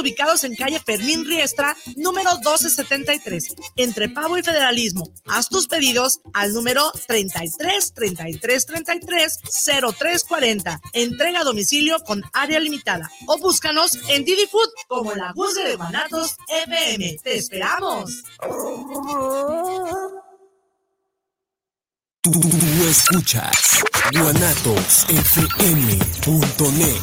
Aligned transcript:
ubicados 0.00 0.44
en 0.44 0.54
calle 0.54 0.80
Fermín 0.80 1.24
Riestra, 1.24 1.76
número 1.96 2.30
1273, 2.36 3.54
entre 3.76 4.08
Pavo 4.08 4.38
y 4.38 4.42
Federalismo. 4.42 5.12
Haz 5.26 5.48
tus 5.48 5.66
pedidos 5.66 6.20
al 6.32 6.52
número 6.52 6.90
33 7.06 7.94
33 7.94 8.66
33 8.66 9.38
0340. 9.98 10.80
Entrega 10.92 11.40
a 11.40 11.44
domicilio 11.44 11.98
con 12.04 12.22
área 12.32 12.60
limitada 12.60 13.10
o 13.26 13.38
búscanos 13.38 13.98
en 14.08 14.24
Didi 14.24 14.46
Food 14.46 14.68
como 14.88 15.14
la 15.14 15.32
bus 15.34 15.54
de 15.54 15.76
Guanatos 15.76 16.36
FM. 16.48 17.18
¡Te 17.22 17.36
esperamos! 17.36 18.22
Tú, 22.22 22.32
escuchas 22.88 23.82
guanatosfm.net, 24.12 27.02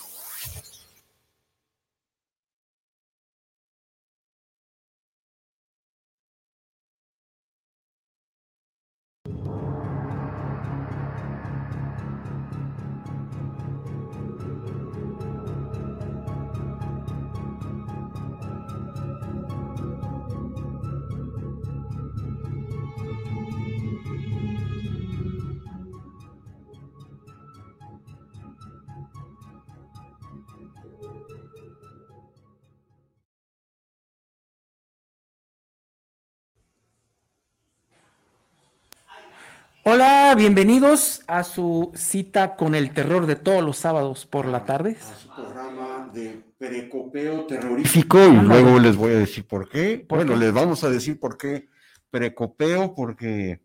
Hola, 40.31 40.39
bienvenidos 40.39 41.23
a 41.27 41.43
su 41.43 41.91
cita 41.93 42.55
con 42.55 42.73
el 42.73 42.93
terror 42.93 43.25
de 43.25 43.35
todos 43.35 43.61
los 43.61 43.75
sábados 43.75 44.25
por 44.25 44.45
la 44.45 44.63
tarde. 44.63 44.95
A 44.97 45.15
su 45.15 45.27
programa 45.27 46.09
de 46.13 46.41
precopeo 46.57 47.45
terrorífico 47.45 48.17
y 48.17 48.37
luego 48.37 48.79
les 48.79 48.95
voy 48.95 49.11
a 49.11 49.17
decir 49.17 49.45
por 49.45 49.67
qué. 49.67 50.05
bueno, 50.07 50.37
les 50.37 50.53
vamos 50.53 50.85
a 50.85 50.89
decir 50.89 51.19
por 51.19 51.37
qué 51.37 51.67
precopeo, 52.09 52.95
porque 52.95 53.59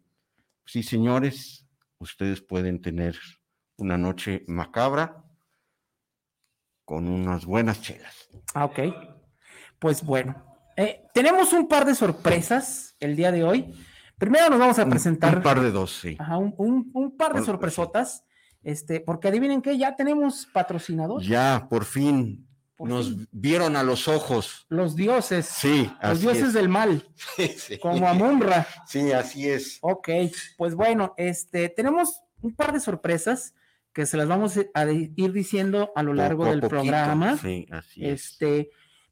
sí, 0.65 0.83
señores, 0.83 1.65
ustedes 2.01 2.41
pueden 2.41 2.83
tener 2.83 3.17
una 3.77 3.97
noche 3.97 4.43
macabra 4.49 5.23
con 6.85 7.07
unas 7.07 7.47
buenas 7.47 7.81
chelas. 7.81 8.29
Ah, 8.55 8.65
ok. 8.65 8.81
Pues 9.79 10.03
bueno, 10.03 10.35
eh, 10.77 11.05
tenemos 11.15 11.53
un 11.53 11.69
par 11.69 11.85
de 11.85 11.95
sorpresas 11.95 12.97
el 12.99 13.15
día 13.15 13.31
de 13.31 13.45
hoy. 13.45 13.73
Primero 14.19 14.49
nos 14.49 14.59
vamos 14.59 14.79
a 14.79 14.89
presentar. 14.89 15.37
Un, 15.37 15.43
par 15.43 15.61
de 15.61 15.71
dos, 15.71 15.99
sí. 16.01 16.17
Ajá, 16.19 16.39
un, 16.39 17.15
par 17.17 17.35
de 17.35 17.45
sorpresotas. 17.45 18.25
Este, 18.63 19.01
porque 19.01 19.29
adivinen 19.29 19.63
qué, 19.63 19.77
ya 19.77 19.95
tenemos 19.95 20.47
patrocinador. 20.53 21.23
Ya, 21.23 21.67
por 21.69 21.85
fin. 21.85 22.49
nos 22.79 23.31
vieron 23.31 23.77
a 23.77 23.83
los 23.83 24.09
ojos. 24.09 24.67
Los 24.69 24.97
dioses. 24.97 25.47
Sí, 25.47 25.91
Los 26.03 26.21
dioses 26.21 26.53
del 26.53 26.69
mal. 26.69 27.07
Sí, 27.37 27.49
sí. 27.49 27.79
Como 27.79 28.09
Amunra. 28.09 28.67
Sí, 28.87 29.13
así 29.13 29.49
es. 29.49 29.79
Ok, 29.83 30.09
pues 30.57 30.75
bueno, 30.75 31.15
este, 31.17 31.69
tenemos 31.69 32.23
un 32.41 32.55
par 32.55 32.73
de 32.73 32.81
sorpresas 32.81 33.55
que 33.93 34.07
se 34.07 34.17
las 34.17 34.29
vamos 34.29 34.59
a 34.75 34.85
ir 34.91 35.33
diciendo 35.33 35.93
a 35.95 36.03
lo 36.03 36.15
largo 36.15 36.47
del 36.47 36.61
programa. 36.61 37.37
Sí, 37.37 37.67
así 37.71 38.05
es. 38.05 38.31
Este, 38.31 38.71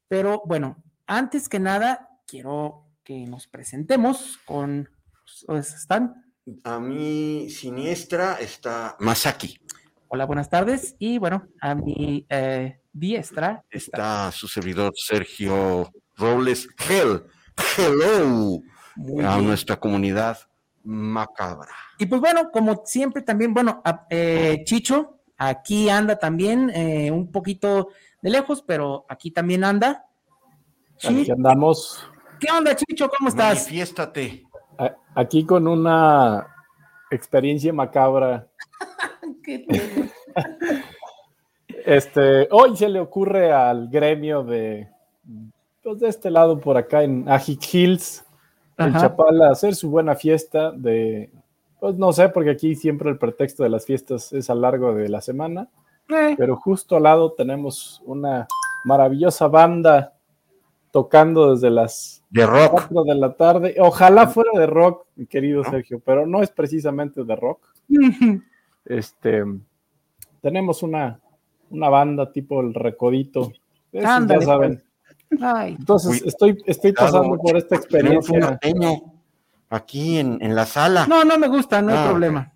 pero 0.09 0.43
bueno, 0.47 0.83
antes 1.07 1.49
que 1.49 1.59
nada, 1.59 2.09
quiero 2.27 2.87
que 3.03 3.27
nos 3.27 3.47
presentemos 3.47 4.39
con 4.45 4.89
¿Están? 5.49 6.25
A 6.65 6.79
mi 6.79 7.49
siniestra 7.51 8.39
está 8.41 8.97
Masaki. 9.01 9.59
Hola, 10.09 10.27
buenas 10.27 10.51
tardes. 10.51 10.95
Y 10.99 11.19
bueno, 11.19 11.49
a 11.61 11.75
mi 11.75 12.27
eh, 12.29 12.81
diestra 12.93 13.65
está, 13.71 14.31
su 14.31 14.47
servidor 14.47 14.93
Sergio 14.97 15.91
Robles. 16.17 16.69
Hell, 16.89 17.25
hello 17.77 18.63
a 19.25 19.39
nuestra 19.41 19.77
comunidad 19.77 20.39
macabra. 20.85 21.71
Y 21.99 22.07
pues 22.07 22.21
bueno, 22.21 22.51
como 22.51 22.83
siempre 22.85 23.23
también, 23.23 23.55
bueno, 23.55 23.83
eh, 24.11 24.63
Chicho, 24.65 25.21
aquí 25.37 25.89
anda 25.89 26.19
también, 26.19 26.71
eh, 26.71 27.11
un 27.11 27.31
poquito 27.31 27.89
de 28.21 28.31
lejos, 28.31 28.63
pero 28.63 29.07
aquí 29.09 29.31
también 29.31 29.65
anda. 29.65 30.07
Aquí 31.03 31.31
andamos. 31.31 32.07
¿Qué 32.39 32.51
onda, 32.51 32.77
Chicho? 32.77 33.09
¿Cómo 33.09 33.29
estás? 33.29 33.65
Manifiéstate. 33.65 34.45
Aquí 35.15 35.45
con 35.45 35.69
una 35.69 36.47
experiencia 37.11 37.73
macabra. 37.73 38.49
este, 41.87 42.49
hoy 42.51 42.77
se 42.77 42.89
le 42.89 43.01
ocurre 43.01 43.53
al 43.53 43.89
gremio 43.89 44.43
de, 44.43 44.89
pues 45.83 46.01
de 46.01 46.09
este 46.09 46.31
lado 46.31 46.59
por 46.59 46.77
acá 46.77 47.03
en 47.03 47.29
Ajic 47.29 47.73
Hills, 47.73 48.25
en 48.79 48.93
Chapala, 48.95 49.51
hacer 49.51 49.75
su 49.75 49.91
buena 49.91 50.15
fiesta 50.17 50.73
de, 50.73 51.31
pues 51.79 51.97
no 51.97 52.13
sé, 52.13 52.29
porque 52.31 52.51
aquí 52.51 52.75
siempre 52.75 53.11
el 53.11 53.19
pretexto 53.19 53.63
de 53.63 53.69
las 53.69 53.87
fiestas 53.87 54.33
es 54.33 54.51
a 54.51 54.55
lo 54.55 54.63
largo 54.63 54.95
de 54.95 55.09
la 55.09 55.21
semana, 55.21 55.69
eh. 56.09 56.35
pero 56.37 56.57
justo 56.57 56.97
al 56.97 57.05
lado 57.05 57.33
tenemos 57.33 58.03
una 58.05 58.49
maravillosa 58.85 59.47
banda 59.49 60.15
tocando 60.91 61.55
desde 61.55 61.71
las 61.71 62.24
de 62.35 62.47
rock. 62.47 62.89
de 62.91 63.15
la 63.15 63.33
tarde. 63.35 63.77
Ojalá 63.79 64.27
fuera 64.27 64.51
de 64.59 64.67
rock, 64.67 65.07
mi 65.15 65.27
querido 65.27 65.63
Sergio, 65.65 66.01
pero 66.05 66.27
no 66.27 66.43
es 66.43 66.51
precisamente 66.51 67.23
de 67.23 67.37
rock. 67.37 67.61
este, 68.85 69.45
tenemos 70.41 70.83
una, 70.83 71.21
una 71.71 71.89
banda 71.89 72.33
tipo 72.33 72.61
el 72.61 72.75
Recodito. 72.75 73.53
ya 73.93 74.21
saben. 74.41 74.83
Pues. 75.29 75.79
Entonces, 75.79 76.23
estoy, 76.27 76.59
estoy 76.67 76.93
pasando 76.93 77.39
por 77.39 77.57
esta 77.57 77.77
experiencia. 77.77 78.59
aquí 79.71 80.19
en, 80.19 80.39
en, 80.41 80.57
la 80.57 80.67
sala. 80.67 81.07
No, 81.07 81.25
no 81.25 81.39
me 81.39 81.47
gusta, 81.47 81.83
no 81.83 81.93
hay 81.93 81.99
ah. 81.99 82.09
problema. 82.09 82.53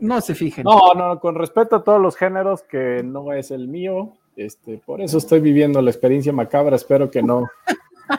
No 0.00 0.20
se 0.20 0.34
fijen. 0.34 0.64
No, 0.64 0.92
no, 0.94 1.18
con 1.20 1.36
respeto 1.36 1.76
a 1.76 1.84
todos 1.84 1.98
los 1.98 2.16
géneros, 2.16 2.62
que 2.62 3.02
no 3.02 3.32
es 3.32 3.50
el 3.50 3.68
mío. 3.68 4.12
Este, 4.36 4.76
por 4.84 5.00
eso 5.00 5.16
estoy 5.16 5.40
viviendo 5.40 5.80
la 5.80 5.90
experiencia 5.90 6.32
macabra. 6.34 6.76
Espero 6.76 7.10
que 7.10 7.22
no, 7.22 7.46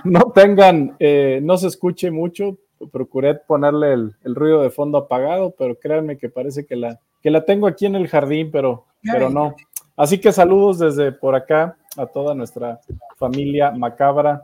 no 0.03 0.31
tengan, 0.33 0.95
eh, 0.99 1.39
no 1.43 1.57
se 1.57 1.67
escuche 1.67 2.11
mucho. 2.11 2.57
Procuré 2.91 3.35
ponerle 3.35 3.93
el, 3.93 4.35
ruido 4.35 4.61
de 4.61 4.69
fondo 4.69 4.97
apagado, 4.97 5.55
pero 5.57 5.79
créanme 5.79 6.17
que 6.17 6.29
parece 6.29 6.65
que 6.65 6.75
la, 6.75 6.99
que 7.21 7.31
la 7.31 7.45
tengo 7.45 7.67
aquí 7.67 7.85
en 7.85 7.95
el 7.95 8.07
jardín, 8.07 8.51
pero, 8.51 8.85
pero 9.01 9.29
no. 9.29 9.55
Así 9.95 10.19
que 10.19 10.31
saludos 10.31 10.79
desde 10.79 11.11
por 11.11 11.35
acá 11.35 11.77
a 11.95 12.05
toda 12.05 12.35
nuestra 12.35 12.81
familia 13.15 13.71
macabra, 13.71 14.43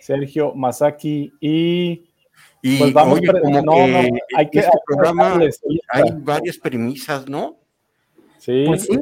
Sergio 0.00 0.54
Masaki 0.54 1.32
y 1.40 2.10
pues 2.78 2.92
vamos 2.92 3.20
no, 3.22 3.62
no, 3.62 3.72
hay 4.36 4.50
que 4.50 4.58
este 4.58 4.78
programa 4.84 5.38
hay 5.88 6.02
varias 6.18 6.58
premisas, 6.58 7.28
¿no? 7.28 7.56
Sí. 8.38 8.64
Pues 8.66 8.82
sí 8.82 8.98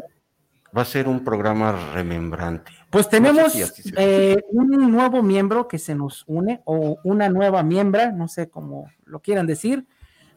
va 0.76 0.82
a 0.82 0.84
ser 0.84 1.08
un 1.08 1.22
programa 1.22 1.92
remembrante. 1.94 2.72
Pues 2.94 3.08
tenemos 3.08 3.52
eh, 3.96 4.40
un 4.50 4.92
nuevo 4.92 5.20
miembro 5.20 5.66
que 5.66 5.80
se 5.80 5.96
nos 5.96 6.22
une, 6.28 6.62
o 6.64 7.00
una 7.02 7.28
nueva 7.28 7.64
miembra, 7.64 8.12
no 8.12 8.28
sé 8.28 8.48
cómo 8.48 8.88
lo 9.04 9.18
quieran 9.18 9.48
decir. 9.48 9.84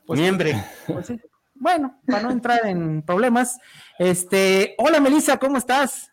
Pues, 0.07 0.19
Miembre. 0.19 0.55
Pues 0.87 1.13
bueno, 1.53 2.01
para 2.07 2.23
no 2.23 2.31
entrar 2.31 2.65
en 2.65 3.03
problemas. 3.03 3.59
Este, 3.99 4.73
hola 4.79 4.99
Melissa, 4.99 5.37
¿cómo 5.37 5.57
estás? 5.57 6.11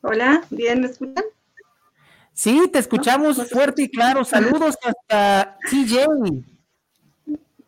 Hola, 0.00 0.42
¿bien 0.48 0.80
me 0.80 0.86
escuchan? 0.86 1.24
Sí, 2.32 2.70
te 2.72 2.78
escuchamos 2.78 3.46
fuerte 3.50 3.82
y 3.82 3.90
claro. 3.90 4.24
Saludos 4.24 4.78
hasta 4.82 5.58
TJ. 5.70 6.06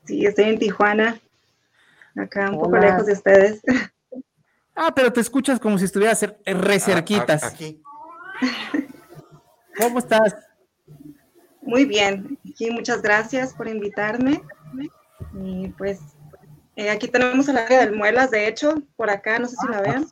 Sí, 0.07 0.25
estoy 0.25 0.45
en 0.47 0.59
Tijuana, 0.59 1.21
acá 2.17 2.49
un 2.49 2.61
poco 2.61 2.79
lejos 2.79 3.05
de 3.05 3.13
ustedes. 3.13 3.61
Ah, 4.75 4.93
pero 4.95 5.13
te 5.13 5.21
escuchas 5.21 5.61
como 5.61 5.79
si 5.79 5.85
estuvieras 5.85 6.27
re 6.45 6.81
cerquitas. 6.81 7.43
Aquí. 7.45 7.83
¿Cómo 9.79 9.99
estás? 9.99 10.35
Muy 11.61 11.85
bien. 11.85 12.39
Aquí 12.49 12.71
muchas 12.71 13.03
gracias 13.03 13.55
por 13.55 13.69
invitarme. 13.69 14.43
Y 15.35 15.69
pues 15.79 16.01
Eh, 16.75 16.89
aquí 16.91 17.07
tenemos 17.07 17.47
el 17.49 17.59
área 17.59 17.81
del 17.81 17.95
Muelas, 17.95 18.31
de 18.31 18.49
hecho, 18.49 18.75
por 18.97 19.11
acá, 19.11 19.39
no 19.39 19.47
sé 19.47 19.57
si 19.57 19.69
la 19.69 19.79
Ah, 19.79 19.83
vean. 19.83 20.07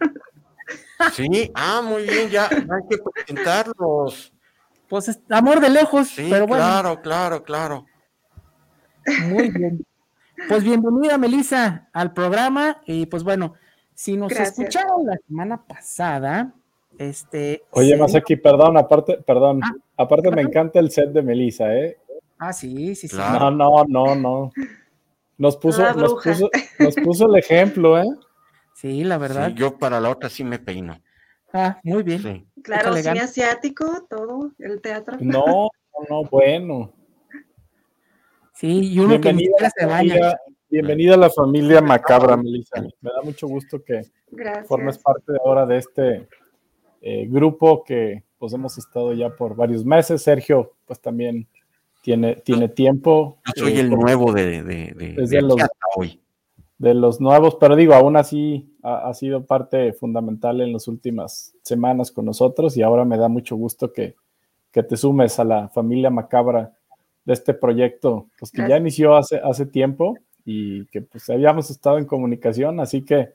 Sí, 1.12 1.50
ah, 1.56 1.82
muy 1.84 2.04
bien, 2.04 2.30
ya 2.30 2.46
hay 2.46 2.88
que 2.88 2.96
presentarlos. 3.12 4.32
Pues 4.88 5.08
es 5.08 5.18
amor 5.28 5.60
de 5.60 5.68
lejos, 5.68 6.06
Sí, 6.08 6.28
pero 6.30 6.46
bueno, 6.46 6.64
claro, 6.64 7.02
claro, 7.02 7.42
claro. 7.42 7.86
muy 9.24 9.50
bien. 9.50 9.84
Pues 10.48 10.62
bienvenida, 10.62 11.18
Melissa, 11.18 11.88
al 11.92 12.12
programa. 12.12 12.80
Y 12.86 13.06
pues 13.06 13.24
bueno, 13.24 13.54
si 13.94 14.16
nos 14.16 14.28
Gracias. 14.32 14.58
escucharon 14.58 15.06
la 15.06 15.16
semana 15.26 15.64
pasada, 15.64 16.52
este. 16.98 17.62
Oye, 17.70 17.90
sería- 17.90 18.02
Masaki, 18.02 18.36
perdón, 18.36 18.76
aparte, 18.76 19.18
perdón, 19.26 19.60
Ah, 19.62 19.72
aparte 19.96 20.30
me 20.30 20.42
encanta 20.42 20.78
el 20.80 20.90
set 20.90 21.10
de 21.10 21.22
Melissa, 21.22 21.74
¿eh? 21.74 21.98
Ah, 22.38 22.52
sí, 22.52 22.94
sí, 22.94 23.08
sí. 23.08 23.16
Claro. 23.16 23.50
No, 23.50 23.84
no, 23.84 23.84
no, 23.86 24.14
no. 24.14 24.52
Nos 25.38 25.56
puso, 25.56 25.82
nos 25.94 26.14
puso, 26.14 26.50
nos 26.78 26.94
puso 26.96 27.26
el 27.26 27.36
ejemplo, 27.38 27.98
¿eh? 27.98 28.06
Sí, 28.74 29.04
la 29.04 29.18
verdad. 29.18 29.48
Sí, 29.48 29.54
yo 29.54 29.78
para 29.78 30.00
la 30.00 30.10
otra 30.10 30.28
sí 30.28 30.44
me 30.44 30.58
peino. 30.58 31.00
Ah, 31.52 31.78
muy 31.84 32.02
bien. 32.02 32.20
Sí. 32.22 32.46
Claro, 32.62 32.92
cine 32.94 33.20
asiático, 33.20 34.06
todo, 34.10 34.50
el 34.58 34.80
teatro. 34.80 35.16
No, 35.20 35.44
no, 35.46 36.06
no, 36.22 36.24
bueno. 36.28 36.92
Sí, 38.52 38.92
y 38.92 38.98
uno 39.00 39.20
que 39.20 39.32
ni 39.32 39.44
siquiera 39.44 39.70
se 39.76 39.86
baña. 39.86 40.36
Bienvenida 40.74 41.14
a 41.14 41.18
la 41.18 41.30
familia 41.30 41.80
macabra, 41.80 42.36
Melissa. 42.36 42.80
Me 43.00 43.10
da 43.10 43.22
mucho 43.22 43.46
gusto 43.46 43.82
que 43.84 44.02
Gracias. 44.30 44.66
formes 44.66 44.98
parte 44.98 45.32
ahora 45.44 45.66
de 45.66 45.78
este 45.78 46.28
eh, 47.00 47.26
grupo 47.28 47.84
que 47.84 48.24
pues 48.38 48.52
hemos 48.52 48.76
estado 48.76 49.12
ya 49.12 49.30
por 49.30 49.54
varios 49.54 49.84
meses. 49.84 50.22
Sergio, 50.22 50.72
pues 50.86 51.00
también 51.00 51.46
tiene, 52.02 52.36
tiene 52.36 52.68
tiempo. 52.68 53.38
Yo 53.56 53.64
soy 53.64 53.74
eh, 53.74 53.80
el 53.80 53.90
nuevo 53.90 54.32
de, 54.32 54.62
de, 54.64 54.92
de, 54.94 55.14
Es 55.22 55.30
de 55.30 55.36
de 55.36 55.42
los- 55.42 55.56
hoy. 55.96 56.20
de 56.78 56.92
los 56.94 57.20
nuevos, 57.20 57.56
pero 57.60 57.76
digo, 57.76 57.94
aún 57.94 58.16
así 58.16 58.74
ha, 58.82 59.08
ha 59.08 59.14
sido 59.14 59.44
parte 59.46 59.92
fundamental 59.92 60.60
en 60.60 60.72
las 60.72 60.88
últimas 60.88 61.54
semanas 61.62 62.10
con 62.10 62.24
nosotros 62.24 62.76
y 62.76 62.82
ahora 62.82 63.04
me 63.04 63.16
da 63.16 63.28
mucho 63.28 63.54
gusto 63.54 63.92
que, 63.92 64.16
que 64.72 64.82
te 64.82 64.96
sumes 64.96 65.38
a 65.38 65.44
la 65.44 65.68
familia 65.68 66.10
macabra 66.10 66.72
de 67.24 67.32
este 67.32 67.54
proyecto, 67.54 68.26
pues 68.38 68.50
que 68.50 68.68
ya 68.68 68.76
inició 68.76 69.14
hace, 69.16 69.38
hace 69.42 69.64
tiempo 69.64 70.18
y 70.44 70.86
que 70.86 71.02
pues 71.02 71.28
habíamos 71.30 71.70
estado 71.70 71.98
en 71.98 72.04
comunicación, 72.04 72.80
así 72.80 73.02
que 73.02 73.30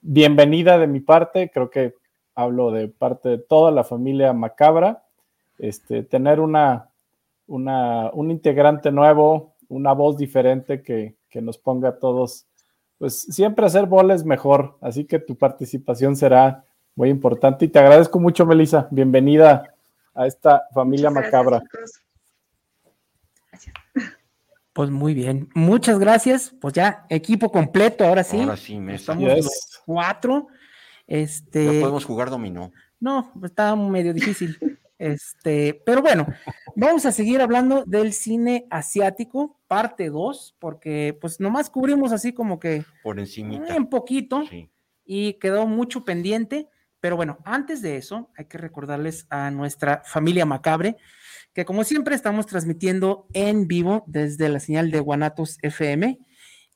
bienvenida 0.00 0.78
de 0.78 0.86
mi 0.86 1.00
parte, 1.00 1.50
creo 1.52 1.70
que 1.70 1.94
hablo 2.34 2.70
de 2.70 2.88
parte 2.88 3.28
de 3.30 3.38
toda 3.38 3.70
la 3.70 3.84
familia 3.84 4.32
macabra, 4.32 5.02
este, 5.58 6.02
tener 6.02 6.40
una, 6.40 6.88
una, 7.46 8.10
un 8.12 8.30
integrante 8.30 8.90
nuevo, 8.90 9.54
una 9.68 9.92
voz 9.92 10.16
diferente 10.16 10.82
que, 10.82 11.14
que 11.30 11.40
nos 11.40 11.58
ponga 11.58 11.90
a 11.90 11.98
todos 11.98 12.46
pues 12.98 13.20
siempre 13.20 13.66
hacer 13.66 13.86
boles 13.86 14.24
mejor, 14.24 14.76
así 14.80 15.04
que 15.04 15.18
tu 15.18 15.36
participación 15.36 16.16
será 16.16 16.64
muy 16.94 17.10
importante 17.10 17.64
y 17.64 17.68
te 17.68 17.78
agradezco 17.78 18.20
mucho, 18.20 18.46
Melissa. 18.46 18.88
Bienvenida 18.90 19.74
a 20.14 20.26
esta 20.26 20.64
familia 20.72 21.10
Muchas 21.10 21.24
macabra. 21.24 21.62
Gracias. 21.72 22.04
Pues 24.74 24.90
muy 24.90 25.14
bien. 25.14 25.48
Muchas 25.54 25.98
gracias. 25.98 26.52
Pues 26.60 26.74
ya, 26.74 27.06
equipo 27.08 27.50
completo, 27.50 28.04
ahora 28.04 28.22
sí. 28.24 28.40
Ahora 28.40 28.56
sí, 28.58 28.78
mesa. 28.78 29.12
Estamos 29.12 29.34
Yes. 29.34 29.44
los 29.46 29.82
cuatro. 29.86 30.48
Este. 31.06 31.80
podemos 31.80 32.04
jugar 32.04 32.28
dominó. 32.30 32.72
No, 33.00 33.32
está 33.42 33.74
medio 33.76 34.12
difícil. 34.12 34.58
Este, 34.96 35.82
pero 35.84 36.00
bueno, 36.02 36.24
vamos 36.76 37.04
a 37.04 37.10
seguir 37.10 37.40
hablando 37.42 37.82
del 37.84 38.12
cine 38.12 38.64
asiático, 38.70 39.58
parte 39.66 40.08
2, 40.08 40.54
porque 40.60 41.18
pues 41.20 41.40
nomás 41.40 41.68
cubrimos 41.68 42.12
así 42.12 42.32
como 42.32 42.60
que 42.60 42.84
Por 43.02 43.18
encimita. 43.18 43.74
un 43.76 43.90
poquito 43.90 44.44
Sí. 44.48 44.70
y 45.04 45.34
quedó 45.34 45.66
mucho 45.66 46.04
pendiente. 46.04 46.68
Pero 47.00 47.16
bueno, 47.16 47.38
antes 47.44 47.82
de 47.82 47.96
eso, 47.96 48.30
hay 48.38 48.44
que 48.46 48.56
recordarles 48.56 49.26
a 49.30 49.50
nuestra 49.50 50.00
familia 50.06 50.46
macabre 50.46 50.96
que 51.54 51.64
como 51.64 51.84
siempre 51.84 52.14
estamos 52.14 52.46
transmitiendo 52.46 53.26
en 53.32 53.66
vivo 53.68 54.04
desde 54.06 54.48
la 54.48 54.60
señal 54.60 54.90
de 54.90 55.00
Guanatos 55.00 55.58
FM. 55.62 56.18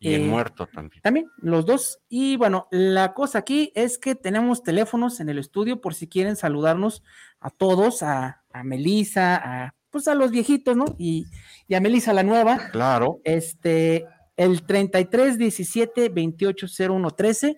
Y 0.01 0.15
el 0.15 0.23
Eh, 0.23 0.25
muerto 0.25 0.69
también. 0.73 1.03
También, 1.03 1.27
los 1.39 1.67
dos. 1.67 1.99
Y 2.09 2.37
bueno, 2.37 2.69
la 2.71 3.15
cosa 3.15 3.41
aquí 3.41 3.73
es 3.75 3.99
que 3.99 4.15
tenemos 4.15 4.63
teléfonos 4.63 5.19
en 5.19 5.29
el 5.29 5.39
estudio 5.39 5.81
por 5.81 5.95
si 5.95 6.07
quieren 6.07 6.37
saludarnos 6.37 7.03
a 7.41 7.51
todos, 7.51 8.05
a, 8.05 8.45
a 8.53 8.63
Melissa, 8.63 9.37
a 9.37 9.75
pues 9.91 10.07
a 10.07 10.15
los 10.15 10.31
viejitos, 10.31 10.77
¿no? 10.77 10.85
Y, 10.99 11.27
y 11.67 11.75
a 11.75 11.81
Melissa 11.81 12.13
la 12.13 12.23
nueva. 12.23 12.71
Claro. 12.71 13.21
Este, 13.25 14.07
el 14.37 14.65
33 14.65 15.39
17 15.39 16.11
28 16.11 16.67
01 16.89 17.11
13, 17.11 17.57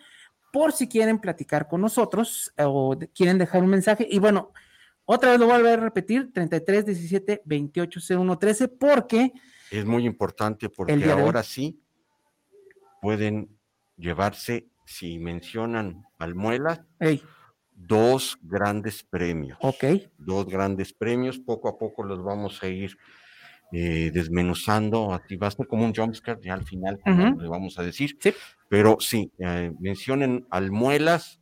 por 0.53 0.73
si 0.73 0.89
quieren 0.89 1.19
platicar 1.19 1.69
con 1.69 1.83
nosotros 1.83 2.53
eh, 2.57 2.63
o 2.67 2.97
quieren 3.15 3.37
dejar 3.37 3.63
un 3.63 3.69
mensaje. 3.69 4.07
Y 4.09 4.19
bueno, 4.21 4.53
otra 5.13 5.31
vez 5.31 5.41
lo 5.41 5.47
voy 5.47 5.67
a 5.67 5.77
repetir: 5.77 6.33
33 6.33 6.87
17 6.87 7.43
28 7.45 8.01
01 8.19 8.39
13, 8.39 8.69
porque 8.69 9.33
Es 9.71 9.85
muy 9.85 10.07
importante 10.07 10.69
porque 10.69 11.05
ahora 11.11 11.43
sí 11.43 11.81
pueden 13.01 13.49
llevarse, 13.97 14.67
si 14.85 15.19
mencionan 15.19 16.05
Almuelas, 16.19 16.81
dos 17.75 18.39
grandes 18.43 19.03
premios. 19.03 19.59
ok, 19.61 19.85
Dos 20.19 20.47
grandes 20.47 20.93
premios. 20.93 21.39
Poco 21.39 21.69
a 21.69 21.79
poco 21.79 22.03
los 22.05 22.23
vamos 22.23 22.63
a 22.63 22.69
ir 22.69 22.97
eh, 23.73 24.11
desmenuzando. 24.13 25.13
Así 25.15 25.37
va 25.37 25.47
a 25.47 25.51
ser 25.51 25.67
como 25.67 25.85
un 25.85 25.95
jumpscare 25.95 26.41
ya 26.43 26.55
al 26.55 26.65
final, 26.65 27.01
Ujú. 27.07 27.41
le 27.41 27.49
vamos 27.49 27.79
a 27.79 27.83
decir. 27.83 28.17
Sí. 28.21 28.33
Pero 28.69 28.97
sí, 29.01 29.31
eh, 29.39 29.73
mencionen 29.81 30.47
Almuelas 30.51 31.41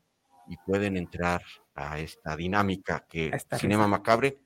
y 0.49 0.57
pueden 0.67 0.97
entrar 0.97 1.43
a 1.79 1.99
esta 1.99 2.37
dinámica 2.37 3.05
que 3.09 3.31
Cinema. 3.57 3.87
Macabre 3.87 4.39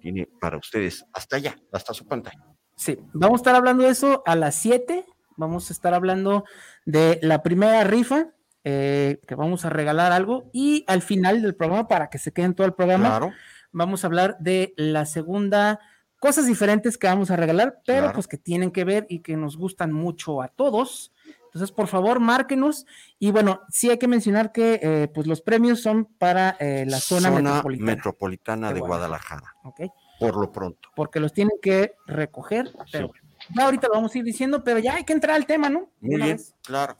tiene 0.00 0.26
para 0.40 0.56
ustedes 0.56 1.04
hasta 1.12 1.36
allá, 1.36 1.56
hasta 1.72 1.92
su 1.92 2.06
pantalla. 2.06 2.44
Sí, 2.74 2.98
vamos 3.12 3.40
a 3.40 3.42
estar 3.42 3.54
hablando 3.54 3.82
de 3.84 3.90
eso 3.90 4.22
a 4.24 4.34
las 4.36 4.54
7. 4.56 5.04
Vamos 5.36 5.70
a 5.70 5.72
estar 5.72 5.92
hablando 5.94 6.44
de 6.86 7.18
la 7.22 7.42
primera 7.42 7.84
rifa, 7.84 8.28
eh, 8.64 9.20
que 9.26 9.34
vamos 9.34 9.64
a 9.64 9.70
regalar 9.70 10.12
algo. 10.12 10.48
Y 10.52 10.84
al 10.86 11.02
final 11.02 11.42
del 11.42 11.54
programa, 11.54 11.86
para 11.88 12.08
que 12.08 12.18
se 12.18 12.32
queden 12.32 12.54
todo 12.54 12.66
el 12.66 12.74
programa, 12.74 13.08
Claro. 13.08 13.32
vamos 13.72 14.02
a 14.02 14.06
hablar 14.06 14.36
de 14.40 14.72
la 14.76 15.04
segunda, 15.06 15.80
cosas 16.18 16.46
diferentes 16.46 16.96
que 16.98 17.06
vamos 17.06 17.30
a 17.30 17.36
regalar, 17.36 17.80
pero 17.86 18.00
Claro. 18.00 18.14
pues 18.14 18.26
que 18.28 18.36
tienen 18.38 18.70
que 18.70 18.84
ver 18.84 19.06
y 19.08 19.20
que 19.20 19.36
nos 19.36 19.56
gustan 19.56 19.92
mucho 19.92 20.40
a 20.42 20.48
todos. 20.48 21.12
Entonces, 21.52 21.72
por 21.72 21.88
favor, 21.88 22.20
márquenos. 22.20 22.86
Y 23.18 23.32
bueno, 23.32 23.62
sí 23.70 23.90
hay 23.90 23.98
que 23.98 24.06
mencionar 24.06 24.52
que 24.52 24.78
eh, 24.82 25.08
pues 25.12 25.26
los 25.26 25.40
premios 25.42 25.80
son 25.82 26.04
para 26.04 26.56
eh, 26.60 26.84
la 26.88 26.98
zona, 27.00 27.30
metropolitana. 27.30 27.92
metropolitana 27.94 28.68
de 28.68 28.74
de 28.74 28.80
Guadalajara. 28.80 29.52
Guadalajara, 29.62 29.86
¿ok? 29.88 29.92
por 30.20 30.38
lo 30.38 30.52
pronto. 30.52 30.90
Porque 30.94 31.18
los 31.18 31.32
tienen 31.32 31.56
que 31.62 31.94
recoger. 32.06 32.70
Pero 32.92 33.10
Sí. 33.14 33.20
ya 33.56 33.64
ahorita 33.64 33.88
lo 33.88 33.94
vamos 33.94 34.14
a 34.14 34.18
ir 34.18 34.24
diciendo, 34.24 34.62
pero 34.62 34.78
ya 34.78 34.94
hay 34.96 35.04
que 35.04 35.14
entrar 35.14 35.34
al 35.34 35.46
tema, 35.46 35.68
¿no? 35.70 35.88
Muy 36.00 36.16
una 36.16 36.24
bien, 36.26 36.36
vez. 36.36 36.54
claro. 36.62 36.96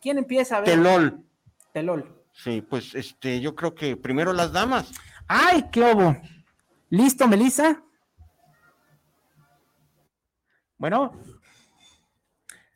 ¿Quién 0.00 0.18
empieza 0.18 0.56
a 0.56 0.60
ver? 0.60 0.70
Telol. 0.70 1.24
Telol. 1.72 2.16
Sí, 2.32 2.62
pues 2.62 2.94
este, 2.94 3.40
yo 3.40 3.54
creo 3.56 3.74
que 3.74 3.96
primero 3.96 4.32
las 4.32 4.52
damas. 4.52 4.90
¡Ay, 5.26 5.66
qué 5.72 5.82
obo! 5.84 6.16
¿Listo, 6.90 7.26
Melissa? 7.28 7.82
Bueno, 10.78 11.12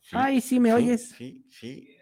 Sí, 0.04 0.16
ay, 0.18 0.40
sí, 0.42 0.60
¿me 0.60 0.68
sí, 0.68 0.74
oyes? 0.74 1.08
Sí, 1.16 1.46
sí. 1.48 1.96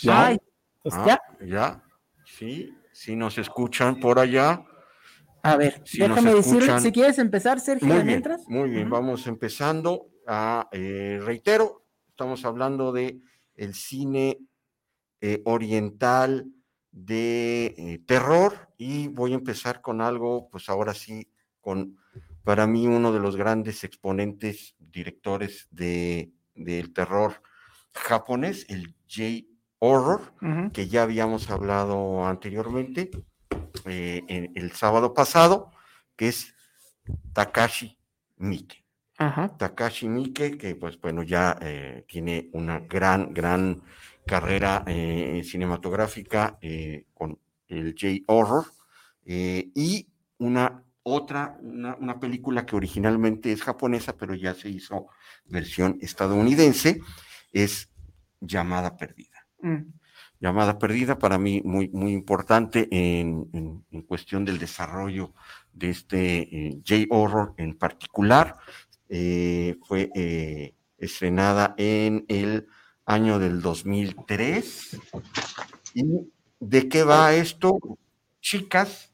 Ya. 0.00 0.26
Ay, 0.28 0.38
Pues 0.82 0.94
Ah, 0.94 1.04
ya. 1.06 1.20
ya. 1.46 1.84
Sí, 2.24 2.74
sí 2.92 3.14
nos 3.14 3.36
escuchan 3.36 4.00
por 4.00 4.18
allá. 4.18 4.64
A 5.42 5.56
ver, 5.56 5.82
déjame 5.92 6.34
decir, 6.34 6.62
si 6.80 6.92
quieres 6.92 7.18
empezar, 7.18 7.60
Sergio, 7.60 7.86
Muy 7.86 7.96
bien, 7.98 8.06
mientras. 8.06 8.48
muy 8.48 8.70
bien. 8.70 8.88
Vamos 8.88 9.26
empezando. 9.26 10.08
A, 10.26 10.68
eh, 10.72 11.20
reitero, 11.22 11.84
estamos 12.08 12.44
hablando 12.46 12.90
de 12.90 13.20
el 13.54 13.74
cine 13.74 14.38
eh, 15.20 15.42
oriental 15.44 16.46
de 16.90 17.66
eh, 17.76 18.00
terror 18.06 18.70
y 18.78 19.08
voy 19.08 19.32
a 19.32 19.36
empezar 19.36 19.82
con 19.82 20.00
algo, 20.00 20.48
pues 20.48 20.68
ahora 20.70 20.94
sí, 20.94 21.28
con 21.60 21.98
para 22.42 22.66
mí 22.66 22.86
uno 22.86 23.12
de 23.12 23.20
los 23.20 23.36
grandes 23.36 23.84
exponentes, 23.84 24.74
directores 24.78 25.68
de, 25.70 26.32
del 26.56 26.92
terror 26.92 27.42
japonés, 27.94 28.66
el 28.68 28.94
J-Horror, 29.08 30.32
que 30.72 30.88
ya 30.88 31.02
habíamos 31.02 31.50
hablado 31.50 32.26
anteriormente, 32.26 33.10
eh, 33.84 34.22
en- 34.28 34.52
el 34.54 34.72
sábado 34.72 35.14
pasado, 35.14 35.70
que 36.16 36.28
es 36.28 36.54
Takashi 37.32 37.98
Miike. 38.36 38.84
Takashi 39.58 40.08
Miike, 40.08 40.58
que 40.58 40.74
pues 40.76 41.00
bueno, 41.00 41.22
ya 41.22 41.56
eh, 41.62 42.04
tiene 42.08 42.50
una 42.52 42.80
gran, 42.80 43.32
gran 43.32 43.82
carrera 44.26 44.82
eh, 44.86 45.42
cinematográfica 45.44 46.58
con 47.14 47.38
el 47.68 47.94
J-Horror 47.98 48.64
y 49.24 50.08
una 50.38 50.82
otra, 51.08 51.56
una, 51.62 51.94
una 51.94 52.18
película 52.18 52.66
que 52.66 52.74
originalmente 52.74 53.52
es 53.52 53.62
japonesa, 53.62 54.16
pero 54.16 54.34
ya 54.34 54.54
se 54.54 54.68
hizo 54.68 55.06
versión 55.44 55.98
estadounidense, 56.00 57.00
es 57.52 57.88
Llamada 58.40 58.96
Perdida. 58.96 59.46
Mm. 59.60 59.92
Llamada 60.40 60.78
Perdida 60.78 61.16
para 61.16 61.38
mí 61.38 61.62
muy, 61.64 61.88
muy 61.90 62.12
importante 62.12 62.88
en, 62.90 63.84
cuestión 64.08 64.44
del 64.44 64.58
desarrollo 64.58 65.32
de 65.72 65.90
este 65.90 66.40
eh, 66.40 66.80
J-Horror 66.86 67.54
en 67.56 67.78
particular. 67.78 68.56
Eh, 69.08 69.76
fue 69.86 70.10
eh, 70.14 70.74
estrenada 70.98 71.74
en 71.78 72.24
el 72.28 72.66
año 73.04 73.38
del 73.38 73.62
2003. 73.62 74.98
¿Y 75.94 76.04
de 76.58 76.88
qué 76.88 77.04
va 77.04 77.32
esto? 77.32 77.78
Chicas, 78.40 79.12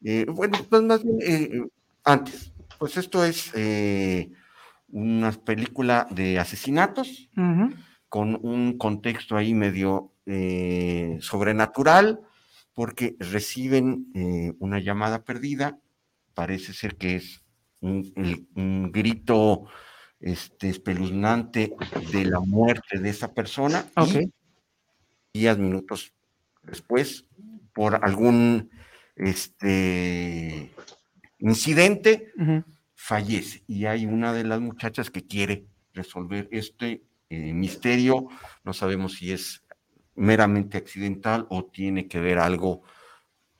bueno, 0.00 0.58
pues 0.68 0.82
más 0.82 1.02
bien 1.02 1.70
antes, 2.04 2.52
pues 2.78 2.96
esto 2.96 3.24
es 3.24 3.52
una 4.90 5.32
película 5.32 6.06
de 6.10 6.38
asesinatos 6.38 7.28
con 8.08 8.38
un 8.42 8.78
contexto 8.78 9.36
ahí 9.36 9.54
medio 9.54 10.12
eh, 10.26 11.18
sobrenatural, 11.20 12.20
porque 12.74 13.16
reciben 13.18 14.10
eh, 14.14 14.54
una 14.58 14.78
llamada 14.78 15.24
perdida, 15.24 15.78
parece 16.34 16.72
ser 16.72 16.96
que 16.96 17.16
es 17.16 17.42
un, 17.80 18.90
grito 18.92 19.64
este, 20.20 20.68
espeluznante 20.68 21.74
de 22.12 22.24
la 22.24 22.40
muerte 22.40 22.98
de 22.98 23.10
esa 23.10 23.32
persona, 23.34 23.84
y 25.32 25.40
días, 25.40 25.58
minutos 25.58 26.12
después, 26.62 27.26
por 27.72 28.04
algún 28.04 28.70
este, 29.18 30.70
incidente, 31.38 32.32
fallece. 32.94 33.62
Y 33.66 33.86
hay 33.86 34.06
una 34.06 34.32
de 34.32 34.44
las 34.44 34.60
muchachas 34.60 35.10
que 35.10 35.26
quiere 35.26 35.66
resolver 35.94 36.48
este 36.50 37.02
eh, 37.30 37.52
misterio. 37.52 38.28
No 38.64 38.72
sabemos 38.72 39.14
si 39.14 39.32
es 39.32 39.64
meramente 40.14 40.78
accidental 40.78 41.46
o 41.50 41.64
tiene 41.66 42.08
que 42.08 42.20
ver 42.20 42.38
algo 42.38 42.82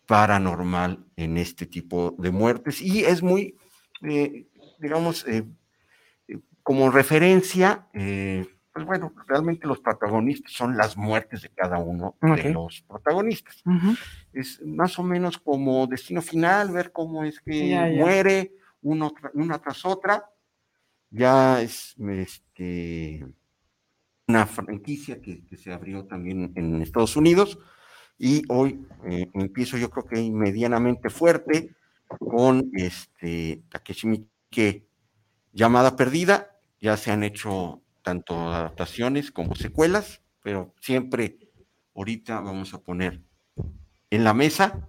paranormal 0.07 1.05
en 1.17 1.37
este 1.37 1.67
tipo 1.67 2.15
de 2.19 2.31
muertes. 2.31 2.81
Y 2.81 3.05
es 3.05 3.23
muy, 3.23 3.57
eh, 4.03 4.47
digamos, 4.79 5.27
eh, 5.29 5.45
como 6.63 6.91
referencia, 6.91 7.89
pues 7.93 8.87
bueno, 8.87 9.13
realmente 9.27 9.67
los 9.67 9.81
protagonistas 9.81 10.53
son 10.53 10.77
las 10.77 10.97
muertes 10.97 11.43
de 11.43 11.49
cada 11.49 11.79
uno 11.79 12.17
de 12.21 12.51
los 12.51 12.83
protagonistas. 12.83 13.63
Es 14.39 14.63
más 14.65 14.99
o 14.99 15.03
menos 15.03 15.37
como 15.39 15.87
destino 15.89 16.23
final, 16.23 16.71
ver 16.71 16.93
cómo 16.93 17.25
es 17.25 17.41
que 17.41 17.95
muere 17.97 18.53
uno, 18.83 19.13
una 19.35 19.59
tras 19.59 19.85
otra. 19.85 20.31
Ya 21.11 21.61
es 21.61 21.97
este, 21.99 23.27
una 24.29 24.47
franquicia 24.47 25.21
que, 25.21 25.43
se 25.57 25.73
abrió 25.73 26.05
también 26.05 26.53
en 26.55 26.81
Estados 26.83 27.17
Unidos 27.17 27.59
y 28.19 28.43
hoy 28.49 28.87
eh, 29.09 29.29
empiezo 29.35 29.77
yo 29.77 29.91
creo 29.91 30.07
que 30.07 30.31
medianamente 30.31 31.11
fuerte 31.11 31.75
con 32.19 32.71
este 32.75 33.63
Takeshi 33.71 34.07
Miike 34.07 34.87
llamada 35.53 35.97
perdida, 35.97 36.61
ya 36.81 36.97
se 36.97 37.11
han 37.11 37.25
hecho 37.25 37.83
tanto 38.03 38.35
adaptaciones 38.53 39.33
como 39.33 39.57
secuelas, 39.57 40.23
pero 40.43 40.75
siempre 40.81 41.51
ahorita 41.95 42.41
vamos 42.41 42.73
a 42.75 42.81
poner 42.81 43.23
en 44.11 44.25
la 44.25 44.35
mesa 44.35 44.89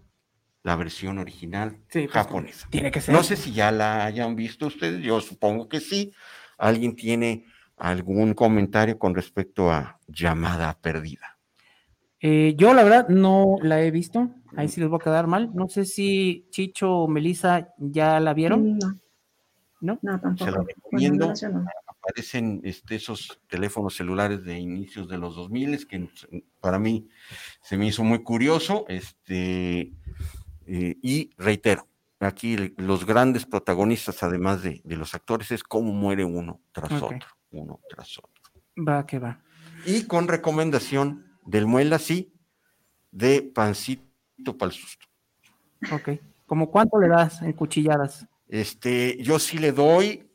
la 0.63 0.75
versión 0.75 1.17
original 1.17 1.77
pues, 1.91 2.09
japonesa. 2.09 2.67
Tiene 2.69 2.91
que 2.91 3.01
ser. 3.01 3.13
No 3.13 3.23
sé 3.23 3.35
si 3.35 3.53
ya 3.53 3.71
la 3.71 4.05
hayan 4.05 4.35
visto 4.35 4.67
ustedes, 4.67 5.01
yo 5.01 5.21
supongo 5.21 5.69
que 5.69 5.79
sí. 5.79 6.13
¿Alguien 6.57 6.95
tiene 6.95 7.45
algún 7.77 8.33
comentario 8.33 8.99
con 8.99 9.15
respecto 9.15 9.71
a 9.71 9.99
Llamada 10.07 10.77
Perdida? 10.81 11.37
Eh, 12.21 12.53
yo 12.57 12.73
la 12.73 12.83
verdad 12.83 13.07
no 13.07 13.55
la 13.61 13.81
he 13.81 13.91
visto, 13.91 14.29
ahí 14.57 14.67
sí 14.67 14.81
les 14.81 14.89
voy 14.89 14.99
a 14.99 15.03
quedar 15.03 15.27
mal. 15.27 15.51
No 15.53 15.69
sé 15.69 15.85
si 15.85 16.47
Chicho 16.49 16.91
o 16.91 17.07
Melissa 17.07 17.69
ya 17.77 18.19
la 18.19 18.33
vieron. 18.33 18.77
No. 18.77 19.97
No, 20.01 20.19
tampoco. 20.19 20.51
Se 20.51 20.51
la 20.51 20.63
recomiendo. 20.63 21.33
Aparecen 22.09 22.61
este, 22.63 22.95
esos 22.95 23.39
teléfonos 23.47 23.95
celulares 23.95 24.43
de 24.43 24.57
inicios 24.57 25.07
de 25.07 25.19
los 25.19 25.35
2000 25.35 25.87
que 25.87 26.09
para 26.59 26.79
mí 26.79 27.07
se 27.61 27.77
me 27.77 27.85
hizo 27.85 28.03
muy 28.03 28.23
curioso. 28.23 28.85
Este, 28.87 29.91
eh, 30.65 30.97
y 31.03 31.29
reitero, 31.37 31.87
aquí 32.19 32.73
los 32.77 33.05
grandes 33.05 33.45
protagonistas, 33.45 34.23
además 34.23 34.63
de, 34.63 34.81
los 34.85 35.13
actores, 35.13 35.51
es 35.51 35.61
cómo 35.61 35.93
muere 35.93 36.25
uno 36.25 36.61
tras 36.71 36.91
otro, 36.99 37.27
uno 37.51 37.79
tras 37.87 38.17
otro. 38.17 38.31
Va, 38.75 39.05
que 39.05 39.19
va. 39.19 39.39
Y 39.85 40.05
con 40.05 40.27
recomendación 40.27 41.27
del 41.45 41.67
muela, 41.67 41.99
sí, 41.99 42.33
de 43.11 43.43
pancito 43.43 44.57
para 44.57 44.71
el 44.71 44.75
susto. 44.75 45.05
Ok. 45.91 46.09
¿Cómo 46.47 46.71
cuánto 46.71 46.99
le 46.99 47.07
das 47.07 47.43
en 47.43 47.53
cuchilladas? 47.53 48.25
Este, 48.47 49.21
yo 49.21 49.37
sí 49.37 49.59
le 49.59 49.71
doy 49.71 50.28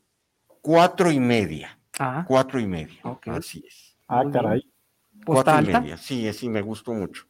cuatro 0.65 1.11
y 1.11 1.19
media. 1.19 1.77
Ah. 1.99 2.25
Cuatro 2.27 2.59
y 2.59 2.65
media. 2.65 2.99
Así 3.27 3.63
es. 3.67 3.95
Ah, 4.07 4.23
caray. 4.33 4.67
Cuatro 5.23 5.61
y 5.61 5.65
media. 5.65 5.95
Sí, 5.95 6.31
sí, 6.33 6.49
me 6.49 6.63
gustó 6.63 6.91
mucho. 6.91 7.25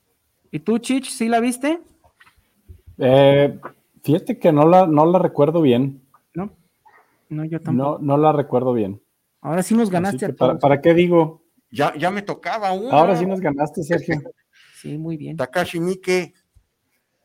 ¿Y 0.52 0.60
tú, 0.60 0.80
Chich, 0.80 1.10
sí 1.10 1.28
la 1.28 1.42
viste? 1.42 1.82
Eh, 2.98 3.60
fíjate 4.04 4.40
que 4.40 4.54
no 4.54 4.66
la, 4.66 4.88
no 4.88 5.06
la 5.06 5.20
recuerdo 5.20 5.62
bien. 5.62 6.02
No, 6.34 6.50
no, 7.28 7.44
yo 7.44 7.62
tampoco. 7.62 8.00
No, 8.00 8.06
no 8.06 8.18
la 8.18 8.32
recuerdo 8.32 8.72
bien. 8.72 9.02
Ahora 9.42 9.64
sí 9.64 9.76
nos 9.76 9.90
ganaste 9.90 10.28
a 10.28 10.34
todos. 10.34 10.62
Para, 10.62 10.80
qué 10.80 10.94
digo? 10.94 11.44
Ya, 11.70 11.94
ya 11.98 12.12
me 12.12 12.22
tocaba 12.22 12.72
uno. 12.72 12.90
Ahora 12.92 13.18
sí 13.18 13.26
nos 13.26 13.42
ganaste, 13.42 13.84
Sergio. 13.84 14.22
sí, 14.76 14.98
muy 14.98 15.18
bien. 15.18 15.36
Takashi 15.36 15.82
Miike, 15.82 16.34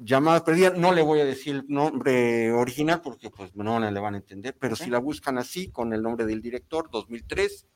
llamada 0.01 0.45
perdida. 0.45 0.71
No 0.71 0.93
le 0.93 1.03
voy 1.03 1.21
a 1.21 1.25
decir 1.25 1.57
el 1.57 1.65
nombre 1.69 2.53
original 2.53 3.01
porque 3.03 3.31
pues 3.31 3.55
no 3.55 3.79
le 3.79 4.01
van 4.01 4.15
a 4.15 4.19
entender, 4.19 4.57
pero 4.59 4.75
si 4.75 4.91
la 4.91 4.99
buscan 4.99 5.39
así, 5.39 5.71
con 5.71 5.93
el 5.93 6.03
nombre 6.03 6.27
del 6.27 6.41
director, 6.41 6.91
2003, 6.91 7.67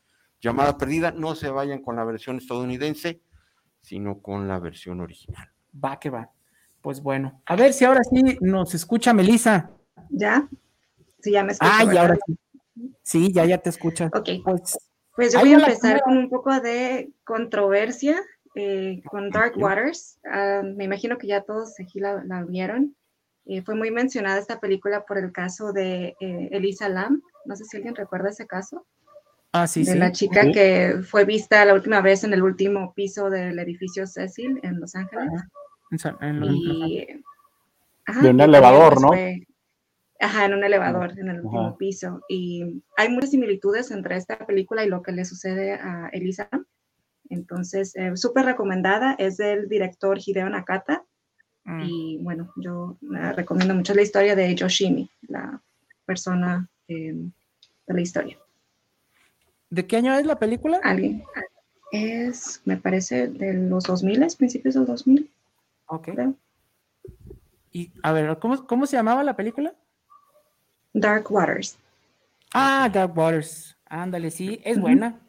llamada 0.41 0.77
perdida, 0.77 1.11
no 1.11 1.35
se 1.35 1.49
vayan 1.49 1.81
con 1.81 1.95
la 1.95 2.03
versión 2.03 2.37
estadounidense, 2.37 3.21
sino 3.81 4.21
con 4.21 4.47
la 4.47 4.59
versión 4.59 4.99
original. 5.01 5.49
Va 5.83 5.99
que 5.99 6.09
va. 6.09 6.31
Pues 6.81 7.01
bueno, 7.01 7.41
a 7.45 7.55
ver 7.55 7.73
si 7.73 7.85
ahora 7.85 8.01
sí 8.03 8.37
nos 8.41 8.75
escucha 8.75 9.13
Melisa. 9.13 9.71
¿Ya? 10.09 10.47
Sí, 11.19 11.31
ya 11.31 11.43
me 11.43 11.53
escucha. 11.53 11.71
Ah, 11.79 11.83
y 11.83 11.97
ahora 11.97 12.17
sí. 12.25 12.37
Sí, 13.01 13.31
ya, 13.33 13.45
ya 13.45 13.57
te 13.57 13.69
escucha. 13.69 14.11
Ok. 14.13 14.29
Pues, 14.43 14.77
pues 15.15 15.33
yo 15.33 15.39
voy 15.39 15.53
a 15.53 15.57
empezar 15.57 16.01
con 16.03 16.17
un 16.17 16.29
poco 16.29 16.59
de 16.59 17.11
controversia 17.23 18.21
eh, 18.55 19.01
con 19.05 19.29
Dark 19.29 19.53
Waters. 19.57 20.19
Ah, 20.25 20.61
me 20.63 20.85
imagino 20.85 21.17
que 21.17 21.27
ya 21.27 21.41
todos 21.41 21.79
aquí 21.79 21.99
la, 21.99 22.23
vieron. 22.47 22.95
Eh, 23.45 23.61
fue 23.61 23.75
muy 23.75 23.91
mencionada 23.91 24.39
esta 24.39 24.59
película 24.59 25.05
por 25.05 25.17
el 25.17 25.31
caso 25.31 25.71
de 25.71 26.15
eh, 26.19 26.49
Elisa 26.51 26.89
Lam. 26.89 27.21
No 27.45 27.55
sé 27.55 27.65
si 27.65 27.77
alguien 27.77 27.95
recuerda 27.95 28.29
ese 28.29 28.47
caso. 28.47 28.85
Ah, 29.51 29.67
sí, 29.67 29.83
de 29.85 29.95
la 29.95 30.11
chica 30.11 30.51
que 30.51 31.01
fue 31.07 31.23
vista 31.23 31.63
la 31.63 31.73
última 31.73 32.01
vez 32.01 32.25
en 32.25 32.33
el 32.33 32.43
último 32.43 32.93
piso 32.93 33.29
del 33.29 33.57
edificio 33.59 34.05
Cecil 34.05 34.59
en 34.63 34.81
Los 34.81 34.95
Ángeles 34.95 35.31
de 38.21 38.29
un 38.29 38.41
elevador, 38.41 39.01
¿no? 39.01 39.11
ajá, 40.19 40.45
en 40.45 40.53
un 40.53 40.63
elevador, 40.63 41.11
en 41.17 41.29
el 41.29 41.41
último 41.41 41.77
piso. 41.77 42.21
Y 42.29 42.83
hay 42.97 43.09
muchas 43.09 43.31
similitudes 43.31 43.91
entre 43.91 44.15
esta 44.15 44.37
película 44.45 44.83
y 44.83 44.89
lo 44.89 45.01
que 45.01 45.11
le 45.11 45.25
sucede 45.25 45.73
a 45.73 46.09
Elisa. 46.11 46.49
Entonces, 47.29 47.95
eh, 47.95 48.15
súper 48.15 48.45
recomendada. 48.45 49.15
Es 49.17 49.37
del 49.37 49.67
director 49.67 50.17
Hideo 50.23 50.49
Nakata. 50.49 51.03
Mm. 51.63 51.81
Y 51.83 52.17
bueno, 52.21 52.53
yo 52.57 52.97
recomiendo 53.35 53.73
mucho 53.73 53.93
la 53.93 54.03
historia 54.03 54.35
de 54.35 54.53
Yoshimi, 54.53 55.09
la 55.27 55.61
persona 56.05 56.69
em, 56.87 57.31
de 57.87 57.93
la 57.93 58.01
historia. 58.01 58.37
¿De 59.69 59.87
qué 59.87 59.97
año 59.97 60.13
es 60.13 60.25
la 60.25 60.37
película? 60.37 60.79
Alguien. 60.83 61.23
Es, 61.91 62.61
me 62.65 62.77
parece, 62.77 63.27
de 63.27 63.53
los 63.53 63.85
2000, 63.85 64.27
principios 64.37 64.75
del 64.75 64.85
2000. 64.85 65.29
Ok. 65.87 66.09
Y 67.71 67.91
a 68.03 68.11
ver, 68.11 68.37
¿cómo, 68.39 68.65
¿cómo 68.65 68.85
se 68.85 68.95
llamaba 68.95 69.23
la 69.23 69.35
película? 69.35 69.73
Dark 70.93 71.29
Waters. 71.29 71.77
Ah, 72.53 72.89
Dark 72.91 73.17
Waters. 73.17 73.75
Ándale, 73.85 74.31
sí, 74.31 74.61
es 74.63 74.79
buena. 74.79 75.19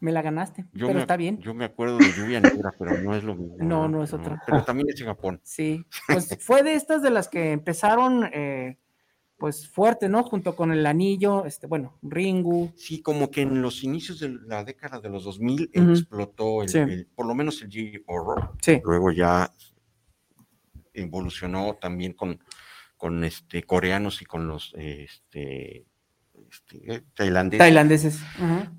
Me 0.00 0.12
la 0.12 0.22
ganaste, 0.22 0.64
pero 0.72 0.98
está 0.98 1.16
bien. 1.16 1.38
Yo 1.40 1.52
me 1.52 1.66
acuerdo 1.66 1.98
de 1.98 2.10
Lluvia 2.16 2.40
Negra, 2.40 2.72
pero 2.78 2.98
no 3.02 3.14
es 3.14 3.22
lo 3.22 3.34
mismo. 3.34 3.56
No, 3.60 3.86
no 3.86 4.02
es 4.02 4.12
otra. 4.14 4.42
pero 4.46 4.64
también 4.64 4.88
es 4.88 5.00
en 5.00 5.06
Japón. 5.06 5.40
Sí, 5.44 5.84
pues 6.06 6.38
fue 6.40 6.62
de 6.62 6.74
estas 6.74 7.02
de 7.02 7.10
las 7.10 7.28
que 7.28 7.52
empezaron, 7.52 8.24
eh, 8.32 8.78
pues 9.36 9.68
fuerte, 9.68 10.08
¿no? 10.08 10.22
Junto 10.22 10.56
con 10.56 10.72
el 10.72 10.86
anillo, 10.86 11.44
este, 11.44 11.66
bueno, 11.66 11.98
Ringu. 12.02 12.72
Sí, 12.76 13.02
como 13.02 13.30
que 13.30 13.42
en 13.42 13.60
los 13.60 13.84
inicios 13.84 14.20
de 14.20 14.38
la 14.46 14.64
década 14.64 15.00
de 15.00 15.10
los 15.10 15.24
2000 15.24 15.70
explotó 15.72 16.62
el, 16.62 17.06
por 17.14 17.26
lo 17.26 17.34
menos 17.34 17.60
el 17.62 17.70
G-Horror. 17.70 18.52
Sí. 18.62 18.80
Luego 18.84 19.12
ya 19.12 19.52
evolucionó 20.94 21.74
también 21.80 22.14
con, 22.14 22.42
con 22.96 23.24
este, 23.24 23.62
coreanos 23.64 24.22
y 24.22 24.24
con 24.24 24.46
los 24.48 24.74
este, 24.76 25.86
este, 26.50 27.02
tailandeses. 27.14 28.20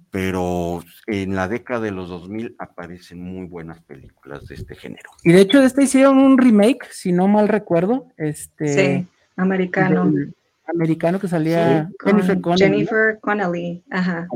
Pero 0.10 0.84
en 1.08 1.36
la 1.36 1.48
década 1.48 1.82
de 1.82 1.91
los 1.91 2.10
2000 2.10 2.56
aparecen 2.60 3.22
muy 3.22 3.48
buenas 3.48 3.82
películas 3.82 4.46
de 4.48 4.56
este 4.56 4.75
género. 4.75 5.10
Y 5.24 5.32
de 5.32 5.41
hecho 5.41 5.60
de 5.60 5.68
esta 5.68 5.82
hicieron 5.82 6.18
un 6.18 6.38
remake, 6.38 6.86
si 6.91 7.12
no 7.12 7.27
mal 7.27 7.48
recuerdo. 7.48 8.08
Este, 8.18 8.68
sí, 9.00 9.08
americano. 9.36 10.12
Americano 10.65 11.20
que 11.20 11.27
salía 11.27 11.89
Jennifer 12.03 12.39
Connelly. 12.39 12.63
Jennifer 12.63 13.20
Connelly, 13.22 13.84
ajá. 13.89 14.27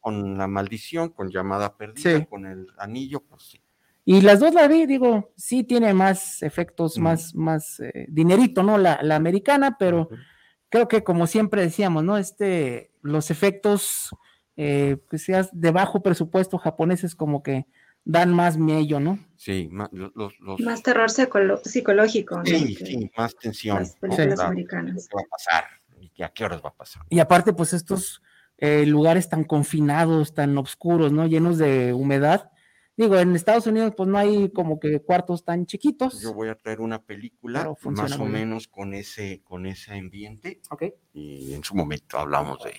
con 0.00 0.38
La 0.38 0.46
Maldición, 0.46 1.10
con 1.10 1.30
Llamada 1.30 1.76
Perdida, 1.76 2.24
con 2.26 2.46
El 2.46 2.66
Anillo, 2.78 3.20
pues 3.20 3.42
sí. 3.44 3.60
Y 4.06 4.20
las 4.20 4.40
dos 4.40 4.52
la 4.52 4.68
vi, 4.68 4.84
digo, 4.84 5.32
sí 5.36 5.64
tiene 5.64 5.94
más 5.94 6.42
efectos, 6.42 6.98
más, 6.98 7.34
más 7.34 7.80
eh, 7.80 8.06
dinerito, 8.08 8.62
¿no? 8.62 8.76
La, 8.76 8.98
la 9.02 9.16
americana, 9.16 9.76
pero 9.78 10.10
creo 10.74 10.88
que 10.88 11.04
como 11.04 11.28
siempre 11.28 11.62
decíamos, 11.62 12.02
¿no? 12.02 12.18
Este, 12.18 12.90
los 13.00 13.30
efectos 13.30 14.10
eh, 14.56 14.96
que 15.08 15.18
seas 15.18 15.48
de 15.52 15.70
bajo 15.70 16.02
presupuesto 16.02 16.58
japoneses 16.58 17.14
como 17.14 17.44
que 17.44 17.68
dan 18.04 18.34
más 18.34 18.58
miedo, 18.58 18.98
¿no? 18.98 19.20
Sí, 19.36 19.68
más, 19.70 19.90
más 20.58 20.82
terror 20.82 21.08
psicológico. 21.10 22.38
¿no? 22.38 22.44
Sí, 22.44 22.74
sí, 22.74 23.08
más 23.16 23.36
tensión. 23.36 23.78
Las 23.78 23.94
películas 23.94 24.40
americanas. 24.40 25.08
¿Qué 25.08 25.14
va 25.14 25.22
a 25.22 25.30
pasar? 25.30 25.64
¿Y 26.12 26.22
a 26.24 26.28
qué 26.30 26.44
horas 26.44 26.60
va 26.60 26.70
a 26.70 26.74
pasar? 26.74 27.04
Y 27.08 27.20
aparte, 27.20 27.52
pues 27.52 27.72
estos 27.72 28.20
eh, 28.58 28.84
lugares 28.84 29.28
tan 29.28 29.44
confinados, 29.44 30.34
tan 30.34 30.58
oscuros, 30.58 31.12
¿no? 31.12 31.28
Llenos 31.28 31.56
de 31.56 31.92
humedad, 31.92 32.50
Digo, 32.96 33.16
en 33.18 33.34
Estados 33.34 33.66
Unidos 33.66 33.92
pues 33.96 34.08
no 34.08 34.18
hay 34.18 34.50
como 34.50 34.78
que 34.78 35.00
cuartos 35.00 35.44
tan 35.44 35.66
chiquitos. 35.66 36.22
Yo 36.22 36.32
voy 36.32 36.48
a 36.48 36.54
traer 36.54 36.80
una 36.80 37.02
película 37.02 37.74
más 37.84 38.18
o 38.18 38.24
menos 38.24 38.68
con 38.68 38.94
ese, 38.94 39.42
con 39.42 39.66
ese 39.66 39.94
ambiente. 39.94 40.60
Ok. 40.70 40.84
Y 41.12 41.54
en 41.54 41.64
su 41.64 41.74
momento 41.74 42.18
hablamos 42.18 42.62
de 42.62 42.72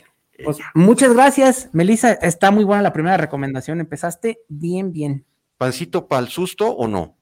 pues, 0.43 0.57
muchas 0.73 1.13
gracias, 1.13 1.69
Melissa. 1.71 2.13
Está 2.13 2.51
muy 2.51 2.63
buena 2.63 2.81
la 2.81 2.93
primera 2.93 3.17
recomendación. 3.17 3.79
Empezaste 3.79 4.39
bien, 4.49 4.91
bien. 4.91 5.25
¿Pancito 5.57 6.07
para 6.07 6.21
el 6.23 6.27
susto 6.27 6.69
o 6.69 6.87
no? 6.87 7.17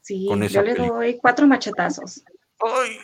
Sí, 0.00 0.28
yo 0.28 0.62
le 0.62 0.74
doy 0.74 1.16
cuatro 1.18 1.46
machetazos. 1.46 2.24
¡Ay! 2.60 2.98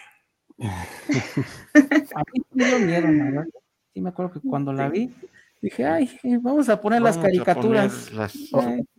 a 2.14 2.23
mí 2.33 2.42
me 2.52 2.64
dio 2.66 2.78
miedo, 2.80 3.07
¿verdad? 3.07 3.47
Sí, 3.95 4.00
me 4.00 4.11
acuerdo 4.11 4.33
que 4.33 4.40
cuando 4.40 4.73
la 4.73 4.88
vi, 4.88 5.14
Dije, 5.60 5.84
ay, 5.86 6.08
vamos 6.40 6.68
a 6.68 6.80
poner 6.80 7.02
las 7.02 7.18
caricaturas. 7.18 8.10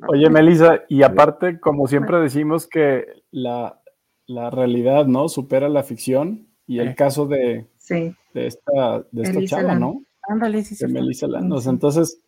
Oye, 0.07 0.29
Melissa, 0.29 0.81
y 0.89 1.03
aparte, 1.03 1.59
como 1.59 1.87
siempre 1.87 2.17
decimos 2.19 2.67
que 2.67 3.05
la, 3.31 3.81
realidad, 4.27 5.05
¿no? 5.05 5.29
Supera 5.29 5.69
la 5.69 5.83
ficción. 5.83 6.47
Y 6.67 6.79
el 6.79 6.93
caso 6.95 7.25
de, 7.25 7.67
de 7.89 8.47
esta, 8.47 9.03
de 9.11 9.23
esta 9.23 9.43
chava, 9.45 9.75
¿no? 9.75 10.03
Ándale, 10.27 10.63
sí, 10.63 10.75
sí. 10.75 10.85
De 10.85 10.91
Melissa 10.91 11.27
Landos. 11.27 11.65
Entonces, 11.65 12.21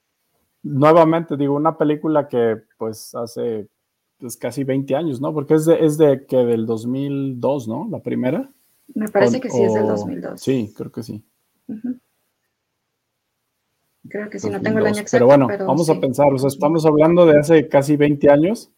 nuevamente, 0.63 1.37
digo, 1.37 1.55
una 1.55 1.77
película 1.77 2.27
que, 2.27 2.57
pues, 2.77 3.13
hace 3.13 3.67
pues, 4.17 4.37
casi 4.37 4.63
20 4.63 4.95
años, 4.95 5.21
¿no? 5.21 5.33
Porque 5.33 5.55
es 5.55 5.65
de, 5.65 5.85
es 5.85 5.97
de 5.97 6.25
que 6.25 6.37
del 6.37 6.65
2002, 6.65 7.67
¿no? 7.67 7.87
La 7.91 7.99
primera. 7.99 8.49
Me 8.95 9.07
parece 9.09 9.39
que 9.39 9.49
sí, 9.49 9.61
es 9.61 9.73
del 9.73 9.87
2002. 9.87 10.41
Sí, 10.41 10.73
creo 10.75 10.91
que 10.91 11.03
sí. 11.03 11.23
Creo 14.09 14.29
que 14.29 14.39
si 14.39 14.49
no 14.49 14.61
tengo 14.61 14.79
el 14.79 14.87
año 14.87 15.01
exacto. 15.01 15.27
Pero 15.27 15.47
bueno, 15.47 15.47
vamos 15.67 15.89
a 15.89 15.99
pensar, 15.99 16.33
o 16.33 16.37
sea, 16.37 16.47
estamos 16.47 16.85
hablando 16.85 17.25
de 17.25 17.39
hace 17.39 17.67
casi 17.67 17.97
20 17.97 18.29
años, 18.29 18.71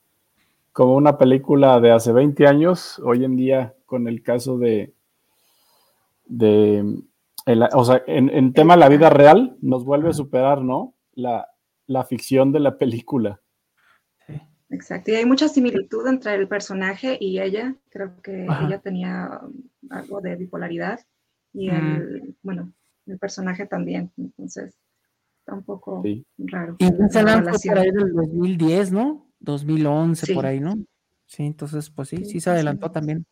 como 0.72 0.96
una 0.96 1.18
película 1.18 1.80
de 1.80 1.92
hace 1.92 2.12
20 2.12 2.48
años, 2.48 3.00
hoy 3.03 3.24
en 3.24 3.36
día 3.36 3.74
con 3.86 4.08
el 4.08 4.22
caso 4.24 4.58
de, 4.58 4.94
de 6.25 7.03
o 7.74 7.86
sea, 7.86 8.03
en, 8.08 8.53
tema 8.53 8.75
de 8.75 8.80
la 8.80 8.89
vida 8.89 9.10
real, 9.10 9.58
nos 9.62 9.84
vuelve 9.86 10.10
a 10.10 10.13
superar, 10.13 10.62
¿no? 10.62 10.94
La, 11.13 11.48
ficción 12.08 12.51
de 12.51 12.60
la 12.60 12.77
película. 12.77 13.39
Exacto, 14.70 15.12
y 15.12 15.15
hay 15.15 15.25
mucha 15.25 15.48
similitud 15.48 16.08
entre 16.08 16.34
el 16.36 16.48
personaje 16.48 17.18
y 17.20 17.39
ella. 17.39 17.75
Creo 17.89 18.20
que 18.22 18.46
ella 18.46 18.80
tenía 18.80 19.42
algo 19.89 20.22
de 20.22 20.36
bipolaridad 20.36 21.00
y 21.53 21.70
el, 21.70 22.36
bueno, 22.42 22.74
el 23.05 23.20
personaje 23.20 23.68
también. 23.68 24.12
Entonces, 24.18 24.75
está 25.44 25.53
un 25.53 25.64
poco 25.64 26.01
raro. 26.38 26.77
Y 26.79 26.86
fue 26.86 27.70
por 27.70 27.77
ahí 27.77 27.92
del 27.92 28.14
2010, 28.14 28.94
¿no? 28.94 29.27
2011, 29.40 30.34
por 30.34 30.46
ahí, 30.46 30.62
¿no? 30.62 30.75
Sí, 31.25 31.44
entonces, 31.44 31.90
pues 31.90 32.08
sí, 32.10 32.24
sí, 32.24 32.40
se 32.40 32.50
adelantó 32.50 32.90
también 32.90 33.25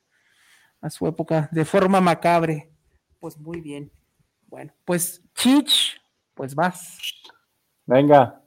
a 0.81 0.89
su 0.89 1.07
época 1.07 1.47
de 1.53 1.63
forma 1.63 2.01
macabre. 2.01 2.69
Pues 3.19 3.37
muy 3.37 3.61
bien. 3.61 3.89
Bueno, 4.47 4.73
pues 4.83 5.23
Chich, 5.35 6.01
pues 6.33 6.53
vas. 6.53 6.97
Venga, 7.85 8.43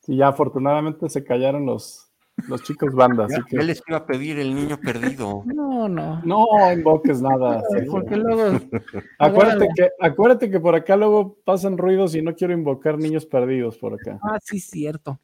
sí, 0.00 0.16
ya 0.16 0.28
afortunadamente 0.28 1.08
se 1.08 1.24
callaron 1.24 1.66
los, 1.66 2.07
los 2.46 2.62
chicos 2.62 2.94
bandas. 2.94 3.30
Ya, 3.30 3.42
que... 3.42 3.58
les 3.58 3.82
iba 3.86 3.98
a 3.98 4.06
pedir 4.06 4.38
el 4.38 4.54
niño 4.54 4.78
perdido. 4.78 5.42
No, 5.46 5.88
no. 5.88 6.22
No 6.24 6.46
invoques 6.72 7.20
nada. 7.20 7.62
Porque 7.90 8.16
luego. 8.16 8.58
acuérdate, 9.18 9.68
que, 9.74 9.90
acuérdate 10.00 10.50
que 10.50 10.60
por 10.60 10.74
acá 10.74 10.96
luego 10.96 11.36
pasan 11.44 11.78
ruidos 11.78 12.14
y 12.14 12.22
no 12.22 12.34
quiero 12.34 12.52
invocar 12.52 12.98
niños 12.98 13.26
perdidos 13.26 13.76
por 13.78 13.94
acá. 13.94 14.18
Ah, 14.22 14.38
sí, 14.42 14.60
cierto. 14.60 15.18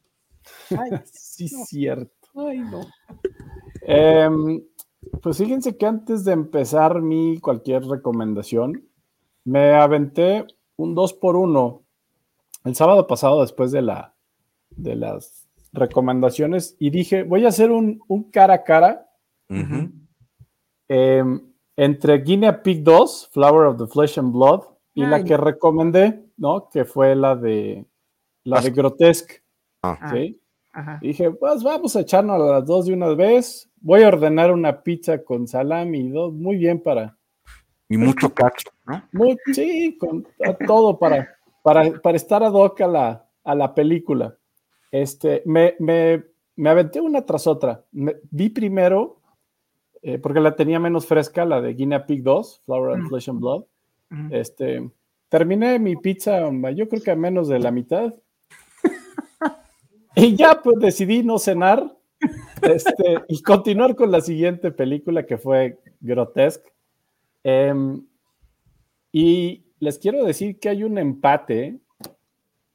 Ay, 0.71 0.91
sí, 1.05 1.49
cierto. 1.49 2.13
Ay, 2.35 2.59
no. 2.59 2.81
Em, 3.83 4.63
pues 5.23 5.39
fíjense 5.39 5.77
que 5.77 5.87
antes 5.87 6.25
de 6.25 6.33
empezar 6.33 7.01
mi 7.01 7.39
cualquier 7.39 7.85
recomendación, 7.85 8.89
me 9.45 9.75
aventé 9.75 10.47
un 10.77 10.95
2 10.95 11.15
por 11.15 11.37
1 11.37 11.83
el 12.65 12.75
sábado 12.75 13.07
pasado 13.07 13.43
después 13.43 13.71
de 13.71 13.83
la 13.83 14.15
de 14.71 14.97
las 14.97 15.44
recomendaciones 15.75 16.77
y 16.79 16.91
dije, 16.91 17.25
voy 17.25 17.45
a 17.45 17.49
hacer 17.49 17.71
un, 17.71 18.01
cara 18.31 18.55
a 18.55 18.65
cara 18.65 19.11
em, 20.89 21.41
entre 21.77 22.19
Guinea 22.19 22.63
Pig 22.63 22.83
2, 22.83 23.31
Flower 23.33 23.67
of 23.67 23.79
the 23.79 23.87
Flesh 23.87 24.19
and 24.19 24.33
Blood, 24.33 24.63
y 24.95 25.05
la 25.05 25.25
que 25.25 25.37
recomendé, 25.37 26.25
¿no? 26.37 26.69
Que 26.69 26.85
fue 26.85 27.17
la 27.17 27.35
de 27.35 27.85
la 28.45 28.61
de 28.61 28.71
Grotesque. 28.71 29.43
Ah. 29.83 30.11
¿sí? 30.13 30.41
dije, 31.01 31.31
pues 31.33 31.63
vamos 31.63 31.95
a 31.97 32.01
echarnos 32.01 32.41
a 32.41 32.53
las 32.53 32.67
dos 32.67 32.87
de 32.87 32.95
una 32.95 33.09
vez. 33.15 33.69
Voy 33.81 34.03
a 34.03 34.09
ordenar 34.09 34.53
una 34.53 34.83
pizza 34.83 35.23
con 35.23 35.47
salami 35.47 35.99
y 35.99 36.09
dos, 36.11 36.33
muy 36.33 36.57
bien 36.57 36.81
para. 36.81 37.17
Y 37.89 37.97
mucho 37.97 38.33
cacho, 38.33 38.71
¿no? 38.87 39.03
sí, 39.53 39.99
con 39.99 40.27
todo 40.67 40.99
para, 40.99 41.37
para, 41.63 41.93
para 42.01 42.17
estar 42.17 42.43
ad 42.43 42.53
hoc 42.53 42.81
a 42.81 42.87
la, 42.87 43.29
a 43.45 43.55
la 43.55 43.75
película. 43.75 44.39
Este, 44.95 45.43
me, 45.45 45.75
me, 45.81 46.71
aventé 46.71 47.01
una 47.01 47.27
tras 47.27 47.49
otra. 47.49 47.85
vi 47.91 48.49
primero, 48.49 49.21
eh, 50.03 50.19
porque 50.19 50.39
la 50.39 50.55
tenía 50.55 50.79
menos 50.79 51.05
fresca, 51.05 51.45
la 51.45 51.61
de 51.61 51.75
Guinea 51.75 52.07
Pig 52.07 52.23
2, 52.23 52.63
Flower 52.65 52.95
and 52.95 53.09
Flesh 53.09 53.29
and 53.29 53.41
Blood. 53.41 53.65
Este, 54.31 54.89
terminé 55.29 55.81
mi 55.81 55.97
pizza, 55.97 56.49
yo 56.77 56.89
creo 56.89 57.03
que 57.03 57.11
a 57.11 57.17
menos 57.17 57.49
de 57.49 57.59
la 57.59 57.73
mitad. 57.73 58.15
y 60.15 60.37
ya 60.37 60.63
pues 60.63 60.79
decidí 60.79 61.25
no 61.25 61.41
cenar 61.41 61.93
este, 62.63 63.21
y 63.27 63.43
continuar 63.43 63.97
con 63.97 64.13
la 64.13 64.21
siguiente 64.21 64.71
película 64.71 65.27
que 65.27 65.39
fue 65.39 65.81
Grotesque. 65.99 66.71
Em, 67.43 68.07
y 69.11 69.65
les 69.81 69.99
quiero 69.99 70.25
decir 70.25 70.61
que 70.61 70.69
hay 70.69 70.85
un 70.85 70.99
empate 70.99 71.81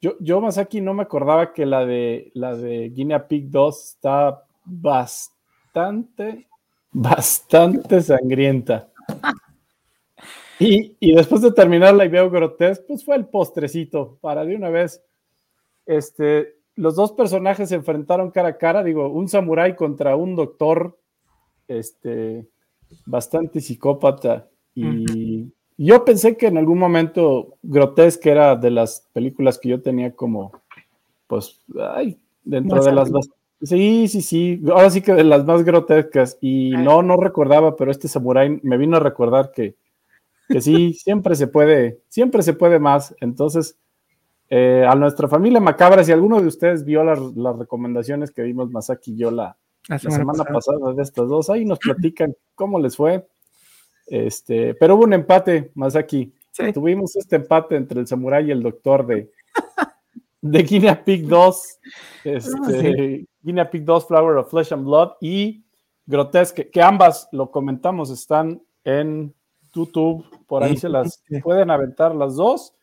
yo, 0.02 0.16
yo, 0.20 0.40
Masaki, 0.42 0.82
no 0.82 0.94
me 0.94 1.04
acordaba 1.04 1.54
que 1.54 1.66
la 1.66 1.86
de 1.86 2.32
la 2.34 2.56
de 2.56 2.90
Guinea 2.90 3.28
Pig 3.28 3.50
2 3.50 3.86
está 3.86 4.46
bastante, 4.64 6.48
bastante 6.92 8.02
sangrienta. 8.02 8.90
Y, 10.60 10.98
y, 11.00 11.14
después 11.14 11.42
de 11.42 11.54
terminar 11.54 11.94
la 11.96 12.08
veo 12.08 12.30
grotesco, 12.30 12.86
pues 12.88 13.06
fue 13.06 13.16
el 13.16 13.28
postrecito 13.28 14.18
para 14.22 14.44
de 14.44 14.56
una 14.56 14.70
vez. 14.70 15.02
Este, 15.86 16.60
los 16.76 16.96
dos 16.96 17.12
personajes 17.12 17.70
se 17.70 17.76
enfrentaron 17.76 18.32
cara 18.32 18.50
a 18.50 18.58
cara, 18.58 18.84
digo, 18.84 19.10
un 19.10 19.28
samurái 19.28 19.76
contra 19.76 20.16
un 20.16 20.36
doctor, 20.36 20.98
este, 21.68 22.48
bastante 23.06 23.60
psicópata 23.60 24.48
y, 24.74 25.06
yo 25.86 26.04
pensé 26.04 26.36
que 26.36 26.48
en 26.48 26.58
algún 26.58 26.78
momento 26.78 27.56
Grotesque 27.62 28.30
era 28.30 28.56
de 28.56 28.70
las 28.70 29.08
películas 29.14 29.58
que 29.58 29.70
yo 29.70 29.82
tenía 29.82 30.14
como, 30.14 30.52
pues, 31.28 31.62
ay, 31.94 32.20
dentro 32.44 32.84
de 32.84 32.92
las 32.92 33.12
más. 33.12 33.30
Sí, 33.62 34.08
sí, 34.08 34.22
sí. 34.22 34.62
Ahora 34.70 34.90
sí 34.90 35.02
que 35.02 35.14
de 35.14 35.24
las 35.24 35.46
más 35.46 35.64
grotescas. 35.64 36.38
Y 36.42 36.72
no, 36.72 37.02
no 37.02 37.18
recordaba, 37.18 37.76
pero 37.76 37.92
este 37.92 38.08
Samurai 38.08 38.60
me 38.64 38.78
vino 38.78 38.98
a 38.98 39.02
recordar 39.02 39.52
que, 39.52 39.76
que 40.48 40.62
sí, 40.62 40.94
siempre 41.02 41.36
se 41.36 41.48
puede, 41.48 42.02
siempre 42.08 42.42
se 42.42 42.54
puede 42.54 42.80
más. 42.80 43.16
Entonces, 43.20 43.78
eh, 44.50 44.86
a 44.88 44.96
nuestra 44.96 45.28
familia 45.28 45.60
macabra, 45.60 46.04
si 46.04 46.12
alguno 46.12 46.42
de 46.42 46.48
ustedes 46.48 46.84
vio 46.84 47.04
las, 47.04 47.20
recomendaciones 47.58 48.32
que 48.32 48.42
vimos 48.42 48.72
Masaki 48.72 49.14
y 49.14 49.18
yo 49.18 49.32
la, 49.32 49.58
semana, 49.98 50.44
pasada 50.44 50.94
de 50.94 51.04
estas 51.04 51.28
dos, 51.28 51.50
ahí 51.50 51.66
nos 51.66 51.80
platican 51.80 52.36
cómo 52.56 52.80
les 52.80 52.96
fue. 52.96 53.28
Este, 54.10 54.74
pero 54.74 54.96
hubo 54.96 55.04
un 55.04 55.14
empate 55.14 55.72
más 55.76 55.96
aquí. 55.96 56.34
tuvimos 56.74 57.16
este 57.16 57.38
empate 57.38 57.76
entre 57.76 58.00
el 58.00 58.08
Samurai 58.08 58.46
y 58.48 58.52
el 58.52 58.64
Doctor 58.64 59.06
de, 59.06 59.32
de 60.42 60.64
Guinea 60.64 61.04
Pig 61.04 61.28
2, 61.28 61.80
este, 62.24 63.26
Guinea 63.42 63.70
Pig 63.70 63.84
2, 63.84 64.08
Flower 64.08 64.38
of 64.38 64.50
Flesh 64.50 64.74
and 64.74 64.86
Blood 64.86 65.12
y 65.22 65.64
Grotesque, 66.06 66.70
que 66.70 66.82
ambas, 66.82 67.30
lo 67.32 67.52
comentamos, 67.52 68.10
están 68.10 68.62
en 68.84 69.34
YouTube, 69.74 70.26
por 70.48 70.64
ahí 70.64 70.76
se 70.76 70.90
las 70.90 71.24
pueden 71.44 71.70
aventar 71.70 72.16
las 72.16 72.36
dos. 72.36 72.74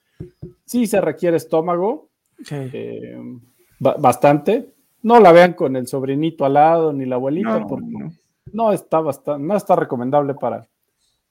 Sí 0.64 0.86
se 0.86 1.00
requiere 1.00 1.36
estómago, 1.36 2.08
eh, 2.50 3.18
bastante. 3.80 4.72
No 5.02 5.20
la 5.20 5.32
vean 5.32 5.54
con 5.54 5.76
el 5.76 5.86
sobrinito 5.86 6.44
al 6.44 6.54
lado 6.54 6.92
ni 6.92 7.04
la 7.04 7.16
abuelita, 7.16 7.66
porque 7.66 8.10
no. 8.52 8.72
está 8.72 9.00
bastante, 9.00 9.44
no 9.44 9.56
está 9.56 9.74
recomendable 9.76 10.34
para, 10.34 10.66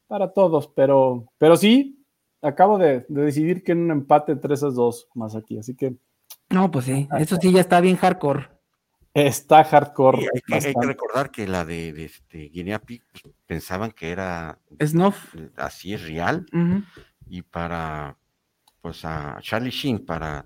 para 0.08 0.34
todos, 0.34 0.68
pero, 0.76 1.26
pero 1.38 1.58
sí, 1.58 2.06
acabo 2.42 2.78
de, 2.78 3.06
decidir 3.10 3.64
que 3.64 3.74
en 3.74 3.80
un 3.84 3.92
empate 3.92 4.32
entre 4.32 4.54
esas 4.54 4.76
dos 4.76 5.08
más 5.14 5.36
aquí, 5.36 5.58
así 5.58 5.76
que. 5.76 5.96
No, 6.50 6.70
pues 6.70 6.86
sí, 6.86 7.08
eso 7.18 7.38
sí 7.38 7.52
ya 7.52 7.62
está 7.62 7.82
bien 7.82 7.98
hardcore. 7.98 8.50
Está 9.14 9.64
hardcore. 9.64 10.28
hay, 10.52 10.74
que, 10.74 10.86
recordar 10.86 11.32
que 11.32 11.48
la 11.48 11.64
de, 11.64 11.90
este, 12.04 12.50
Guinea 12.50 12.80
Pig 12.80 13.02
pues, 13.12 13.34
pensaban 13.46 13.92
que 13.92 14.12
era 14.12 14.60
Snuff. 14.84 15.34
así 15.56 15.94
es 15.94 16.06
real. 16.06 16.46
Y 17.28 17.42
para 17.42 18.18
pues 18.82 19.04
a 19.04 19.40
Charlie 19.42 19.72
Sheen, 19.72 20.06
para 20.06 20.46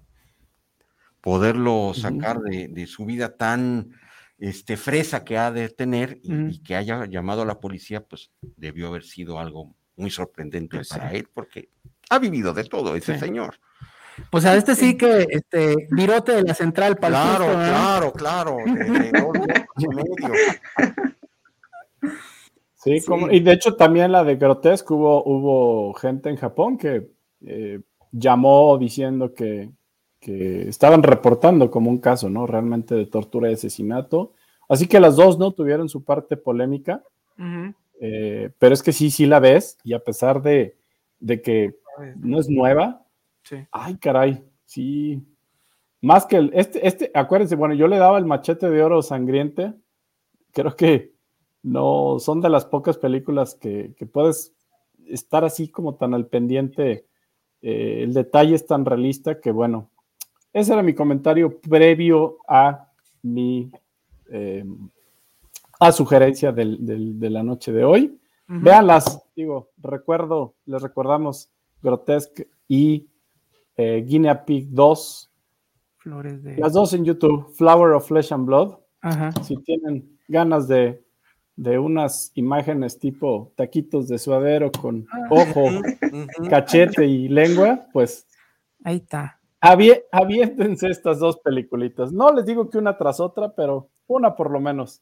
poderlo 1.20 1.94
sacar 1.94 2.40
de, 2.40 2.88
su 2.88 3.06
vida 3.06 3.36
tan 3.36 3.92
este, 4.40 4.78
fresa 4.78 5.24
que 5.24 5.38
ha 5.38 5.52
de 5.52 5.70
tener 5.70 6.20
y, 6.24 6.62
que 6.64 6.76
haya 6.76 7.06
llamado 7.06 7.42
a 7.42 7.46
la 7.46 7.60
policía, 7.60 8.02
pues 8.02 8.32
debió 8.56 8.88
haber 8.88 9.04
sido 9.04 9.40
algo 9.40 9.76
muy 9.96 10.10
sorprendente 10.10 10.78
pues 10.78 10.90
para 10.90 11.12
él, 11.12 11.28
porque 11.34 11.70
ha 12.10 12.20
vivido 12.20 12.54
de 12.54 12.64
todo 12.64 12.96
ese 12.96 13.20
señor. 13.20 13.60
Pues 14.30 14.46
a 14.46 14.56
este 14.56 14.76
sí 14.76 14.98
que 14.98 15.28
este 15.30 15.88
virote 15.92 16.34
de 16.34 16.44
la 16.44 16.54
central 16.54 16.98
para 16.98 17.38
Claro, 17.38 18.14
claro, 18.14 18.14
claro. 18.14 18.58
sí, 22.76 23.02
Como, 23.06 23.30
y 23.30 23.40
de 23.40 23.54
hecho 23.54 23.76
también 23.76 24.12
la 24.12 24.24
de 24.24 24.36
Grotesque 24.36 24.94
hubo, 24.94 25.24
hubo 25.24 25.94
gente 25.94 26.30
en 26.30 26.38
Japón 26.38 26.78
que 26.78 27.10
eh, 27.46 27.82
llamó 28.12 28.78
diciendo 28.78 29.34
que, 29.34 29.72
estaban 30.22 31.04
reportando 31.04 31.72
como 31.72 31.90
un 31.90 32.00
caso, 32.00 32.30
¿no? 32.30 32.46
Realmente 32.46 32.96
de 32.96 33.06
tortura 33.06 33.50
y 33.50 33.54
asesinato. 33.54 34.34
Así 34.68 34.88
que 34.88 35.00
las 35.00 35.16
dos, 35.16 35.40
¿no? 35.40 35.52
Tuvieron 35.52 35.90
su 35.90 36.04
parte 36.04 36.38
polémica. 36.38 37.04
Eh, 38.02 38.52
pero 38.60 38.74
es 38.74 38.84
que 38.84 38.94
sí, 38.94 39.12
sí 39.12 39.26
la 39.26 39.40
ves, 39.40 39.78
y 39.84 39.94
a 39.94 40.00
pesar 40.00 40.42
de, 40.42 40.78
de 41.20 41.42
que 41.42 41.76
no 42.18 42.40
es 42.40 42.50
nueva, 42.50 43.06
Ay, 43.72 43.98
caray, 43.98 44.44
sí. 44.66 45.24
Más 46.02 46.26
que 46.26 46.38
el, 46.38 46.52
este, 46.54 46.88
este, 46.88 47.12
acuérdense, 47.14 47.56
bueno, 47.56 47.74
yo 47.74 47.88
le 47.88 47.98
daba 47.98 48.18
el 48.18 48.26
machete 48.26 48.70
de 48.70 48.84
oro 48.84 49.02
sangriente. 49.02 49.74
Creo 50.52 50.76
que 50.76 51.14
no 51.62 52.20
son 52.20 52.42
de 52.42 52.50
las 52.50 52.66
pocas 52.66 52.98
películas 52.98 53.56
que, 53.56 53.94
puedes 54.12 54.56
estar 55.08 55.44
así 55.44 55.70
como 55.70 55.96
tan 55.96 56.14
al 56.14 56.28
pendiente. 56.28 57.06
Eh, 57.62 58.04
el 58.04 58.14
detalle 58.14 58.56
es 58.56 58.66
tan 58.66 58.86
realista 58.86 59.42
que, 59.42 59.52
bueno, 59.52 59.90
ese 60.54 60.74
era 60.74 60.84
mi 60.84 60.94
comentario 60.94 61.60
previo 61.60 62.38
a 62.48 62.88
mi 63.24 63.72
eh, 64.30 64.66
a 65.80 65.92
sugerencia 65.92 66.52
de 66.52 67.30
la 67.30 67.44
noche 67.44 67.72
de 67.72 67.86
hoy. 67.86 68.20
Véanlas, 68.48 69.22
digo, 69.36 69.70
recuerdo, 69.78 70.56
les 70.66 70.82
recordamos 70.82 71.50
Grotesque 71.84 72.50
y 72.68 73.08
eh, 73.78 74.04
Guinea 74.06 74.44
Pig 74.44 74.70
2. 74.72 75.32
Flores 75.98 76.44
de... 76.44 76.58
Las 76.58 76.74
dos 76.74 76.94
en 76.94 77.06
YouTube, 77.06 77.54
Flower 77.54 77.94
of 77.94 78.08
Flesh 78.08 78.34
and 78.34 78.46
Blood. 78.46 78.76
Si 79.44 79.56
tienen 79.58 80.18
ganas 80.28 80.68
de, 80.68 81.02
unas 81.56 82.32
imágenes 82.36 82.98
tipo 82.98 83.54
taquitos 83.56 84.08
de 84.08 84.18
suadero 84.18 84.72
con 84.72 85.08
ah. 85.12 85.28
ojo, 85.30 85.70
cachete 86.50 87.06
y 87.06 87.30
lengua, 87.30 87.88
pues 87.94 88.28
ahí 88.84 88.98
está. 88.98 89.39
Aviéntense 89.62 90.90
estas 90.90 91.20
dos 91.20 91.38
peliculitas. 91.40 92.12
No 92.12 92.32
les 92.32 92.46
digo 92.46 92.70
que 92.70 92.78
una 92.78 92.98
tras 92.98 93.20
otra, 93.20 93.54
pero 93.56 93.90
una 94.08 94.36
por 94.36 94.52
lo 94.52 94.60
menos. 94.60 95.02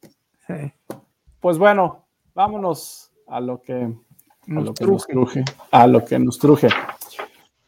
Pues 1.40 1.58
bueno, 1.58 2.06
vámonos 2.34 3.12
a 3.26 3.40
lo 3.40 3.60
que, 3.60 3.74
a 3.74 4.60
lo 4.60 4.74
que 4.74 4.86
nos 4.86 5.06
truje. 5.06 5.44
A 5.70 5.86
lo 5.86 6.04
que 6.04 6.18
nos 6.18 6.38
truje. 6.38 6.68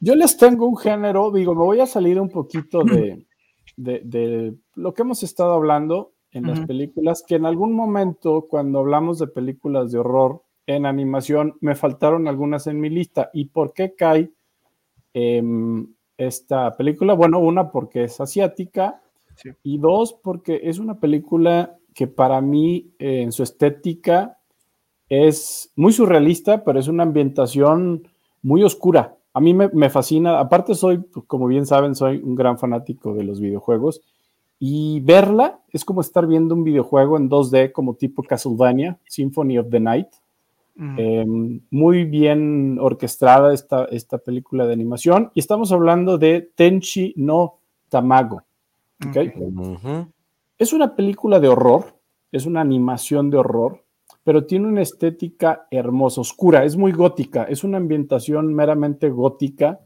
Yo 0.01 0.15
les 0.15 0.37
tengo 0.37 0.67
un 0.67 0.77
género, 0.77 1.31
digo, 1.31 1.55
me 1.55 1.65
voy 1.65 1.81
a 1.81 1.87
salir 1.87 2.19
un 2.19 2.31
poquito 2.31 2.83
de, 2.83 3.27
de, 3.77 4.55
lo 4.75 4.95
que 4.95 5.03
hemos 5.03 5.23
estado 5.23 5.53
hablando 5.53 6.13
en 6.33 6.47
las 6.47 6.61
películas, 6.61 7.25
que 7.27 7.35
en 7.35 7.45
algún 7.45 7.75
momento 7.75 8.47
cuando 8.49 8.79
hablamos 8.79 9.19
de 9.19 9.27
películas 9.27 9.91
de 9.91 9.99
horror 9.99 10.43
en 10.67 10.87
animación, 10.87 11.57
me 11.61 11.75
faltaron 11.75 12.29
algunas 12.29 12.67
en 12.67 12.81
mi 12.81 12.89
lista. 12.89 13.31
¿Y 13.33 13.47
por 13.47 13.73
qué 13.73 13.95
cae 13.97 14.31
em, 15.13 15.93
esta 16.27 16.77
película? 16.77 17.15
Bueno, 17.15 17.39
una 17.39 17.71
porque 17.71 18.05
es 18.05 18.21
asiática. 18.21 19.01
Y 19.63 19.79
dos 19.79 20.13
porque 20.13 20.61
es 20.65 20.79
una 20.79 21.01
película 21.01 21.79
que 21.95 22.07
para 22.07 22.41
mí 22.41 22.93
eh, 22.99 23.23
en 23.23 23.33
su 23.33 23.43
estética 23.43 24.39
es 25.09 25.73
muy 25.77 25.93
surrealista, 25.93 26.63
pero 26.63 26.79
es 26.79 26.89
una 26.89 27.05
ambientación 27.05 28.09
muy 28.43 28.63
oscura. 28.63 29.17
A 29.33 29.41
mí 29.41 29.55
me, 29.55 29.91
fascina, 29.91 30.41
aparte 30.41 30.75
soy, 30.75 30.99
pues, 30.99 31.25
como 31.27 31.47
bien 31.47 31.65
saben, 31.65 31.95
soy 31.95 32.19
un 32.19 32.35
gran 32.35 32.59
fanático 32.59 33.15
de 33.15 33.25
los 33.25 33.41
videojuegos. 33.41 34.03
Y 34.59 35.01
verla 35.01 35.61
es 35.71 35.85
como 35.85 36.03
estar 36.03 36.27
viendo 36.27 36.55
un 36.55 36.65
videojuego 36.65 37.17
en 37.17 37.31
2D 37.31 37.73
como 37.73 37.95
tipo 37.95 38.23
Castlevania, 38.23 38.99
Symphony 39.09 39.59
of 39.59 39.71
the 39.71 39.81
Night. 39.81 40.09
Mm. 40.75 40.99
Em, 40.99 41.61
muy 41.71 42.05
bien 42.05 42.79
orquestada 42.81 43.53
esta, 43.53 43.85
esta 43.87 44.19
película 44.19 44.67
de 44.67 44.73
animación 44.73 45.31
y 45.35 45.41
estamos 45.41 45.73
hablando 45.73 46.19
de 46.19 46.51
Tenchi 46.55 47.13
no 47.17 47.59
Tamago. 47.89 48.43
Es 50.59 50.73
una 50.73 50.95
película 50.95 51.41
de 51.41 51.49
horror, 51.49 51.97
es 52.33 52.47
una 52.47 52.61
animación 52.61 53.31
de 53.31 53.39
horror 53.39 53.83
pero 54.25 54.45
tiene 54.45 54.69
una 54.69 54.83
estética 54.83 55.67
hermosa, 55.71 56.21
oscura, 56.21 56.65
es 56.65 56.77
muy 56.77 56.93
gótica, 56.93 57.45
es 57.45 57.65
una 57.65 57.79
ambientación 57.79 58.55
meramente 58.55 59.09
gótica, 59.09 59.81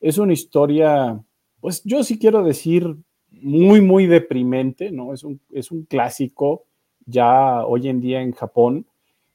es 0.00 0.18
una 0.18 0.32
historia, 0.32 1.20
pues 1.60 1.82
yo 1.84 2.02
sí 2.04 2.18
quiero 2.18 2.42
decir, 2.42 2.96
muy, 3.30 3.80
muy 3.80 4.06
deprimente, 4.06 4.90
¿no? 4.90 5.12
Es 5.12 5.24
un, 5.24 5.40
es 5.52 5.70
un 5.70 5.84
clásico 5.84 6.64
ya 7.06 7.64
hoy 7.64 7.88
en 7.88 8.00
día 8.00 8.22
en 8.22 8.32
Japón 8.32 8.86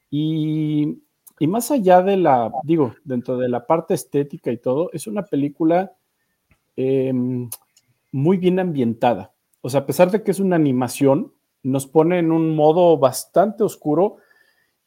y, 0.10 1.02
más 1.42 1.72
allá 1.72 2.02
de 2.02 2.18
la, 2.18 2.52
digo, 2.64 2.96
dentro 3.04 3.38
de 3.38 3.50
la 3.50 3.66
parte 3.66 3.94
estética 3.94 4.52
y 4.52 4.58
todo, 4.58 4.90
es 4.94 5.08
una 5.08 5.24
película 5.24 5.94
em, 6.76 7.50
muy 8.12 8.38
bien 8.38 8.60
ambientada. 8.60 9.34
O 9.62 9.70
sea, 9.70 9.82
a 9.82 9.86
pesar 9.86 10.12
de 10.12 10.24
que 10.24 10.32
es 10.32 10.40
una 10.40 10.56
animación, 10.56 11.34
nos 11.64 11.88
pone 11.88 12.20
en 12.20 12.32
un 12.32 12.56
modo 12.56 12.98
bastante 12.98 13.64
oscuro, 13.64 14.18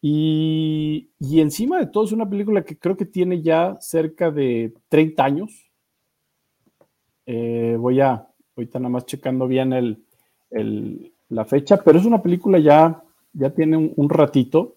y, 0.01 1.11
encima 1.21 1.79
de 1.79 1.87
todo 1.87 2.05
es 2.05 2.13
una 2.13 2.29
película 2.29 2.65
que 2.65 2.79
creo 2.79 2.97
que 2.97 3.05
tiene 3.05 3.43
ya 3.43 3.77
cerca 3.81 4.31
de 4.31 4.75
30 4.89 5.25
años. 5.25 5.71
Eh, 7.27 7.77
voy 7.79 8.01
a, 8.01 8.27
ahorita 8.57 8.79
nada 8.79 8.91
más 8.91 9.07
checando 9.07 9.47
bien 9.47 9.73
el, 9.73 11.13
la 11.29 11.45
fecha, 11.45 11.83
pero 11.83 11.99
es 11.99 12.07
una 12.07 12.23
película 12.23 12.59
ya, 12.59 13.03
ya 13.33 13.51
tiene 13.51 13.77
un, 13.77 14.09
ratito. 14.09 14.77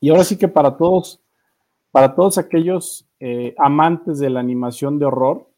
Y 0.00 0.10
ahora 0.10 0.24
sí 0.24 0.36
que 0.36 0.48
para 0.48 0.76
todos, 0.76 1.22
para 1.90 2.14
todos 2.14 2.38
aquellos 2.38 3.08
eh, 3.20 3.54
amantes 3.58 4.18
de 4.18 4.30
la 4.30 4.40
animación 4.40 4.98
de 4.98 5.06
horror, 5.06 5.48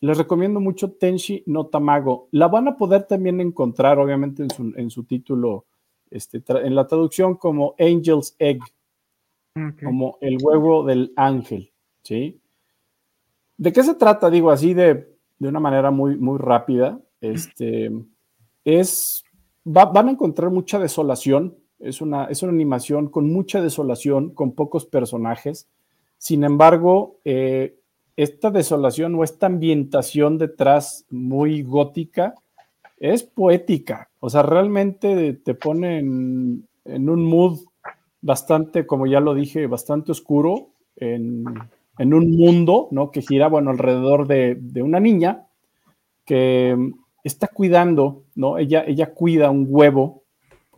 les 0.00 0.16
recomiendo 0.16 0.60
mucho 0.60 0.92
Tenshi 0.92 1.42
no 1.46 1.66
Tamago. 1.66 2.28
La 2.30 2.48
van 2.48 2.68
a 2.68 2.76
poder 2.76 3.04
también 3.04 3.40
encontrar, 3.40 3.98
obviamente, 3.98 4.42
en 4.42 4.50
su, 4.50 4.72
en 4.76 4.90
su 4.90 5.04
título 5.04 5.66
este, 6.10 6.42
en 6.48 6.74
la 6.74 6.86
traducción 6.86 7.34
como 7.36 7.74
Angel's 7.78 8.34
Egg, 8.38 8.60
como 9.82 10.18
el 10.20 10.38
huevo 10.40 10.84
del 10.84 11.12
ángel, 11.16 11.72
¿sí? 12.02 12.40
¿De 13.56 13.72
qué 13.72 13.82
se 13.82 13.94
trata? 13.94 14.30
Digo 14.30 14.50
así 14.50 14.72
de, 14.72 15.16
una 15.40 15.58
manera 15.58 15.90
muy, 15.90 16.16
muy 16.16 16.38
rápida. 16.38 17.00
Este, 17.20 17.90
es, 18.64 19.24
van 19.64 20.08
a 20.08 20.10
encontrar 20.12 20.50
mucha 20.50 20.78
desolación, 20.78 21.58
es 21.78 22.00
una, 22.00 22.24
es 22.26 22.42
una 22.42 22.52
animación 22.52 23.08
con 23.08 23.32
mucha 23.32 23.60
desolación, 23.62 24.30
con 24.30 24.52
pocos 24.52 24.86
personajes. 24.86 25.68
Sin 26.18 26.44
embargo, 26.44 27.16
eh, 27.24 27.76
esta 28.16 28.50
desolación 28.50 29.14
o 29.14 29.24
esta 29.24 29.46
ambientación 29.46 30.38
detrás 30.38 31.06
muy 31.10 31.62
gótica 31.62 32.34
es 32.98 33.22
poética, 33.22 34.10
o 34.18 34.28
sea, 34.28 34.42
realmente 34.42 35.34
te 35.34 35.54
pone 35.54 35.98
en, 35.98 36.66
un 36.84 37.24
mood 37.24 37.60
bastante, 38.20 38.86
como 38.86 39.06
ya 39.06 39.20
lo 39.20 39.34
dije, 39.34 39.68
bastante 39.68 40.10
oscuro, 40.10 40.70
en, 40.96 41.44
en 41.96 42.12
un 42.12 42.36
mundo, 42.36 42.88
¿no? 42.90 43.12
Que 43.12 43.22
gira, 43.22 43.46
bueno, 43.46 43.70
alrededor 43.70 44.26
de, 44.26 44.56
de 44.60 44.82
una 44.82 44.98
niña 44.98 45.46
que 46.24 46.76
está 47.22 47.46
cuidando, 47.46 48.24
¿no? 48.34 48.58
Ella, 48.58 48.84
ella 48.84 49.14
cuida 49.14 49.50
un 49.50 49.66
huevo, 49.68 50.24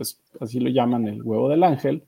pues 0.00 0.18
así 0.40 0.58
lo 0.60 0.70
llaman 0.70 1.06
el 1.08 1.22
huevo 1.22 1.50
del 1.50 1.62
ángel, 1.62 2.04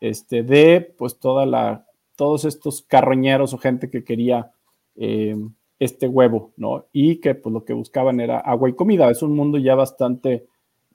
este, 0.00 0.44
de 0.44 0.94
pues 0.96 1.18
toda 1.18 1.44
la, 1.44 1.84
todos 2.14 2.44
estos 2.44 2.82
carroñeros 2.82 3.52
o 3.52 3.58
gente 3.58 3.90
que 3.90 4.04
quería 4.04 4.52
eh, 4.94 5.34
este 5.80 6.06
huevo, 6.06 6.52
¿no? 6.56 6.86
Y 6.92 7.16
que 7.16 7.34
pues 7.34 7.52
lo 7.52 7.64
que 7.64 7.72
buscaban 7.72 8.20
era 8.20 8.38
agua 8.38 8.68
y 8.68 8.74
comida. 8.74 9.10
Es 9.10 9.24
un 9.24 9.34
mundo 9.34 9.58
ya 9.58 9.74
bastante 9.74 10.46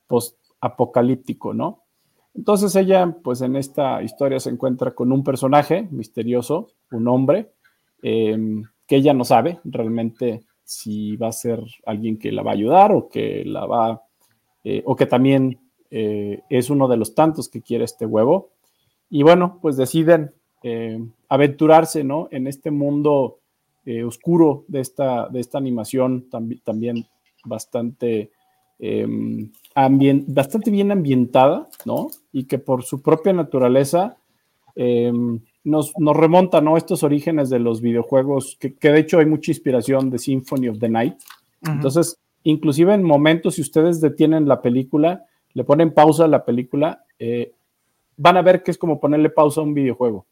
post-apocalíptico, 0.08 1.54
¿no? 1.54 1.84
Entonces 2.34 2.74
ella, 2.78 3.14
pues 3.22 3.42
en 3.42 3.58
esta 3.58 4.02
historia 4.02 4.40
se 4.40 4.50
encuentra 4.50 4.96
con 4.96 5.12
un 5.12 5.26
personaje 5.26 5.86
misterioso, 5.92 6.70
un 6.92 7.10
hombre, 7.10 7.52
em, 8.02 8.64
que 8.86 8.96
ella 8.96 9.14
no 9.14 9.26
sabe 9.26 9.60
realmente 9.66 10.46
si 10.64 11.18
va 11.18 11.28
a 11.28 11.34
ser 11.34 11.62
alguien 11.86 12.18
que 12.18 12.32
la 12.32 12.42
va 12.42 12.52
a 12.52 12.54
ayudar 12.54 12.94
o 12.94 13.10
que 13.10 13.44
la 13.44 13.66
va, 13.66 14.02
eh, 14.64 14.82
o 14.86 14.96
que 14.96 15.08
también 15.08 15.67
eh, 15.92 16.42
es 16.50 16.70
uno 16.70 16.88
de 16.88 16.98
los 16.98 17.16
tantos 17.16 17.50
que 17.50 17.62
quiere 17.62 17.86
este 17.86 18.06
huevo. 18.06 18.50
Y 19.10 19.24
bueno, 19.24 19.60
pues 19.62 19.78
deciden 19.78 20.34
eh, 20.64 21.00
aventurarse, 21.30 22.04
¿no? 22.04 22.28
En 22.32 22.48
este 22.48 22.72
mundo 22.72 23.40
oscuro 24.06 24.66
de 24.68 24.82
esta, 24.82 25.30
de 25.30 25.40
esta 25.40 25.58
animación 25.58 26.28
también 26.30 27.08
bastante, 27.46 28.32
em, 28.80 29.50
bastante 30.28 30.72
bien 30.72 30.92
ambientada, 30.92 31.70
¿no? 31.86 32.10
Y 32.34 32.44
que 32.44 32.60
por 32.60 32.84
su 32.84 33.02
propia 33.02 33.32
naturaleza 33.32 34.18
em, 34.76 35.40
nos, 35.68 35.94
remonta 35.98 36.62
¿no? 36.62 36.78
estos 36.78 37.04
orígenes 37.04 37.50
de 37.50 37.60
los 37.60 37.82
videojuegos, 37.82 38.58
que, 38.60 38.76
de 38.80 39.00
hecho 39.00 39.20
hay 39.20 39.26
mucha 39.26 39.52
inspiración 39.52 40.10
de 40.10 40.20
Symphony 40.20 40.70
of 40.70 40.80
the 40.80 40.90
Night. 40.90 41.16
Entonces, 41.62 42.18
inclusive 42.44 42.94
en 42.94 43.04
momentos, 43.04 43.56
si 43.56 43.62
ustedes 43.62 44.00
detienen 44.00 44.48
la 44.48 44.62
película, 44.62 45.26
le 45.58 45.64
ponen 45.64 45.92
pausa 45.92 46.26
a 46.26 46.28
la 46.28 46.46
película, 46.46 47.04
eh, 47.18 47.52
van 48.16 48.38
a 48.38 48.44
ver 48.44 48.62
que 48.62 48.70
es 48.70 48.78
como 48.78 49.00
ponerle 49.00 49.32
pausa 49.32 49.60
a 49.60 49.64
un 49.64 49.74
videojuego. 49.74 50.28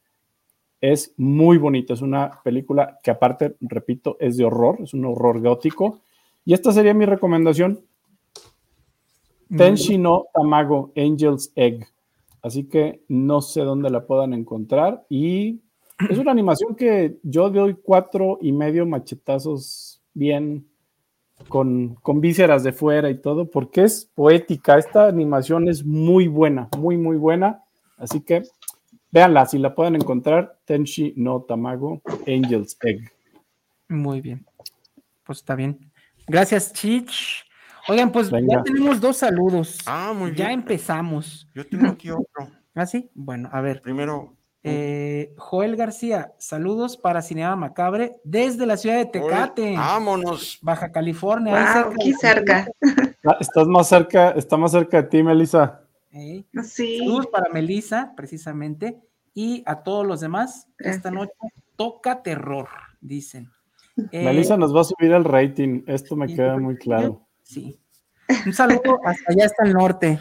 Es 0.79 1.15
muy 1.17 1.57
bonito, 1.57 1.95
es 1.95 2.03
una 2.03 2.43
película 2.43 2.99
que 3.01 3.09
aparte, 3.09 3.55
repito, 3.59 4.17
es 4.19 4.37
de 4.37 4.45
horror, 4.45 4.77
es 4.83 4.93
un 4.93 5.03
horror 5.03 5.41
gótico. 5.41 6.01
Y 6.45 6.53
esta 6.53 6.71
sería 6.71 6.93
mi 6.93 7.07
recomendación. 7.07 7.79
Tenshi 9.49 9.97
no 9.97 10.27
Tamago, 10.31 10.91
Angel's 10.95 11.51
Egg. 11.55 11.87
Así 12.43 12.65
que 12.65 13.01
no 13.07 13.41
sé 13.41 13.61
dónde 13.61 13.89
la 13.89 14.05
puedan 14.05 14.31
encontrar. 14.31 15.07
Y 15.09 15.59
es 16.07 16.19
una 16.19 16.33
animación 16.33 16.75
que 16.75 17.17
yo 17.23 17.49
doy 17.49 17.73
cuatro 17.81 18.37
y 18.41 18.51
medio 18.51 18.85
machetazos 18.85 20.03
bien 20.13 20.67
con, 21.47 21.95
con 21.95 22.21
vísceras 22.21 22.63
de 22.63 22.71
fuera 22.71 23.09
y 23.09 23.19
todo, 23.21 23.49
porque 23.49 23.83
es 23.83 24.09
poética. 24.15 24.77
Esta 24.77 25.07
animación 25.07 25.67
es 25.67 25.85
muy 25.85 26.27
buena, 26.27 26.69
muy, 26.77 26.97
muy 26.97 27.17
buena. 27.17 27.63
Así 27.97 28.21
que 28.21 28.43
véanla, 29.11 29.45
si 29.45 29.57
la 29.57 29.73
pueden 29.73 29.95
encontrar, 29.95 30.57
Tenshi 30.65 31.13
no 31.15 31.41
Tamago, 31.41 32.01
Angel's 32.27 32.77
Egg. 32.81 33.11
Muy 33.87 34.21
bien. 34.21 34.45
Pues 35.23 35.39
está 35.39 35.55
bien. 35.55 35.91
Gracias, 36.27 36.73
Chich. 36.73 37.45
Oigan, 37.87 38.11
pues 38.11 38.31
ya 38.31 38.63
tenemos 38.63 38.99
dos 38.99 39.17
saludos. 39.17 39.77
Ah, 39.85 40.13
muy 40.15 40.31
bien. 40.31 40.47
Ya 40.47 40.51
empezamos. 40.51 41.47
Yo 41.53 41.65
tengo 41.65 41.87
aquí 41.87 42.09
otro. 42.09 42.25
¿Ah, 42.75 42.85
sí? 42.85 43.09
Bueno, 43.13 43.49
a 43.51 43.61
ver. 43.61 43.81
Primero. 43.81 44.35
Eh, 44.67 45.35
Joel 45.37 45.75
García, 45.75 46.33
saludos 46.39 46.97
para 46.97 47.21
Cinema 47.21 47.55
Macabre 47.55 48.13
desde 48.23 48.65
la 48.65 48.77
ciudad 48.77 48.97
de 48.97 49.05
Tecate. 49.05 49.75
vámonos. 49.77 50.57
Baja 50.61 50.91
California. 50.91 51.81
aquí 51.81 52.13
cerca. 52.13 52.67
Ah, 53.23 53.37
estás 53.39 53.67
más 53.67 53.87
cerca, 53.87 54.31
está 54.31 54.57
más 54.57 54.71
cerca 54.71 55.01
de 55.01 55.07
ti, 55.09 55.23
Melissa. 55.23 55.81
Sí. 56.63 56.99
Saludos 56.99 57.27
para 57.27 57.51
Melissa, 57.51 58.13
precisamente, 58.15 58.99
y 59.33 59.63
a 59.65 59.83
todos 59.83 60.05
los 60.05 60.19
demás. 60.19 60.67
Esta 60.79 61.11
noche 61.11 61.33
toca 61.75 62.23
terror, 62.23 62.67
dicen. 63.01 63.51
Melissa 64.11 64.57
nos 64.57 64.75
va 64.75 64.81
a 64.81 64.85
subir 64.85 65.11
el 65.11 65.23
rating, 65.23 65.83
esto 65.87 66.15
me 66.15 66.27
queda 66.27 66.57
muy 66.57 66.77
claro. 66.77 67.27
Sí. 67.43 67.79
Un 68.45 68.53
saludo 68.53 68.99
hasta 69.05 69.31
allá 69.31 69.45
hasta 69.45 69.63
el 69.63 69.73
norte. 69.73 70.19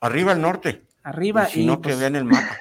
Arriba 0.00 0.32
al 0.32 0.40
norte. 0.40 0.82
Arriba. 1.02 1.48
Y 1.48 1.52
si 1.52 1.66
no, 1.66 1.80
que 1.80 1.90
pues, 1.90 2.00
vean 2.00 2.16
el 2.16 2.24
mapa. 2.24 2.58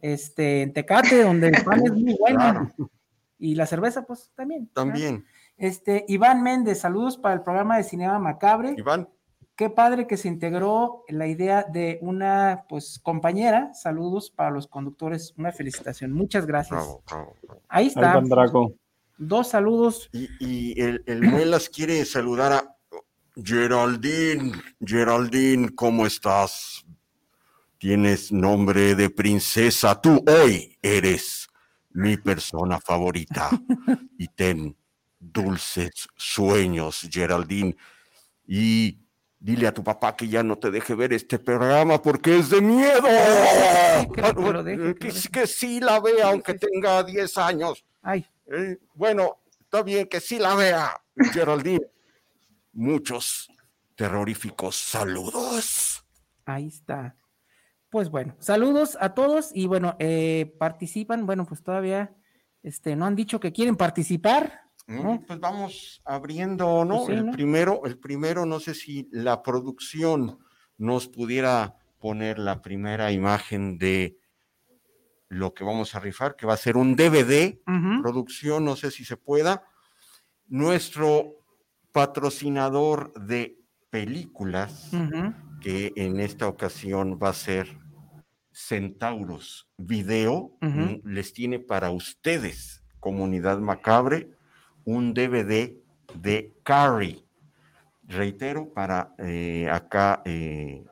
Este, 0.00 0.62
en 0.62 0.72
Tecate, 0.72 1.22
donde 1.22 1.48
el 1.48 1.64
pan 1.64 1.84
es 1.84 1.92
muy 1.92 2.16
bueno. 2.18 2.70
Y 3.38 3.54
la 3.54 3.66
cerveza, 3.66 4.02
pues 4.02 4.30
también. 4.34 4.68
También. 4.72 5.24
Este, 5.56 6.04
Iván 6.08 6.42
Méndez, 6.42 6.80
saludos 6.80 7.16
para 7.16 7.34
el 7.34 7.42
programa 7.42 7.76
de 7.76 7.84
Cinema 7.84 8.18
Macabre. 8.18 8.74
Iván. 8.76 9.08
Qué 9.54 9.68
padre 9.68 10.06
que 10.06 10.16
se 10.16 10.28
integró 10.28 11.04
la 11.08 11.26
idea 11.26 11.64
de 11.64 11.98
una 12.02 12.64
pues 12.68 12.98
compañera. 13.02 13.74
Saludos 13.74 14.30
para 14.30 14.50
los 14.50 14.66
conductores. 14.66 15.34
Una 15.36 15.52
felicitación. 15.52 16.12
Muchas 16.12 16.46
gracias. 16.46 16.82
Ahí 17.68 17.88
está. 17.88 18.20
Dos 19.18 19.48
saludos. 19.48 20.08
Y, 20.12 20.80
el, 20.80 21.02
el 21.06 21.22
Muelas 21.22 21.68
quiere 21.68 22.04
saludar 22.04 22.52
a 22.52 22.76
Geraldine, 23.36 24.52
Geraldine, 24.84 25.74
¿cómo 25.74 26.06
estás? 26.06 26.84
Tienes 27.82 28.30
nombre 28.30 28.94
de 28.94 29.10
princesa. 29.10 30.00
Tú 30.00 30.22
hoy 30.28 30.78
eres 30.80 31.48
mi 31.90 32.16
persona 32.16 32.78
favorita. 32.80 33.50
Y 34.16 34.28
ten 34.28 34.76
dulces 35.18 36.08
sueños, 36.14 37.08
Geraldine. 37.10 37.76
Y 38.46 39.00
dile 39.36 39.66
a 39.66 39.74
tu 39.74 39.82
papá 39.82 40.14
que 40.14 40.28
ya 40.28 40.44
no 40.44 40.58
te 40.58 40.70
deje 40.70 40.94
ver 40.94 41.12
este 41.12 41.40
programa 41.40 42.00
porque 42.00 42.38
es 42.38 42.50
de 42.50 42.60
miedo. 42.60 43.02
Que, 45.32 45.46
sí 45.48 45.80
la 45.80 45.98
vea, 45.98 46.28
aunque 46.28 46.54
tenga 46.54 47.02
10 47.02 47.36
años. 47.38 47.84
Ay. 48.00 48.24
Eh, 48.46 48.78
bueno, 48.94 49.38
está 49.58 49.82
bien 49.82 50.06
que 50.06 50.20
sí 50.20 50.38
la 50.38 50.54
vea, 50.54 51.02
Geraldine 51.32 51.92
muchos 52.72 53.50
terroríficos 53.96 54.76
saludos. 54.76 56.04
Ahí 56.44 56.68
está. 56.68 57.16
Pues 57.92 58.08
bueno, 58.08 58.34
saludos 58.38 58.96
a 59.02 59.12
todos 59.12 59.50
y 59.52 59.66
bueno, 59.66 59.96
eh, 59.98 60.56
participan, 60.58 61.26
bueno, 61.26 61.44
pues 61.44 61.62
todavía 61.62 62.16
este, 62.62 62.96
no 62.96 63.04
han 63.04 63.14
dicho 63.14 63.38
que 63.38 63.52
quieren 63.52 63.76
participar. 63.76 64.62
Mm, 64.86 65.26
pues 65.26 65.38
vamos 65.38 66.00
abriendo, 66.06 66.86
¿no? 66.86 67.04
Pues 67.04 67.18
el 67.18 67.30
primero, 67.32 67.82
el 67.84 67.98
primero, 67.98 68.46
no 68.46 68.60
sé 68.60 68.72
si 68.72 69.10
la 69.12 69.42
producción 69.42 70.38
nos 70.78 71.06
pudiera 71.06 71.76
poner 71.98 72.38
la 72.38 72.62
primera 72.62 73.12
imagen 73.12 73.76
de 73.76 74.16
lo 75.28 75.52
que 75.52 75.62
vamos 75.62 75.94
a 75.94 76.00
rifar, 76.00 76.34
que 76.34 76.46
va 76.46 76.54
a 76.54 76.56
ser 76.56 76.78
un 76.78 76.96
DVD, 76.96 77.58
producción, 78.00 78.64
no 78.64 78.74
sé 78.74 78.90
si 78.90 79.04
se 79.04 79.18
pueda. 79.18 79.64
Nuestro 80.46 81.44
patrocinador 81.92 83.12
de 83.12 83.58
películas, 83.90 84.90
que 85.60 85.92
en 85.94 86.20
esta 86.20 86.48
ocasión 86.48 87.20
va 87.22 87.28
a 87.28 87.34
ser 87.34 87.81
Centaurus 88.52 89.68
Video, 89.76 90.52
les 91.04 91.32
tiene 91.32 91.58
para 91.58 91.90
ustedes, 91.90 92.82
comunidad 93.00 93.58
macabre, 93.58 94.30
un 94.84 95.14
DVD 95.14 95.74
de 96.14 96.52
Carrie. 96.62 97.24
Reitero, 98.04 98.68
para 98.68 99.14
eh, 99.18 99.68
acá, 99.70 100.22
eh, 100.24 100.84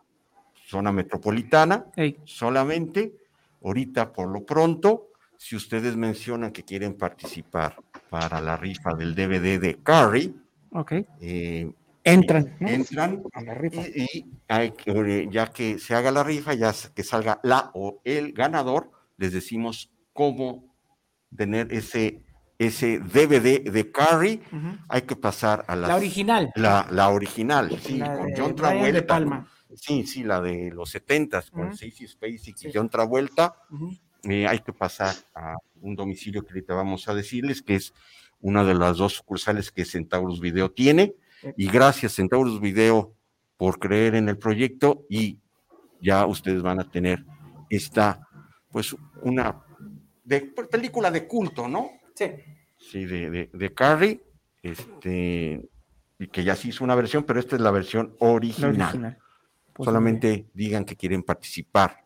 zona 0.66 0.92
metropolitana, 0.92 1.87
solamente, 2.25 3.14
ahorita 3.62 4.12
por 4.12 4.29
lo 4.29 4.44
pronto, 4.44 5.09
si 5.37 5.57
ustedes 5.57 5.96
mencionan 5.96 6.53
que 6.53 6.64
quieren 6.64 6.94
participar 6.94 7.77
para 8.09 8.40
la 8.40 8.57
rifa 8.57 8.94
del 8.94 9.14
DVD 9.14 9.61
de 9.61 9.79
Carrie, 9.83 10.35
Ok. 10.73 10.92
Eh, 11.20 11.73
entran. 12.12 12.57
Entran 12.61 13.23
a 13.33 13.42
la 13.42 13.55
rifa. 13.55 13.83
Y, 13.83 14.25
hay 14.49 14.73
que, 14.73 15.29
ya 15.31 15.46
que 15.49 15.79
se 15.79 15.94
haga 15.94 16.11
la 16.11 16.23
rifa, 16.23 16.55
ya 16.55 16.73
que 16.94 17.03
salga 17.03 17.40
la 17.42 17.70
o 17.75 18.01
el 18.05 18.33
ganador, 18.33 18.90
les 19.16 19.33
decimos 19.33 19.90
cómo 20.12 20.75
tener 21.37 21.73
ese, 21.73 22.23
ese 22.59 22.99
DVD 22.99 23.70
de 23.70 23.90
Carrie. 23.90 24.40
Hay 24.88 25.03
que 25.03 25.16
pasar 25.16 25.64
a 25.68 25.77
la, 25.77 25.96
original. 25.96 26.51
La, 26.55 26.87
la 26.90 27.09
original, 27.11 27.79
sí, 27.81 28.01
con 28.01 28.33
John. 28.37 28.55
Palma. 29.07 29.49
Sí, 29.75 30.07
sí, 30.07 30.25
la 30.25 30.40
de 30.40 30.70
los 30.70 30.90
setentas, 30.90 31.51
con 31.51 31.70
Stacy 31.73 32.09
Spacey 32.09 32.55
y 32.62 32.73
John 32.75 32.90
Travolta. 32.90 33.55
Eh, 34.25 34.46
hay 34.46 34.59
que 34.59 34.73
pasar 34.73 35.14
a 35.35 35.55
un 35.81 35.94
domicilio 35.94 36.42
que 36.42 36.51
ahorita 36.51 36.75
vamos 36.75 37.09
a 37.09 37.14
decirles, 37.14 37.62
que 37.62 37.77
es 37.77 37.94
una 38.40 38.64
de 38.64 38.75
las 38.75 38.99
dos 38.99 39.14
sucursales 39.14 39.70
que 39.70 39.85
Centaurus 39.85 40.40
Video 40.40 40.70
tiene. 40.70 41.14
Y 41.57 41.68
gracias 41.68 42.16
Centaurus 42.16 42.61
Video 42.61 43.14
por 43.57 43.79
creer 43.79 44.14
en 44.14 44.29
el 44.29 44.38
proyecto 44.38 45.07
y 45.09 45.38
ya 46.00 46.26
ustedes 46.26 46.62
van 46.62 46.81
a 46.81 46.90
tener 46.90 47.24
esta, 47.68 48.26
pues 48.70 48.96
una 49.22 49.62
de, 50.24 50.40
película 50.70 51.11
de 51.11 51.26
culto, 51.26 51.68
¿no? 51.68 51.90
Sí. 52.14 52.26
Sí, 52.79 53.05
de, 53.05 53.50
de, 53.53 53.74
Carrie, 53.74 54.22
este, 54.62 55.68
que 56.33 56.44
ya 56.44 56.57
se 56.57 56.68
hizo 56.68 56.83
una 56.83 56.94
versión, 56.94 57.24
pero 57.24 57.38
esta 57.38 57.57
es 57.57 57.62
la 57.62 57.70
versión 57.70 58.14
original. 58.20 59.18
Pues 59.74 59.85
Solamente 59.85 60.46
digan 60.55 60.85
que 60.85 60.96
quieren 60.96 61.22
participar 61.22 62.05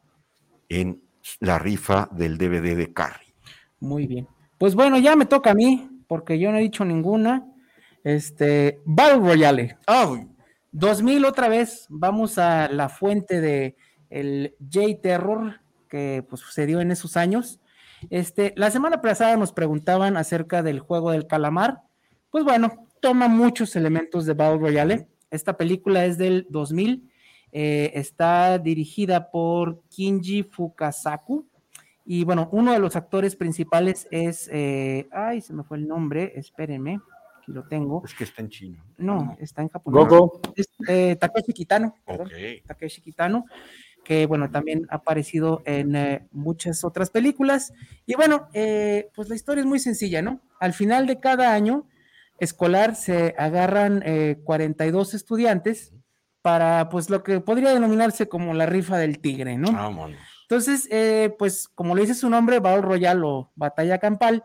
en 0.68 1.02
la 1.40 1.58
rifa 1.58 2.08
del 2.12 2.36
DVD 2.36 2.76
de 2.76 2.92
Carrie. 2.92 3.34
Muy 3.80 4.06
bien. 4.06 4.26
Pues 4.58 4.74
bueno, 4.74 4.98
ya 4.98 5.16
me 5.16 5.26
toca 5.26 5.50
a 5.50 5.54
mí, 5.54 5.88
porque 6.08 6.38
yo 6.38 6.50
no 6.50 6.58
he 6.58 6.62
dicho 6.62 6.84
ninguna. 6.84 7.53
Este, 8.04 8.82
Battle 8.84 9.20
Royale. 9.20 9.78
Oh, 9.88 10.18
2000 10.72 11.24
otra 11.24 11.48
vez, 11.48 11.86
vamos 11.88 12.36
a 12.36 12.68
la 12.68 12.90
fuente 12.90 13.40
de 13.40 13.76
el 14.10 14.54
J-Terror 14.60 15.60
que 15.88 16.24
pues, 16.28 16.42
sucedió 16.42 16.80
en 16.80 16.90
esos 16.90 17.16
años. 17.16 17.60
Este, 18.10 18.52
la 18.56 18.70
semana 18.70 19.00
pasada 19.00 19.36
nos 19.38 19.52
preguntaban 19.52 20.18
acerca 20.18 20.62
del 20.62 20.80
juego 20.80 21.12
del 21.12 21.26
calamar. 21.26 21.78
Pues 22.30 22.44
bueno, 22.44 22.88
toma 23.00 23.28
muchos 23.28 23.74
elementos 23.74 24.26
de 24.26 24.34
Battle 24.34 24.58
Royale. 24.58 25.08
Esta 25.30 25.56
película 25.56 26.04
es 26.04 26.18
del 26.18 26.46
2000. 26.50 27.10
Eh, 27.52 27.92
está 27.94 28.58
dirigida 28.58 29.30
por 29.30 29.80
Kinji 29.88 30.42
Fukasaku. 30.42 31.46
Y 32.04 32.24
bueno, 32.24 32.50
uno 32.52 32.72
de 32.72 32.80
los 32.80 32.96
actores 32.96 33.34
principales 33.34 34.06
es. 34.10 34.50
Eh, 34.52 35.08
ay, 35.10 35.40
se 35.40 35.54
me 35.54 35.62
fue 35.62 35.78
el 35.78 35.88
nombre, 35.88 36.32
espérenme 36.36 37.00
aquí 37.44 37.52
lo 37.52 37.64
tengo. 37.64 38.02
Es 38.04 38.14
que 38.14 38.24
está 38.24 38.42
en 38.42 38.48
chino. 38.48 38.82
No, 38.96 39.36
está 39.38 39.62
en 39.62 39.68
japonés. 39.68 40.08
Gogo. 40.08 40.40
Es, 40.56 40.68
eh, 40.88 41.16
Takeshi 41.16 41.52
Kitano. 41.52 41.94
Takeshi 42.66 43.02
Kitano, 43.02 43.44
que 44.04 44.26
bueno, 44.26 44.50
también 44.50 44.86
ha 44.90 44.96
aparecido 44.96 45.62
en 45.66 45.94
eh, 45.94 46.26
muchas 46.32 46.84
otras 46.84 47.10
películas. 47.10 47.72
Y 48.06 48.14
bueno, 48.14 48.48
eh, 48.54 49.10
pues 49.14 49.28
la 49.28 49.34
historia 49.34 49.60
es 49.60 49.66
muy 49.66 49.78
sencilla, 49.78 50.22
¿no? 50.22 50.40
Al 50.58 50.72
final 50.72 51.06
de 51.06 51.20
cada 51.20 51.52
año 51.52 51.86
escolar 52.38 52.96
se 52.96 53.34
agarran 53.38 54.02
42 54.42 55.12
eh, 55.12 55.16
estudiantes 55.16 55.92
para 56.42 56.88
pues 56.88 57.08
lo 57.08 57.22
que 57.22 57.40
podría 57.40 57.72
denominarse 57.72 58.28
como 58.28 58.54
la 58.54 58.66
rifa 58.66 58.98
del 58.98 59.18
tigre, 59.18 59.56
¿no? 59.56 59.68
Entonces, 60.42 60.88
pues 61.38 61.68
como 61.74 61.94
le 61.94 62.02
dice 62.02 62.14
su 62.14 62.28
nombre, 62.28 62.60
Battle 62.60 62.82
Royale 62.82 63.22
o 63.24 63.50
Batalla 63.54 63.98
Campal, 63.98 64.44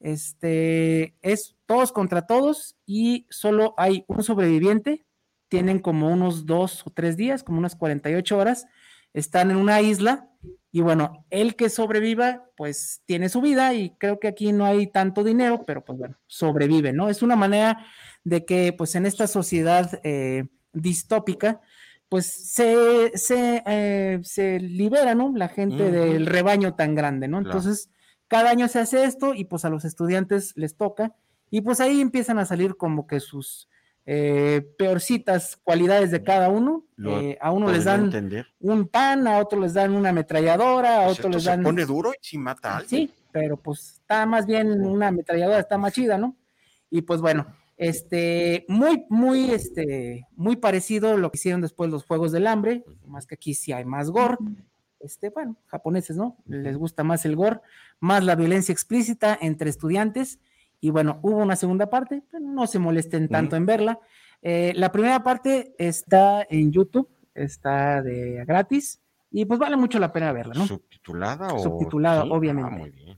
este, 0.00 1.14
es 1.22 1.56
todos 1.66 1.92
contra 1.92 2.26
todos 2.26 2.76
y 2.86 3.26
solo 3.30 3.74
hay 3.76 4.04
un 4.08 4.22
sobreviviente. 4.22 5.04
Tienen 5.48 5.78
como 5.78 6.08
unos 6.08 6.46
dos 6.46 6.86
o 6.86 6.90
tres 6.90 7.16
días, 7.16 7.44
como 7.44 7.58
unas 7.58 7.76
48 7.76 8.36
horas. 8.36 8.66
Están 9.12 9.50
en 9.50 9.56
una 9.56 9.80
isla 9.80 10.30
y 10.72 10.80
bueno, 10.80 11.26
el 11.30 11.56
que 11.56 11.68
sobreviva, 11.68 12.44
pues 12.56 13.02
tiene 13.04 13.28
su 13.28 13.40
vida 13.40 13.74
y 13.74 13.90
creo 13.98 14.20
que 14.20 14.28
aquí 14.28 14.52
no 14.52 14.64
hay 14.64 14.86
tanto 14.86 15.24
dinero, 15.24 15.62
pero 15.66 15.84
pues 15.84 15.98
bueno, 15.98 16.16
sobrevive, 16.26 16.92
¿no? 16.92 17.08
Es 17.08 17.22
una 17.22 17.34
manera 17.34 17.84
de 18.22 18.44
que 18.44 18.72
pues 18.72 18.94
en 18.94 19.04
esta 19.04 19.26
sociedad 19.26 20.00
eh, 20.04 20.46
distópica, 20.72 21.60
pues 22.08 22.26
se, 22.26 23.16
se, 23.16 23.62
eh, 23.66 24.20
se 24.22 24.60
libera, 24.60 25.14
¿no? 25.14 25.32
La 25.34 25.48
gente 25.48 25.90
del 25.90 26.26
rebaño 26.26 26.74
tan 26.74 26.94
grande, 26.94 27.26
¿no? 27.28 27.38
Entonces, 27.38 27.90
cada 28.30 28.50
año 28.50 28.68
se 28.68 28.78
hace 28.78 29.04
esto 29.04 29.34
y 29.34 29.44
pues 29.44 29.64
a 29.64 29.70
los 29.70 29.84
estudiantes 29.84 30.52
les 30.56 30.76
toca. 30.76 31.16
Y 31.50 31.62
pues 31.62 31.80
ahí 31.80 32.00
empiezan 32.00 32.38
a 32.38 32.46
salir 32.46 32.76
como 32.76 33.08
que 33.08 33.18
sus 33.18 33.68
eh, 34.06 34.62
peorcitas 34.78 35.58
cualidades 35.64 36.12
de 36.12 36.22
cada 36.22 36.48
uno. 36.48 36.86
Eh, 37.04 37.36
a 37.40 37.50
uno 37.50 37.72
les 37.72 37.84
dan 37.86 38.08
un 38.60 38.86
pan, 38.86 39.26
a 39.26 39.38
otro 39.38 39.58
les 39.58 39.74
dan 39.74 39.92
una 39.94 40.10
ametralladora, 40.10 41.02
a 41.02 41.06
pues 41.06 41.18
otro 41.18 41.30
les 41.30 41.42
dan... 41.42 41.58
Se 41.58 41.64
pone 41.64 41.84
duro 41.84 42.12
y 42.12 42.24
si 42.24 42.38
mata 42.38 42.74
a 42.74 42.76
alguien. 42.78 43.08
Sí, 43.08 43.14
pero 43.32 43.56
pues 43.56 43.94
está 43.94 44.26
más 44.26 44.46
bien 44.46 44.80
una 44.80 45.08
ametralladora, 45.08 45.58
está 45.58 45.76
más 45.76 45.92
chida, 45.92 46.16
¿no? 46.16 46.36
Y 46.88 47.02
pues 47.02 47.20
bueno, 47.20 47.48
este, 47.76 48.64
muy, 48.68 49.06
muy, 49.08 49.50
este, 49.50 50.28
muy 50.36 50.54
parecido 50.54 51.14
a 51.14 51.16
lo 51.16 51.32
que 51.32 51.38
hicieron 51.38 51.62
después 51.62 51.90
los 51.90 52.04
Juegos 52.04 52.30
del 52.30 52.46
Hambre, 52.46 52.84
más 53.06 53.26
que 53.26 53.34
aquí 53.34 53.54
sí 53.54 53.72
hay 53.72 53.84
más 53.84 54.08
gore, 54.10 54.36
este, 55.00 55.30
bueno, 55.30 55.56
japoneses, 55.66 56.16
¿no? 56.16 56.36
Les 56.46 56.76
gusta 56.76 57.04
más 57.04 57.24
el 57.24 57.36
gore, 57.36 57.60
más 57.98 58.24
la 58.24 58.36
violencia 58.36 58.72
explícita 58.72 59.36
entre 59.40 59.70
estudiantes. 59.70 60.38
Y 60.80 60.90
bueno, 60.90 61.18
hubo 61.22 61.38
una 61.38 61.56
segunda 61.56 61.90
parte, 61.90 62.22
no 62.40 62.66
se 62.66 62.78
molesten 62.78 63.28
tanto 63.28 63.56
en 63.56 63.66
verla. 63.66 63.98
Eh, 64.42 64.72
la 64.76 64.92
primera 64.92 65.22
parte 65.22 65.74
está 65.78 66.46
en 66.48 66.72
YouTube, 66.72 67.08
está 67.34 68.02
de 68.02 68.44
gratis 68.46 69.00
y 69.30 69.44
pues 69.44 69.60
vale 69.60 69.76
mucho 69.76 69.98
la 69.98 70.12
pena 70.12 70.32
verla, 70.32 70.54
¿no? 70.54 70.66
¿Subtitulada 70.66 71.54
o? 71.54 71.58
Subtitulada, 71.58 72.22
ah, 72.22 72.28
obviamente. 72.30 72.70
muy 72.70 72.90
bien. 72.90 73.16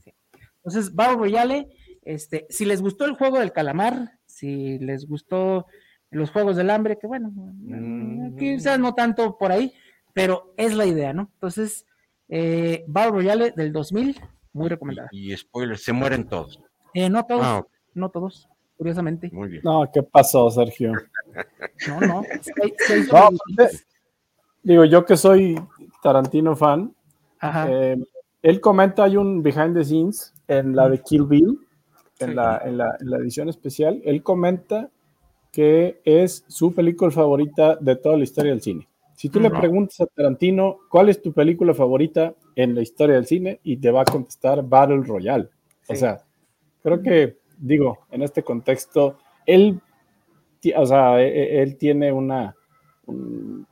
Entonces, 0.57 0.93
Battle 0.93 1.17
Royale, 1.17 1.69
este, 2.03 2.45
si 2.49 2.65
les 2.65 2.81
gustó 2.81 3.05
el 3.05 3.13
juego 3.13 3.39
del 3.39 3.51
calamar, 3.51 4.19
si 4.25 4.77
les 4.79 5.07
gustó 5.07 5.65
los 6.09 6.29
juegos 6.29 6.55
del 6.55 6.69
hambre, 6.69 6.97
que 6.99 7.07
bueno, 7.07 7.31
mm. 7.33 8.37
quizás 8.37 8.79
no 8.79 8.93
tanto 8.93 9.37
por 9.37 9.51
ahí, 9.51 9.73
pero 10.13 10.53
es 10.57 10.75
la 10.75 10.85
idea, 10.85 11.13
¿no? 11.13 11.29
Entonces, 11.33 11.85
eh, 12.29 12.85
Battle 12.87 13.11
Royale 13.11 13.51
del 13.51 13.73
2000, 13.73 14.21
muy 14.53 14.69
recomendada. 14.69 15.09
Y, 15.11 15.35
spoiler, 15.35 15.77
se 15.77 15.91
mueren 15.91 16.27
todos. 16.27 16.59
Eh, 16.93 17.09
no 17.09 17.25
todos, 17.25 17.43
ah, 17.43 17.65
no 17.95 18.09
todos, 18.09 18.47
curiosamente. 18.77 19.29
Muy 19.33 19.49
bien. 19.49 19.61
No, 19.63 19.89
¿qué 19.91 20.03
pasó, 20.03 20.49
Sergio? 20.51 20.93
No, 21.87 21.99
no. 21.99 22.23
digo, 24.63 24.85
yo 24.85 25.05
que 25.05 25.17
soy 25.17 25.59
Tarantino 26.01 26.55
fan, 26.55 26.95
eh, 27.67 27.97
él 28.41 28.61
comenta, 28.61 29.03
hay 29.03 29.17
un 29.17 29.41
behind 29.41 29.75
the 29.75 29.83
scenes 29.83 30.33
en 30.47 30.75
la 30.75 30.87
de 30.89 31.01
Kill 31.01 31.25
Bill, 31.25 31.59
en, 32.19 32.35
la, 32.35 32.61
en, 32.63 32.77
la, 32.77 32.95
en 32.99 33.09
la 33.09 33.17
edición 33.17 33.49
especial, 33.49 34.01
él 34.05 34.21
comenta 34.21 34.89
que 35.51 36.01
es 36.03 36.45
su 36.47 36.73
película 36.73 37.11
favorita 37.11 37.75
de 37.75 37.95
toda 37.95 38.17
la 38.17 38.23
historia 38.23 38.51
del 38.51 38.61
cine. 38.61 38.87
Si 39.23 39.29
tú 39.29 39.39
le 39.39 39.49
preguntas 39.49 40.01
a 40.01 40.05
Tarantino 40.05 40.79
cuál 40.89 41.07
es 41.07 41.21
tu 41.21 41.31
película 41.31 41.73
favorita 41.73 42.35
en 42.57 42.75
la 42.75 42.81
historia 42.81 43.15
del 43.15 43.25
cine 43.25 43.61
y 43.63 43.77
te 43.77 43.89
va 43.89 44.01
a 44.01 44.03
contestar 44.03 44.67
Battle 44.67 45.01
Royale. 45.01 45.47
O 45.87 45.95
sea, 45.95 46.25
creo 46.81 47.01
que, 47.01 47.37
digo, 47.57 47.99
en 48.11 48.21
este 48.21 48.43
contexto, 48.43 49.19
él, 49.45 49.79
o 50.75 50.85
sea, 50.85 51.21
e, 51.21 51.27
e, 51.29 51.61
él 51.61 51.77
tiene 51.77 52.11
una, 52.11 52.53
un, 53.05 53.65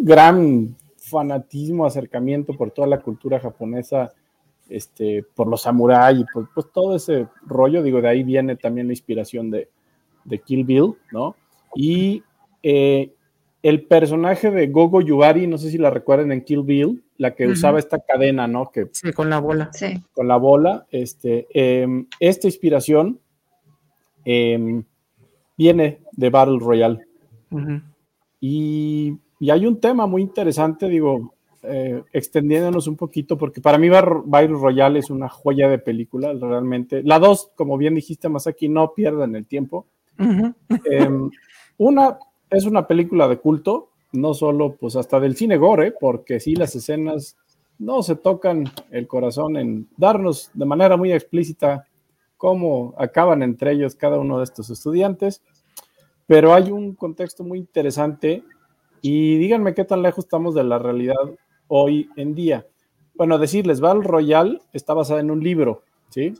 gran 0.00 0.74
fanatismo, 0.96 1.84
acercamiento 1.84 2.54
por 2.54 2.70
toda 2.70 2.88
la 2.88 3.02
cultura 3.02 3.38
japonesa, 3.38 4.10
este, 4.70 5.22
por 5.34 5.48
los 5.48 5.60
samuráis 5.60 6.20
y 6.20 6.24
pues, 6.32 6.46
pues, 6.54 6.72
todo 6.72 6.96
ese 6.96 7.28
rollo, 7.44 7.82
digo, 7.82 8.00
de 8.00 8.08
ahí 8.08 8.22
viene 8.22 8.56
también 8.56 8.86
la 8.86 8.94
inspiración 8.94 9.50
de, 9.50 9.68
de 10.24 10.38
Kill 10.38 10.64
Bill, 10.64 10.94
¿no? 11.12 11.36
Y 11.74 12.22
eh, 12.62 13.13
el 13.64 13.86
personaje 13.86 14.50
de 14.50 14.66
Gogo 14.66 15.00
Yubari, 15.00 15.46
no 15.46 15.56
sé 15.56 15.70
si 15.70 15.78
la 15.78 15.88
recuerdan 15.88 16.30
en 16.32 16.44
Kill 16.44 16.64
Bill, 16.64 17.02
la 17.16 17.34
que 17.34 17.46
usaba 17.46 17.78
esta 17.78 17.98
cadena, 17.98 18.46
¿no? 18.46 18.70
Que, 18.70 18.90
sí, 18.92 19.10
con 19.14 19.30
la 19.30 19.38
bola. 19.38 19.70
Sí. 19.72 20.02
Con 20.12 20.28
la 20.28 20.36
bola. 20.36 20.86
Este, 20.90 21.46
em, 21.48 22.06
esta 22.20 22.46
inspiración 22.46 23.18
em, 24.22 24.84
viene 25.56 26.00
de 26.12 26.28
Battle 26.28 26.58
Royale. 26.60 27.06
y, 28.38 29.18
hay 29.50 29.66
un 29.66 29.80
tema 29.80 30.06
muy 30.06 30.20
interesante, 30.20 30.86
digo, 30.86 31.32
eh, 31.62 32.02
extendiéndonos 32.12 32.86
un 32.86 32.96
poquito, 32.96 33.38
porque 33.38 33.62
para 33.62 33.78
mí 33.78 33.88
Battle 33.88 34.58
Royale 34.60 34.98
es 34.98 35.08
una 35.08 35.30
joya 35.30 35.70
de 35.70 35.78
película, 35.78 36.34
realmente. 36.38 37.02
La 37.02 37.18
dos, 37.18 37.50
como 37.54 37.78
bien 37.78 37.94
dijiste, 37.94 38.28
más 38.28 38.46
aquí 38.46 38.68
no 38.68 38.92
pierdan 38.92 39.34
el 39.36 39.46
tiempo. 39.46 39.86
Em, 40.18 41.30
una 41.78 42.18
es 42.56 42.64
una 42.64 42.86
película 42.86 43.28
de 43.28 43.38
culto, 43.38 43.90
no 44.12 44.34
solo 44.34 44.76
pues 44.76 44.96
hasta 44.96 45.20
del 45.20 45.36
cine 45.36 45.56
gore, 45.56 45.92
porque 45.92 46.40
sí 46.40 46.54
las 46.54 46.74
escenas 46.74 47.36
no 47.78 48.02
se 48.02 48.16
tocan 48.16 48.64
el 48.90 49.06
corazón 49.06 49.56
en 49.56 49.88
darnos 49.96 50.50
de 50.54 50.64
manera 50.64 50.96
muy 50.96 51.12
explícita 51.12 51.86
cómo 52.36 52.94
acaban 52.98 53.42
entre 53.42 53.72
ellos 53.72 53.94
cada 53.94 54.18
uno 54.18 54.38
de 54.38 54.44
estos 54.44 54.70
estudiantes, 54.70 55.42
pero 56.26 56.54
hay 56.54 56.70
un 56.70 56.94
contexto 56.94 57.42
muy 57.42 57.58
interesante 57.58 58.44
y 59.02 59.36
díganme 59.38 59.74
qué 59.74 59.84
tan 59.84 60.02
lejos 60.02 60.24
estamos 60.24 60.54
de 60.54 60.64
la 60.64 60.78
realidad 60.78 61.16
hoy 61.68 62.08
en 62.16 62.34
día. 62.34 62.66
Bueno, 63.14 63.38
decirles, 63.38 63.80
Val 63.80 64.02
Royal 64.02 64.62
está 64.72 64.94
basada 64.94 65.20
en 65.20 65.30
un 65.30 65.42
libro, 65.42 65.82
¿sí? 66.08 66.34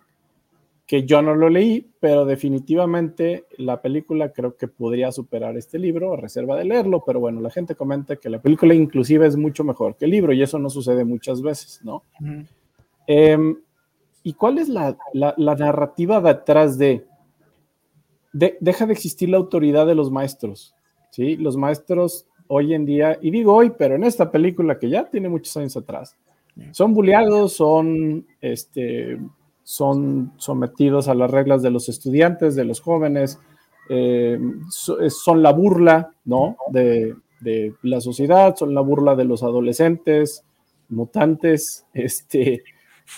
Que 0.86 1.04
yo 1.04 1.22
no 1.22 1.34
lo 1.34 1.48
leí, 1.48 1.90
pero 1.98 2.26
definitivamente 2.26 3.46
la 3.56 3.80
película 3.80 4.32
creo 4.32 4.56
que 4.56 4.68
podría 4.68 5.10
superar 5.12 5.56
este 5.56 5.78
libro, 5.78 6.12
a 6.12 6.16
reserva 6.16 6.56
de 6.56 6.64
leerlo, 6.64 7.02
pero 7.06 7.20
bueno, 7.20 7.40
la 7.40 7.50
gente 7.50 7.74
comenta 7.74 8.16
que 8.16 8.28
la 8.28 8.40
película 8.40 8.74
inclusive 8.74 9.26
es 9.26 9.36
mucho 9.36 9.64
mejor 9.64 9.96
que 9.96 10.04
el 10.04 10.10
libro 10.10 10.32
y 10.32 10.42
eso 10.42 10.58
no 10.58 10.68
sucede 10.68 11.04
muchas 11.04 11.40
veces, 11.40 11.80
¿no? 11.82 12.02
Em, 13.06 13.56
¿Y 14.22 14.34
cuál 14.34 14.58
es 14.58 14.68
la, 14.68 14.96
narrativa 15.36 16.20
detrás 16.20 16.78
de, 16.78 17.06
de, 18.32 18.56
Deja 18.60 18.86
de 18.86 18.92
existir 18.92 19.28
la 19.28 19.38
autoridad 19.38 19.86
de 19.86 19.94
los 19.94 20.10
maestros, 20.10 20.74
¿sí? 21.10 21.36
Los 21.36 21.56
maestros 21.56 22.26
hoy 22.46 22.74
en 22.74 22.84
día, 22.84 23.18
y 23.22 23.30
digo 23.30 23.54
hoy, 23.54 23.72
pero 23.76 23.94
en 23.94 24.04
esta 24.04 24.30
película 24.30 24.78
que 24.78 24.90
ya 24.90 25.08
tiene 25.08 25.30
muchos 25.30 25.56
años 25.56 25.76
atrás, 25.78 26.16
son 26.70 26.94
bulleados, 26.94 27.54
son 27.54 28.26
este, 28.40 29.18
son 29.64 30.32
sometidos 30.36 31.08
a 31.08 31.14
las 31.14 31.30
reglas 31.30 31.62
de 31.62 31.70
los 31.70 31.88
estudiantes, 31.88 32.54
de 32.54 32.64
los 32.64 32.80
jóvenes, 32.80 33.40
eh, 33.88 34.38
son 34.68 35.42
la 35.42 35.52
burla, 35.52 36.10
¿no? 36.24 36.56
De, 36.70 37.16
de, 37.40 37.74
la 37.82 38.00
sociedad, 38.00 38.54
son 38.56 38.74
la 38.74 38.82
burla 38.82 39.16
de 39.16 39.24
los 39.24 39.42
adolescentes, 39.42 40.44
mutantes, 40.90 41.86
este, 41.94 42.62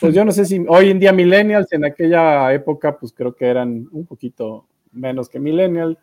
pues 0.00 0.14
yo 0.14 0.24
no 0.24 0.32
sé 0.32 0.44
si 0.44 0.64
hoy 0.68 0.90
en 0.90 1.00
día 1.00 1.12
millennials, 1.12 1.72
en 1.72 1.84
aquella 1.84 2.52
época, 2.54 2.96
pues 2.96 3.12
creo 3.12 3.34
que 3.34 3.46
eran 3.46 3.88
un 3.92 4.06
poquito 4.06 4.66
menos 4.92 5.28
que 5.28 5.38
millennial, 5.38 5.98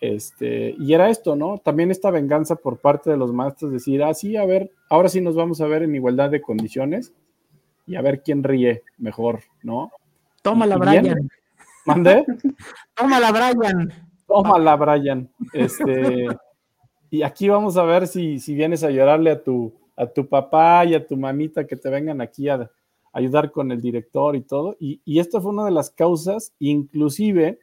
este, 0.00 0.74
y 0.78 0.92
era 0.92 1.08
esto, 1.08 1.34
¿no? 1.36 1.58
También 1.58 1.90
esta 1.90 2.10
venganza 2.10 2.56
por 2.56 2.78
parte 2.78 3.10
de 3.10 3.16
los 3.16 3.32
maestros, 3.32 3.72
decir, 3.72 4.02
ah, 4.02 4.12
sí, 4.12 4.36
a 4.36 4.44
ver, 4.44 4.70
ahora 4.90 5.08
sí 5.08 5.20
nos 5.20 5.36
vamos 5.36 5.60
a 5.60 5.66
ver 5.66 5.82
en 5.82 5.94
igualdad 5.94 6.30
de 6.30 6.42
condiciones 6.42 7.12
y 7.86 7.96
a 7.96 8.02
ver 8.02 8.22
quién 8.22 8.42
ríe 8.42 8.82
mejor, 8.98 9.40
¿no? 9.62 9.90
Tómala, 10.42 10.76
Brian. 10.76 11.28
¿Mandé? 11.86 12.24
Tómala, 12.94 13.32
Brian. 13.32 13.92
Tómala, 14.26 14.76
Brian. 14.76 15.28
Este, 15.52 16.26
y 17.10 17.22
aquí 17.22 17.48
vamos 17.48 17.76
a 17.76 17.84
ver 17.84 18.06
si, 18.06 18.38
si 18.40 18.54
vienes 18.54 18.82
a 18.84 18.90
llorarle 18.90 19.30
a 19.30 19.42
tu, 19.42 19.72
a 19.96 20.06
tu 20.06 20.28
papá 20.28 20.84
y 20.84 20.94
a 20.94 21.06
tu 21.06 21.16
mamita 21.16 21.66
que 21.66 21.76
te 21.76 21.90
vengan 21.90 22.20
aquí 22.20 22.48
a, 22.48 22.70
ayudar 23.12 23.52
con 23.52 23.70
el 23.70 23.80
director 23.80 24.34
y 24.34 24.42
todo. 24.42 24.76
Y, 24.80 25.00
y 25.04 25.20
esta 25.20 25.40
fue 25.40 25.52
una 25.52 25.64
de 25.64 25.70
las 25.70 25.90
causas, 25.90 26.52
inclusive 26.58 27.60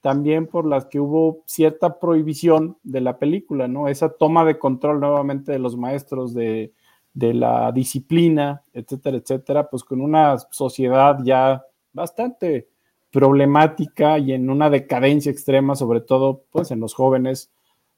también 0.00 0.46
por 0.46 0.66
las 0.66 0.86
que 0.86 1.00
hubo 1.00 1.42
cierta 1.46 1.98
prohibición 1.98 2.76
de 2.82 3.00
la 3.00 3.18
película, 3.18 3.68
¿no? 3.68 3.88
Esa 3.88 4.10
toma 4.10 4.44
de 4.44 4.58
control 4.58 5.00
nuevamente 5.00 5.50
de 5.50 5.58
los 5.58 5.76
maestros 5.76 6.34
de, 6.34 6.72
de 7.14 7.32
la 7.32 7.70
disciplina, 7.72 8.62
etcétera, 8.72 9.16
etcétera, 9.16 9.70
pues 9.70 9.84
con 9.84 10.00
una 10.00 10.36
sociedad 10.50 11.18
ya 11.24 11.64
bastante 11.92 12.68
problemática 13.10 14.18
y 14.18 14.32
en 14.32 14.50
una 14.50 14.68
decadencia 14.68 15.30
extrema, 15.30 15.76
sobre 15.76 16.00
todo 16.00 16.42
pues 16.50 16.72
en 16.72 16.80
los 16.80 16.92
jóvenes, 16.94 17.52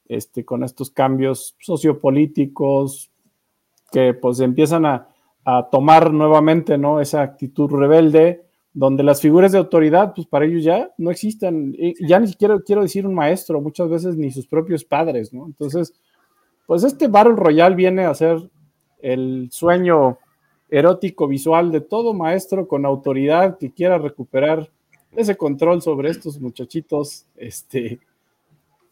este, 0.07 0.45
con 0.45 0.63
estos 0.63 0.91
cambios 0.91 1.57
sociopolíticos 1.59 3.11
que 3.91 4.13
pues 4.13 4.41
empiezan 4.41 4.85
a, 4.85 5.09
a 5.47 5.69
tomar 5.71 6.13
nuevamente, 6.13 6.77
¿no? 6.77 7.01
Esa 7.01 7.23
actitud 7.23 7.71
rebelde, 7.71 8.45
donde 8.75 9.03
las 9.03 9.23
figuras 9.23 9.53
de 9.53 9.59
autoridad, 9.59 10.13
pues 10.15 10.27
para 10.27 10.45
ellos 10.45 10.63
ya 10.63 10.91
no 10.99 11.11
existen, 11.11 11.75
ya 12.07 12.21
ni 12.21 12.27
siquiera 12.27 12.61
quiero 12.61 12.83
decir 12.83 13.07
un 13.07 13.15
maestro, 13.15 13.63
muchas 13.63 13.89
veces 13.89 14.17
ni 14.17 14.31
sus 14.31 14.47
propios 14.47 14.85
padres, 14.85 15.33
¿no? 15.33 15.47
Entonces, 15.47 15.95
pues 16.67 16.85
este 16.85 17.09
Battle 17.09 17.37
Royale 17.37 17.75
viene 17.75 18.05
a 18.05 18.15
ser 18.15 18.51
el 19.01 19.49
sueño 19.51 20.19
erótico 20.69 21.29
visual 21.29 21.71
de 21.71 21.81
todo 21.81 22.13
maestro 22.13 22.67
con 22.67 22.85
autoridad 22.85 23.59
que 23.59 23.71
quiera 23.71 23.99
recuperar 23.99 24.69
ese 25.15 25.37
control 25.37 25.81
sobre 25.81 26.11
estos 26.11 26.41
muchachitos, 26.41 27.27
este, 27.37 28.01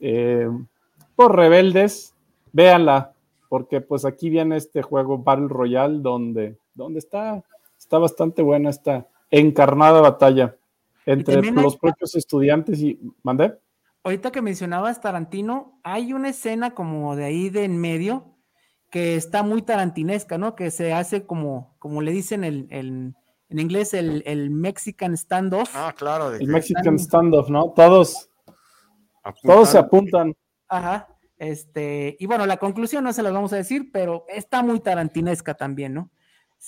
eh, 0.01 0.49
por 1.17 1.37
rebeldes, 1.37 2.15
véanla, 2.53 3.13
porque 3.49 3.81
pues 3.81 4.05
aquí 4.05 4.31
viene 4.31 4.57
este 4.57 4.83
juego 4.83 5.19
Battle 5.19 5.49
Royale 5.49 5.99
donde, 6.01 6.57
donde 6.75 6.99
está, 6.99 7.43
está 7.79 7.99
bastante 7.99 8.43
buena 8.43 8.71
esta 8.71 9.07
encarnada 9.31 10.01
batalla 10.01 10.57
entre 11.07 11.43
los 11.53 11.77
propios 11.77 12.15
estudiantes 12.15 12.81
y 12.81 12.99
mandé. 13.23 13.55
Ahorita 14.03 14.31
que 14.31 14.43
mencionabas 14.43 15.01
Tarantino, 15.01 15.79
hay 15.83 16.13
una 16.13 16.31
escena 16.31 16.75
como 16.75 17.17
de 17.17 17.25
ahí 17.25 17.51
de 17.51 17.65
en 17.65 17.79
medio 17.79 18.34
que 18.95 19.17
está 19.17 19.43
muy 19.43 19.61
tarantinesca, 19.63 20.39
¿no? 20.39 20.55
Que 20.55 20.71
se 20.71 20.93
hace 20.93 21.27
como, 21.27 21.75
como 21.81 22.01
le 22.01 22.13
dicen 22.13 22.45
el, 22.45 22.69
el 22.71 23.17
en 23.49 23.59
inglés, 23.59 23.93
el, 23.93 24.23
el, 24.25 24.51
Mexican 24.51 25.17
standoff. 25.17 25.69
Ah, 25.75 25.93
claro. 25.99 26.33
el 26.33 26.47
Mexican 26.47 26.97
standoff, 26.97 27.51
¿no? 27.51 27.73
Todos, 27.75 28.31
todos 29.43 29.71
se 29.71 29.79
apuntan. 29.79 30.33
Ajá. 30.69 31.09
Este, 31.39 32.17
y 32.21 32.27
bueno, 32.27 32.47
la 32.47 32.59
conclusión 32.59 33.03
no 33.03 33.13
se 33.13 33.25
las 33.25 33.33
vamos 33.33 33.53
a 33.53 33.57
decir, 33.57 33.91
pero 33.93 34.27
está 34.29 34.63
muy 34.63 34.79
tarantinesca 34.79 35.55
también, 35.55 35.93
¿no? 35.95 36.13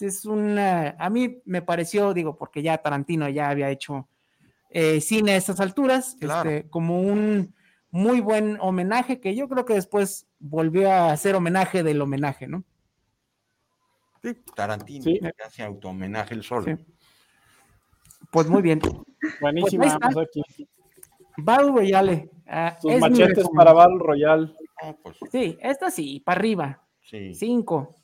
es 0.01 0.27
una, 0.27 0.97
a 0.99 1.09
mí 1.09 1.41
me 1.45 1.63
pareció, 1.63 2.13
digo, 2.13 2.37
porque 2.37 2.61
ya 2.61 2.77
Tarantino 2.79 3.29
ya 3.29 3.51
había 3.51 3.71
hecho 3.71 4.09
eh, 4.71 5.01
cine 5.01 5.35
a 5.35 5.37
estas 5.37 5.61
alturas, 5.61 6.17
este, 6.21 6.69
como 6.71 7.01
un 7.03 7.55
muy 7.97 8.21
buen 8.21 8.59
homenaje 8.61 9.21
que 9.21 9.35
yo 9.35 9.49
creo 9.49 9.65
que 9.65 9.75
después 9.75 10.27
volvió 10.39 10.91
a 10.91 11.13
hacer 11.13 11.35
homenaje 11.35 11.83
del 11.83 12.01
homenaje, 12.01 12.47
¿no? 12.47 12.65
Sí, 14.23 14.35
Tarantino 14.55 15.05
sí. 15.05 15.21
hace 15.45 15.63
auto 15.63 15.89
homenaje 15.89 16.35
el 16.35 16.43
solo. 16.43 16.77
Pues 18.31 18.49
muy 18.49 18.63
bien. 18.63 18.81
Buenísima, 19.41 19.99
pues 19.99 20.29
aquí. 20.29 20.69
Battle 21.39 21.73
Royale. 21.73 22.31
Uh, 22.47 22.81
Sus 22.81 23.01
machetes 23.01 23.49
para 23.55 23.73
Battle 23.73 23.99
Royale. 23.99 24.55
Oh, 24.83 24.97
pues. 25.03 25.17
Sí, 25.31 25.59
esta 25.61 25.91
sí, 25.91 26.21
para 26.21 26.39
arriba. 26.39 26.83
Sí. 27.01 27.35
Cinco. 27.35 27.95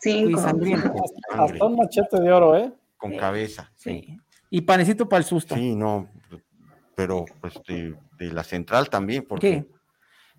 Cinco. 0.00 0.40
Hasta, 0.40 1.44
hasta 1.44 1.64
un 1.64 1.76
machete 1.76 2.20
de 2.20 2.32
oro, 2.32 2.56
¿eh? 2.56 2.72
Con 2.96 3.16
cabeza. 3.16 3.70
Sí. 3.76 4.18
Y 4.50 4.62
panecito 4.62 5.08
para 5.08 5.18
el 5.18 5.24
susto. 5.24 5.54
Sí, 5.54 5.74
no, 5.74 6.08
pero 6.94 7.24
pues 7.40 7.60
de, 8.28 8.32
la 8.32 8.44
central 8.44 8.88
también, 8.88 9.24
porque 9.28 9.50
¿Qué? 9.50 9.66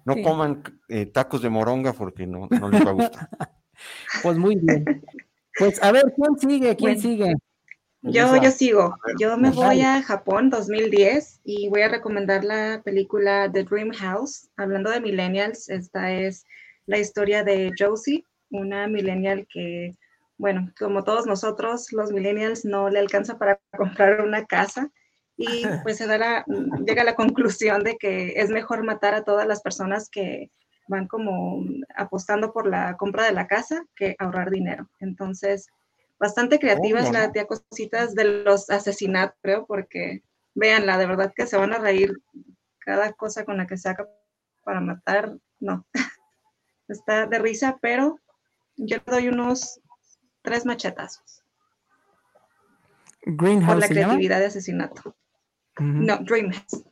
no 0.05 0.13
sí. 0.15 0.23
coman 0.23 0.63
eh, 0.89 1.05
tacos 1.05 1.41
de 1.41 1.49
moronga 1.49 1.93
porque 1.93 2.27
no, 2.27 2.47
no 2.49 2.69
les 2.69 2.85
va 2.85 2.89
a 2.89 2.93
gustar. 2.93 3.29
pues 4.23 4.37
muy 4.37 4.55
bien. 4.55 5.03
Pues 5.57 5.81
a 5.83 5.91
ver, 5.91 6.13
¿quién 6.15 6.37
sigue? 6.39 6.75
¿Quién 6.75 6.95
bueno, 6.95 7.01
sigue? 7.01 7.35
Yo, 8.01 8.35
yo 8.35 8.51
sigo. 8.51 8.95
Yo 9.17 9.37
me 9.37 9.49
voy 9.51 9.81
a 9.81 10.01
Japón 10.01 10.49
2010 10.49 11.39
y 11.45 11.69
voy 11.69 11.83
a 11.83 11.87
recomendar 11.87 12.43
la 12.43 12.81
película 12.83 13.49
The 13.51 13.63
Dream 13.63 13.91
House. 13.91 14.49
Hablando 14.57 14.89
de 14.89 14.99
millennials, 14.99 15.69
esta 15.69 16.11
es 16.11 16.45
la 16.85 16.97
historia 16.97 17.43
de 17.43 17.71
Josie, 17.79 18.25
una 18.49 18.87
millennial 18.87 19.47
que, 19.49 19.91
bueno, 20.37 20.69
como 20.77 21.05
todos 21.05 21.25
nosotros, 21.25 21.93
los 21.93 22.11
millennials 22.11 22.65
no 22.65 22.89
le 22.89 22.99
alcanza 22.99 23.37
para 23.37 23.61
comprar 23.77 24.19
una 24.21 24.45
casa 24.45 24.91
y 25.37 25.63
pues 25.83 25.97
se 25.97 26.07
da 26.07 26.17
la, 26.17 26.45
llega 26.85 27.01
a 27.01 27.05
la 27.05 27.15
conclusión 27.15 27.83
de 27.83 27.97
que 27.97 28.33
es 28.37 28.49
mejor 28.49 28.83
matar 28.83 29.13
a 29.15 29.23
todas 29.23 29.47
las 29.47 29.61
personas 29.61 30.09
que 30.09 30.51
van 30.87 31.07
como 31.07 31.63
apostando 31.95 32.51
por 32.51 32.67
la 32.67 32.97
compra 32.97 33.25
de 33.25 33.31
la 33.31 33.47
casa 33.47 33.83
que 33.95 34.15
ahorrar 34.19 34.49
dinero. 34.49 34.89
Entonces, 34.99 35.67
bastante 36.19 36.59
creativa 36.59 36.99
oh, 36.99 37.03
es 37.03 37.11
la 37.11 37.31
tía 37.31 37.47
Cositas 37.47 38.15
de 38.15 38.43
los 38.43 38.69
asesinatos, 38.69 39.37
creo, 39.41 39.65
porque 39.65 40.23
véanla, 40.55 40.97
de 40.97 41.05
verdad 41.05 41.33
que 41.35 41.47
se 41.47 41.57
van 41.57 41.73
a 41.73 41.79
reír 41.79 42.13
cada 42.79 43.13
cosa 43.13 43.45
con 43.45 43.57
la 43.57 43.67
que 43.67 43.77
saca 43.77 44.07
para 44.63 44.81
matar, 44.81 45.37
no. 45.59 45.85
Está 46.87 47.25
de 47.27 47.39
risa, 47.39 47.77
pero 47.81 48.19
yo 48.75 48.97
le 48.97 49.11
doy 49.11 49.27
unos 49.29 49.79
tres 50.41 50.65
machetazos. 50.65 51.43
Greenhouse. 53.25 53.71
Por 53.71 53.79
la 53.79 53.87
creatividad 53.87 54.39
de 54.39 54.47
asesinato. 54.47 55.15
Uh 55.79 55.83
-huh. 55.83 56.05
No, 56.05 56.17
Dreamhouse. 56.23 56.85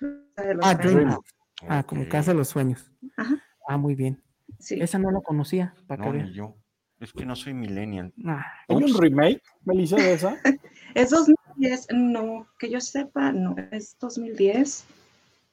Ah, 0.61 0.73
Dreamhouse. 0.73 1.25
Ah, 1.67 1.83
como 1.83 2.07
Casa 2.07 2.31
de 2.31 2.37
los 2.37 2.49
Sueños. 2.49 2.91
Ajá. 3.17 3.35
Ah, 3.67 3.77
muy 3.77 3.95
bien. 3.95 4.21
Sí. 4.59 4.79
Esa 4.81 4.99
no 4.99 5.11
la 5.11 5.21
conocía. 5.21 5.73
Para 5.87 6.05
no, 6.05 6.13
ni 6.13 6.33
yo. 6.33 6.55
Es 6.99 7.13
que 7.13 7.25
no 7.25 7.35
soy 7.35 7.53
millennial. 7.53 8.13
Ah, 8.25 8.45
¿Hay 8.67 8.75
un 8.75 8.95
remake, 8.99 9.41
Melissa, 9.65 9.95
de 9.95 10.13
esa? 10.13 10.37
es 10.95 11.09
2010, 11.09 11.87
no, 11.93 12.47
que 12.59 12.69
yo 12.69 12.79
sepa, 12.79 13.31
no, 13.31 13.55
es 13.71 13.97
2010. 13.99 14.85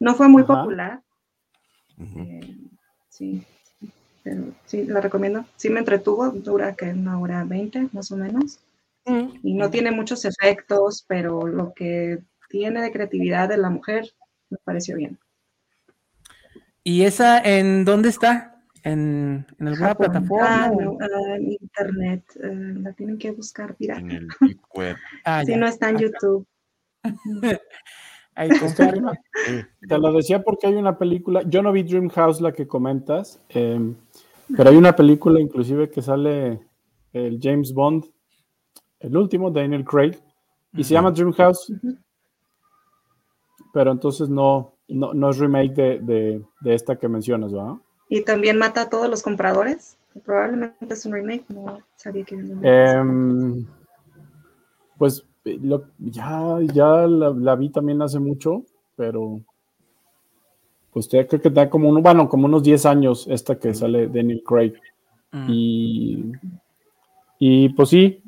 No 0.00 0.14
fue 0.14 0.28
muy 0.28 0.42
Ajá. 0.42 0.54
popular. 0.54 1.02
Uh 1.96 2.04
-huh. 2.04 2.44
eh, 2.44 2.56
sí, 3.08 3.42
pero 4.22 4.44
sí, 4.66 4.84
la 4.84 5.00
recomiendo. 5.00 5.44
Sí 5.56 5.70
me 5.70 5.80
entretuvo, 5.80 6.28
dura 6.30 6.74
que 6.74 6.90
una 6.90 7.18
hora 7.18 7.44
veinte, 7.44 7.88
más 7.92 8.12
o 8.12 8.16
menos. 8.16 8.60
Uh 9.06 9.12
-huh. 9.14 9.40
Y 9.42 9.54
no 9.54 9.70
tiene 9.70 9.90
muchos 9.90 10.26
efectos, 10.26 11.04
pero 11.08 11.46
lo 11.46 11.72
que 11.72 12.18
tiene 12.48 12.82
de 12.82 12.92
creatividad 12.92 13.48
de 13.48 13.56
la 13.58 13.70
mujer 13.70 14.10
me 14.50 14.58
pareció 14.64 14.96
bien. 14.96 15.18
¿Y 16.82 17.02
esa 17.02 17.38
en 17.40 17.84
dónde 17.84 18.08
está? 18.08 18.62
¿En, 18.82 19.46
en 19.58 19.68
alguna 19.68 19.88
Japón. 19.88 20.06
plataforma? 20.06 20.64
Ah, 20.64 20.70
no, 20.70 20.92
uh, 20.92 21.34
en 21.34 21.52
internet. 21.52 22.24
Uh, 22.36 22.80
la 22.80 22.92
tienen 22.94 23.18
que 23.18 23.30
buscar, 23.32 23.76
mira. 23.78 23.98
En 23.98 24.10
el 24.10 24.28
web. 24.74 24.96
ah, 25.24 25.44
si 25.44 25.54
no 25.56 25.66
está 25.66 25.90
en 25.90 25.96
Ah, 25.96 26.00
YouTube. 26.00 26.46
Ahí 28.34 28.50
Te 29.88 29.98
lo 29.98 30.12
decía 30.12 30.42
porque 30.44 30.68
hay 30.68 30.74
una 30.74 30.96
película, 30.96 31.42
yo 31.42 31.60
no 31.60 31.72
vi 31.72 31.82
Dream 31.82 32.08
House 32.08 32.40
la 32.40 32.52
que 32.52 32.68
comentas, 32.68 33.40
eh, 33.48 33.80
pero 34.56 34.70
hay 34.70 34.76
una 34.76 34.94
película 34.94 35.40
inclusive 35.40 35.90
que 35.90 36.02
sale 36.02 36.60
el 37.12 37.40
James 37.42 37.72
Bond, 37.74 38.04
el 39.00 39.16
último, 39.16 39.50
Daniel 39.50 39.84
Craig, 39.84 40.12
y 40.12 40.16
uh 40.16 40.80
-huh. 40.80 40.84
se 40.84 40.94
llama 40.94 41.10
Dream 41.10 41.32
House, 41.32 41.68
uh 41.68 41.74
-huh. 41.74 41.98
Pero 43.78 43.92
entonces 43.92 44.28
no, 44.28 44.72
no, 44.88 45.14
no 45.14 45.30
es 45.30 45.38
remake 45.38 45.72
de, 45.72 45.98
de, 46.00 46.42
de, 46.62 46.74
esta 46.74 46.96
que 46.96 47.06
mencionas, 47.06 47.52
¿verdad? 47.52 47.74
Y 48.08 48.22
también 48.22 48.58
mata 48.58 48.80
a 48.80 48.90
todos 48.90 49.08
los 49.08 49.22
compradores. 49.22 49.96
Probablemente 50.24 50.94
es 50.94 51.06
un 51.06 51.12
remake, 51.12 51.44
no 51.50 51.78
sabía 51.94 52.24
que 52.24 52.34
era 52.34 53.00
eh, 53.00 53.64
Pues 54.98 55.24
ya, 55.44 56.58
ya 56.74 57.06
la, 57.06 57.54
vi 57.54 57.70
también 57.70 58.02
hace 58.02 58.18
mucho, 58.18 58.64
pero 58.96 59.42
pues 60.92 61.06
creo 61.06 61.28
que 61.28 61.50
da 61.50 61.70
como 61.70 61.90
uno, 61.90 62.02
bueno, 62.02 62.28
como 62.28 62.46
unos 62.46 62.64
10 62.64 62.84
años 62.84 63.28
esta 63.30 63.60
que 63.60 63.74
sale 63.74 64.08
Daniel 64.08 64.42
Craig. 64.44 64.74
Mm. 65.30 65.46
Y, 65.48 66.32
y 67.38 67.68
pues 67.70 67.90
sí, 67.90 68.22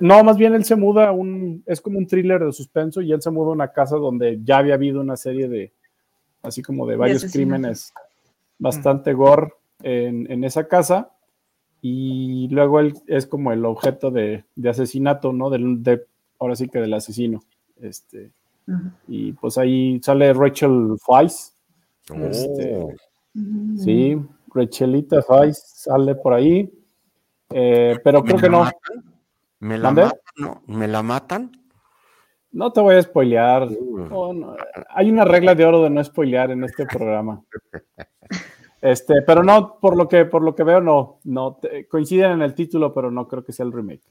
no, 0.00 0.22
más 0.22 0.36
bien 0.36 0.54
él 0.54 0.64
se 0.64 0.76
muda 0.76 1.08
a 1.08 1.12
un, 1.12 1.62
es 1.66 1.80
como 1.80 1.98
un 1.98 2.06
thriller 2.06 2.44
de 2.44 2.52
suspenso 2.52 3.00
y 3.00 3.12
él 3.12 3.22
se 3.22 3.30
muda 3.30 3.48
a 3.48 3.54
una 3.54 3.72
casa 3.72 3.96
donde 3.96 4.40
ya 4.44 4.58
había 4.58 4.74
habido 4.74 5.00
una 5.00 5.16
serie 5.16 5.48
de, 5.48 5.72
así 6.42 6.60
como 6.60 6.86
de 6.86 6.96
varios 6.96 7.24
crímenes 7.32 7.92
bastante 8.58 9.14
gore 9.14 9.54
en, 9.82 10.44
esa 10.44 10.68
casa 10.68 11.10
y 11.80 12.48
luego 12.50 12.80
él 12.80 12.94
es 13.06 13.26
como 13.26 13.52
el 13.52 13.64
objeto 13.64 14.10
de, 14.10 14.44
asesinato, 14.68 15.32
¿no? 15.32 15.48
Del, 15.48 15.82
de, 15.82 16.04
ahora 16.38 16.54
sí 16.54 16.68
que 16.68 16.80
del 16.80 16.92
asesino. 16.92 17.42
Este, 17.80 18.30
Y 19.08 19.32
pues 19.32 19.56
ahí 19.56 19.98
sale 20.02 20.34
Rachel 20.34 20.96
Weisz. 21.08 21.54
Este, 22.14 22.76
oh. 22.76 22.92
Sí, 23.78 24.20
Rachelita 24.52 25.24
Weisz 25.26 25.58
sale 25.58 26.14
por 26.14 26.34
ahí. 26.34 26.70
Eh, 27.50 27.98
pero 28.02 28.22
creo 28.22 28.36
que 28.36 28.48
no. 28.48 28.70
¿Me 29.60 29.76
la, 29.76 29.90
matan, 29.90 30.18
no. 30.36 30.62
¿Me 30.66 30.88
la 30.88 31.02
matan? 31.02 31.52
No 32.52 32.72
te 32.72 32.80
voy 32.80 32.96
a 32.96 33.02
spoilear. 33.02 33.68
Hay 34.88 35.10
una 35.10 35.24
regla 35.24 35.54
de 35.54 35.64
oro 35.64 35.82
de 35.82 35.90
no 35.90 36.02
spoilear 36.02 36.50
en 36.50 36.64
este 36.64 36.86
programa. 36.86 37.42
Este, 38.80 39.22
pero 39.22 39.42
no, 39.42 39.78
por 39.78 39.96
lo 39.96 40.08
que, 40.08 40.24
por 40.24 40.42
lo 40.42 40.54
que 40.54 40.64
veo, 40.64 40.80
no, 40.80 41.20
no 41.24 41.58
coinciden 41.90 42.32
en 42.32 42.42
el 42.42 42.54
título, 42.54 42.94
pero 42.94 43.10
no 43.10 43.28
creo 43.28 43.44
que 43.44 43.52
sea 43.52 43.66
el 43.66 43.72
remake. 43.72 44.04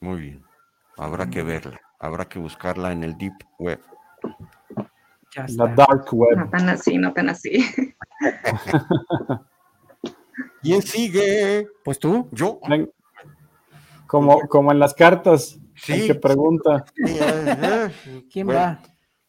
Muy 0.00 0.20
bien. 0.20 0.44
Habrá 0.96 1.28
que 1.28 1.42
verla, 1.42 1.80
habrá 1.98 2.26
que 2.26 2.38
buscarla 2.38 2.92
en 2.92 3.02
el 3.02 3.18
deep 3.18 3.34
web. 3.58 3.80
La 5.56 5.66
dark 5.66 6.06
web. 6.12 6.36
No 6.36 6.48
tan 6.48 6.68
así, 6.68 6.96
no 6.96 7.12
tan 7.12 7.30
así. 7.30 7.64
¿Quién 10.64 10.80
sigue? 10.80 11.68
Pues 11.84 11.98
tú. 11.98 12.26
Yo. 12.32 12.58
Como, 14.06 14.40
como 14.48 14.72
en 14.72 14.78
las 14.78 14.94
cartas. 14.94 15.58
Sí. 15.76 16.06
que 16.06 16.14
pregunta. 16.14 16.86
¿Quién 18.32 18.48
va? 18.48 18.80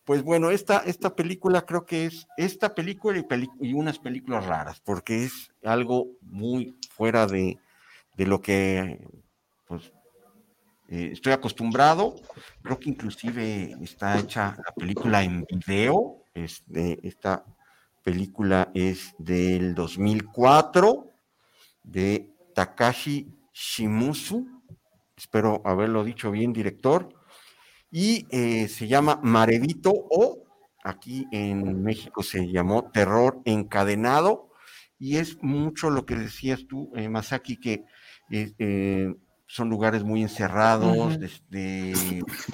Pues 0.06 0.24
bueno, 0.24 0.50
esta, 0.50 0.78
esta 0.86 1.14
película 1.14 1.66
creo 1.66 1.86
que 1.86 2.06
es 2.06 2.26
esta 2.38 2.74
película 2.74 3.22
y, 3.60 3.74
unas 3.74 4.00
películas 4.00 4.46
raras, 4.46 4.80
porque 4.80 5.26
es 5.26 5.52
algo 5.64 6.08
muy 6.22 6.78
fuera 6.92 7.26
de, 7.26 7.58
lo 8.16 8.40
que 8.42 9.06
pues, 9.68 9.92
eh, 10.88 11.10
estoy 11.12 11.34
acostumbrado. 11.34 12.16
Creo 12.62 12.80
que 12.80 12.92
inclusive 12.92 13.76
está 13.82 14.18
hecha 14.20 14.56
la 14.66 14.74
película 14.74 15.24
en 15.24 15.46
video. 15.66 16.24
Este, 16.34 17.06
esta 17.06 17.44
película 18.04 18.72
es 18.74 19.16
del 19.18 19.76
2004 19.76 21.15
de 21.86 22.30
Takashi 22.54 23.28
Shimusu. 23.54 24.48
Espero 25.16 25.62
haberlo 25.64 26.04
dicho 26.04 26.32
bien, 26.32 26.52
director 26.52 27.10
y 27.92 28.28
eh, 28.30 28.68
se 28.68 28.90
llama 28.90 29.22
Marevito 29.24 29.94
o 29.94 30.44
aquí 30.84 31.26
en 31.32 31.82
México 31.82 32.24
se 32.24 32.52
llamó 32.52 32.92
Terror 32.92 33.42
Encadenado 33.46 34.50
y 35.00 35.16
es 35.16 35.42
mucho 35.42 35.90
lo 35.90 36.06
que 36.06 36.16
decías 36.16 36.66
tú, 36.68 36.92
eh, 36.96 37.08
Masaki, 37.08 37.58
que 37.58 37.86
eh, 38.30 39.14
son 39.48 39.70
lugares 39.70 40.04
muy 40.04 40.22
encerrados, 40.22 41.18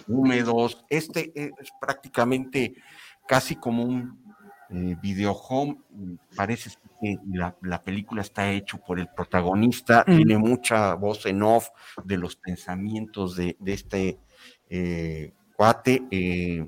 húmedos. 0.07 0.85
Este 0.89 1.31
es 1.35 1.71
prácticamente 1.79 2.75
casi 3.27 3.55
como 3.55 3.83
un 3.83 4.20
video 4.71 5.33
home. 5.33 5.77
Parece 6.35 6.71
que 6.99 7.17
la, 7.33 7.81
película 7.81 8.21
está 8.21 8.51
hecha 8.51 8.77
por 8.77 8.99
el 8.99 9.07
protagonista, 9.07 10.03
mm. 10.07 10.15
tiene 10.15 10.37
mucha 10.37 10.95
voz 10.95 11.25
en 11.25 11.43
off 11.43 11.69
de 12.03 12.17
los 12.17 12.35
pensamientos 12.35 13.35
de, 13.35 13.57
de 13.59 13.73
este 13.73 14.19
eh, 14.69 15.33
cuate, 15.55 16.01
eh, 16.11 16.65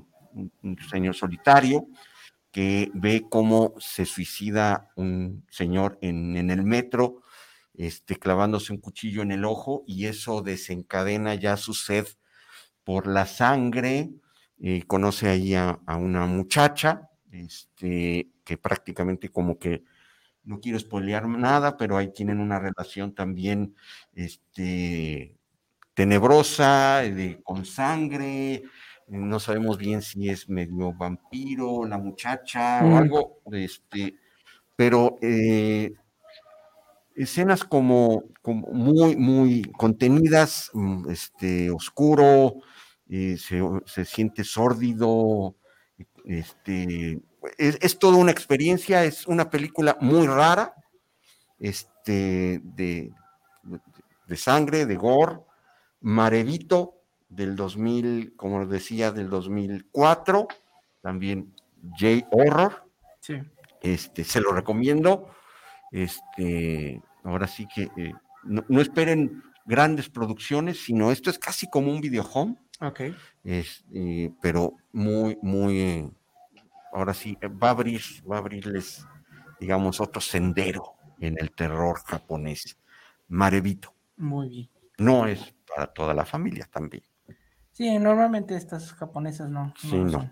un 0.62 0.78
señor 0.90 1.14
solitario, 1.14 1.86
que 2.52 2.90
ve 2.94 3.26
cómo 3.28 3.74
se 3.78 4.04
suicida 4.04 4.92
un 4.94 5.44
señor 5.50 5.98
en, 6.02 6.50
el 6.50 6.62
metro, 6.62 7.22
este, 7.72 8.16
clavándose 8.16 8.72
un 8.72 8.80
cuchillo 8.80 9.22
en 9.22 9.32
el 9.32 9.44
ojo, 9.44 9.82
y 9.86 10.06
eso 10.06 10.42
desencadena 10.42 11.34
ya 11.34 11.56
su 11.56 11.74
sed 11.74 12.06
por 12.84 13.06
la 13.08 13.26
sangre. 13.26 14.10
Eh, 14.60 14.84
conoce 14.86 15.28
ahí 15.28 15.54
a, 15.54 15.80
una 15.98 16.26
muchacha, 16.26 17.10
este, 17.34 18.30
que 18.44 18.58
prácticamente 18.58 19.28
como 19.28 19.58
que 19.58 19.84
no 20.44 20.60
quiero 20.60 20.78
spoilear 20.78 21.26
nada, 21.26 21.76
pero 21.76 21.96
ahí 21.96 22.12
tienen 22.12 22.40
una 22.40 22.58
relación 22.58 23.14
también 23.14 23.74
este, 24.14 25.36
tenebrosa, 25.94 27.00
de, 27.02 27.40
con 27.42 27.64
sangre, 27.64 28.62
no 29.08 29.40
sabemos 29.40 29.78
bien 29.78 30.02
si 30.02 30.28
es 30.28 30.48
medio 30.48 30.92
vampiro, 30.92 31.84
la 31.86 31.98
muchacha 31.98 32.80
o 32.84 32.88
mm. 32.88 32.94
algo, 32.94 33.40
este, 33.52 34.16
pero 34.76 35.16
eh, 35.22 35.94
escenas 37.14 37.64
como, 37.64 38.24
como, 38.42 38.68
muy, 38.68 39.16
muy 39.16 39.62
contenidas, 39.76 40.70
mm, 40.74 41.10
este, 41.10 41.70
oscuro, 41.70 42.56
eh, 43.08 43.36
se, 43.36 44.04
siente 44.04 44.44
sórdido, 44.44 45.56
este, 46.24 47.20
es, 47.58 47.98
toda 47.98 48.16
una 48.16 48.32
experiencia, 48.32 49.04
es 49.04 49.26
una 49.26 49.50
película 49.50 49.96
muy 50.00 50.26
rara, 50.26 50.74
este, 51.58 52.60
de, 52.62 53.12
de 54.26 54.36
sangre, 54.36 54.86
de 54.86 54.96
gore, 54.96 55.40
Marevito 56.00 57.00
del 57.28 57.56
2000, 57.56 58.34
como 58.36 58.66
decía, 58.66 59.10
del 59.10 59.28
2004, 59.30 60.48
también 61.00 61.54
J 61.98 62.26
Horror. 62.30 62.88
Sí. 63.20 63.34
Este, 63.80 64.24
se 64.24 64.40
lo 64.40 64.52
recomiendo. 64.52 65.30
Este, 65.90 67.00
ahora 67.22 67.46
sí 67.46 67.66
que 67.72 67.82
eh, 67.96 68.12
no, 68.44 68.80
esperen 68.80 69.42
grandes 69.64 70.08
producciones, 70.08 70.82
sino 70.84 71.10
esto 71.10 71.30
es 71.30 71.38
casi 71.38 71.68
como 71.68 71.92
un 71.92 72.00
video 72.00 72.24
home. 72.24 72.56
Ok. 72.80 73.00
Eh, 73.44 74.30
pero 74.40 74.74
muy, 74.92 75.38
muy, 75.42 75.78
eh, 75.80 76.10
ahora 76.92 77.14
sí, 77.14 77.36
va 77.62 77.68
a 77.68 77.70
abrir, 77.70 78.00
va 78.30 78.36
a 78.36 78.38
abrirles, 78.40 79.06
digamos, 79.60 80.00
otro 80.00 80.20
sendero 80.20 80.94
en 81.20 81.36
el 81.38 81.52
terror 81.52 81.98
japonés. 82.04 82.78
Marevito. 83.28 83.92
Muy 84.16 84.48
bien. 84.48 84.70
No 84.98 85.26
es 85.26 85.54
para 85.66 85.86
toda 85.86 86.14
la 86.14 86.24
familia 86.24 86.68
también. 86.70 87.02
Sí, 87.72 87.98
normalmente 87.98 88.54
estas 88.54 88.92
japonesas 88.92 89.50
no. 89.50 89.74
Sí, 89.76 89.96
no. 89.96 90.30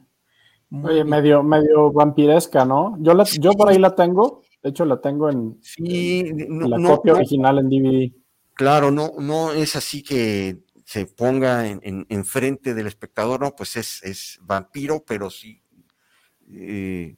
Oye, 0.84 1.04
medio, 1.04 1.42
medio 1.42 1.92
vampiresca, 1.92 2.64
¿no? 2.64 2.96
Yo, 3.00 3.12
la, 3.12 3.24
yo 3.24 3.52
por 3.52 3.68
ahí 3.68 3.78
la 3.78 3.94
tengo, 3.94 4.42
de 4.62 4.70
hecho 4.70 4.86
la 4.86 5.00
tengo 5.00 5.28
en, 5.28 5.58
sí, 5.60 6.32
la 6.48 6.80
copia 6.80 7.12
original 7.12 7.58
en 7.58 7.68
DVD. 7.68 8.12
Claro, 8.54 8.90
no, 8.90 9.10
no 9.18 9.52
es 9.52 9.76
así 9.76 10.02
que 10.02 10.62
se 10.84 11.06
ponga 11.06 11.66
en, 11.66 12.06
en, 12.08 12.24
frente 12.24 12.74
del 12.74 12.86
espectador, 12.86 13.40
no, 13.40 13.54
pues 13.54 13.76
es, 13.76 14.02
es 14.02 14.38
vampiro, 14.42 15.04
pero 15.06 15.30
sí 15.30 15.62
eh, 16.48 17.16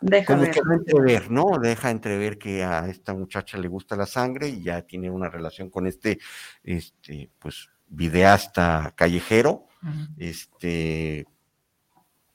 Deja 0.00 0.34
entrever, 0.34 1.30
¿no? 1.30 1.58
Deja 1.58 1.90
entrever 1.90 2.36
que 2.36 2.62
a 2.62 2.86
esta 2.86 3.14
muchacha 3.14 3.56
le 3.56 3.66
gusta 3.66 3.96
la 3.96 4.04
sangre 4.04 4.48
y 4.48 4.62
ya 4.62 4.82
tiene 4.82 5.10
una 5.10 5.30
relación 5.30 5.70
con 5.70 5.86
este, 5.86 6.18
este, 6.62 7.30
pues, 7.38 7.70
videasta 7.88 8.92
callejero. 8.94 9.66
Este, 10.18 11.26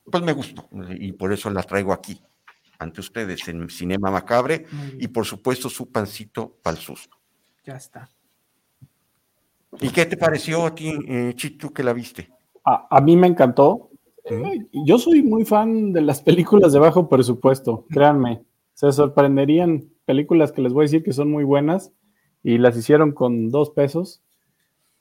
pues 0.09 0.23
me 0.23 0.33
gustó 0.33 0.69
y 0.97 1.11
por 1.11 1.33
eso 1.33 1.49
la 1.49 1.63
traigo 1.63 1.93
aquí 1.93 2.21
ante 2.79 3.01
ustedes 3.01 3.47
en 3.47 3.69
Cinema 3.69 4.09
Macabre 4.09 4.65
y 4.97 5.07
por 5.09 5.25
supuesto 5.25 5.69
su 5.69 5.91
pancito 5.91 6.57
para 6.63 6.77
el 6.77 6.81
susto. 6.81 7.17
Ya 7.63 7.75
está. 7.75 8.09
¿Y 9.79 9.89
qué 9.89 10.05
te 10.05 10.17
pareció 10.17 10.65
a 10.65 10.75
ti, 10.75 10.93
eh, 11.07 11.33
Chitu, 11.35 11.71
que 11.71 11.83
la 11.83 11.93
viste? 11.93 12.29
a 12.63 13.01
mí 13.01 13.17
me 13.17 13.25
encantó 13.25 13.91
yo 14.85 14.97
soy 14.97 15.23
muy 15.23 15.45
fan 15.45 15.93
de 15.93 16.01
las 16.01 16.21
películas 16.21 16.73
de 16.73 16.79
bajo 16.79 17.09
presupuesto, 17.09 17.85
créanme. 17.89 18.43
Se 18.73 18.91
sorprenderían 18.91 19.89
películas 20.05 20.51
que 20.51 20.61
les 20.61 20.73
voy 20.73 20.83
a 20.83 20.87
decir 20.87 21.03
que 21.03 21.13
son 21.13 21.29
muy 21.29 21.43
buenas 21.43 21.91
y 22.43 22.57
las 22.57 22.77
hicieron 22.77 23.11
con 23.11 23.49
dos 23.49 23.71
pesos. 23.71 24.21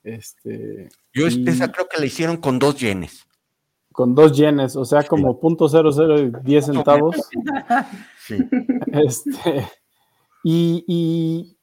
Este, 0.03 0.89
Yo 1.13 1.27
esa 1.27 1.71
creo 1.71 1.87
que 1.89 2.01
la 2.01 2.07
hicieron 2.07 2.39
con 2.39 2.59
dos 2.59 2.79
yenes. 2.81 3.27
Con 3.93 4.15
dos 4.15 4.37
yenes, 4.37 4.77
o 4.77 4.85
sea, 4.85 5.03
como 5.03 5.41
punto 5.41 5.69
cero 5.69 5.91
cero 5.93 6.17
diez 6.43 6.67
centavos. 6.67 7.17
Sí. 8.27 8.39
Este, 8.93 9.69
y, 10.43 10.85
y, 10.87 11.57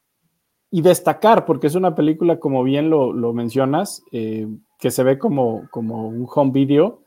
destacar, 0.72 1.45
porque 1.45 1.68
es 1.68 1.76
una 1.76 1.95
película, 1.95 2.39
como 2.39 2.63
bien 2.63 2.89
lo, 2.89 3.34
mencionas, 3.34 4.03
eh, 4.11 4.47
que 4.80 4.91
se 4.91 5.03
ve 5.03 5.18
como, 5.18 5.68
como 5.72 6.07
un 6.07 6.28
home 6.34 6.51
video, 6.51 7.01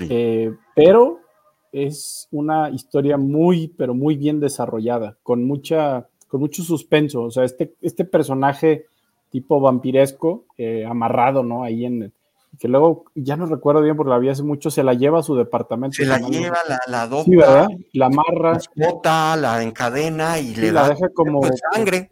eh, 0.00 0.52
pero 0.74 1.20
es 1.72 2.28
una 2.30 2.70
historia 2.70 3.16
muy, 3.16 3.68
pero 3.68 3.94
muy 3.94 4.16
bien 4.16 4.40
desarrollada, 4.40 5.16
con, 5.22 5.44
mucha, 5.44 6.08
con 6.28 6.40
mucho 6.40 6.62
suspenso. 6.62 7.22
O 7.22 7.30
sea, 7.30 7.44
este, 7.44 7.74
este 7.80 8.04
personaje 8.04 8.86
tipo 9.30 9.60
vampiresco, 9.60 10.44
eh, 10.56 10.84
amarrado, 10.88 11.42
¿no? 11.42 11.64
Ahí 11.64 11.84
en, 11.84 12.12
que 12.58 12.68
luego, 12.68 13.06
ya 13.14 13.36
no 13.36 13.46
recuerdo 13.46 13.82
bien 13.82 13.96
porque 13.96 14.10
la 14.10 14.18
vi 14.18 14.28
hace 14.28 14.42
mucho, 14.42 14.70
se 14.70 14.84
la 14.84 14.94
lleva 14.94 15.18
a 15.18 15.22
su 15.22 15.34
departamento. 15.34 15.96
Se 15.96 16.06
la 16.06 16.18
lleva, 16.20 16.58
la, 16.68 16.78
la 16.86 17.22
sí, 17.24 17.34
¿verdad? 17.34 17.66
La 17.92 18.06
amarra. 18.06 18.58
La 18.76 19.36
la 19.36 19.62
encadena 19.62 20.38
y 20.38 20.54
le 20.54 20.70
la 20.70 20.82
da 20.82 20.88
deja 20.90 21.08
como 21.08 21.40
sangre. 21.72 22.10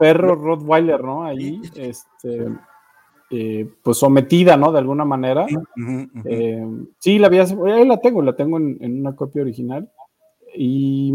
Perro 0.00 0.34
Rottweiler, 0.34 1.04
¿no? 1.04 1.24
Ahí, 1.24 1.60
este, 1.76 2.48
eh, 3.30 3.70
pues 3.82 3.98
sometida, 3.98 4.56
¿no? 4.56 4.72
De 4.72 4.78
alguna 4.78 5.04
manera. 5.04 5.46
Eh, 6.24 6.66
sí, 6.98 7.18
la 7.18 7.28
vi 7.28 7.38
ahí 7.38 7.86
la 7.86 7.98
tengo, 7.98 8.22
la 8.22 8.34
tengo 8.34 8.56
en, 8.56 9.00
una 9.00 9.14
copia 9.14 9.42
original. 9.42 9.88
Y, 10.56 11.12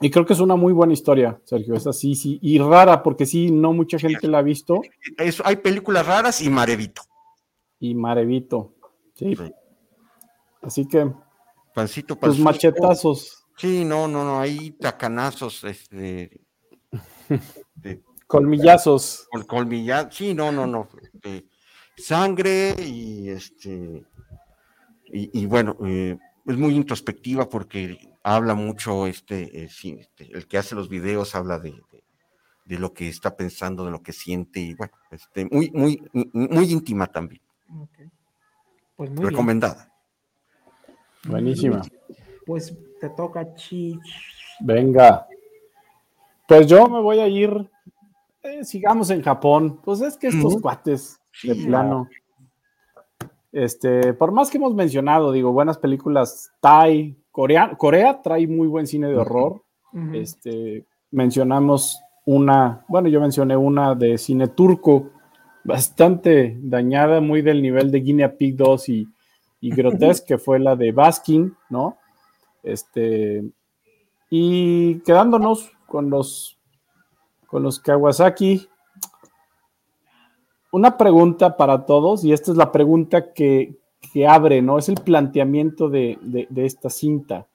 y, 0.00 0.10
creo 0.10 0.26
que 0.26 0.32
es 0.32 0.40
una 0.40 0.56
muy 0.56 0.72
buena 0.72 0.94
historia, 0.94 1.38
Sergio. 1.44 1.74
Es 1.74 1.86
así, 1.86 2.14
sí, 2.14 2.38
y 2.42 2.58
rara, 2.58 3.02
porque 3.02 3.26
sí, 3.26 3.52
no 3.52 3.72
mucha 3.72 3.98
gente 3.98 4.26
la 4.26 4.38
ha 4.38 4.42
visto. 4.42 4.80
hay 5.44 5.56
películas 5.56 6.06
raras 6.06 6.42
y 6.42 6.50
Marevito 6.50 7.02
y 7.80 7.94
Marevito. 7.94 8.74
Sí. 9.14 9.36
Así 10.62 10.86
que. 10.86 11.10
Pancito, 11.74 12.16
Pues 12.16 12.38
machetazos. 12.38 13.44
Sí, 13.56 13.84
no, 13.84 14.06
no, 14.08 14.24
no, 14.24 14.40
hay 14.40 14.70
tacanazos, 14.72 15.64
este. 15.64 16.40
colmillazos. 18.26 19.26
Con 19.30 19.44
colmillazos, 19.44 20.14
sí, 20.14 20.34
no, 20.34 20.52
no, 20.52 20.66
no. 20.66 20.88
sangre 21.96 22.74
y 22.78 23.28
este. 23.28 24.04
Y, 25.08 25.46
bueno, 25.46 25.76
eh, 25.86 26.18
es 26.46 26.56
muy 26.56 26.74
introspectiva 26.74 27.48
porque 27.48 27.96
habla 28.24 28.54
mucho, 28.54 29.06
este, 29.06 29.62
eh, 29.62 29.68
este, 29.70 30.36
el 30.36 30.48
que 30.48 30.58
hace 30.58 30.74
los 30.74 30.88
videos 30.88 31.36
habla 31.36 31.60
de, 31.60 31.80
de, 32.64 32.78
lo 32.78 32.92
que 32.92 33.08
está 33.08 33.36
pensando, 33.36 33.84
de 33.84 33.92
lo 33.92 34.02
que 34.02 34.12
siente, 34.12 34.58
y 34.58 34.74
bueno, 34.74 34.92
este, 35.12 35.44
muy, 35.46 35.70
muy, 35.70 36.02
muy 36.12 36.72
íntima 36.72 37.06
también. 37.06 37.40
Pues 38.96 39.10
muy 39.10 39.26
Recomendada. 39.26 39.92
Buenísima. 41.24 41.82
Pues 42.44 42.74
te 43.00 43.10
toca 43.10 43.54
Chich. 43.54 44.00
Venga. 44.60 45.26
Pues 46.46 46.66
yo 46.66 46.86
me 46.88 47.00
voy 47.00 47.18
a 47.18 47.28
ir. 47.28 47.70
Eh, 48.42 48.64
sigamos 48.64 49.10
en 49.10 49.22
Japón. 49.22 49.80
Pues 49.84 50.00
es 50.00 50.16
que 50.16 50.28
estos 50.28 50.60
cuates 50.60 51.20
de 51.42 51.54
plano. 51.54 52.08
Este, 53.52 54.12
por 54.12 54.32
más 54.32 54.50
que 54.50 54.58
hemos 54.58 54.74
mencionado, 54.74 55.32
digo, 55.32 55.52
buenas 55.52 55.78
películas 55.78 56.52
Thai, 56.60 57.16
Corea, 57.30 57.74
Corea 57.76 58.20
trae 58.20 58.46
muy 58.46 58.68
buen 58.68 58.86
cine 58.86 59.08
de 59.08 59.16
horror. 59.16 59.62
Este, 60.12 60.84
mencionamos 61.10 61.98
una, 62.26 62.84
bueno, 62.88 63.08
yo 63.08 63.18
mencioné 63.20 63.56
una 63.56 63.94
de 63.94 64.18
cine 64.18 64.48
turco 64.48 65.10
bastante 65.64 66.58
dañada, 66.60 67.22
muy 67.22 67.40
del 67.40 67.62
nivel 67.62 67.90
de 67.90 68.00
Guinea 68.00 68.36
Pig 68.36 68.56
2 68.56 68.88
y, 68.90 69.08
y 69.60 69.70
Grotesque, 69.74 70.34
que 70.34 70.38
fue 70.38 70.58
la 70.58 70.76
de 70.76 70.92
Baskin, 70.92 71.56
¿no? 71.70 71.96
Este, 72.62 73.42
y 74.28 74.98
quedándonos 75.00 75.70
con 75.86 76.10
los, 76.10 76.58
con 77.46 77.62
los 77.62 77.80
Kawasaki, 77.80 78.68
una 80.72 80.98
pregunta 80.98 81.56
para 81.56 81.86
todos, 81.86 82.24
y 82.24 82.32
esta 82.32 82.50
es 82.50 82.56
la 82.56 82.70
pregunta 82.70 83.32
que, 83.32 83.76
que 84.12 84.26
abre, 84.26 84.60
¿no? 84.62 84.78
Es 84.78 84.88
el 84.88 84.96
planteamiento 84.96 85.88
de, 85.88 86.18
de, 86.20 86.66
esta 86.66 86.90
cinta. 86.90 87.46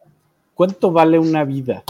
¿Cuánto 0.55 0.91
vale 0.91 1.19
una 1.19 1.43
vida? 1.43 1.83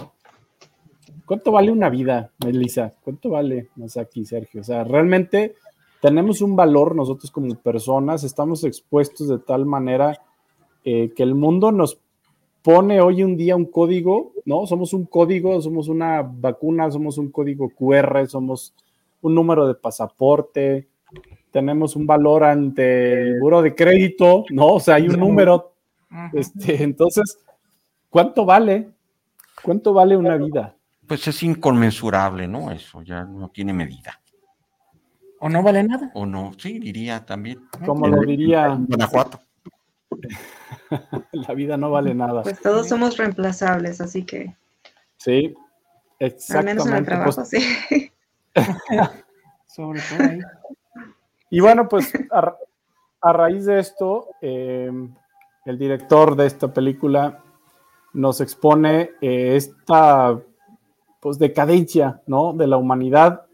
¿Cuánto 1.25 1.51
vale 1.51 1.71
una 1.71 1.89
vida, 1.89 2.31
Melissa? 2.43 2.93
¿Cuánto 3.01 3.29
vale 3.29 3.69
Masaki, 3.75 4.25
Sergio? 4.25 4.61
O 4.61 4.63
sea, 4.63 4.83
realmente 4.83 5.55
tenemos 6.01 6.41
un 6.41 6.55
valor 6.55 6.95
nosotros 6.95 7.31
como 7.31 7.55
personas, 7.55 8.23
estamos 8.23 8.63
expuestos 8.63 9.29
de 9.29 9.39
tal 9.39 9.65
manera 9.65 10.19
eh, 10.83 11.13
que 11.15 11.23
el 11.23 11.35
mundo 11.35 11.71
nos 11.71 11.99
pone 12.61 13.01
hoy 13.01 13.23
un 13.23 13.35
día 13.35 13.55
un 13.55 13.65
código, 13.65 14.33
¿no? 14.45 14.65
Somos 14.65 14.93
un 14.93 15.05
código, 15.05 15.61
somos 15.61 15.87
una 15.87 16.21
vacuna, 16.21 16.89
somos 16.91 17.17
un 17.17 17.31
código 17.31 17.69
QR, 17.69 18.27
somos 18.27 18.73
un 19.21 19.35
número 19.35 19.67
de 19.67 19.75
pasaporte, 19.75 20.87
tenemos 21.51 21.95
un 21.95 22.07
valor 22.07 22.43
ante 22.43 23.21
el 23.21 23.39
buro 23.39 23.61
de 23.61 23.75
crédito, 23.75 24.45
¿no? 24.49 24.67
O 24.67 24.79
sea, 24.79 24.95
hay 24.95 25.07
un 25.07 25.19
número. 25.19 25.73
Este, 26.33 26.83
entonces, 26.83 27.39
¿cuánto 28.09 28.45
vale? 28.45 28.89
¿Cuánto 29.63 29.93
vale 29.93 30.15
una 30.17 30.37
vida? 30.37 30.75
Pues 31.07 31.27
es 31.27 31.43
inconmensurable, 31.43 32.47
¿no? 32.47 32.71
Eso 32.71 33.01
ya 33.01 33.23
no 33.25 33.49
tiene 33.49 33.73
medida. 33.73 34.19
¿O 35.39 35.49
no 35.49 35.63
vale 35.63 35.83
nada? 35.83 36.11
O 36.13 36.25
no, 36.25 36.51
sí, 36.57 36.79
diría 36.79 37.25
también. 37.25 37.59
Como 37.85 38.07
lo 38.07 38.21
diría 38.21 38.67
Guanajuato. 38.69 39.39
La 41.31 41.53
vida 41.53 41.77
no 41.77 41.91
vale 41.91 42.13
nada. 42.13 42.43
Pues 42.43 42.59
todos 42.59 42.87
somos 42.87 43.17
reemplazables, 43.17 44.01
así 44.01 44.25
que. 44.25 44.55
Sí, 45.17 45.53
exactamente. 46.19 46.57
Al 46.57 46.65
menos 46.65 46.87
en 46.87 46.95
el 46.95 47.05
trabajo, 47.05 47.35
pues 47.35 47.49
sí. 47.49 48.11
Sobre 49.67 50.01
todo 50.01 50.29
ahí. 50.29 50.39
Y 51.49 51.59
bueno, 51.59 51.87
pues 51.87 52.11
a, 52.31 53.33
raíz 53.33 53.65
de 53.65 53.79
esto, 53.79 54.29
em, 54.41 55.13
el 55.65 55.77
director 55.77 56.35
de 56.35 56.47
esta 56.47 56.73
película 56.73 57.43
nos 58.13 58.41
expone 58.41 59.11
eh, 59.21 59.55
esta 59.55 60.39
pues 61.19 61.37
decadencia, 61.37 62.21
¿no? 62.25 62.53
De 62.53 62.67
la 62.67 62.77
humanidad 62.77 63.45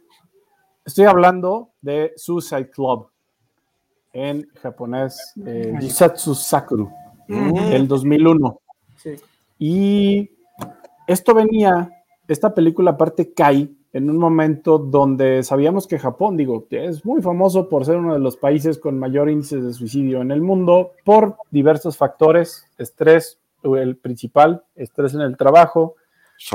Estoy 0.87 1.03
hablando 1.03 1.73
de 1.81 2.13
Suicide 2.15 2.69
Club, 2.69 3.09
en 4.17 4.49
japonés, 4.63 5.33
eh, 5.45 5.75
Jisatsu 5.79 6.33
Sakuru, 6.33 6.89
del 7.27 7.87
2001. 7.87 8.59
Y 9.59 10.31
esto 11.05 11.35
venía, 11.35 12.03
esta 12.27 12.55
película 12.55 12.91
aparte 12.91 13.31
cae 13.33 13.69
en 13.93 14.09
un 14.09 14.17
momento 14.17 14.79
donde 14.79 15.43
sabíamos 15.43 15.85
que 15.85 15.99
Japón, 15.99 16.35
digo, 16.35 16.65
es 16.71 17.05
muy 17.05 17.21
famoso 17.21 17.69
por 17.69 17.85
ser 17.85 17.97
uno 17.97 18.13
de 18.13 18.19
los 18.19 18.37
países 18.37 18.79
con 18.79 18.97
mayor 18.97 19.29
índice 19.29 19.61
de 19.61 19.71
suicidio 19.71 20.21
en 20.21 20.31
el 20.31 20.41
mundo 20.41 20.93
por 21.05 21.37
diversos 21.51 21.95
factores, 21.95 22.65
estrés, 22.79 23.39
el 23.63 23.97
principal, 23.97 24.63
estrés 24.75 25.13
en 25.13 25.21
el 25.21 25.37
trabajo, 25.37 25.95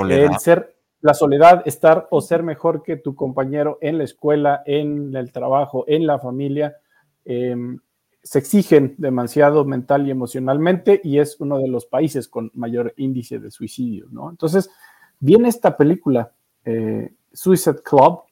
el 0.09 0.37
ser 0.39 0.75
la 1.01 1.15
soledad, 1.15 1.63
estar 1.65 2.09
o 2.11 2.21
ser 2.21 2.43
mejor 2.43 2.83
que 2.83 2.97
tu 2.97 3.15
compañero 3.15 3.79
en 3.81 3.99
la 3.99 4.05
escuela, 4.05 4.63
en 4.67 5.15
el 5.15 5.33
trabajo, 5.33 5.85
en 5.87 6.07
la 6.07 6.19
familia, 6.19 6.77
em, 7.25 7.79
se 8.23 8.39
exigen 8.39 8.95
demasiado 8.99 9.65
mental 9.65 10.07
y 10.07 10.11
emocionalmente 10.11 11.01
y 11.03 11.19
es 11.19 11.41
uno 11.41 11.59
de 11.59 11.69
los 11.69 11.87
países 11.87 12.29
con 12.29 12.51
mayor 12.55 12.95
índice 12.97 13.39
de 13.39 13.51
suicidio, 13.51 14.07
¿no? 14.11 14.31
Entonces, 14.31 14.71
viene 15.19 15.49
esta 15.49 15.77
película, 15.77 16.33
eh, 16.65 17.13
Suicide 17.33 17.83
Club, 17.83 18.23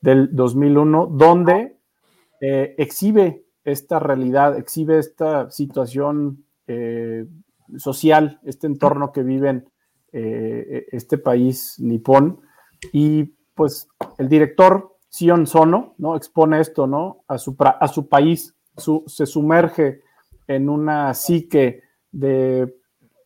del 0.00 0.34
2001, 0.34 1.06
donde 1.06 1.76
eh, 2.40 2.74
exhibe 2.78 3.44
esta 3.64 3.98
realidad, 3.98 4.56
exhibe 4.56 4.98
esta 4.98 5.50
situación 5.50 6.44
eh, 6.66 7.26
social, 7.76 8.40
este 8.44 8.66
entorno 8.66 9.12
que 9.12 9.22
viven 9.22 9.68
eh, 10.12 10.86
este 10.90 11.18
país 11.18 11.76
nipón. 11.78 12.40
Y 12.92 13.34
pues 13.54 13.88
el 14.18 14.28
director 14.28 14.96
Sion 15.10 15.46
Sono, 15.46 15.94
¿no? 15.98 16.16
Expone 16.16 16.60
esto, 16.60 16.86
¿no? 16.86 17.24
A 17.28 17.36
su, 17.36 17.54
a 17.58 17.88
su 17.88 18.08
país, 18.08 18.54
se 19.06 19.26
sumerge 19.26 20.00
en 20.46 20.70
una 20.70 21.12
psique 21.12 21.82
de... 22.10 22.74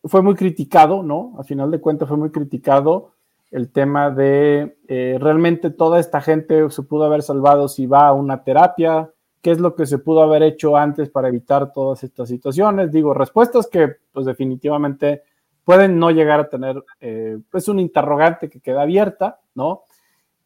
Fue 0.03 0.21
muy 0.21 0.35
criticado, 0.35 1.01
¿no? 1.01 1.35
A 1.39 1.43
final 1.43 1.71
de 1.71 1.79
cuentas 1.79 2.09
fue 2.09 2.17
muy 2.17 2.31
criticado 2.31 3.13
el 3.51 3.71
tema 3.71 4.09
de 4.11 4.77
eh, 4.87 5.17
realmente 5.19 5.69
toda 5.69 5.99
esta 5.99 6.19
gente 6.19 6.69
se 6.69 6.83
pudo 6.83 7.05
haber 7.05 7.21
salvado 7.21 7.67
si 7.67 7.85
va 7.85 8.07
a 8.07 8.13
una 8.13 8.43
terapia, 8.43 9.11
qué 9.41 9.51
es 9.51 9.59
lo 9.59 9.75
que 9.75 9.85
se 9.85 9.99
pudo 9.99 10.21
haber 10.21 10.43
hecho 10.43 10.75
antes 10.75 11.09
para 11.09 11.29
evitar 11.29 11.71
todas 11.71 12.03
estas 12.03 12.27
situaciones. 12.27 12.91
Digo, 12.91 13.13
respuestas 13.13 13.67
que 13.67 13.95
pues 14.11 14.25
definitivamente 14.25 15.23
pueden 15.63 15.97
no 15.99 16.11
llegar 16.11 16.39
a 16.39 16.49
tener 16.49 16.83
eh, 16.99 17.37
pues 17.49 17.67
un 17.67 17.79
interrogante 17.79 18.49
que 18.49 18.59
queda 18.59 18.81
abierta, 18.81 19.39
¿no? 19.53 19.83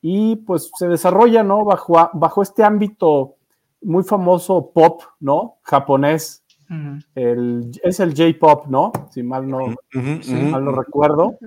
Y 0.01 0.37
pues 0.37 0.71
se 0.77 0.87
desarrolla, 0.87 1.43
¿no? 1.43 1.65
Bajo, 1.65 2.09
bajo 2.13 2.41
este 2.41 2.63
ámbito 2.63 3.35
muy 3.81 4.03
famoso 4.03 4.71
pop, 4.71 5.01
¿no? 5.19 5.57
Japonés. 5.63 6.43
el, 7.15 7.71
es 7.83 7.99
el 7.99 8.15
J-pop, 8.15 8.67
¿no? 8.67 8.91
Si 9.09 9.23
mal 9.23 9.47
no, 9.47 9.75
mal 10.51 10.65
no 10.65 10.71
recuerdo. 10.71 11.37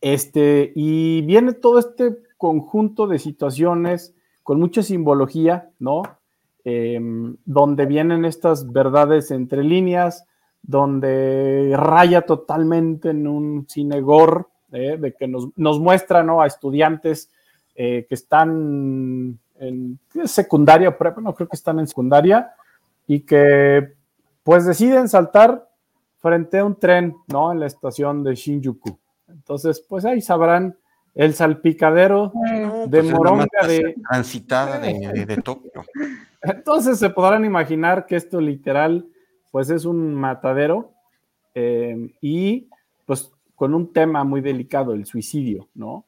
Este, 0.00 0.72
y 0.74 1.22
viene 1.22 1.52
todo 1.52 1.78
este 1.78 2.18
conjunto 2.36 3.06
de 3.06 3.18
situaciones 3.18 4.14
con 4.42 4.60
mucha 4.60 4.82
simbología, 4.82 5.70
¿no? 5.78 6.02
em, 6.64 7.36
donde 7.44 7.86
vienen 7.86 8.24
estas 8.24 8.72
verdades 8.72 9.30
entre 9.30 9.62
líneas, 9.62 10.26
donde 10.62 11.74
raya 11.76 12.22
totalmente 12.22 13.10
en 13.10 13.26
un 13.26 13.66
cine 13.68 14.00
gore, 14.00 14.44
¿eh? 14.72 14.96
de 14.98 15.14
que 15.14 15.28
nos, 15.28 15.48
nos 15.56 15.78
muestra 15.78 16.22
¿no? 16.22 16.40
a 16.40 16.46
estudiantes 16.46 17.30
eh, 17.74 18.06
que 18.08 18.14
están 18.14 19.38
en 19.58 19.98
secundaria 20.24 20.96
prepa, 20.96 21.20
no 21.20 21.34
creo 21.34 21.48
que 21.48 21.56
están 21.56 21.78
en 21.78 21.86
secundaria, 21.86 22.54
y 23.06 23.20
que 23.20 23.94
pues 24.42 24.66
deciden 24.66 25.08
saltar 25.08 25.68
frente 26.18 26.58
a 26.58 26.64
un 26.64 26.78
tren, 26.78 27.14
¿no? 27.28 27.52
En 27.52 27.60
la 27.60 27.66
estación 27.66 28.22
de 28.24 28.34
Shinjuku. 28.34 28.98
Entonces, 29.28 29.84
pues 29.86 30.04
ahí 30.04 30.20
sabrán 30.20 30.76
el 31.14 31.34
salpicadero 31.34 32.32
de 32.86 33.00
pues 33.00 33.12
moronga 33.12 33.46
de... 33.66 33.94
Transitada 34.10 34.78
de, 34.78 35.26
de 35.26 35.36
Tokio. 35.38 35.70
Entonces 36.42 36.98
se 36.98 37.10
podrán 37.10 37.44
imaginar 37.44 38.06
que 38.06 38.16
esto 38.16 38.40
literal, 38.40 39.06
pues 39.50 39.70
es 39.70 39.84
un 39.84 40.14
matadero 40.14 40.92
eh, 41.54 42.12
y 42.20 42.68
pues 43.06 43.32
con 43.54 43.74
un 43.74 43.92
tema 43.92 44.24
muy 44.24 44.40
delicado, 44.40 44.92
el 44.92 45.06
suicidio, 45.06 45.68
¿no? 45.74 46.04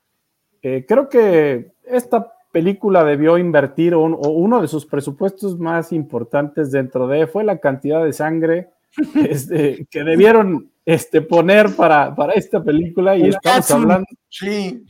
Eh, 0.68 0.84
creo 0.84 1.08
que 1.08 1.70
esta 1.84 2.32
película 2.50 3.04
debió 3.04 3.38
invertir 3.38 3.94
o, 3.94 4.02
uno 4.02 4.60
de 4.60 4.66
sus 4.66 4.84
presupuestos 4.84 5.60
más 5.60 5.92
importantes 5.92 6.72
dentro 6.72 7.06
de 7.06 7.28
fue 7.28 7.44
la 7.44 7.58
cantidad 7.58 8.04
de 8.04 8.12
sangre 8.12 8.70
este, 9.14 9.86
que 9.88 10.02
debieron 10.02 10.72
este, 10.84 11.22
poner 11.22 11.76
para, 11.76 12.12
para 12.16 12.32
esta 12.32 12.64
película 12.64 13.14
y 13.16 13.28
estamos 13.28 13.70
hablando. 13.70 14.08
Sí. 14.28 14.84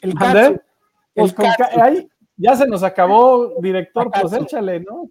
El 0.00 0.14
ahí 1.82 2.08
ya 2.36 2.54
se 2.54 2.68
nos 2.68 2.84
acabó, 2.84 3.60
director, 3.60 4.08
pues 4.12 4.32
échale, 4.32 4.78
¿no? 4.78 5.10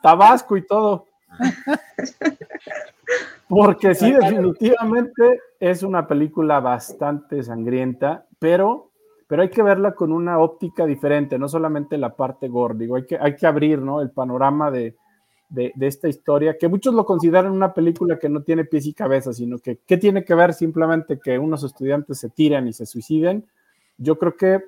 Tabasco 0.00 0.56
y 0.56 0.64
todo. 0.64 1.06
Porque 3.48 3.96
sí, 3.96 4.12
definitivamente 4.12 5.40
es 5.58 5.82
una 5.82 6.06
película 6.06 6.60
bastante 6.60 7.42
sangrienta, 7.42 8.26
pero, 8.38 8.85
pero 9.26 9.42
hay 9.42 9.50
que 9.50 9.62
verla 9.62 9.94
con 9.94 10.12
una 10.12 10.38
óptica 10.38 10.86
diferente, 10.86 11.38
no 11.38 11.48
solamente 11.48 11.98
la 11.98 12.14
parte 12.14 12.48
gore, 12.48 12.88
hay 12.94 13.06
que, 13.06 13.18
hay 13.20 13.36
que 13.36 13.46
abrir 13.46 13.80
¿no? 13.80 14.00
el 14.00 14.10
panorama 14.10 14.70
de, 14.70 14.96
de, 15.48 15.72
esta 15.80 16.08
historia, 16.08 16.56
que 16.58 16.68
muchos 16.68 16.94
lo 16.94 17.04
consideran 17.04 17.52
una 17.52 17.72
película 17.72 18.18
que 18.18 18.28
no 18.28 18.42
tiene 18.42 18.64
pies 18.64 18.86
y 18.86 18.94
cabeza, 18.94 19.32
sino 19.32 19.58
que 19.58 19.78
¿qué 19.86 19.96
tiene 19.96 20.24
que 20.24 20.34
ver 20.34 20.54
simplemente 20.54 21.18
que 21.18 21.38
unos 21.38 21.62
estudiantes 21.62 22.18
se 22.18 22.30
tiran 22.30 22.66
y 22.68 22.72
se 22.72 22.86
suiciden? 22.86 23.46
Yo 23.98 24.18
creo 24.18 24.36
que 24.36 24.62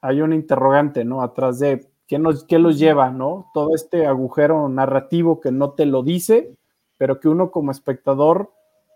hay 0.00 0.20
un 0.20 0.32
interrogante, 0.32 1.04
¿no? 1.04 1.22
Atrás 1.22 1.58
de 1.58 1.88
qué, 2.06 2.18
nos, 2.18 2.44
qué 2.44 2.58
los 2.58 2.78
lleva, 2.78 3.10
¿no? 3.10 3.50
Todo 3.54 3.74
este 3.74 4.06
agujero 4.06 4.68
narrativo 4.68 5.40
que 5.40 5.52
no 5.52 5.70
te 5.70 5.86
lo 5.86 6.02
dice, 6.02 6.54
pero 6.96 7.20
que 7.20 7.28
uno 7.28 7.50
como 7.50 7.70
espectador 7.70 8.50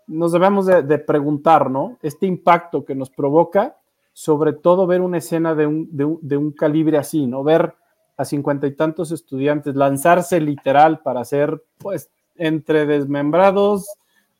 nos 0.07 0.33
debemos 0.33 0.65
de, 0.65 0.97
preguntar, 0.99 1.69
¿no? 1.69 1.97
Este 2.01 2.25
impacto 2.25 2.83
que 2.83 2.95
nos 2.95 3.09
provoca, 3.09 3.77
sobre 4.13 4.53
todo 4.53 4.87
ver 4.87 5.01
una 5.01 5.17
escena 5.17 5.55
de 5.55 5.67
un, 5.67 5.89
de 5.91 6.37
un 6.37 6.51
calibre 6.51 6.97
así, 6.97 7.27
¿no? 7.27 7.43
Ver 7.43 7.73
a 8.15 8.25
cincuenta 8.25 8.67
y 8.67 8.75
tantos 8.75 9.11
estudiantes 9.11 9.75
lanzarse 9.75 10.39
literal 10.39 10.99
para 10.99 11.25
ser, 11.25 11.63
pues, 11.79 12.11
entre 12.35 12.85
desmembrados, 12.85 13.87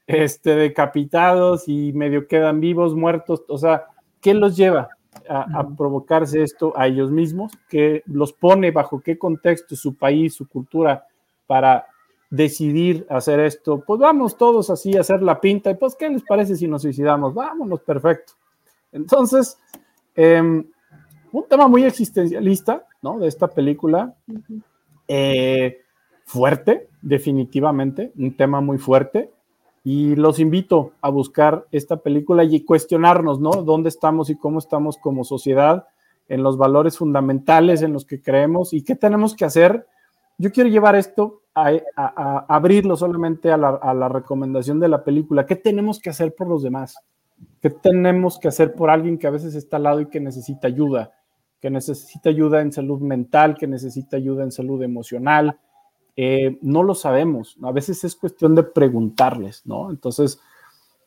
este, 0.08 0.56
decapitados 0.56 1.68
y 1.68 1.94
medio 1.94 2.28
quedan 2.28 2.60
vivos, 2.60 2.96
muertos, 2.96 3.44
o 3.48 3.58
sea, 3.58 3.86
¿qué 4.22 4.34
los 4.34 4.56
lleva 4.56 4.90
a, 5.30 5.68
provocarse 5.78 6.42
esto 6.42 6.74
a 6.76 6.88
ellos 6.88 7.12
mismos? 7.12 7.52
¿Qué 7.70 8.04
los 8.06 8.34
pone 8.34 8.72
bajo 8.72 9.02
qué 9.02 9.18
contexto 9.18 9.76
su 9.76 9.96
país, 9.96 10.34
su 10.34 10.48
cultura 10.48 11.08
para 11.48 11.86
decidir 12.30 13.06
hacer 13.10 13.40
esto? 13.40 13.84
Pues 13.86 14.00
vamos 14.00 14.38
todos 14.38 14.70
así 14.70 14.98
a 14.98 15.02
hacer 15.02 15.22
la 15.22 15.40
pinta 15.40 15.72
y 15.72 15.76
pues, 15.76 15.96
¿qué 15.96 16.10
les 16.10 16.24
parece 16.24 16.56
si 16.56 16.68
nos 16.68 16.82
suicidamos? 16.82 17.34
Vámonos, 17.34 17.82
perfecto. 17.82 18.34
Entonces, 18.94 19.60
em, 20.16 20.66
un 21.32 21.48
tema 21.48 21.68
muy 21.68 21.84
existencialista, 21.84 22.86
¿no? 23.02 23.20
De 23.20 23.28
esta 23.28 23.48
película. 23.48 24.16
Eh, 25.08 25.82
fuerte, 26.26 26.88
definitivamente, 27.02 28.14
un 28.18 28.38
tema 28.38 28.62
muy 28.62 28.78
fuerte. 28.78 29.32
Y 29.84 30.16
los 30.16 30.40
invito 30.40 30.94
a 31.02 31.10
buscar 31.10 31.66
esta 31.72 31.98
película 31.98 32.44
y 32.46 32.64
cuestionarnos, 32.64 33.42
¿no? 33.42 33.52
¿Dónde 33.52 33.90
estamos 33.90 34.30
y 34.30 34.38
cómo 34.38 34.60
estamos 34.60 34.98
como 34.98 35.26
sociedad 35.26 35.88
en 36.30 36.42
los 36.42 36.58
valores 36.58 36.98
fundamentales 36.98 37.82
en 37.82 37.92
los 37.92 38.06
que 38.06 38.22
creemos 38.22 38.74
y 38.74 38.84
qué 38.84 38.96
tenemos 38.96 39.36
que 39.36 39.44
hacer? 39.44 39.86
Yo 40.38 40.52
quiero 40.52 40.70
llevar 40.70 40.96
esto 40.96 41.42
a, 41.54 42.46
abrirlo 42.48 42.96
solamente 42.96 43.52
a 43.52 43.58
la, 43.58 43.70
a 43.70 43.94
la 43.94 44.08
recomendación 44.08 44.80
de 44.80 44.88
la 44.88 45.04
película. 45.04 45.46
¿Qué 45.46 45.58
tenemos 45.58 46.00
que 46.00 46.10
hacer 46.12 46.34
por 46.34 46.48
los 46.48 46.64
demás? 46.64 46.96
¿Qué 47.62 47.70
tenemos 47.70 48.40
que 48.40 48.48
hacer 48.48 48.74
por 48.74 48.90
alguien 48.90 49.18
que 49.18 49.28
a 49.28 49.32
veces 49.32 49.56
está 49.56 49.78
al 49.78 49.84
lado 49.84 50.02
y 50.02 50.08
que 50.08 50.20
necesita 50.20 50.68
ayuda? 50.68 51.14
que 51.64 51.70
necesita 51.70 52.30
ayuda 52.30 52.60
en 52.60 52.74
salud 52.74 53.00
mental, 53.00 53.56
que 53.58 53.68
necesita 53.68 54.18
ayuda 54.18 54.44
en 54.44 54.52
salud 54.52 54.84
emocional. 54.84 55.58
Eh, 56.14 56.60
no 56.62 56.84
lo 56.84 56.94
sabemos, 56.94 57.58
a 57.64 57.72
veces 57.72 58.04
es 58.04 58.18
cuestión 58.18 58.54
de 58.54 58.64
preguntarles, 58.64 59.66
¿no? 59.66 59.90
Entonces, 59.90 60.42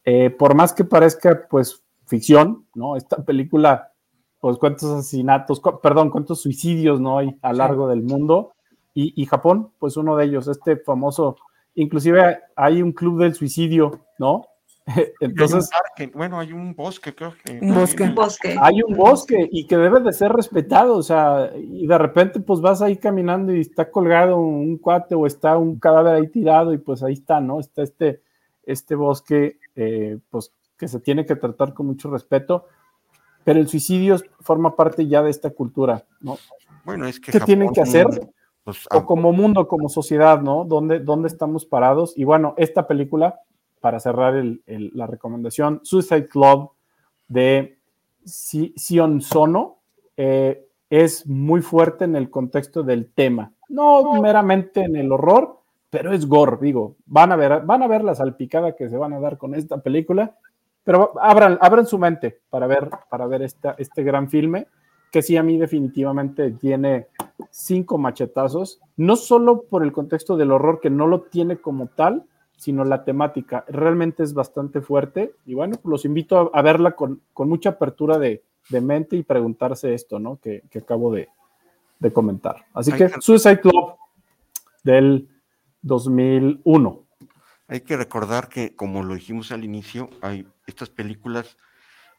eh, 0.02 0.30
por 0.30 0.54
más 0.54 0.72
que 0.72 0.84
parezca, 0.84 1.46
pues, 1.50 1.84
ficción, 2.06 2.64
¿no? 2.74 2.96
Esta 2.96 3.22
película, 3.22 3.92
pues, 4.40 4.56
cuántos 4.56 4.90
asesinatos, 4.92 5.60
perdón, 5.82 6.08
cuántos 6.08 6.40
suicidios, 6.40 7.02
¿no? 7.02 7.18
Hay 7.18 7.36
a 7.42 7.52
lo 7.52 7.58
largo 7.58 7.86
del 7.86 8.02
mundo. 8.02 8.54
Y, 8.94 9.12
y, 9.14 9.26
Japón, 9.26 9.72
pues, 9.78 9.98
uno 9.98 10.16
de 10.16 10.24
ellos, 10.24 10.48
este 10.48 10.78
famoso, 10.78 11.36
inclusive 11.74 12.38
hay 12.56 12.80
un 12.80 12.92
club 12.92 13.20
del 13.20 13.34
suicidio, 13.34 14.06
¿no? 14.18 14.46
Entonces, 15.20 15.68
bueno, 16.14 16.38
hay 16.38 16.52
un 16.52 16.74
bosque, 16.74 17.14
creo 17.14 17.34
que. 17.44 17.58
Un 17.60 17.74
bosque. 18.14 18.56
Hay 18.60 18.82
un 18.82 18.96
bosque 18.96 19.48
y 19.50 19.66
que 19.66 19.76
debe 19.76 20.00
de 20.00 20.12
ser 20.12 20.32
respetado, 20.32 20.96
o 20.96 21.02
sea, 21.02 21.50
y 21.56 21.86
de 21.86 21.98
repente 21.98 22.38
pues 22.38 22.60
vas 22.60 22.82
ahí 22.82 22.96
caminando 22.96 23.52
y 23.52 23.60
está 23.60 23.90
colgado 23.90 24.38
un 24.38 24.78
cuate 24.78 25.16
o 25.16 25.26
está 25.26 25.58
un 25.58 25.78
cadáver 25.80 26.14
ahí 26.14 26.28
tirado 26.28 26.72
y 26.72 26.78
pues 26.78 27.02
ahí 27.02 27.14
está, 27.14 27.40
¿no? 27.40 27.58
Está 27.58 27.82
este, 27.82 28.22
este 28.62 28.94
bosque, 28.94 29.58
eh, 29.74 30.18
pues 30.30 30.52
que 30.76 30.86
se 30.86 31.00
tiene 31.00 31.26
que 31.26 31.34
tratar 31.34 31.74
con 31.74 31.86
mucho 31.86 32.08
respeto, 32.08 32.66
pero 33.42 33.58
el 33.58 33.68
suicidio 33.68 34.16
forma 34.40 34.76
parte 34.76 35.06
ya 35.08 35.22
de 35.22 35.30
esta 35.30 35.50
cultura, 35.50 36.04
¿no? 36.20 36.36
Bueno, 36.84 37.06
es 37.06 37.18
que... 37.18 37.32
¿Qué 37.32 37.40
tienen 37.40 37.72
que 37.72 37.80
hacer? 37.80 38.06
Pues, 38.62 38.86
o 38.90 39.04
como 39.04 39.32
mundo, 39.32 39.66
como 39.66 39.88
sociedad, 39.88 40.42
¿no? 40.42 40.64
¿Dónde, 40.64 41.00
¿Dónde 41.00 41.28
estamos 41.28 41.64
parados? 41.64 42.12
Y 42.16 42.24
bueno, 42.24 42.54
esta 42.56 42.86
película 42.86 43.40
para 43.86 44.00
cerrar 44.00 44.34
la 44.66 45.06
recomendación, 45.06 45.78
Suicide 45.84 46.26
Club 46.26 46.72
de 47.28 47.78
Sion 48.24 49.20
Sono 49.20 49.78
eh, 50.16 50.66
es 50.90 51.24
muy 51.28 51.62
fuerte 51.62 52.04
en 52.04 52.16
el 52.16 52.28
contexto 52.28 52.82
del 52.82 53.12
tema, 53.12 53.52
no 53.68 54.20
meramente 54.20 54.80
en 54.80 54.96
el 54.96 55.12
horror, 55.12 55.60
pero 55.88 56.12
es 56.12 56.26
gore, 56.26 56.56
digo, 56.60 56.96
van 57.06 57.30
a 57.30 57.36
ver, 57.36 57.60
van 57.64 57.84
a 57.84 57.86
ver 57.86 58.02
la 58.02 58.16
salpicada 58.16 58.74
que 58.74 58.88
se 58.88 58.96
van 58.96 59.12
a 59.12 59.20
dar 59.20 59.38
con 59.38 59.54
esta 59.54 59.78
película, 59.80 60.36
pero 60.82 61.12
abran, 61.20 61.56
abran 61.60 61.86
su 61.86 61.96
mente 61.96 62.40
para 62.50 62.66
ver, 62.66 62.90
para 63.08 63.28
ver 63.28 63.42
este 63.42 64.02
gran 64.02 64.28
filme, 64.28 64.66
que 65.12 65.22
sí 65.22 65.36
a 65.36 65.44
mí 65.44 65.58
definitivamente 65.58 66.50
tiene 66.50 67.06
cinco 67.50 67.98
machetazos, 67.98 68.80
no 68.96 69.14
solo 69.14 69.62
por 69.62 69.84
el 69.84 69.92
contexto 69.92 70.36
del 70.36 70.50
horror 70.50 70.80
que 70.80 70.90
no 70.90 71.06
lo 71.06 71.20
tiene 71.20 71.58
como 71.58 71.86
tal, 71.86 72.26
sino 72.56 72.84
la 72.84 73.04
temática. 73.04 73.64
Realmente 73.68 74.22
es 74.22 74.34
bastante 74.34 74.80
fuerte 74.80 75.34
y 75.44 75.54
bueno, 75.54 75.78
los 75.84 76.04
invito 76.04 76.50
a, 76.54 76.62
verla 76.62 76.92
con, 76.92 77.20
mucha 77.36 77.70
apertura 77.70 78.18
de, 78.18 78.42
mente 78.70 79.16
y 79.16 79.22
preguntarse 79.22 79.94
esto, 79.94 80.18
¿no? 80.18 80.38
Que, 80.40 80.62
acabo 80.76 81.12
de, 81.12 81.28
comentar. 82.12 82.66
Así 82.74 82.92
que, 82.92 83.10
Suicide 83.20 83.60
Club 83.60 83.94
del 84.82 85.28
2001. 85.82 87.04
Hay 87.68 87.80
que 87.80 87.96
recordar 87.96 88.48
que, 88.48 88.74
como 88.74 89.02
lo 89.02 89.14
dijimos 89.14 89.52
al 89.52 89.64
inicio, 89.64 90.08
hay 90.22 90.46
estas 90.66 90.88
películas 90.88 91.56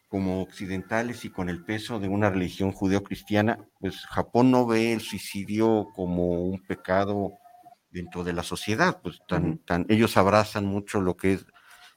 como 0.08 0.42
occidentales 0.42 1.24
y 1.24 1.30
con 1.30 1.48
el 1.48 1.64
peso 1.64 2.00
de 2.00 2.08
una 2.08 2.30
religión 2.30 2.72
judeocristiana, 2.72 3.58
pues 3.78 4.06
Japón 4.06 4.50
no 4.50 4.66
ve 4.66 4.92
el 4.92 5.00
suicidio 5.00 5.88
como 5.94 6.42
un 6.44 6.62
pecado 6.62 7.32
dentro 7.90 8.24
de 8.24 8.32
la 8.32 8.42
sociedad, 8.42 9.00
pues 9.02 9.20
tan, 9.26 9.58
tan, 9.58 9.86
ellos 9.88 10.16
abrazan 10.16 10.66
mucho 10.66 11.00
lo 11.00 11.16
que 11.16 11.34
es 11.34 11.46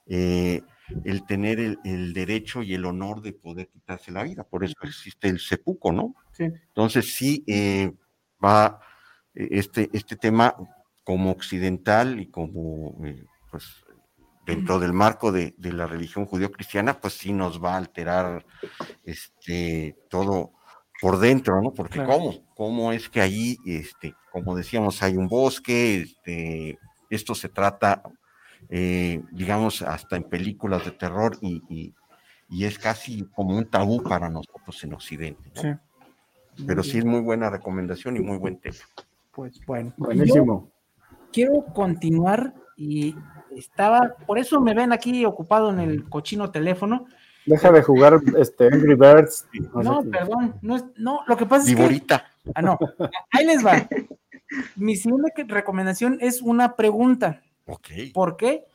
eh, 0.07 0.61
el 1.05 1.25
tener 1.25 1.59
el, 1.59 2.13
derecho 2.13 2.63
y 2.63 2.73
el 2.73 2.85
honor 2.85 3.21
de 3.21 3.33
poder 3.33 3.69
quitarse 3.69 4.11
la 4.11 4.23
vida, 4.23 4.43
por 4.43 4.63
eso 4.63 4.75
existe 4.83 5.27
el 5.27 5.39
sepuco, 5.39 5.91
¿no? 5.91 6.15
Entonces 6.37 7.13
sí 7.13 7.43
eh, 7.47 7.93
va 8.43 8.79
eh, 9.33 9.47
este, 9.51 9.89
este 9.93 10.15
tema 10.15 10.55
como 11.03 11.31
occidental 11.31 12.19
y 12.19 12.27
como 12.27 12.97
pues 13.49 13.65
dentro 14.45 14.79
del 14.79 14.93
marco 14.93 15.31
de, 15.31 15.53
de 15.57 15.71
la 15.71 15.87
religión 15.87 16.25
judío-cristiana, 16.25 16.99
pues 16.99 17.13
sí 17.13 17.31
nos 17.31 17.63
va 17.63 17.73
a 17.73 17.77
alterar 17.77 18.45
este 19.03 19.97
todo 20.09 20.53
por 20.99 21.19
dentro, 21.19 21.61
¿no? 21.61 21.73
Porque 21.73 22.03
cómo, 22.03 22.45
cómo 22.55 22.91
es 22.91 23.09
que 23.09 23.21
ahí 23.21 23.57
este 23.65 24.13
como 24.31 24.55
decíamos, 24.55 25.03
hay 25.03 25.17
un 25.17 25.27
bosque, 25.27 26.01
este, 26.01 26.79
esto 27.09 27.35
se 27.35 27.49
trata, 27.49 28.01
eh, 28.69 29.21
digamos, 29.31 29.81
hasta 29.81 30.15
en 30.15 30.23
películas 30.23 30.85
de 30.85 30.91
terror 30.91 31.37
y, 31.41 31.93
es 32.49 32.77
casi 32.77 33.23
como 33.33 33.55
un 33.55 33.65
tabú 33.65 34.03
para 34.03 34.29
nosotros 34.29 34.83
en 34.83 34.93
Occidente. 34.93 35.51
Pero 36.67 36.83
sí 36.83 36.97
es 36.97 37.05
muy 37.05 37.21
buena 37.21 37.49
recomendación 37.49 38.17
y 38.17 38.19
muy 38.19 38.37
buen 38.37 38.57
tema. 38.57 38.75
Pues 39.31 39.65
bueno, 39.65 39.93
buenísimo. 39.95 40.69
Quiero 41.31 41.63
continuar 41.73 42.53
y 42.75 43.15
estaba, 43.55 44.15
por 44.27 44.37
eso 44.37 44.59
me 44.59 44.73
ven 44.73 44.91
aquí 44.91 45.23
ocupado 45.25 45.69
en 45.71 45.79
el 45.79 46.09
cochino 46.09 46.51
teléfono. 46.51 47.05
Deja 47.45 47.71
de 47.71 47.81
jugar 47.81 48.19
este 48.37 48.65
Angry 48.67 48.95
Birds. 48.95 49.47
No, 49.73 50.03
perdón, 50.03 50.55
no, 50.61 50.91
no, 50.97 51.21
lo 51.25 51.37
que 51.37 51.45
pasa 51.45 51.69
es 51.69 51.75
que. 51.75 52.01
Ah, 52.53 52.61
no, 52.61 52.77
ahí 53.31 53.45
les 53.45 53.65
va. 53.65 53.87
Mi 54.75 54.95
siguiente 54.95 55.45
recomendación 55.47 56.17
es 56.21 56.41
una 56.41 56.75
pregunta. 56.75 57.41
Ok. 57.65 57.87
¿Por 58.13 58.37
qué? 58.37 58.65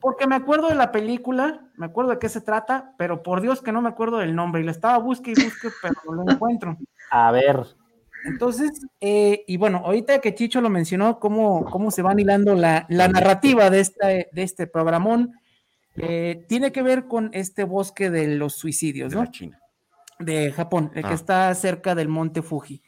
Porque 0.00 0.26
me 0.26 0.36
acuerdo 0.36 0.68
de 0.68 0.74
la 0.74 0.92
película, 0.92 1.60
me 1.76 1.86
acuerdo 1.86 2.12
de 2.12 2.18
qué 2.18 2.28
se 2.28 2.40
trata, 2.40 2.94
pero 2.98 3.22
por 3.22 3.40
Dios 3.40 3.62
que 3.62 3.72
no 3.72 3.82
me 3.82 3.88
acuerdo 3.88 4.18
del 4.18 4.34
nombre. 4.34 4.60
Y 4.62 4.64
la 4.64 4.70
estaba 4.72 4.98
busque 4.98 5.32
y 5.32 5.34
busque, 5.42 5.68
pero 5.82 5.94
no 6.14 6.24
lo 6.24 6.32
encuentro. 6.32 6.76
A 7.10 7.30
ver. 7.32 7.64
Entonces, 8.24 8.86
eh, 9.00 9.44
y 9.46 9.56
bueno, 9.56 9.82
ahorita 9.84 10.20
que 10.20 10.34
Chicho 10.34 10.60
lo 10.60 10.70
mencionó, 10.70 11.18
cómo, 11.20 11.64
cómo 11.66 11.90
se 11.90 12.02
va 12.02 12.12
hilando 12.16 12.54
la, 12.54 12.84
la 12.88 13.08
narrativa 13.08 13.70
de 13.70 13.80
este, 13.80 14.28
de 14.32 14.42
este 14.42 14.66
programón, 14.66 15.34
eh, 15.96 16.44
tiene 16.48 16.72
que 16.72 16.82
ver 16.82 17.06
con 17.06 17.30
este 17.32 17.62
bosque 17.64 18.10
de 18.10 18.26
los 18.36 18.54
suicidios, 18.56 19.14
¿no? 19.14 19.22
De 19.22 19.30
China. 19.30 19.60
De 20.18 20.50
Japón, 20.52 20.90
el 20.94 21.02
que 21.04 21.10
Ah. 21.10 21.14
está 21.14 21.54
cerca 21.54 21.94
del 21.94 22.08
monte 22.08 22.42
Fuji. 22.42 22.82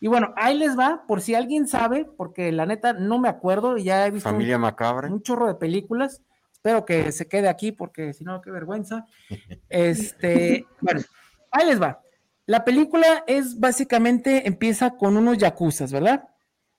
Y 0.00 0.06
bueno, 0.08 0.32
ahí 0.36 0.56
les 0.56 0.78
va, 0.78 1.04
por 1.08 1.20
si 1.20 1.34
alguien 1.34 1.66
sabe, 1.66 2.04
porque 2.16 2.52
la 2.52 2.66
neta 2.66 2.92
no 2.92 3.18
me 3.18 3.28
acuerdo, 3.28 3.76
ya 3.78 4.06
he 4.06 4.10
visto 4.10 4.28
un- 4.28 4.34
Familia 4.36 4.58
Macabra. 4.58 5.08
un 5.08 5.22
chorro 5.22 5.46
de 5.46 5.54
películas. 5.56 6.22
Espero 6.52 6.84
que 6.84 7.12
se 7.12 7.28
quede 7.28 7.48
aquí 7.48 7.72
porque 7.72 8.12
si 8.12 8.24
no, 8.24 8.40
qué 8.42 8.50
vergüenza. 8.50 9.06
Este, 9.68 10.66
bueno, 10.80 11.00
ahí 11.50 11.66
les 11.66 11.80
va. 11.80 12.00
La 12.46 12.64
película 12.64 13.24
es 13.26 13.58
básicamente, 13.58 14.46
empieza 14.46 14.90
con 14.96 15.16
unos 15.16 15.38
yakuzas, 15.38 15.92
¿verdad? 15.92 16.24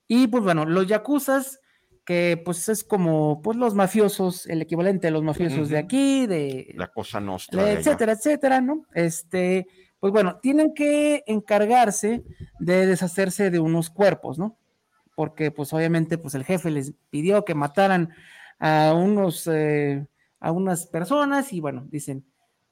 Y 0.06 0.26
pues 0.28 0.42
bueno, 0.42 0.64
los 0.64 0.86
yakuzas, 0.86 1.60
que 2.06 2.40
pues 2.42 2.70
es 2.70 2.84
como 2.84 3.42
pues 3.42 3.58
los 3.58 3.74
mafiosos, 3.74 4.46
el 4.46 4.62
equivalente 4.62 5.08
de 5.08 5.10
los 5.10 5.22
mafiosos 5.22 5.68
de 5.68 5.76
aquí, 5.76 6.26
de 6.26 6.72
La 6.74 6.86
cosa 6.88 7.20
nostra. 7.20 7.70
etcétera, 7.70 8.12
etcétera, 8.12 8.60
¿no? 8.62 8.84
Este, 8.94 9.66
pues 10.00 10.12
bueno, 10.12 10.38
tienen 10.40 10.74
que 10.74 11.24
encargarse 11.26 12.24
de 12.60 12.86
deshacerse 12.86 13.50
de 13.50 13.58
unos 13.60 13.90
cuerpos, 13.90 14.38
¿no? 14.38 14.56
Porque 15.16 15.50
pues 15.50 15.72
obviamente 15.72 16.18
pues 16.18 16.34
el 16.34 16.44
jefe 16.44 16.70
les 16.70 16.94
pidió 17.10 17.44
que 17.44 17.54
mataran 17.54 18.14
a 18.58 18.94
unos, 18.94 19.48
eh, 19.52 20.06
a 20.40 20.52
unas 20.52 20.86
personas 20.86 21.52
y 21.52 21.60
bueno, 21.60 21.86
dicen, 21.90 22.24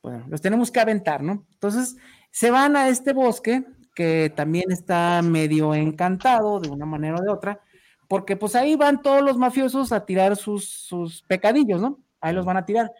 bueno, 0.02 0.24
los 0.28 0.40
tenemos 0.40 0.70
que 0.70 0.80
aventar, 0.80 1.22
¿no? 1.22 1.46
Entonces 1.52 1.96
se 2.30 2.50
van 2.50 2.76
a 2.76 2.88
este 2.88 3.12
bosque 3.12 3.64
que 3.94 4.30
también 4.36 4.70
está 4.70 5.22
medio 5.22 5.74
encantado 5.74 6.60
de 6.60 6.68
una 6.68 6.86
manera 6.86 7.16
o 7.16 7.22
de 7.22 7.30
otra, 7.30 7.60
porque 8.08 8.36
pues 8.36 8.54
ahí 8.54 8.76
van 8.76 9.02
todos 9.02 9.22
los 9.22 9.36
mafiosos 9.38 9.90
a 9.90 10.04
tirar 10.04 10.36
sus, 10.36 10.68
sus 10.68 11.22
pecadillos, 11.22 11.80
¿no? 11.80 11.98
Ahí 12.20 12.34
los 12.34 12.44
van 12.44 12.58
a 12.58 12.66
tirar. 12.66 12.92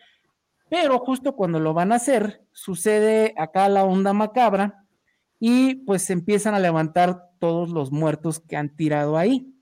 Pero 0.68 0.98
justo 0.98 1.36
cuando 1.36 1.60
lo 1.60 1.74
van 1.74 1.92
a 1.92 1.96
hacer, 1.96 2.42
sucede 2.52 3.34
acá 3.36 3.68
la 3.68 3.84
onda 3.84 4.12
macabra 4.12 4.84
y 5.38 5.76
pues 5.76 6.02
se 6.02 6.12
empiezan 6.12 6.54
a 6.54 6.60
levantar 6.60 7.30
todos 7.38 7.70
los 7.70 7.92
muertos 7.92 8.40
que 8.40 8.56
han 8.56 8.74
tirado 8.74 9.16
ahí. 9.16 9.52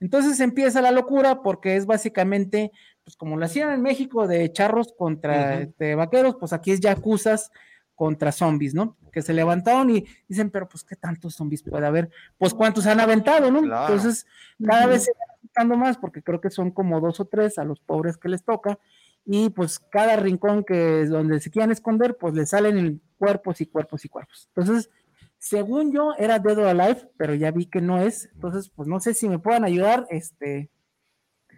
Entonces 0.00 0.40
empieza 0.40 0.82
la 0.82 0.90
locura 0.90 1.42
porque 1.42 1.76
es 1.76 1.86
básicamente, 1.86 2.72
pues 3.04 3.16
como 3.16 3.36
lo 3.36 3.44
hacían 3.44 3.72
en 3.72 3.82
México 3.82 4.26
de 4.26 4.50
charros 4.52 4.94
contra 4.96 5.60
este, 5.60 5.94
vaqueros, 5.94 6.36
pues 6.38 6.52
aquí 6.52 6.72
es 6.72 6.80
yacuzas 6.80 7.50
contra 7.94 8.32
zombies, 8.32 8.74
¿no? 8.74 8.96
Que 9.12 9.22
se 9.22 9.32
levantaron 9.32 9.90
y 9.90 10.04
dicen, 10.28 10.50
pero 10.50 10.68
pues 10.68 10.82
qué 10.84 10.96
tantos 10.96 11.36
zombies 11.36 11.62
puede 11.62 11.86
haber, 11.86 12.10
pues 12.38 12.52
cuántos 12.52 12.86
han 12.86 13.00
aventado, 13.00 13.50
¿no? 13.50 13.62
Claro. 13.62 13.94
Entonces 13.94 14.26
cada 14.64 14.86
vez 14.86 15.04
se 15.04 15.12
van 15.56 15.78
más 15.78 15.96
porque 15.98 16.22
creo 16.22 16.40
que 16.40 16.50
son 16.50 16.70
como 16.70 17.00
dos 17.00 17.20
o 17.20 17.24
tres 17.26 17.58
a 17.58 17.64
los 17.64 17.80
pobres 17.80 18.16
que 18.16 18.28
les 18.28 18.44
toca 18.44 18.78
y 19.26 19.50
pues 19.50 19.78
cada 19.78 20.16
rincón 20.16 20.64
que 20.64 21.02
es 21.02 21.10
donde 21.10 21.40
se 21.40 21.50
quieran 21.50 21.70
esconder, 21.70 22.16
pues 22.16 22.34
le 22.34 22.44
salen 22.46 23.00
cuerpos 23.18 23.60
y 23.60 23.66
cuerpos 23.66 24.04
y 24.04 24.08
cuerpos. 24.08 24.50
Entonces, 24.54 24.90
según 25.38 25.92
yo, 25.92 26.12
era 26.18 26.38
Dead 26.38 26.58
or 26.58 26.66
Alive, 26.66 27.10
pero 27.16 27.34
ya 27.34 27.50
vi 27.50 27.66
que 27.66 27.80
no 27.80 28.00
es. 28.00 28.30
Entonces, 28.34 28.70
pues 28.70 28.88
no 28.88 29.00
sé 29.00 29.14
si 29.14 29.28
me 29.28 29.38
puedan 29.38 29.64
ayudar. 29.64 30.06
Este, 30.10 30.70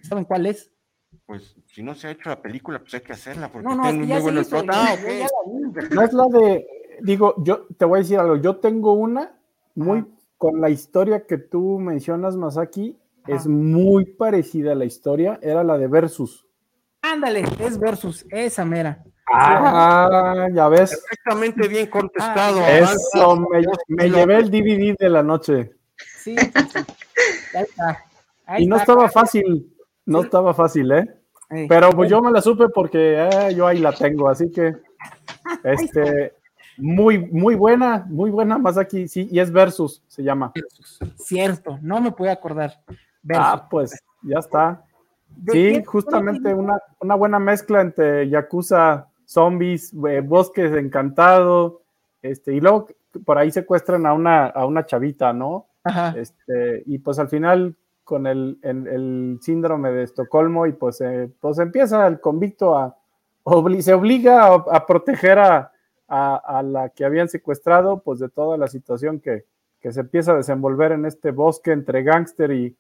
¿saben 0.02 0.24
cuál 0.24 0.46
es? 0.46 0.70
Pues 1.24 1.56
si 1.66 1.82
no 1.82 1.94
se 1.94 2.08
ha 2.08 2.10
hecho 2.12 2.28
la 2.28 2.40
película, 2.42 2.78
pues 2.78 2.94
hay 2.94 3.00
que 3.00 3.12
hacerla 3.12 3.50
porque 3.50 3.66
No, 3.66 3.74
no, 3.74 3.82
tiene 3.84 4.06
muy 4.06 4.20
buenos 4.20 4.46
hizo, 4.46 4.62
Ah. 4.68 4.96
No 5.90 6.02
es 6.02 6.12
la 6.12 6.26
de, 6.26 6.66
digo, 7.02 7.34
yo 7.38 7.66
te 7.76 7.84
voy 7.84 7.98
a 7.98 8.02
decir 8.02 8.18
algo, 8.18 8.36
yo 8.36 8.56
tengo 8.56 8.92
una 8.92 9.38
muy, 9.74 10.04
con 10.36 10.60
la 10.60 10.70
historia 10.70 11.26
que 11.26 11.38
tú 11.38 11.78
mencionas, 11.78 12.36
Masaki, 12.36 12.98
Ajá. 13.24 13.36
es 13.36 13.46
muy 13.46 14.04
parecida 14.04 14.72
a 14.72 14.76
la 14.76 14.84
historia, 14.84 15.38
era 15.42 15.64
la 15.64 15.78
de 15.78 15.86
Versus. 15.88 16.45
Ándale, 17.12 17.44
es 17.60 17.78
versus, 17.78 18.26
esa 18.30 18.64
mera. 18.64 19.02
Ah, 19.32 20.48
ya 20.52 20.68
ves. 20.68 20.90
Perfectamente 20.90 21.68
bien 21.68 21.86
contestado. 21.88 22.60
Ah. 22.60 22.78
Eso, 22.78 23.36
me, 23.40 23.62
me 23.88 24.10
llevé 24.10 24.36
el 24.36 24.50
DVD 24.50 24.96
de 24.98 25.08
la 25.08 25.22
noche. 25.22 25.72
Sí, 26.18 26.36
sí, 26.36 26.52
sí. 26.72 26.78
Ahí 27.54 27.62
está. 27.64 28.04
Ahí 28.46 28.64
Y 28.64 28.66
no 28.66 28.76
está. 28.76 28.92
estaba 28.92 29.08
fácil, 29.08 29.74
no 30.04 30.22
estaba 30.22 30.54
fácil, 30.54 30.92
¿eh? 30.92 31.06
Pero 31.68 31.90
pues 31.90 32.10
yo 32.10 32.20
me 32.20 32.30
la 32.32 32.40
supe 32.40 32.68
porque 32.68 33.28
eh, 33.28 33.54
yo 33.54 33.66
ahí 33.68 33.78
la 33.78 33.92
tengo, 33.92 34.28
así 34.28 34.50
que 34.50 34.74
este 35.62 36.34
muy 36.76 37.18
muy 37.18 37.54
buena, 37.54 38.04
muy 38.08 38.30
buena 38.30 38.58
más 38.58 38.76
aquí, 38.76 39.06
sí, 39.06 39.28
y 39.30 39.38
es 39.38 39.52
Versus 39.52 40.02
se 40.08 40.22
llama. 40.24 40.52
versus. 40.54 40.98
Cierto, 41.16 41.78
no 41.82 42.00
me 42.00 42.10
pude 42.10 42.30
acordar. 42.30 42.80
Versus. 43.22 43.46
Ah, 43.46 43.68
pues 43.70 43.92
ya 44.22 44.38
está. 44.40 44.82
¿De 45.36 45.52
Sí, 45.52 45.84
justamente 45.84 46.54
una, 46.54 46.78
una 47.00 47.14
buena 47.14 47.38
mezcla 47.38 47.80
entre 47.80 48.28
Yakuza, 48.28 49.08
zombies, 49.24 49.92
eh, 50.08 50.20
bosques 50.20 50.72
encantado, 50.72 51.82
este, 52.22 52.54
y 52.54 52.60
luego 52.60 52.86
por 53.24 53.38
ahí 53.38 53.50
secuestran 53.50 54.06
a 54.06 54.12
una, 54.12 54.46
a 54.46 54.66
una 54.66 54.86
chavita, 54.86 55.32
¿no? 55.32 55.66
Ajá. 55.84 56.14
Este, 56.18 56.82
y 56.86 56.98
pues 56.98 57.18
al 57.18 57.28
final 57.28 57.76
con 58.04 58.26
el, 58.26 58.58
el- 58.62 58.86
el 58.86 59.38
síndrome 59.42 59.90
de 59.90 60.04
Estocolmo 60.04 60.66
y 60.66 60.72
pues, 60.72 61.00
eh, 61.00 61.30
pues 61.40 61.58
empieza 61.58 62.06
el 62.06 62.20
convicto 62.20 62.76
a, 62.76 62.96
obli- 63.44 63.80
se 63.80 63.94
obliga 63.94 64.46
a, 64.46 64.54
a 64.54 64.86
proteger 64.86 65.38
a, 65.38 65.72
a- 66.08 66.36
a 66.58 66.62
la 66.62 66.88
que 66.90 67.04
habían 67.04 67.28
secuestrado 67.28 68.00
pues 68.00 68.20
de 68.20 68.28
toda 68.28 68.56
la 68.58 68.68
situación 68.68 69.18
que, 69.20 69.44
que 69.80 69.92
se 69.92 70.00
empieza 70.00 70.32
a 70.32 70.36
desenvolver 70.36 70.92
en 70.92 71.04
este 71.04 71.30
bosque 71.32 71.72
entre 71.72 72.02
gángster 72.02 72.52
y 72.52 72.76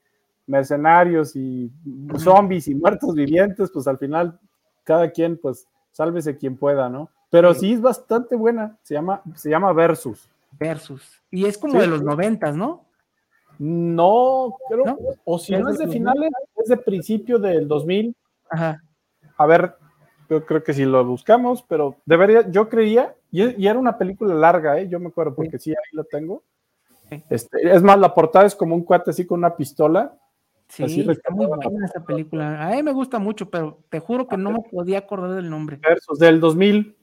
mercenarios 0.46 1.34
y 1.36 1.70
zombies 2.18 2.68
y 2.68 2.74
muertos 2.74 3.14
vivientes, 3.14 3.70
pues 3.72 3.86
al 3.88 3.98
final 3.98 4.38
cada 4.84 5.10
quien 5.10 5.36
pues 5.38 5.66
sálvese 5.92 6.36
quien 6.36 6.56
pueda, 6.56 6.88
¿no? 6.88 7.10
Pero 7.30 7.52
sí 7.54 7.72
es 7.72 7.80
bastante 7.80 8.36
buena, 8.36 8.76
se 8.82 8.94
llama, 8.94 9.22
se 9.34 9.50
llama 9.50 9.72
Versus. 9.72 10.28
Versus. 10.58 11.20
Y 11.30 11.44
es 11.46 11.58
como 11.58 11.72
Sí. 11.74 11.78
de 11.80 11.86
los 11.88 12.02
noventas, 12.02 12.54
¿no? 12.56 12.84
No, 13.58 14.56
creo, 14.68 14.84
¿No? 14.84 14.98
o 15.24 15.38
si 15.38 15.54
¿Es 15.54 15.60
no 15.60 15.70
es 15.70 15.78
de 15.78 15.84
de 15.84 15.86
2000? 15.86 15.92
finales, 15.98 16.32
es 16.56 16.68
de 16.68 16.76
principio 16.76 17.38
del 17.38 17.66
2000. 17.66 18.14
Ajá. 18.50 18.82
A 19.38 19.46
ver, 19.46 19.74
yo 20.28 20.44
creo 20.44 20.62
que 20.62 20.74
si 20.74 20.84
lo 20.84 21.04
buscamos, 21.04 21.62
pero 21.62 21.96
debería, 22.04 22.48
yo 22.50 22.68
creía, 22.68 23.14
y, 23.30 23.60
y 23.62 23.66
era 23.66 23.78
una 23.78 23.96
película 23.98 24.34
larga, 24.34 24.78
¿eh? 24.78 24.88
yo 24.88 25.00
me 25.00 25.08
acuerdo 25.08 25.34
porque 25.34 25.58
sí, 25.58 25.70
ahí 25.70 25.76
lo 25.92 26.04
tengo. 26.04 26.42
Este, 27.30 27.72
es 27.74 27.82
más, 27.82 27.98
la 27.98 28.12
portada 28.14 28.46
es 28.46 28.54
como 28.54 28.74
un 28.74 28.82
cuate 28.84 29.10
así 29.10 29.24
con 29.26 29.38
una 29.38 29.56
pistola. 29.56 30.16
Sí, 30.68 30.82
Así 30.82 31.00
está 31.08 31.30
muy 31.32 31.46
buena 31.46 31.86
esa 31.86 32.04
película. 32.04 32.66
A 32.68 32.70
mí 32.72 32.82
me 32.82 32.92
gusta 32.92 33.18
mucho, 33.18 33.48
pero 33.48 33.78
te 33.88 34.00
juro 34.00 34.26
que 34.26 34.36
no 34.36 34.50
me 34.50 34.60
podía 34.70 34.98
acordar 34.98 35.32
del 35.34 35.48
nombre. 35.48 35.78
Versus 35.80 36.18
del 36.18 36.40
2000, 36.40 36.96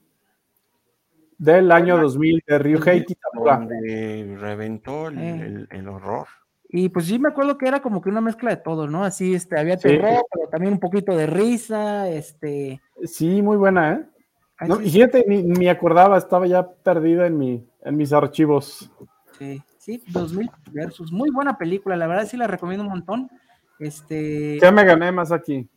del 1.38 1.72
año 1.72 1.96
2000, 1.98 2.42
de 2.46 2.58
Ryuhei 2.58 3.04
Kitamura. 3.04 3.56
Donde 3.58 4.36
reventó 4.38 5.08
el, 5.08 5.18
Eh. 5.18 5.40
el- 5.46 5.68
el 5.70 5.88
horror. 5.88 6.26
Y 6.68 6.88
pues 6.88 7.06
sí 7.06 7.18
me 7.18 7.28
acuerdo 7.28 7.56
que 7.56 7.68
era 7.68 7.80
como 7.80 8.00
que 8.02 8.08
una 8.10 8.20
mezcla 8.20 8.50
de 8.50 8.56
todo, 8.56 8.86
¿no? 8.88 9.04
Así, 9.04 9.34
este, 9.34 9.58
había 9.58 9.76
Sí. 9.76 9.88
terror, 9.88 10.24
pero 10.32 10.48
también 10.50 10.72
un 10.72 10.80
poquito 10.80 11.16
de 11.16 11.26
risa, 11.26 12.08
este. 12.10 12.80
Sí, 13.04 13.42
muy 13.42 13.56
buena, 13.56 13.92
¿eh? 13.92 14.04
ay, 14.58 14.68
No, 14.68 14.76
sí, 14.76 14.84
y 14.86 14.90
fíjate, 14.90 15.24
ni, 15.28 15.42
ni 15.42 15.58
me 15.58 15.70
acordaba, 15.70 16.18
estaba 16.18 16.46
ya 16.46 16.68
perdida 16.68 17.26
en, 17.26 17.38
mi, 17.38 17.66
en 17.82 17.96
mis 17.96 18.12
archivos. 18.12 18.90
sí, 19.38 19.62
sí, 19.78 20.02
2000 20.08 20.50
versus. 20.72 21.12
Muy 21.12 21.30
buena 21.30 21.56
película, 21.58 21.96
la 21.96 22.06
verdad 22.06 22.26
sí 22.26 22.36
la 22.36 22.46
recomiendo 22.46 22.84
un 22.84 22.90
montón. 22.90 23.30
Este, 23.78 24.58
Ya 24.60 24.70
me 24.70 24.84
gané 24.84 25.10
más 25.12 25.32
aquí. 25.32 25.68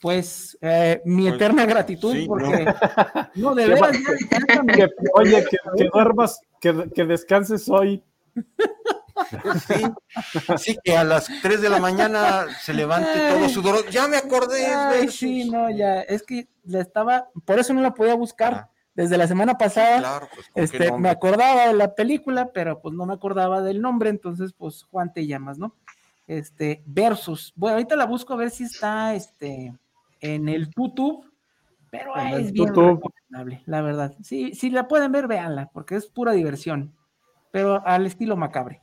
pues 0.00 0.56
eh, 0.60 1.00
mi 1.04 1.24
Pues, 1.24 1.34
eterna 1.36 1.64
gratitud, 1.66 2.12
sí, 2.12 2.26
porque 2.26 2.66
no, 3.36 3.54
de 3.54 3.64
Qué 3.64 3.70
veras, 3.74 3.92
ya- 3.92 4.88
Que- 4.88 4.90
oye, 5.14 5.44
que, 5.48 5.56
que 5.76 5.88
duermas, 5.92 6.40
que, 6.60 6.90
que 6.94 7.04
descanses 7.04 7.68
hoy. 7.68 8.02
Sí, 10.58 10.76
que 10.84 10.96
a 10.96 11.04
las 11.04 11.28
3 11.42 11.60
de 11.62 11.68
la 11.70 11.78
mañana 11.78 12.46
se 12.60 12.74
levante 12.74 13.08
todo 13.30 13.48
sudor. 13.48 13.88
Ya 13.90 14.06
me 14.08 14.16
acordé. 14.18 14.66
Ay, 14.66 15.08
sí, 15.08 15.48
no, 15.50 15.70
ya, 15.70 16.02
es 16.02 16.22
que 16.22 16.48
le 16.64 16.80
estaba, 16.80 17.28
por 17.44 17.58
eso 17.58 17.72
no 17.72 17.80
la 17.80 17.94
podía 17.94 18.14
buscar. 18.14 18.68
Desde 18.94 19.18
la 19.18 19.26
semana 19.26 19.58
pasada, 19.58 19.98
claro, 19.98 20.28
pues, 20.34 20.46
este, 20.54 20.90
me 20.92 21.10
acordaba 21.10 21.66
de 21.66 21.74
la 21.74 21.94
película, 21.94 22.50
pero 22.54 22.80
pues 22.80 22.94
no 22.94 23.04
me 23.04 23.12
acordaba 23.12 23.60
del 23.60 23.82
nombre, 23.82 24.08
entonces 24.08 24.54
pues 24.56 24.84
Juan 24.84 25.12
te 25.12 25.26
llamas, 25.26 25.58
¿no? 25.58 25.74
Este, 26.26 26.82
versus, 26.86 27.52
bueno, 27.54 27.76
ahorita 27.76 27.94
la 27.94 28.06
busco 28.06 28.34
a 28.34 28.36
ver 28.36 28.50
si 28.50 28.64
está, 28.64 29.14
este, 29.14 29.72
en 30.20 30.48
el 30.48 30.68
YouTube, 30.76 31.24
pero 31.90 32.16
es 32.16 32.52
bien 32.52 32.68
recomendable, 32.68 33.62
la 33.66 33.80
verdad. 33.80 34.14
Sí, 34.22 34.52
si 34.54 34.70
la 34.70 34.88
pueden 34.88 35.12
ver, 35.12 35.28
véanla, 35.28 35.70
porque 35.72 35.94
es 35.94 36.06
pura 36.06 36.32
diversión, 36.32 36.92
pero 37.52 37.86
al 37.86 38.06
estilo 38.06 38.36
macabre. 38.36 38.82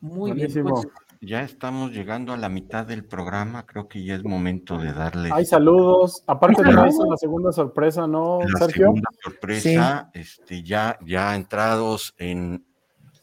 Muy 0.00 0.32
bien. 0.32 0.48
Pues, 0.62 0.86
ya 1.20 1.42
estamos 1.42 1.90
llegando 1.90 2.32
a 2.32 2.36
la 2.36 2.48
mitad 2.48 2.86
del 2.86 3.04
programa, 3.04 3.66
creo 3.66 3.88
que 3.88 4.04
ya 4.04 4.14
es 4.14 4.22
momento 4.22 4.78
de 4.78 4.92
darle. 4.92 5.30
Hay 5.32 5.44
saludos, 5.44 6.22
aparte 6.28 6.62
de 6.62 6.70
eso, 6.70 7.04
la 7.10 7.16
segunda 7.16 7.50
sorpresa, 7.50 8.06
¿no, 8.06 8.38
la 8.42 8.68
segunda 8.68 9.10
sorpresa, 9.20 10.10
este, 10.14 10.62
ya, 10.62 10.96
ya 11.04 11.34
entrados 11.34 12.14
en 12.18 12.64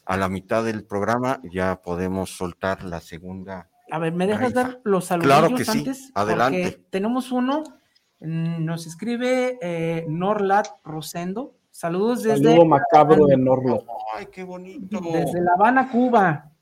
a 0.06 0.16
la 0.16 0.28
mitad 0.28 0.64
del 0.64 0.84
programa, 0.84 1.40
ya 1.52 1.82
podemos 1.82 2.30
soltar 2.30 2.84
la 2.84 3.00
segunda. 3.00 3.68
A 3.90 3.98
ver, 3.98 4.12
¿me 4.12 4.26
dejas 4.26 4.54
dar 4.54 4.80
los 4.84 5.04
saludos 5.04 5.26
claro 5.26 5.54
que 5.54 5.64
antes? 5.70 6.06
Sí. 6.06 6.12
Adelante. 6.14 6.86
tenemos 6.90 7.32
uno, 7.32 7.62
mm, 8.20 8.64
nos 8.64 8.86
escribe 8.86 9.58
eh, 9.60 10.06
Norlat 10.08 10.68
Rosendo. 10.84 11.56
Saludos 11.70 12.22
desde. 12.22 12.44
Saludo 12.44 12.64
macabro 12.64 13.26
de 13.26 13.36
Norlat. 13.36 13.82
Ay, 14.16 14.26
qué 14.32 14.44
bonito. 14.44 15.00
Desde 15.00 15.40
La 15.42 15.52
Habana, 15.52 15.90
Cuba 15.90 16.52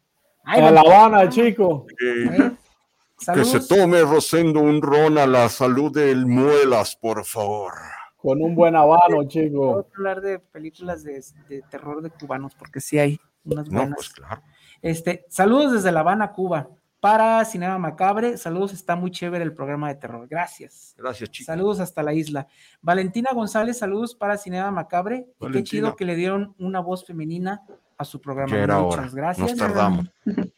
a 0.45 0.71
La 0.71 0.81
Habana, 0.81 1.29
chico. 1.29 1.87
que 1.99 3.45
se 3.45 3.61
tome 3.61 4.03
Rosendo 4.03 4.61
un 4.61 4.83
ron 4.83 5.19
a 5.19 5.27
la 5.27 5.49
salud 5.49 5.93
del 5.93 6.27
Muelas, 6.27 6.97
por 6.97 7.25
favor. 7.25 7.73
Con 8.17 8.41
un 8.43 8.55
buen 8.55 8.75
habano, 8.75 9.25
chico. 9.29 9.69
Vamos 9.69 9.87
a 9.93 9.97
hablar 9.97 10.21
de 10.23 10.39
películas 10.39 11.05
de, 11.05 11.23
terror 11.71 12.03
de 12.03 12.11
cubanos, 12.11 12.55
porque 12.55 12.81
sí 12.81 12.99
hay 12.99 13.21
unas 13.45 13.69
buenas. 13.69 13.91
No, 13.91 13.95
pues 13.97 14.11
claro. 14.11 14.43
Este, 14.83 15.25
saludos 15.29 15.73
desde 15.73 15.93
La 15.93 16.01
Habana, 16.01 16.33
Cuba. 16.33 16.69
Para 17.01 17.45
Cinema 17.45 17.79
Macabre, 17.79 18.39
saludos, 18.39 18.73
está 18.73 18.97
muy 18.97 19.11
chévere 19.11 19.45
el 19.45 19.53
programa 19.53 19.89
de 19.89 19.97
terror. 19.97 20.27
Gracias. 20.27 20.95
Gracias, 20.97 21.31
chicos. 21.31 21.47
Saludos 21.47 21.81
hasta 21.81 22.03
la 22.03 22.15
isla. 22.15 22.49
Valentina 22.81 23.29
González, 23.35 23.79
saludos 23.79 24.15
para 24.15 24.39
Cinema 24.39 24.71
Macabre. 24.71 25.27
qué 25.53 25.63
chido 25.63 25.97
que 25.97 26.07
le 26.07 26.17
dieron 26.17 26.55
una 26.59 26.81
voz 26.81 27.05
femenina 27.05 27.63
a 27.99 28.05
su 28.07 28.23
programa. 28.23 28.81
Muchas 28.81 29.15
gracias. 29.15 29.51
Nos 29.51 29.59
tardamos. 29.59 30.07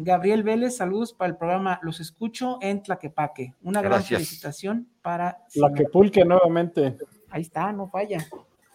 Gabriel 0.00 0.44
Vélez, 0.44 0.76
saludos 0.76 1.12
para 1.12 1.30
el 1.30 1.36
programa 1.36 1.80
Los 1.82 1.98
Escucho 1.98 2.58
en 2.60 2.82
Tlaquepaque. 2.82 3.54
Una 3.62 3.82
gran 3.82 4.02
felicitación 4.02 4.88
para... 5.02 5.38
Tlaquepulque 5.52 6.24
nuevamente. 6.24 6.96
Ahí 7.30 7.42
está, 7.42 7.72
no 7.72 7.88
falla. 7.88 8.24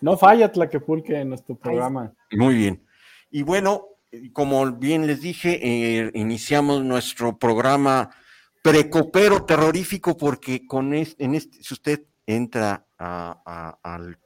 No 0.01 0.17
falla 0.17 0.51
Tlaquepulque 0.51 1.17
en 1.21 1.29
nuestro 1.29 1.55
programa. 1.55 2.11
Muy 2.31 2.55
bien. 2.55 2.83
Y 3.35 3.41
bueno, 3.41 3.87
como 4.31 4.71
bien 4.73 5.07
les 5.07 5.21
dije, 5.21 5.59
eh, 5.59 6.11
iniciamos 6.13 6.83
nuestro 6.83 7.39
programa 7.39 8.11
precopero 8.61 9.43
terrorífico 9.43 10.15
porque 10.15 10.67
con 10.67 10.93
este, 10.93 11.25
en 11.25 11.33
este, 11.33 11.63
si 11.63 11.73
usted 11.73 12.03
entra 12.27 12.85
a, 12.99 13.79
al 13.81 14.19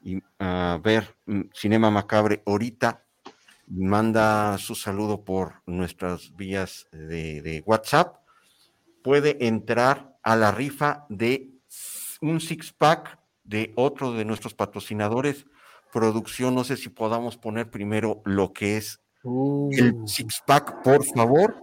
y 0.00 0.22
a 0.38 0.80
ver 0.82 1.14
mm, 1.26 1.42
Cinema 1.52 1.90
Macabre 1.90 2.42
ahorita, 2.46 3.04
manda 3.66 4.56
su 4.56 4.74
saludo 4.74 5.22
por 5.22 5.56
nuestras 5.66 6.34
vías 6.34 6.86
de, 6.90 7.62
WhatsApp, 7.66 8.16
puede 9.04 9.46
entrar 9.46 10.16
a 10.22 10.34
la 10.34 10.50
rifa 10.50 11.04
de 11.10 11.50
un 12.22 12.40
six 12.40 12.72
pack 12.72 13.18
de 13.44 13.74
otro 13.76 14.12
de 14.12 14.24
nuestros 14.24 14.54
patrocinadores. 14.54 15.44
Producción, 15.92 16.54
no 16.54 16.64
sé 16.64 16.76
si 16.76 16.88
podamos 16.88 17.36
poner 17.36 17.70
primero 17.70 18.22
lo 18.24 18.52
que 18.52 18.76
es 18.76 19.00
el 19.24 19.94
uh. 19.94 20.06
six 20.06 20.42
pack, 20.46 20.82
por 20.82 21.04
favor. 21.04 21.56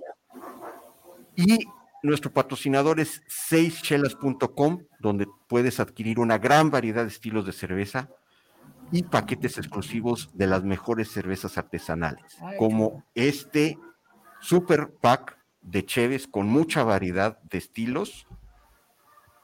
Y 1.35 1.59
nuestro 2.03 2.31
patrocinador 2.31 2.99
es 2.99 3.21
seischelas.com, 3.27 4.83
donde 4.99 5.27
puedes 5.47 5.79
adquirir 5.79 6.19
una 6.19 6.37
gran 6.37 6.69
variedad 6.69 7.03
de 7.03 7.09
estilos 7.09 7.45
de 7.45 7.53
cerveza 7.53 8.09
y 8.91 9.03
paquetes 9.03 9.57
exclusivos 9.57 10.29
de 10.33 10.47
las 10.47 10.63
mejores 10.63 11.11
cervezas 11.11 11.57
artesanales, 11.57 12.37
como 12.57 13.03
este 13.15 13.77
super 14.39 14.91
pack 15.01 15.37
de 15.61 15.85
Cheves 15.85 16.27
con 16.27 16.47
mucha 16.47 16.83
variedad 16.83 17.39
de 17.43 17.57
estilos. 17.57 18.27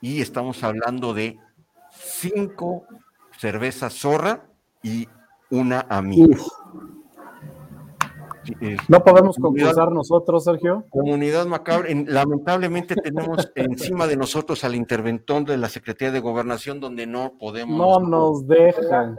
Y 0.01 0.21
estamos 0.21 0.63
hablando 0.63 1.13
de 1.13 1.37
cinco 1.91 2.85
cervezas 3.37 3.93
zorra 3.93 4.52
y 4.83 5.07
una 5.49 5.85
amiga. 5.89 6.37
No 8.87 9.03
podemos 9.03 9.37
concursar 9.37 9.91
nosotros, 9.91 10.43
Sergio. 10.43 10.85
Comunidad 10.89 11.45
Macabre, 11.45 11.95
lamentablemente 12.07 12.95
tenemos 12.95 13.51
encima 13.55 14.07
de 14.07 14.17
nosotros 14.17 14.63
al 14.63 14.75
interventor 14.75 15.45
de 15.45 15.57
la 15.57 15.69
Secretaría 15.69 16.11
de 16.11 16.19
Gobernación 16.19 16.79
donde 16.79 17.07
no 17.07 17.37
podemos. 17.39 17.77
No 17.77 17.99
nos 17.99 18.47
dejan. 18.47 19.17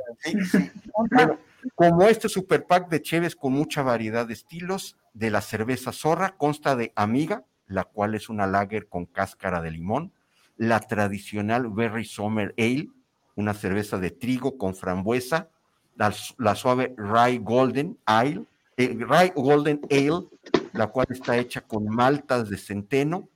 como 1.75 2.03
este 2.03 2.29
super 2.29 2.67
pack 2.67 2.89
de 2.91 3.01
Cheves 3.01 3.35
con 3.37 3.53
mucha 3.53 3.83
variedad 3.83 4.27
de 4.27 4.35
estilos, 4.35 4.97
de 5.15 5.31
la 5.31 5.41
cerveza 5.41 5.93
Zorra, 5.93 6.37
consta 6.37 6.77
de 6.77 6.93
Amiga, 6.95 7.45
la 7.67 7.85
cual 7.85 8.15
es 8.15 8.29
una 8.29 8.47
lager 8.47 8.89
con 8.89 9.07
cáscara 9.07 9.63
de 9.63 9.71
limón, 9.71 10.13
la 10.57 10.81
tradicional 10.81 11.69
Berry 11.71 12.05
Summer 12.05 12.55
Ale, 12.59 12.89
una 13.37 13.55
cerveza 13.55 13.99
de 13.99 14.11
trigo 14.11 14.59
con 14.59 14.75
frambuesa, 14.75 15.49
la, 15.97 16.15
la 16.39 16.55
suave 16.55 16.95
Rye 16.97 17.39
Golden 17.39 17.99
Ale, 18.07 18.45
Rye 18.77 19.33
Golden 19.35 19.81
Ale, 19.91 20.29
la 20.73 20.89
cual 20.89 21.07
está 21.11 21.37
hecha 21.39 21.61
con 21.61 21.87
maltas 21.87 22.49
de 22.51 22.59
centeno, 22.59 23.29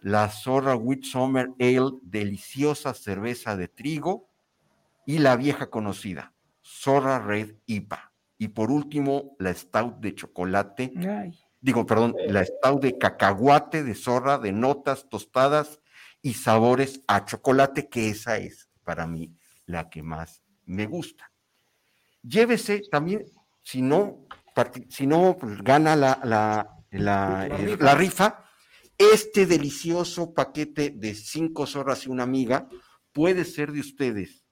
la 0.00 0.28
Zorra 0.30 0.76
Wheat 0.76 1.02
Summer 1.02 1.50
Ale, 1.58 1.98
deliciosa 2.02 2.94
cerveza 2.94 3.56
de 3.56 3.68
trigo, 3.68 4.28
y 5.06 5.18
la 5.18 5.36
vieja 5.36 5.70
conocida, 5.70 6.34
Zorra 6.62 7.18
Red 7.18 7.54
IPA. 7.66 8.12
Y 8.38 8.48
por 8.48 8.70
último, 8.70 9.34
la 9.38 9.52
Stout 9.52 10.00
de 10.00 10.14
chocolate, 10.14 10.92
digo, 11.60 11.86
perdón, 11.86 12.14
la 12.28 12.44
Stout 12.44 12.82
de 12.82 12.96
cacahuate, 12.98 13.82
de 13.82 13.94
zorra, 13.94 14.38
de 14.38 14.52
notas 14.52 15.08
tostadas 15.08 15.80
y 16.22 16.34
sabores 16.34 17.00
a 17.08 17.24
chocolate, 17.24 17.88
que 17.88 18.10
esa 18.10 18.36
es 18.36 18.68
para 18.84 19.06
mí 19.06 19.34
la 19.66 19.90
que 19.90 20.02
más 20.02 20.42
me 20.66 20.86
gusta. 20.86 21.32
Llévese 22.22 22.82
también, 22.90 23.24
si 23.62 23.82
no, 23.82 24.26
si 24.88 25.06
no 25.06 25.36
gana 25.62 25.96
la, 25.96 26.20
la, 26.24 26.78
la, 26.90 27.94
rifa, 27.94 28.44
este 28.96 29.46
delicioso 29.46 30.34
paquete 30.34 30.90
de 30.90 31.14
cinco 31.14 31.66
zorras 31.66 32.06
y 32.06 32.10
una 32.10 32.24
amiga 32.24 32.68
puede 33.12 33.44
ser 33.44 33.72
de 33.72 33.80
ustedes 33.80 34.44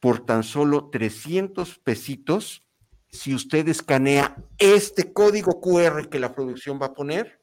por 0.00 0.24
tan 0.24 0.42
solo 0.44 0.90
300 0.90 1.78
pesitos 1.80 2.64
si 3.10 3.34
usted 3.34 3.68
escanea 3.68 4.36
este 4.58 5.12
código 5.12 5.60
QR 5.60 6.08
que 6.08 6.18
la 6.18 6.34
producción 6.34 6.78
va 6.80 6.86
a 6.86 6.94
poner, 6.94 7.42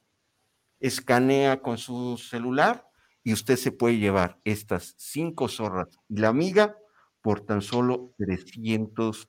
escanea 0.79 1.61
con 1.61 1.77
su 1.77 2.17
celular 2.17 2.87
y 3.23 3.33
usted 3.33 3.57
se 3.57 3.71
puede 3.71 3.97
llevar 3.97 4.39
estas 4.43 4.93
cinco 4.97 5.47
zorras 5.47 5.89
y 6.07 6.17
la 6.17 6.29
amiga 6.29 6.77
por 7.21 7.41
tan 7.41 7.61
solo 7.61 8.13
300 8.17 9.27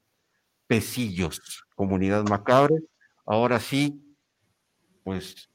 pesillos, 0.66 1.64
comunidad 1.74 2.24
macabre. 2.28 2.76
Ahora 3.24 3.60
sí, 3.60 4.02
pues 5.04 5.50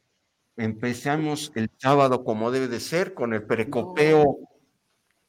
empezamos 0.58 1.52
el 1.56 1.70
sábado 1.78 2.24
como 2.24 2.52
debe 2.52 2.68
de 2.68 2.80
ser, 2.80 3.14
con 3.14 3.34
el 3.34 3.44
precopeo 3.44 4.38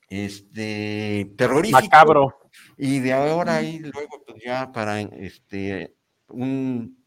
este 0.09 1.33
terrorífico. 1.37 1.81
Macabro. 1.81 2.39
Y 2.77 3.01
de 3.01 3.13
ahora 3.13 3.63
y 3.63 3.79
luego 3.79 4.23
pues 4.27 4.43
ya 4.45 4.71
para 4.73 5.01
este 5.01 5.95
un, 6.29 7.03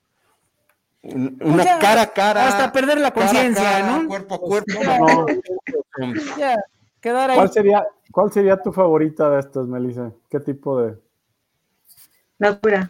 una 1.03 1.79
cara 1.79 2.01
a 2.01 2.13
cara. 2.13 2.47
Hasta 2.47 2.71
perder 2.71 2.99
la 2.99 3.11
conciencia, 3.11 3.85
¿no? 3.85 4.07
Cuerpo 4.07 4.35
a 4.35 4.39
cuerpo. 4.39 4.73
¿Cuál 7.05 7.51
sería, 7.51 7.85
¿Cuál 8.11 8.31
sería 8.31 8.57
tu 8.59 8.73
favorita 8.73 9.29
de 9.29 9.39
estas, 9.39 9.67
Melissa? 9.67 10.11
¿Qué 10.29 10.39
tipo 10.39 10.81
de? 10.81 10.97
La 12.37 12.51
oscura. 12.51 12.89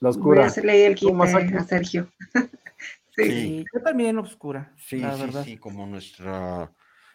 La 0.00 0.08
oscura. 0.08 0.40
Voy 0.40 0.44
a 0.44 0.46
hacerle 0.48 0.86
el 0.86 0.98
a 1.20 1.64
Sergio. 1.64 2.08
sí. 3.16 3.64
Yo 3.72 3.82
también 3.82 4.18
oscura. 4.18 4.72
Sí, 4.76 5.00
sí, 5.00 5.38
sí, 5.44 5.56
como 5.56 5.86
nuestra 5.86 6.70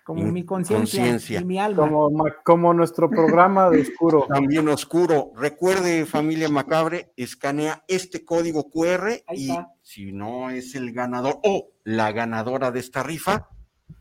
como 0.10 0.32
mi 0.32 0.44
conciencia 0.44 1.40
y 1.40 1.46
mi 1.46 1.60
alma. 1.60 1.88
Como, 1.88 2.26
como 2.44 2.74
nuestro 2.74 3.12
programa 3.12 3.70
de 3.70 3.82
oscuro. 3.82 4.26
También 4.28 4.68
oscuro. 4.68 5.34
Recuerde, 5.36 6.08
familia 6.08 6.50
Macabre, 6.50 7.14
escanea 7.16 7.84
este 7.88 8.26
código 8.26 8.72
QR 8.72 9.22
y 9.36 9.52
si 9.84 10.12
no 10.12 10.50
es 10.50 10.74
el 10.74 10.94
ganador 10.94 11.40
o 11.44 11.74
la 11.84 12.12
ganadora 12.12 12.72
de 12.72 12.80
esta 12.80 13.04
rifa, 13.04 13.50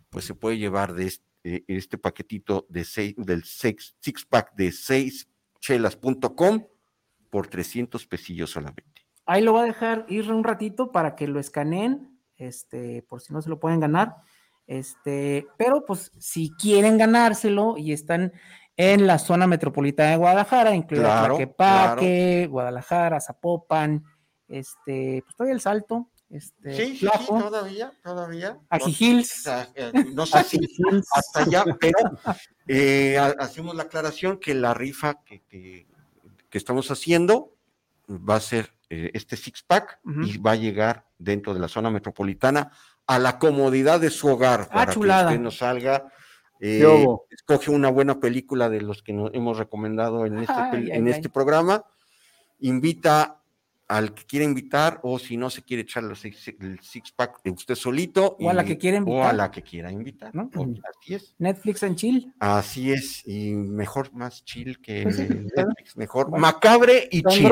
pues 0.09 0.25
se 0.25 0.35
puede 0.35 0.57
llevar 0.57 0.95
de 0.95 1.09
este, 1.09 1.65
este 1.67 1.99
paquetito 1.99 2.65
de 2.71 2.87
seis, 2.87 3.15
del 3.19 3.45
six, 3.45 3.95
six 4.01 4.25
pack 4.25 4.55
de 4.55 4.73
seis 4.73 5.29
chelas.com 5.61 6.65
por 7.31 7.47
300 7.47 8.07
pesillos 8.07 8.51
solamente. 8.51 9.07
Ahí 9.27 9.43
lo 9.43 9.53
voy 9.53 9.63
a 9.63 9.65
dejar 9.65 10.07
ir 10.09 10.31
un 10.33 10.45
ratito 10.45 10.91
para 10.93 11.15
que 11.15 11.27
lo 11.27 11.39
escaneen, 11.39 12.19
este, 12.37 13.03
por 13.09 13.21
si 13.21 13.33
no 13.33 13.43
se 13.43 13.51
lo 13.51 13.61
pueden 13.61 13.81
ganar 13.81 14.17
este, 14.69 15.49
pero 15.57 15.85
pues 15.87 16.13
si 16.19 16.51
quieren 16.51 16.99
ganárselo 16.99 17.77
y 17.79 17.93
están 17.93 18.35
en 18.77 19.07
la 19.07 19.19
zona 19.19 19.47
metropolitana 19.47 20.11
de 20.11 20.17
Guadalajara, 20.19 20.75
incluida 20.75 21.25
Tlaquepaque, 21.27 22.47
Guadalajara, 22.49 23.19
Zapopan, 23.19 24.05
este, 24.47 25.23
pues 25.25 25.35
todavía 25.35 25.55
el 25.55 25.63
salto. 25.63 26.11
Este, 26.29 26.77
sí, 26.77 26.97
sí, 26.99 27.09
todavía, 27.27 27.95
todavía. 28.05 28.59
Hills. 28.87 29.49
Eh, 29.75 29.91
no 30.13 30.27
sé 30.27 30.45
si 30.45 30.61
hasta 31.15 31.41
allá, 31.41 31.65
pero 31.81 31.99
eh, 32.69 33.17
hacemos 33.39 33.75
la 33.75 33.85
aclaración 33.85 34.39
que 34.39 34.55
la 34.55 34.75
rifa 34.75 35.25
que, 35.25 35.41
que, 35.49 35.87
estamos 36.57 36.91
haciendo 36.91 37.53
va 38.09 38.37
a 38.37 38.41
ser 38.41 38.73
eh, 38.89 39.11
este 39.13 39.37
six 39.37 39.63
pack 39.63 40.01
y 40.25 40.39
va 40.39 40.53
a 40.53 40.57
llegar 40.57 41.07
dentro 41.19 41.53
de 41.53 41.61
la 41.61 41.69
zona 41.69 41.91
metropolitana 41.91 42.73
a 43.07 43.19
la 43.19 43.39
comodidad 43.39 44.01
de 44.01 44.11
su 44.11 44.29
hogar 44.29 44.69
ah, 44.71 44.75
para 44.75 44.93
que 44.93 44.99
usted 44.99 45.41
nos 45.41 45.59
salga. 45.59 46.11
Eh, 46.61 47.07
escoge 47.31 47.71
una 47.71 47.91
buena 47.91 48.19
película 48.19 48.69
de 48.69 48.81
los 48.81 49.03
que 49.03 49.13
nos 49.13 49.33
hemos 49.35 49.59
recomendado 49.59 50.27
en 50.27 50.39
este, 50.39 50.97
en 50.97 51.07
este 51.07 51.29
programa, 51.29 51.85
invita 52.61 53.41
al 53.89 54.13
que 54.13 54.25
quiere 54.25 54.45
invitar 54.45 55.01
o 55.03 55.19
si 55.19 55.39
no 55.39 55.49
se 55.49 55.63
quiere 55.63 55.83
echar 55.83 56.05
el 56.05 56.15
six, 56.15 57.13
pack 57.13 57.43
de 57.43 57.51
usted 57.51 57.75
solito 57.75 58.37
o 58.39 58.51
a 58.51 58.53
la 58.53 58.63
que 58.63 58.77
quiera 58.77 58.99
invitar 58.99 59.21
o 59.21 59.25
a 59.25 59.33
la 59.33 59.51
que 59.51 59.63
quiera 59.63 59.91
invitar 59.91 60.35
¿no? 60.35 60.51
así 61.01 61.15
es. 61.15 61.35
Netflix 61.39 61.83
en 61.83 61.97
chill. 61.97 62.35
Así 62.39 62.93
es 62.93 63.27
y 63.27 63.55
mejor 63.55 64.13
más 64.13 64.45
chill 64.45 64.79
que 64.81 65.05
pues 65.05 65.19
Netflix 65.19 65.97
mejor 65.97 66.31
macabre 66.39 67.09
y 67.11 67.23
chill. 67.23 67.51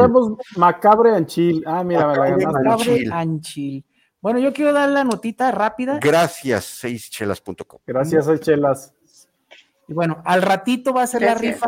Macabre 0.56 1.16
en 1.16 1.26
chill. 1.26 1.64
Ah 1.66 1.82
mira 1.82 2.06
macabre 2.06 3.04
en 3.04 3.40
chill. 3.40 3.84
bueno, 4.20 4.38
yo 4.38 4.52
quiero 4.52 4.74
dar 4.74 4.90
la 4.90 5.04
notita 5.04 5.50
rápida. 5.50 5.98
Gracias, 6.02 6.66
seischelas.com. 6.66 7.80
Gracias, 7.86 8.26
seischelas. 8.26 8.92
Y 9.88 9.94
bueno, 9.94 10.20
al 10.24 10.42
ratito 10.42 10.92
va 10.92 11.04
a 11.04 11.06
ser 11.06 11.22
la 11.22 11.34
rifa 11.34 11.66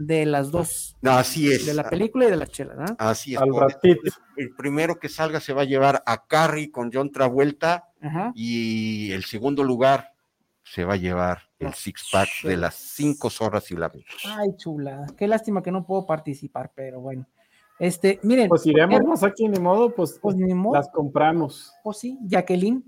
de 0.00 0.24
las 0.24 0.50
dos. 0.50 0.96
Así 1.02 1.52
es. 1.52 1.66
De 1.66 1.74
la 1.74 1.88
película 1.88 2.26
y 2.26 2.30
de 2.30 2.36
las 2.36 2.50
chelas, 2.50 2.76
¿no? 2.78 2.96
Así 2.98 3.34
es. 3.34 3.40
Al 3.40 3.54
ratito. 3.54 4.00
El 4.36 4.54
primero 4.56 4.98
que 4.98 5.10
salga 5.10 5.40
se 5.40 5.52
va 5.52 5.62
a 5.62 5.66
llevar 5.66 6.02
a 6.06 6.26
Carrie 6.26 6.70
con 6.70 6.90
John 6.92 7.12
Travolta 7.12 7.92
y 8.34 9.12
el 9.12 9.24
segundo 9.24 9.62
lugar 9.62 10.14
se 10.64 10.84
va 10.84 10.94
a 10.94 10.96
llevar 10.96 11.42
el 11.58 11.74
six 11.74 12.08
pack 12.10 12.28
de 12.44 12.56
las 12.56 12.74
cinco 12.74 13.28
zorras 13.28 13.70
y 13.70 13.76
la 13.76 13.92
Ay, 14.24 14.56
chula. 14.56 15.06
Qué 15.18 15.28
lástima 15.28 15.62
que 15.62 15.70
no 15.70 15.84
puedo 15.84 16.06
participar, 16.06 16.72
pero 16.74 17.00
bueno. 17.00 17.26
Este, 17.78 18.20
miren. 18.22 18.48
Pues 18.48 18.64
iremos 18.66 19.02
más 19.04 19.22
aquí, 19.22 19.48
ni 19.48 19.58
modo, 19.58 19.94
pues, 19.94 20.18
pues 20.20 20.34
ni 20.36 20.54
modo. 20.54 20.76
las 20.76 20.88
compramos. 20.88 21.72
Pues 21.82 21.98
sí, 21.98 22.18
Jacqueline. 22.22 22.82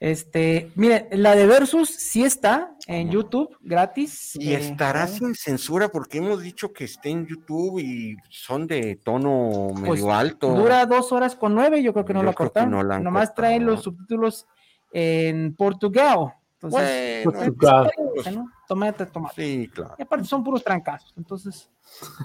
Este, 0.00 0.72
miren, 0.76 1.08
la 1.12 1.36
de 1.36 1.46
Versus 1.46 1.90
sí 1.90 2.24
está 2.24 2.74
en 2.86 3.10
YouTube, 3.10 3.54
gratis. 3.60 4.34
Y 4.36 4.54
eh, 4.54 4.58
estará 4.58 5.06
sin 5.06 5.34
censura, 5.34 5.90
porque 5.90 6.18
hemos 6.18 6.40
dicho 6.40 6.72
que 6.72 6.84
esté 6.84 7.10
en 7.10 7.26
YouTube 7.26 7.78
y 7.80 8.16
son 8.30 8.66
de 8.66 8.96
tono 8.96 9.68
pues, 9.74 10.00
medio 10.00 10.10
alto. 10.10 10.54
Dura 10.54 10.86
dos 10.86 11.12
horas 11.12 11.36
con 11.36 11.54
nueve, 11.54 11.82
yo 11.82 11.92
creo 11.92 12.06
que 12.06 12.14
no 12.14 12.22
lo 12.22 12.32
cortaron. 12.32 12.70
No 12.70 12.98
Nomás 12.98 13.34
traen 13.34 13.66
los 13.66 13.82
subtítulos 13.82 14.46
en 14.90 15.54
portugués. 15.54 16.14
Entonces, 16.62 17.24
bueno, 17.24 17.54
pues, 17.54 18.28
tomate, 18.68 19.06
tomate. 19.06 19.34
Sí, 19.42 19.68
claro. 19.68 19.96
Y 19.98 20.02
aparte 20.02 20.24
son 20.24 20.42
puros 20.42 20.64
trancazos, 20.64 21.12
entonces. 21.18 21.70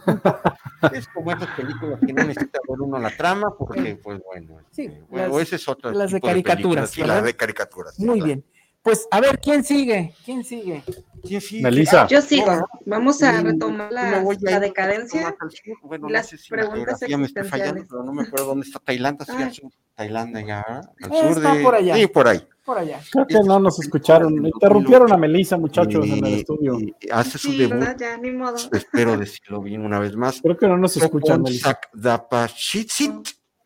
es 0.93 1.07
como 1.07 1.31
esas 1.31 1.49
películas 1.55 1.99
que 1.99 2.13
no 2.13 2.23
necesita 2.23 2.59
ver 2.67 2.81
uno 2.81 2.99
la 2.99 3.15
trama, 3.15 3.55
porque, 3.57 3.95
pues 3.95 4.21
bueno, 4.23 4.57
sí, 4.71 4.83
este, 4.83 5.03
bueno 5.09 5.39
ese 5.39 5.55
es 5.55 5.67
otro. 5.67 5.91
Las 5.91 6.11
de 6.11 6.21
caricaturas. 6.21 6.89
sí, 6.89 7.03
las 7.03 7.23
de 7.23 7.35
caricaturas. 7.35 7.99
Muy 7.99 8.21
bien. 8.21 8.43
Pues 8.85 9.07
a 9.09 9.19
ver, 9.19 9.39
¿quién 9.39 9.63
sigue? 9.63 10.13
¿Quién 10.23 10.43
sigue? 10.43 10.83
¿Quién 11.23 11.41
sigue? 11.41 11.63
Melissa. 11.63 12.05
Yo 12.05 12.21
sigo. 12.21 12.67
Vamos 12.85 13.23
a 13.23 13.41
retomar 13.41 13.91
la, 13.91 14.23
la 14.41 14.59
decadencia. 14.59 15.35
Bueno, 15.81 16.07
las 16.07 16.31
no 16.31 16.37
sé 16.37 16.43
si 16.43 16.49
preguntas 16.51 17.01
la 17.01 17.17
me 17.17 17.25
está 17.25 17.43
fallando, 17.43 17.83
pero 17.89 18.03
no 18.03 18.13
me 18.13 18.21
acuerdo 18.21 18.45
dónde 18.45 18.67
está 18.67 18.77
Tailandia. 18.77 19.25
Sí, 19.51 19.63
Tailandia 19.95 20.45
ya, 20.45 20.81
al 21.01 21.33
sur 21.33 21.41
de. 21.41 21.63
Por 21.63 21.73
allá. 21.73 21.95
Sí, 21.95 22.05
por 22.05 22.27
ahí 22.27 22.47
por 22.65 22.79
allá. 22.79 22.99
Creo 23.11 23.27
que 23.27 23.39
no 23.43 23.59
nos 23.59 23.79
escucharon. 23.79 24.45
Interrumpieron 24.45 25.11
a 25.13 25.17
Melissa, 25.17 25.57
muchos 25.57 25.87
en 25.87 26.25
el 26.25 26.33
estudio. 26.33 26.77
hace 27.11 27.37
su 27.37 27.55
debut. 27.55 27.85
Ya, 27.97 28.17
ni 28.17 28.31
modo. 28.31 28.57
Espero 28.71 29.17
decirlo 29.17 29.61
bien 29.61 29.85
una 29.85 29.99
vez 29.99 30.15
más. 30.15 30.41
Creo 30.41 30.57
que 30.57 30.67
no 30.67 30.77
nos 30.77 30.97
escuchan, 30.97 31.41
Melissa. 31.43 31.79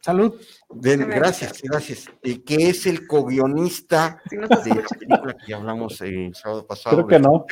Salud. 0.09 0.41
gracias, 0.71 1.61
gracias. 1.61 2.05
que 2.23 2.69
es 2.69 2.87
el 2.87 3.05
co-guionista 3.05 4.19
de 4.31 4.37
la 4.39 4.47
película 4.47 5.37
que 5.37 5.51
ya 5.51 5.57
hablamos 5.57 6.01
el 6.01 6.33
sábado 6.33 6.65
pasado. 6.65 6.95
Creo 6.95 7.07
que 7.07 7.19
no. 7.19 7.45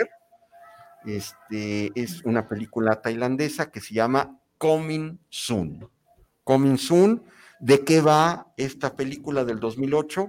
Este 1.05 1.91
es 1.93 2.23
una 2.25 2.47
película 2.47 2.99
tailandesa 2.99 3.69
que 3.69 3.79
se 3.79 3.93
llama 3.93 4.39
Coming 4.57 5.19
Soon. 5.29 5.87
Coming 6.43 6.79
Soon. 6.79 7.23
¿De 7.59 7.83
qué 7.83 8.01
va 8.01 8.51
esta 8.57 8.95
película 8.95 9.45
del 9.45 9.59
2008? 9.59 10.27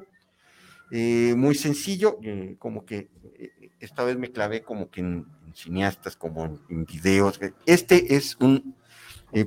Eh, 0.90 1.34
muy 1.34 1.54
sencillo, 1.54 2.18
eh, 2.22 2.56
como 2.58 2.84
que 2.84 3.10
eh, 3.38 3.70
esta 3.80 4.04
vez 4.04 4.18
me 4.18 4.32
clavé 4.32 4.62
como 4.62 4.90
que 4.90 5.00
en, 5.00 5.26
cineastas, 5.54 6.14
como 6.14 6.44
en, 6.68 6.84
videos. 6.84 7.40
Este 7.64 8.16
es 8.16 8.36
un 8.36 8.74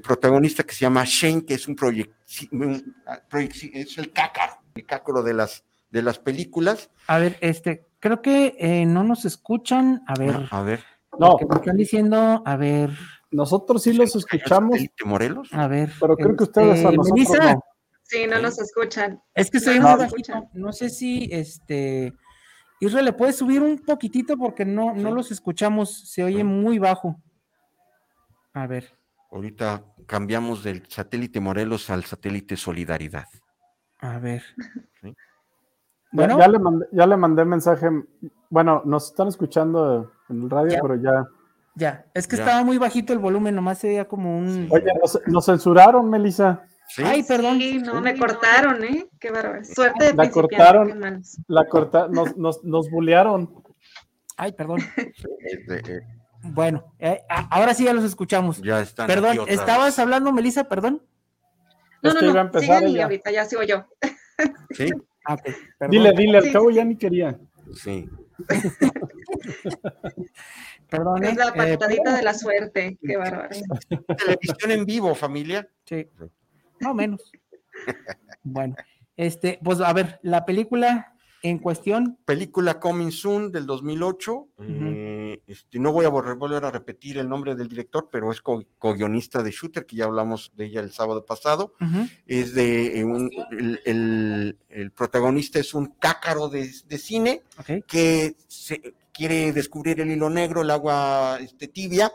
protagonista 0.02 0.64
que 0.64 0.74
se 0.74 0.82
llama 0.82 1.04
Shane, 1.06 1.46
que 1.46 1.56
es 1.56 1.68
un 1.68 1.76
proyecto, 1.76 2.16
ah, 3.08 3.20
es 3.40 3.98
el 3.98 4.12
cácaro, 4.12 4.54
el 4.76 4.86
cácaro 4.86 5.24
de 5.24 5.34
las, 5.34 5.64
de 5.90 6.02
las 6.02 6.20
películas. 6.20 6.90
A 7.08 7.18
ver, 7.18 7.38
este, 7.42 7.88
creo 8.00 8.22
que 8.22 8.86
no 8.88 9.04
nos 9.04 9.26
escuchan, 9.26 10.04
a 10.08 10.16
ver. 10.16 10.48
A 10.52 10.62
ver. 10.62 10.84
No. 11.18 11.38
me 11.38 11.56
están 11.56 11.78
diciendo, 11.78 12.42
a 12.46 12.56
ver. 12.56 12.92
Nosotros 13.32 13.84
sí 13.84 13.94
los 13.94 14.16
escuchamos. 14.16 14.78
Morelos? 15.06 15.50
A 15.54 15.68
ver. 15.68 15.92
Pero 16.00 16.16
creo 16.18 16.36
que 16.36 16.44
ustedes 16.44 16.86
a 16.86 16.92
nosotros 16.92 17.30
no. 17.40 17.64
Sí, 18.04 18.28
no 18.28 18.42
nos 18.42 18.60
escuchan. 18.60 19.22
Es 19.34 19.50
que 19.50 19.60
soy 19.60 19.80
muy 19.80 19.96
bajito. 19.96 20.50
No 20.54 20.74
sé 20.74 20.90
si 20.90 21.30
este. 21.32 22.14
Israel, 22.82 23.06
¿le 23.06 23.14
puedes 23.14 23.38
subir 23.38 23.62
un 23.62 23.78
poquitito? 23.78 24.36
Porque 24.38 24.66
no, 24.66 24.94
no 24.94 25.12
los 25.12 25.32
escuchamos. 25.32 26.10
Se 26.10 26.24
oye 26.24 26.44
muy 26.44 26.78
bajo. 26.78 27.22
A 28.54 28.68
ver. 28.68 28.94
Ahorita 29.32 29.86
cambiamos 30.06 30.64
del 30.64 30.86
satélite 30.88 31.40
Morelos 31.40 31.90
al 31.90 32.04
satélite 32.04 32.58
Solidaridad. 32.58 33.28
A 34.00 34.20
ver. 34.20 34.44
Bueno, 36.12 36.38
ya, 36.38 36.48
le 36.50 36.60
mandé, 36.60 36.86
ya 36.92 37.08
le 37.08 37.18
mandé 37.18 37.46
mensaje. 37.46 37.88
Bueno, 38.50 38.82
nos 38.86 39.12
están 39.12 39.30
escuchando 39.30 40.12
en 40.30 40.44
el 40.44 40.50
radio, 40.50 40.80
pero 40.82 40.96
ya. 40.96 41.26
Ya, 41.76 42.06
es 42.14 42.28
que 42.28 42.36
estaba 42.36 42.64
muy 42.66 42.78
bajito 42.78 43.14
el 43.14 43.20
volumen, 43.20 43.56
nomás 43.56 43.78
se 43.78 43.88
veía 43.88 44.06
como 44.06 44.38
un. 44.38 44.68
Oye, 44.70 44.92
nos 45.28 45.46
censuraron, 45.46 46.10
Melissa. 46.10 46.66
Ay, 46.98 47.24
perdón. 47.24 47.58
Sí, 47.58 47.80
no, 47.80 48.02
me 48.02 48.18
cortaron, 48.18 48.84
¿eh? 48.84 49.08
Qué 49.18 49.32
bárbaro. 49.32 49.64
Suerte 49.64 50.08
de 50.08 50.14
La 50.14 50.30
cortaron, 50.30 51.24
la 51.48 51.66
corta, 51.70 52.10
nos, 52.10 52.36
nos, 52.36 52.64
nos 52.66 52.90
bullearon. 52.90 53.64
Ay, 54.36 54.52
perdón. 54.52 54.80
Bueno, 56.44 56.94
eh, 57.00 57.22
ahora 57.30 57.74
sí 57.74 57.86
ya 57.86 57.94
los 57.94 58.04
escuchamos. 58.04 58.62
Ya 58.62 58.82
están. 58.82 59.08
Perdón, 59.08 59.40
¿estabas 59.48 59.98
hablando, 60.00 60.32
Melissa? 60.32 60.66
Perdón. 60.66 61.04
No, 62.02 62.14
no, 62.14 62.22
no, 62.22 62.60
sigan 62.60 62.94
ya. 62.94 63.04
ahorita, 63.04 63.32
ya 63.32 63.46
sigo 63.46 63.64
yo. 63.64 63.86
Sí. 64.72 64.90
Ah, 65.28 65.38
dile, 65.88 66.14
dile, 66.14 66.40
al 66.40 66.52
cabo 66.52 66.72
ya 66.72 66.84
ni 66.84 66.98
quería. 66.98 67.40
Sí. 67.76 68.10
Perdón. 70.90 71.24
Es 71.24 71.38
la 71.38 71.50
eh, 71.50 71.78
patadita 71.78 72.16
de 72.16 72.24
la 72.24 72.34
suerte, 72.34 72.98
qué 73.06 73.18
bárbaro. 73.18 73.50
Televisión 74.18 74.72
en 74.72 74.84
vivo, 74.84 75.14
familia. 75.14 75.70
Sí. 75.86 76.10
No 76.80 76.96
menos. 76.96 77.32
bueno, 78.42 78.76
este, 79.16 79.60
pues 79.64 79.80
a 79.80 79.94
ver, 79.94 80.20
la 80.24 80.44
película 80.44 81.11
en 81.44 81.58
cuestión. 81.58 82.18
Película 82.26 82.80
Coming 82.80 83.12
Soon 83.12 83.52
del 83.52 83.66
2008. 83.66 84.48
Eh, 84.60 85.42
este, 85.48 85.80
no 85.80 85.92
voy 85.92 86.06
a 86.06 86.10
volver 86.10 86.66
a 86.66 86.72
repetir 86.72 87.18
el 87.18 87.28
nombre 87.28 87.56
del 87.56 87.68
director, 87.68 88.10
pero 88.12 88.32
es 88.32 88.42
co-guionista 88.42 89.42
de 89.42 89.52
Shooter, 89.52 89.86
que 89.86 89.96
ya 89.96 90.06
hablamos 90.06 90.52
de 90.56 90.66
ella 90.66 90.82
el 90.82 90.92
sábado 90.92 91.26
pasado. 91.26 91.74
Es 92.26 92.54
de 92.54 93.00
eh, 93.00 93.04
un, 93.04 93.30
el, 93.86 94.92
protagonista 94.96 95.60
es 95.60 95.74
un 95.74 95.88
cácaro 95.88 96.50
de, 96.50 96.68
cine 96.98 97.42
que 97.88 98.36
quiere 99.12 99.52
descubrir 99.52 100.00
el 100.02 100.12
hilo 100.12 100.30
negro, 100.30 100.62
el 100.62 100.70
agua 100.70 101.40
este, 101.42 101.68
tibia, 101.68 102.12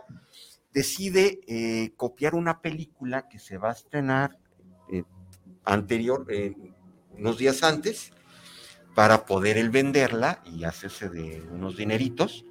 decide 0.73 1.41
eh, 1.47 1.93
copiar 1.97 2.35
una 2.35 2.61
película 2.61 3.29
que 3.29 3.39
se 3.39 3.59
va 3.59 3.71
a 3.71 3.73
estrenar 3.73 4.39
anterior, 5.65 6.25
unos 7.19 7.39
días 7.39 7.65
antes, 7.65 8.13
para 8.97 9.27
poder 9.27 9.59
él 9.59 9.71
venderla 9.71 10.43
y 10.45 10.65
hacerse 10.65 11.09
de 11.09 11.41
unos 11.53 11.77
dineritos 11.77 12.45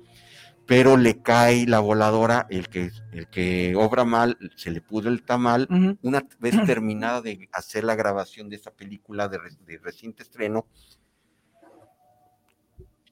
pero 0.66 0.98
le 0.98 1.22
cae 1.22 1.68
la 1.68 1.80
voladora, 1.80 2.48
el 2.50 2.70
que, 2.70 2.90
el 3.12 3.28
que 3.28 3.76
obra 3.76 4.04
mal, 4.04 4.38
se 4.56 4.72
le 4.72 4.82
pudo 4.82 5.10
el 5.10 5.24
tamal, 5.24 5.68
una 6.02 6.26
vez 6.40 6.56
terminada 6.66 7.22
de 7.22 7.50
hacer 7.52 7.84
la 7.84 7.96
grabación 7.96 8.50
de 8.50 8.56
esa 8.56 8.72
película 8.72 9.28
de, 9.28 9.40
reciente 9.78 10.24
estreno, 10.24 10.66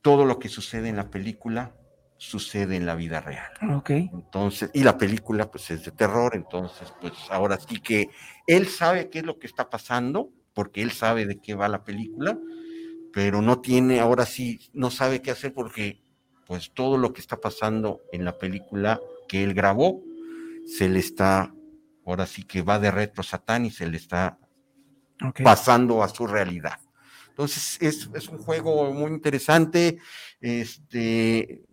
todo 0.01 0.25
lo 0.25 0.39
que 0.39 0.49
sucede 0.49 0.89
en 0.89 0.95
la 0.95 1.09
película 1.09 1.75
sucede 2.17 2.75
en 2.75 2.85
la 2.85 2.95
vida 2.95 3.21
real. 3.21 3.51
Ok. 3.75 3.89
Entonces, 3.91 4.71
y 4.73 4.83
la 4.83 4.97
película 4.97 5.51
pues 5.51 5.69
es 5.71 5.85
de 5.85 5.91
terror, 5.91 6.35
entonces 6.35 6.91
pues 6.99 7.13
ahora 7.29 7.59
sí 7.59 7.79
que 7.79 8.09
él 8.47 8.67
sabe 8.67 9.09
qué 9.09 9.19
es 9.19 9.25
lo 9.25 9.37
que 9.37 9.47
está 9.47 9.69
pasando, 9.69 10.29
porque 10.53 10.81
él 10.81 10.91
sabe 10.91 11.25
de 11.25 11.39
qué 11.39 11.53
va 11.53 11.67
la 11.67 11.83
película, 11.83 12.37
pero 13.13 13.43
no 13.43 13.61
tiene, 13.61 13.99
ahora 13.99 14.25
sí, 14.25 14.59
no 14.73 14.89
sabe 14.89 15.21
qué 15.21 15.31
hacer 15.31 15.53
porque 15.53 16.01
pues 16.47 16.71
todo 16.73 16.97
lo 16.97 17.13
que 17.13 17.21
está 17.21 17.37
pasando 17.37 18.01
en 18.11 18.25
la 18.25 18.37
película 18.37 18.99
que 19.27 19.43
él 19.43 19.53
grabó 19.53 20.01
se 20.65 20.89
le 20.89 20.99
está, 20.99 21.53
ahora 22.05 22.25
sí 22.25 22.43
que 22.43 22.63
va 22.63 22.79
de 22.79 22.89
retro 22.89 23.23
Satán 23.23 23.65
y 23.65 23.71
se 23.71 23.85
le 23.87 23.97
está 23.97 24.39
pasando 25.43 26.03
a 26.03 26.09
su 26.09 26.25
realidad. 26.25 26.79
Entonces 27.29 27.77
es, 27.81 28.27
un 28.27 28.39
juego 28.39 28.91
muy 28.91 29.11
interesante, 29.11 29.99
este, 30.41 31.63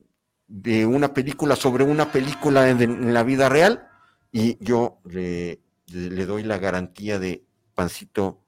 de 0.47 0.85
una 0.85 1.15
película 1.15 1.57
sobre 1.57 1.85
una 1.85 2.13
película 2.13 2.69
en, 2.69 3.15
la 3.15 3.23
vida 3.23 3.49
real 3.49 3.89
y 4.31 4.63
yo 4.63 5.01
le, 5.05 5.61
le, 5.87 6.27
doy 6.27 6.43
la 6.43 6.59
garantía 6.59 7.19
de 7.19 7.45
Pancito 7.75 8.43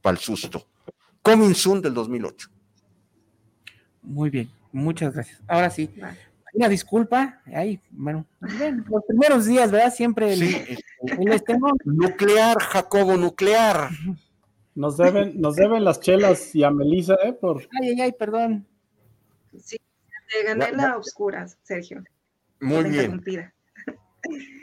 para 0.00 0.16
el 0.16 0.22
susto. 0.22 0.71
Coming 1.22 1.54
Soon 1.54 1.80
del 1.80 1.94
2008. 1.94 2.48
Muy 4.02 4.30
bien. 4.30 4.50
Muchas 4.72 5.14
gracias. 5.14 5.40
Ahora 5.46 5.70
sí. 5.70 5.90
Una 6.54 6.68
disculpa, 6.68 7.40
ahí, 7.46 7.80
bueno, 7.90 8.26
los 8.40 9.04
primeros 9.06 9.46
días, 9.46 9.70
¿verdad? 9.70 9.90
Siempre 9.90 10.34
el, 10.34 10.42
este, 11.32 11.58
nuclear, 11.84 12.58
Jacobo, 12.58 13.16
nuclear. 13.16 13.88
Nos 14.74 14.98
deben, 14.98 15.40
nos 15.40 15.56
deben 15.56 15.82
las 15.82 16.00
chelas 16.00 16.54
y 16.54 16.62
a 16.62 16.70
Melissa, 16.70 17.14
¿eh? 17.24 17.32
Por... 17.32 17.62
Ay, 17.80 17.90
ay, 17.90 18.00
ay, 18.02 18.12
perdón. 18.12 18.66
Sí, 19.58 19.78
te 20.28 20.44
gané 20.44 20.72
la 20.72 20.98
oscura, 20.98 21.46
Sergio. 21.62 22.04
Muy 22.60 22.84
bien. 22.84 23.22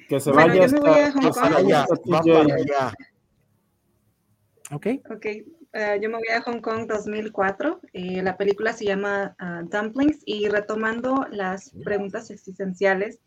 Que 0.07 0.19
se 0.19 0.31
vaya 0.31 0.61
que 0.61 0.69
se 0.69 0.79
vaya, 0.79 1.11
va 1.11 1.31
para 1.31 1.57
allá. 1.57 2.93
Ok. 4.71 4.87
Ok, 5.09 5.25
eh, 5.73 5.99
yo 6.01 6.09
me 6.09 6.17
voy 6.17 6.27
a 6.35 6.41
Hong 6.41 6.61
Kong 6.61 6.87
2004. 6.87 7.81
Eh, 7.93 8.21
la 8.21 8.37
película 8.37 8.73
se 8.73 8.85
llama 8.85 9.35
ah, 9.39 9.61
Dumplings 9.63 10.19
y 10.25 10.47
retomando 10.47 11.25
las 11.31 11.71
preguntas 11.83 12.29
existenciales, 12.31 13.19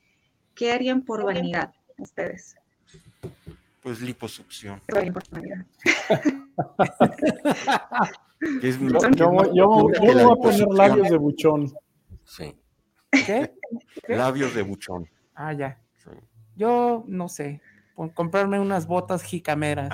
¿qué 0.55 0.73
harían 0.73 1.02
por 1.02 1.24
vanidad 1.24 1.73
ustedes? 1.98 2.56
Pues 3.82 4.01
liposucción. 4.01 4.81
¿Qué 4.86 4.98
harían 4.98 5.14
por 5.14 5.28
vanidad? 5.31 5.66
yo, 9.52 9.69
voy 9.69 9.97
a 9.97 10.36
poner 10.36 10.69
labios 10.69 11.10
de 11.10 11.16
buchón. 11.16 11.73
Sí. 12.24 12.55
¿Qué? 13.10 13.52
Labios 14.09 14.55
de 14.55 14.62
buchón. 14.62 15.09
Ah, 15.35 15.52
ya. 15.52 15.78
Yo 16.56 17.05
no 17.06 17.28
sé 17.28 17.60
comprarme 18.14 18.60
unas 18.60 18.86
botas 18.86 19.23
jicameras. 19.23 19.89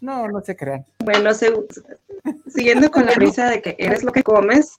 no, 0.00 0.28
no 0.28 0.40
se 0.40 0.56
crean. 0.56 0.86
Bueno, 1.00 1.30
siguiendo 2.48 2.90
con 2.90 3.06
la 3.06 3.12
risa 3.12 3.50
de 3.50 3.62
que 3.62 3.76
eres 3.78 4.02
lo 4.02 4.12
que 4.12 4.22
comes, 4.22 4.78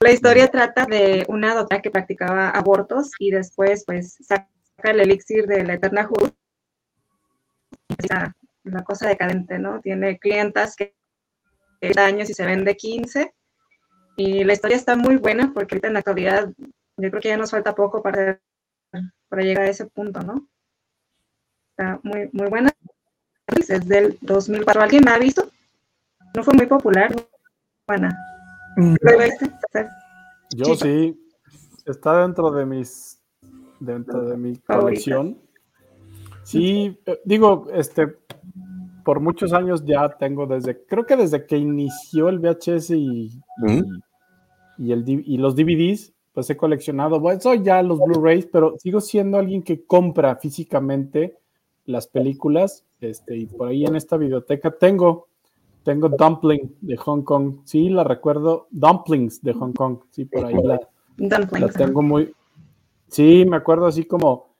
la 0.00 0.12
historia 0.12 0.48
trata 0.48 0.86
de 0.86 1.24
una 1.28 1.54
doctora 1.54 1.82
que 1.82 1.90
practicaba 1.90 2.50
abortos 2.50 3.10
y 3.18 3.30
después 3.30 3.84
pues 3.84 4.16
saca 4.20 4.48
el 4.82 5.00
elixir 5.00 5.46
de 5.46 5.64
la 5.64 5.74
eterna 5.74 6.04
juventud. 6.04 6.34
Una 8.64 8.82
cosa 8.82 9.08
decadente, 9.08 9.58
¿no? 9.58 9.80
Tiene 9.80 10.18
clientas 10.18 10.74
que 10.74 10.94
años 11.96 12.30
y 12.30 12.34
se 12.34 12.46
vende 12.46 12.76
15. 12.76 13.34
Y 14.16 14.44
la 14.44 14.52
historia 14.52 14.76
está 14.76 14.96
muy 14.96 15.16
buena 15.16 15.52
porque 15.52 15.74
ahorita 15.74 15.88
en 15.88 15.94
la 15.94 15.98
actualidad 16.00 16.52
yo 16.96 17.10
creo 17.10 17.20
que 17.20 17.28
ya 17.28 17.36
nos 17.36 17.50
falta 17.50 17.74
poco 17.74 18.02
para 18.02 18.40
para 19.28 19.42
llegar 19.42 19.64
a 19.64 19.70
ese 19.70 19.86
punto, 19.86 20.20
¿no? 20.20 20.46
Está 21.70 22.00
muy, 22.02 22.28
muy 22.32 22.48
buena. 22.48 22.70
Es 23.46 23.86
del 23.86 24.18
2004. 24.20 24.82
¿Alguien 24.82 25.04
la 25.04 25.14
ha 25.14 25.18
visto? 25.18 25.50
No 26.34 26.42
fue 26.42 26.54
muy 26.54 26.66
popular. 26.66 27.14
Buena. 27.86 28.16
Mm. 28.76 28.96
Yo 30.56 30.74
sí. 30.74 31.20
Está 31.84 32.22
dentro 32.22 32.50
de 32.50 32.64
mis 32.64 33.20
dentro 33.80 34.24
de 34.24 34.36
mi 34.36 34.56
colección. 34.58 35.38
Sí, 36.42 36.98
eh, 37.06 37.20
digo, 37.24 37.68
este, 37.72 38.16
por 39.04 39.20
muchos 39.20 39.52
años 39.52 39.84
ya 39.84 40.08
tengo 40.08 40.46
desde, 40.46 40.84
creo 40.86 41.06
que 41.06 41.16
desde 41.16 41.46
que 41.46 41.56
inició 41.56 42.28
el 42.28 42.38
VHS 42.38 42.90
y, 42.90 43.42
y, 43.66 43.82
y, 44.78 44.92
el, 44.92 45.04
y 45.06 45.36
los 45.38 45.54
DVDs, 45.54 46.13
pues 46.34 46.50
he 46.50 46.56
coleccionado, 46.56 47.20
bueno, 47.20 47.40
soy 47.40 47.62
ya 47.62 47.80
los 47.82 48.00
Blu-rays, 48.00 48.46
pero 48.46 48.74
sigo 48.78 49.00
siendo 49.00 49.38
alguien 49.38 49.62
que 49.62 49.84
compra 49.84 50.34
físicamente 50.36 51.38
las 51.86 52.08
películas, 52.08 52.84
este, 53.00 53.36
y 53.36 53.46
por 53.46 53.68
ahí 53.68 53.84
en 53.84 53.94
esta 53.94 54.16
biblioteca 54.16 54.72
tengo, 54.72 55.28
tengo 55.84 56.08
Dumpling 56.08 56.74
de 56.80 56.96
Hong 56.96 57.22
Kong, 57.22 57.58
sí, 57.64 57.88
la 57.88 58.02
recuerdo, 58.02 58.66
Dumplings 58.72 59.42
de 59.42 59.52
Hong 59.52 59.72
Kong, 59.72 59.98
sí, 60.10 60.24
por 60.24 60.46
ahí 60.46 60.56
la, 60.60 60.80
la 61.16 61.68
tengo 61.68 62.02
muy, 62.02 62.34
sí, 63.08 63.44
me 63.48 63.56
acuerdo 63.56 63.86
así 63.86 64.04
como 64.04 64.54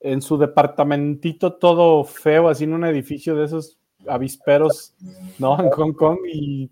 en 0.00 0.22
su 0.22 0.36
departamentito 0.36 1.52
todo 1.52 2.02
feo, 2.02 2.48
así 2.48 2.64
en 2.64 2.74
un 2.74 2.84
edificio 2.84 3.36
de 3.36 3.44
esos 3.44 3.78
avisperos, 4.08 4.94
¿no? 5.38 5.60
En 5.62 5.70
Hong 5.70 5.92
Kong 5.92 6.18
y 6.32 6.70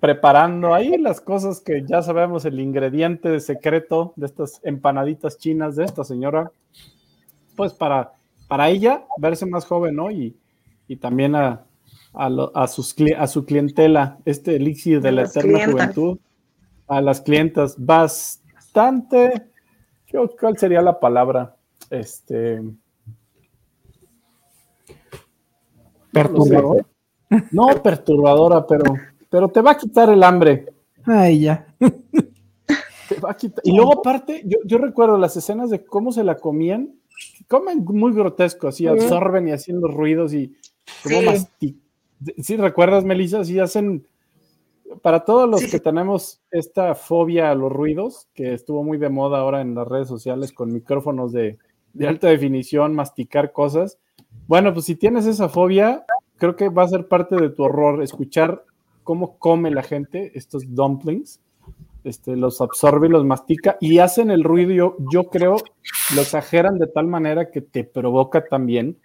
preparando 0.00 0.74
ahí 0.74 0.96
las 0.96 1.20
cosas 1.20 1.60
que 1.60 1.84
ya 1.86 2.02
sabemos, 2.02 2.44
el 2.44 2.58
ingrediente 2.58 3.38
secreto 3.40 4.14
de 4.16 4.26
estas 4.26 4.60
empanaditas 4.64 5.36
chinas 5.38 5.76
de 5.76 5.84
esta 5.84 6.04
señora, 6.04 6.50
pues 7.54 7.72
para, 7.74 8.12
para 8.48 8.70
ella 8.70 9.04
verse 9.18 9.46
más 9.46 9.66
joven, 9.66 9.96
¿no? 9.96 10.10
Y, 10.10 10.36
también 11.00 11.34
a, 11.34 11.64
a, 12.12 12.68
sus, 12.68 12.94
a 13.18 13.26
su 13.26 13.44
clientela, 13.44 14.18
este 14.24 14.56
elixir 14.56 15.00
de 15.00 15.12
la 15.12 15.22
eterna 15.22 15.66
juventud, 15.66 16.18
a 16.86 17.00
las 17.00 17.20
clientas, 17.20 17.74
bastante, 17.76 19.48
¿cuál 20.38 20.56
sería 20.56 20.80
la 20.82 21.00
palabra? 21.00 21.56
Este... 21.90 22.62
Perturbadora. 26.12 26.86
No 27.50 27.66
perturbadora, 27.82 28.64
pero 28.64 28.84
pero 29.34 29.48
te 29.48 29.62
va 29.62 29.72
a 29.72 29.76
quitar 29.76 30.08
el 30.10 30.22
hambre. 30.22 30.72
Ay, 31.04 31.40
ya. 31.40 31.66
Te 33.08 33.18
va 33.20 33.32
a 33.32 33.36
quitar. 33.36 33.64
Y 33.64 33.74
luego, 33.74 33.98
aparte, 33.98 34.44
yo, 34.64 34.78
recuerdo 34.78 35.18
las 35.18 35.36
escenas 35.36 35.70
de 35.70 35.84
cómo 35.84 36.12
se 36.12 36.22
la 36.22 36.36
comían. 36.36 36.94
Comen 37.48 37.84
muy 37.84 38.12
grotesco, 38.12 38.68
así 38.68 38.86
absorben 38.86 39.48
y 39.48 39.50
haciendo 39.50 39.88
ruidos 39.88 40.34
y 40.34 40.54
como 41.02 41.32
sí. 41.58 41.80
¿Sí 42.38 42.56
recuerdas, 42.56 43.04
Melissa? 43.04 43.44
Sí 43.44 43.58
hacen. 43.58 44.06
Para 45.02 45.24
todos 45.24 45.50
los 45.50 45.64
que 45.68 45.80
tenemos 45.80 46.40
esta 46.52 46.94
fobia 46.94 47.50
a 47.50 47.56
los 47.56 47.72
ruidos, 47.72 48.28
que 48.34 48.54
estuvo 48.54 48.84
muy 48.84 48.98
de 48.98 49.08
moda 49.08 49.40
ahora 49.40 49.62
en 49.62 49.74
las 49.74 49.88
redes 49.88 50.06
sociales 50.06 50.52
con 50.52 50.72
micrófonos 50.72 51.32
de, 51.32 51.58
de 51.92 52.06
alta 52.06 52.28
definición, 52.28 52.94
masticar 52.94 53.50
cosas. 53.50 53.98
Bueno, 54.46 54.72
pues 54.72 54.86
si 54.86 54.94
tienes 54.94 55.26
esa 55.26 55.48
fobia, 55.48 56.04
creo 56.36 56.54
que 56.54 56.68
va 56.68 56.84
a 56.84 56.88
ser 56.88 57.08
parte 57.08 57.34
de 57.34 57.50
tu 57.50 57.64
horror 57.64 58.00
escuchar 58.00 58.62
cómo 59.04 59.38
come 59.38 59.70
la 59.70 59.82
gente 59.82 60.32
estos 60.34 60.74
dumplings. 60.74 61.40
Este, 62.02 62.36
los 62.36 62.60
absorbe 62.60 63.06
y 63.06 63.10
los 63.10 63.24
mastica 63.24 63.78
y 63.80 63.98
hacen 63.98 64.30
el 64.30 64.44
ruido, 64.44 64.94
yo, 65.10 65.24
creo, 65.24 65.56
lo 66.14 66.20
exageran 66.20 66.78
de 66.78 66.86
tal 66.86 67.06
manera 67.06 67.50
que 67.50 67.62
te 67.62 67.82
provoca 67.82 68.44
también 68.44 68.98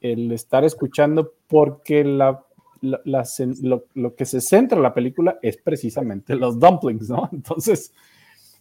el 0.00 0.32
estar 0.32 0.64
escuchando 0.64 1.32
porque 1.46 2.02
la, 2.02 2.42
lo, 2.82 4.14
que 4.16 4.24
se 4.24 4.40
centra 4.40 4.80
la 4.80 4.94
película 4.94 5.38
es 5.42 5.58
precisamente 5.58 6.34
los 6.34 6.58
dumplings, 6.58 7.08
¿no? 7.08 7.28
Entonces, 7.32 7.92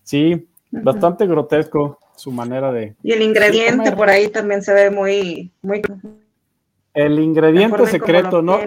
sí, 0.03 0.48
bastante 0.70 1.26
grotesco 1.26 1.98
su 2.16 2.32
manera 2.32 2.72
de... 2.72 2.95
Y 3.02 3.14
el 3.14 3.24
ingrediente 3.24 3.94
por 3.94 4.10
ahí 4.10 4.30
también 4.30 4.61
se 4.61 4.74
ve 4.74 4.91
muy... 4.91 5.52
muy 5.61 5.82
el 6.94 7.20
ingrediente 7.20 7.86
secreto, 7.88 8.41
¿no? 8.41 8.60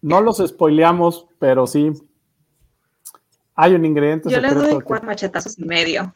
No 0.00 0.20
los 0.20 0.38
spoileamos, 0.38 1.26
pero 1.38 1.66
sí, 1.66 1.92
Hay 3.54 3.74
un 3.74 3.84
ingrediente 3.84 4.30
Yo 4.30 4.40
le 4.40 4.54
doy 4.54 4.80
cuatro 4.82 5.06
machetazos 5.06 5.58
y 5.58 5.64
medio. 5.64 6.14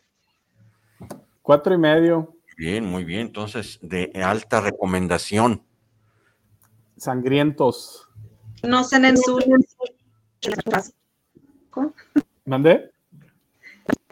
Cuatro 1.42 1.74
y 1.74 1.78
medio. 1.78 2.36
Bien, 2.56 2.84
muy 2.84 3.04
bien. 3.04 3.22
Entonces, 3.22 3.78
de 3.82 4.12
alta 4.14 4.60
recomendación. 4.60 5.64
Sangrientos. 6.96 8.08
No 8.62 8.86
en 8.92 9.16
su 9.18 9.40
¿Mandé? 12.44 12.91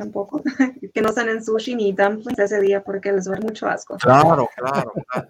Tampoco. 0.01 0.43
que 0.95 1.03
no 1.03 1.11
en 1.15 1.45
sushi 1.45 1.75
ni 1.75 1.93
dumplings 1.93 2.39
ese 2.39 2.59
día 2.59 2.83
porque 2.83 3.13
les 3.13 3.27
duele 3.27 3.43
mucho 3.43 3.67
asco. 3.67 3.99
Claro, 3.99 4.49
claro, 4.57 4.93
claro. 5.07 5.29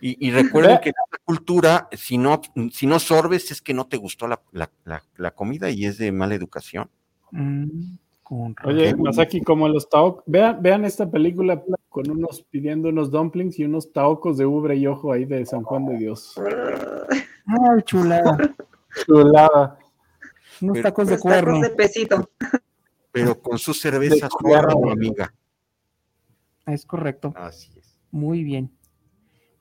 Y, 0.00 0.30
recuerden 0.30 0.78
que 0.80 0.90
en 0.90 0.94
esta 1.04 1.18
cultura, 1.24 1.88
si 1.92 2.18
no, 2.18 2.40
si 2.70 2.86
no 2.86 3.00
sorbes, 3.00 3.50
es 3.50 3.60
que 3.60 3.74
no 3.74 3.88
te 3.88 3.96
gustó 3.96 4.28
la, 4.28 5.32
comida 5.34 5.70
y 5.70 5.86
es 5.86 5.98
de 5.98 6.12
mala 6.12 6.36
educación. 6.36 6.88
Mm, 7.32 7.96
Oye, 8.64 8.94
Masaki, 8.94 9.40
como 9.40 9.68
los 9.68 9.88
taocos, 9.88 10.22
vean, 10.26 10.62
vean 10.62 10.84
esta 10.84 11.10
película 11.10 11.60
con 11.88 12.08
unos 12.08 12.42
pidiendo 12.42 12.90
unos 12.90 13.10
dumplings 13.10 13.58
y 13.58 13.64
unos 13.64 13.92
taocos 13.92 14.38
de 14.38 14.46
ubre 14.46 14.76
y 14.76 14.86
ojo 14.86 15.12
ahí 15.12 15.24
de 15.24 15.44
San 15.46 15.64
Juan 15.64 15.86
de 15.86 15.98
Dios. 15.98 16.40
Ay, 17.46 17.82
chulada. 17.84 18.38
Chulada. 19.06 19.78
Unos 20.60 20.80
tacos 20.80 21.08
de 21.08 21.18
cuerno. 21.18 21.60
de 21.60 21.70
pesito. 21.70 22.28
Pero 23.12 23.40
con 23.40 23.58
su 23.58 23.74
cerveza 23.74 24.28
cuerno, 24.28 24.90
amiga. 24.90 25.32
Es 26.66 26.86
correcto. 26.86 27.32
Así 27.36 27.70
es. 27.78 27.96
Muy 28.10 28.42
bien. 28.42 28.76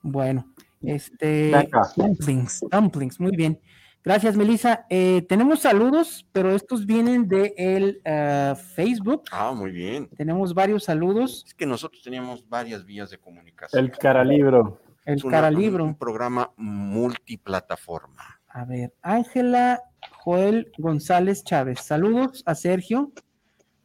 Bueno, 0.02 0.52
este 0.82 1.52
dumplings, 1.96 2.62
dumplings, 2.72 3.20
muy 3.20 3.36
bien. 3.36 3.60
Gracias, 4.04 4.36
Melissa. 4.36 4.88
Eh, 4.90 5.24
tenemos 5.30 5.60
saludos, 5.60 6.26
pero 6.32 6.56
estos 6.56 6.88
vienen 6.88 7.28
de 7.28 7.54
el 7.56 8.02
eh, 8.04 8.56
Facebook. 8.74 9.26
Ah, 9.32 9.54
muy 9.56 9.70
bien. 9.70 10.10
Tenemos 10.18 10.56
varios 10.56 10.86
saludos. 10.86 11.44
Es 11.46 11.54
que 11.54 11.68
nosotros 11.68 12.02
teníamos 12.02 12.48
varias 12.50 12.84
vías 12.84 13.12
de 13.12 13.20
comunicación. 13.20 13.84
El 13.84 13.92
caralibro. 13.92 14.82
El 15.06 15.22
caralibro. 15.24 15.84
Un 15.86 15.96
programa 15.96 16.52
multiplataforma. 16.58 18.42
A 18.48 18.66
ver, 18.66 18.92
Ángela 19.04 19.84
Joel 20.18 20.72
González 20.80 21.44
Chávez. 21.44 21.82
Saludos 21.82 22.42
a 22.48 22.56
Sergio. 22.56 23.12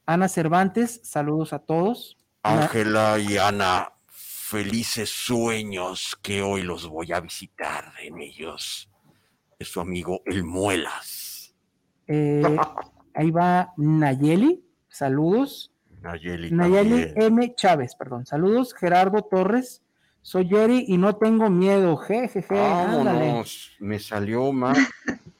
Ana 0.07 0.28
Cervantes, 0.28 1.01
saludos 1.03 1.53
a 1.53 1.59
todos. 1.59 2.16
Ángela 2.45 3.19
y 3.19 3.39
Ana, 3.39 3.93
felices 4.07 5.11
sueños 5.11 6.16
que 6.23 6.43
hoy 6.43 6.62
los 6.62 6.87
voy 6.89 7.12
a 7.12 7.19
visitar 7.19 7.93
en 8.01 8.20
ellos. 8.20 8.89
Es 9.59 9.66
su 9.66 9.81
amigo 9.81 10.20
El 10.24 10.45
Muelas. 10.45 11.53
Eh, 12.07 12.41
ahí 13.15 13.33
va 13.33 13.73
Nayeli, 13.77 14.65
saludos. 14.89 15.73
Nayeli, 16.01 16.53
Nayeli 16.53 17.12
M. 17.16 17.55
Chávez, 17.57 17.97
perdón. 17.97 18.27
Saludos, 18.27 18.74
Gerardo 18.74 19.23
Torres. 19.23 19.83
Soy 20.23 20.49
Jerry 20.49 20.85
y 20.87 20.99
no 20.99 21.16
tengo 21.16 21.51
miedo. 21.51 21.97
Jejeje. 21.97 22.55
Vámonos. 22.55 23.73
Me 23.81 23.99
salió 23.99 24.53
más 24.53 24.78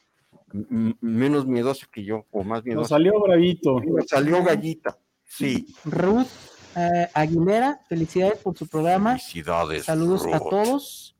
menos 0.51 1.45
miedoso 1.45 1.87
que 1.91 2.03
yo, 2.03 2.25
o 2.31 2.43
más 2.43 2.63
miedoso. 2.63 2.83
Me 2.83 2.87
salió 2.87 3.19
bravito. 3.21 3.79
Me 3.79 4.01
salió 4.03 4.43
gallita. 4.43 4.97
Sí. 5.25 5.75
Ruth 5.85 6.27
eh, 6.75 7.09
Aguilera, 7.13 7.79
felicidades 7.87 8.39
por 8.39 8.57
su 8.57 8.67
programa. 8.67 9.17
Felicidades. 9.17 9.85
Saludos 9.85 10.25
a 10.31 10.39
todos. 10.39 11.15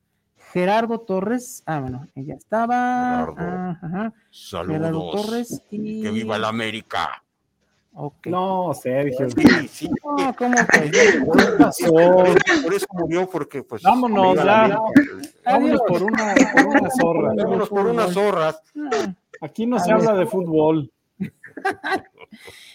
Gerardo 0.53 0.99
Torres, 1.01 1.61
ah, 1.65 1.81
bueno, 1.81 2.07
ella 2.15 2.35
estaba. 2.35 3.27
Gerardo. 3.35 4.13
Saludos. 4.31 4.77
Gerardo 4.77 5.11
Torres 5.11 5.61
y. 5.71 6.01
Que 6.01 6.11
viva 6.11 6.37
la 6.37 6.47
América. 6.47 7.23
Okay. 7.99 8.31
No, 8.31 8.75
Sergio. 8.75 9.27
Sí, 9.31 9.67
sí. 9.69 9.89
No, 10.03 10.35
¿cómo 10.35 10.55
que? 10.55 11.19
Por, 12.63 12.73
eso 12.73 12.85
murió, 12.93 13.27
porque 13.27 13.63
pues. 13.63 13.81
Vámonos 13.81 14.35
ya. 14.35 14.79
Vámonos 15.43 15.81
por 15.87 16.03
una, 16.03 16.35
por 16.53 16.67
una 16.67 16.89
zorra. 17.01 17.33
Vámonos 17.35 17.69
por 17.69 17.87
unas 17.87 18.13
zorras. 18.13 18.61
Aquí 19.41 19.65
no 19.65 19.79
se 19.79 19.91
habla 19.91 20.13
de 20.13 20.27
fútbol. 20.27 20.91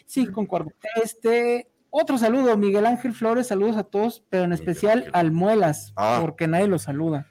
sí, 0.07 0.27
concuerdo. 0.27 0.73
Este, 1.01 1.71
otro 1.91 2.19
saludo, 2.19 2.57
Miguel 2.57 2.87
Ángel 2.87 3.15
Flores, 3.15 3.47
saludos 3.47 3.77
a 3.77 3.85
todos, 3.85 4.25
pero 4.29 4.43
en 4.43 4.53
especial 4.53 5.09
al 5.13 5.31
Muelas, 5.31 5.93
ah. 5.95 6.19
porque 6.21 6.49
nadie 6.49 6.67
lo 6.67 6.81
saluda. 6.81 7.29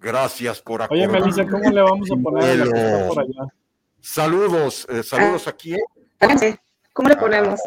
Gracias 0.00 0.62
por 0.62 0.80
acordar. 0.80 1.06
Oye, 1.06 1.20
Melissa, 1.20 1.46
¿cómo 1.46 1.70
le 1.70 1.82
vamos 1.82 2.10
a 2.10 2.16
poner 2.16 2.66
la 2.66 3.08
por 3.08 3.20
allá? 3.20 3.52
Saludos, 4.00 4.86
eh, 4.88 5.02
saludos 5.02 5.46
aquí. 5.46 5.76
¿Cómo 7.00 7.08
le 7.08 7.16
ponemos? 7.16 7.60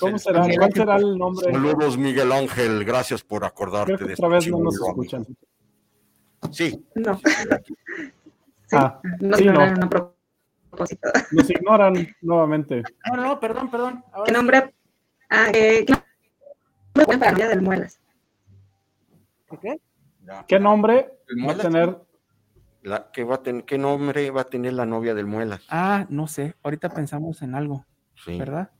¿Cómo 0.00 0.18
será? 0.18 0.44
¿Cuál 0.58 0.72
será 0.72 0.96
el 0.96 1.16
nombre? 1.16 1.52
Saludos, 1.52 1.96
Miguel 1.96 2.32
Ángel, 2.32 2.84
gracias 2.84 3.22
por 3.22 3.44
acordarte 3.44 4.04
de 4.04 4.14
Otra 4.14 4.26
vez 4.26 4.48
no 4.48 4.58
nos 4.58 4.74
escuchan. 4.74 5.24
Sí. 6.50 6.84
No. 6.96 7.20
ah, 8.72 9.00
nos 9.20 9.38
sí, 9.38 9.44
ignoran 9.44 9.74
no. 9.74 9.86
a 9.86 9.88
propósito. 9.88 11.08
Nos 11.30 11.50
ignoran 11.50 12.16
nuevamente. 12.20 12.82
No, 13.12 13.22
no, 13.22 13.38
perdón, 13.38 13.70
perdón. 13.70 14.04
¿Qué 14.26 14.32
nombre? 14.32 14.74
Ah, 15.30 15.52
eh, 15.54 15.84
¿qué 15.86 15.94
nombre 16.96 17.18
para 17.18 17.38
la 17.38 17.46
del 17.46 17.62
Muelas? 17.62 18.00
¿Qué? 19.60 19.80
¿Qué 20.48 20.58
nombre 20.58 21.12
va 21.46 21.52
a 21.52 21.58
tener? 21.58 21.96
La, 22.82 23.08
¿qué, 23.12 23.22
va 23.22 23.36
a 23.36 23.42
tener, 23.44 23.64
¿Qué 23.66 23.78
nombre 23.78 24.32
va 24.32 24.40
a 24.40 24.46
tener 24.46 24.72
la 24.72 24.84
novia 24.84 25.14
del 25.14 25.26
Muelas? 25.26 25.64
Ah, 25.68 26.06
no 26.08 26.26
sé. 26.26 26.56
Ahorita 26.64 26.88
pensamos 26.88 27.40
en 27.42 27.54
algo. 27.54 27.86
Sí. 28.24 28.38
¿Verdad? 28.38 28.70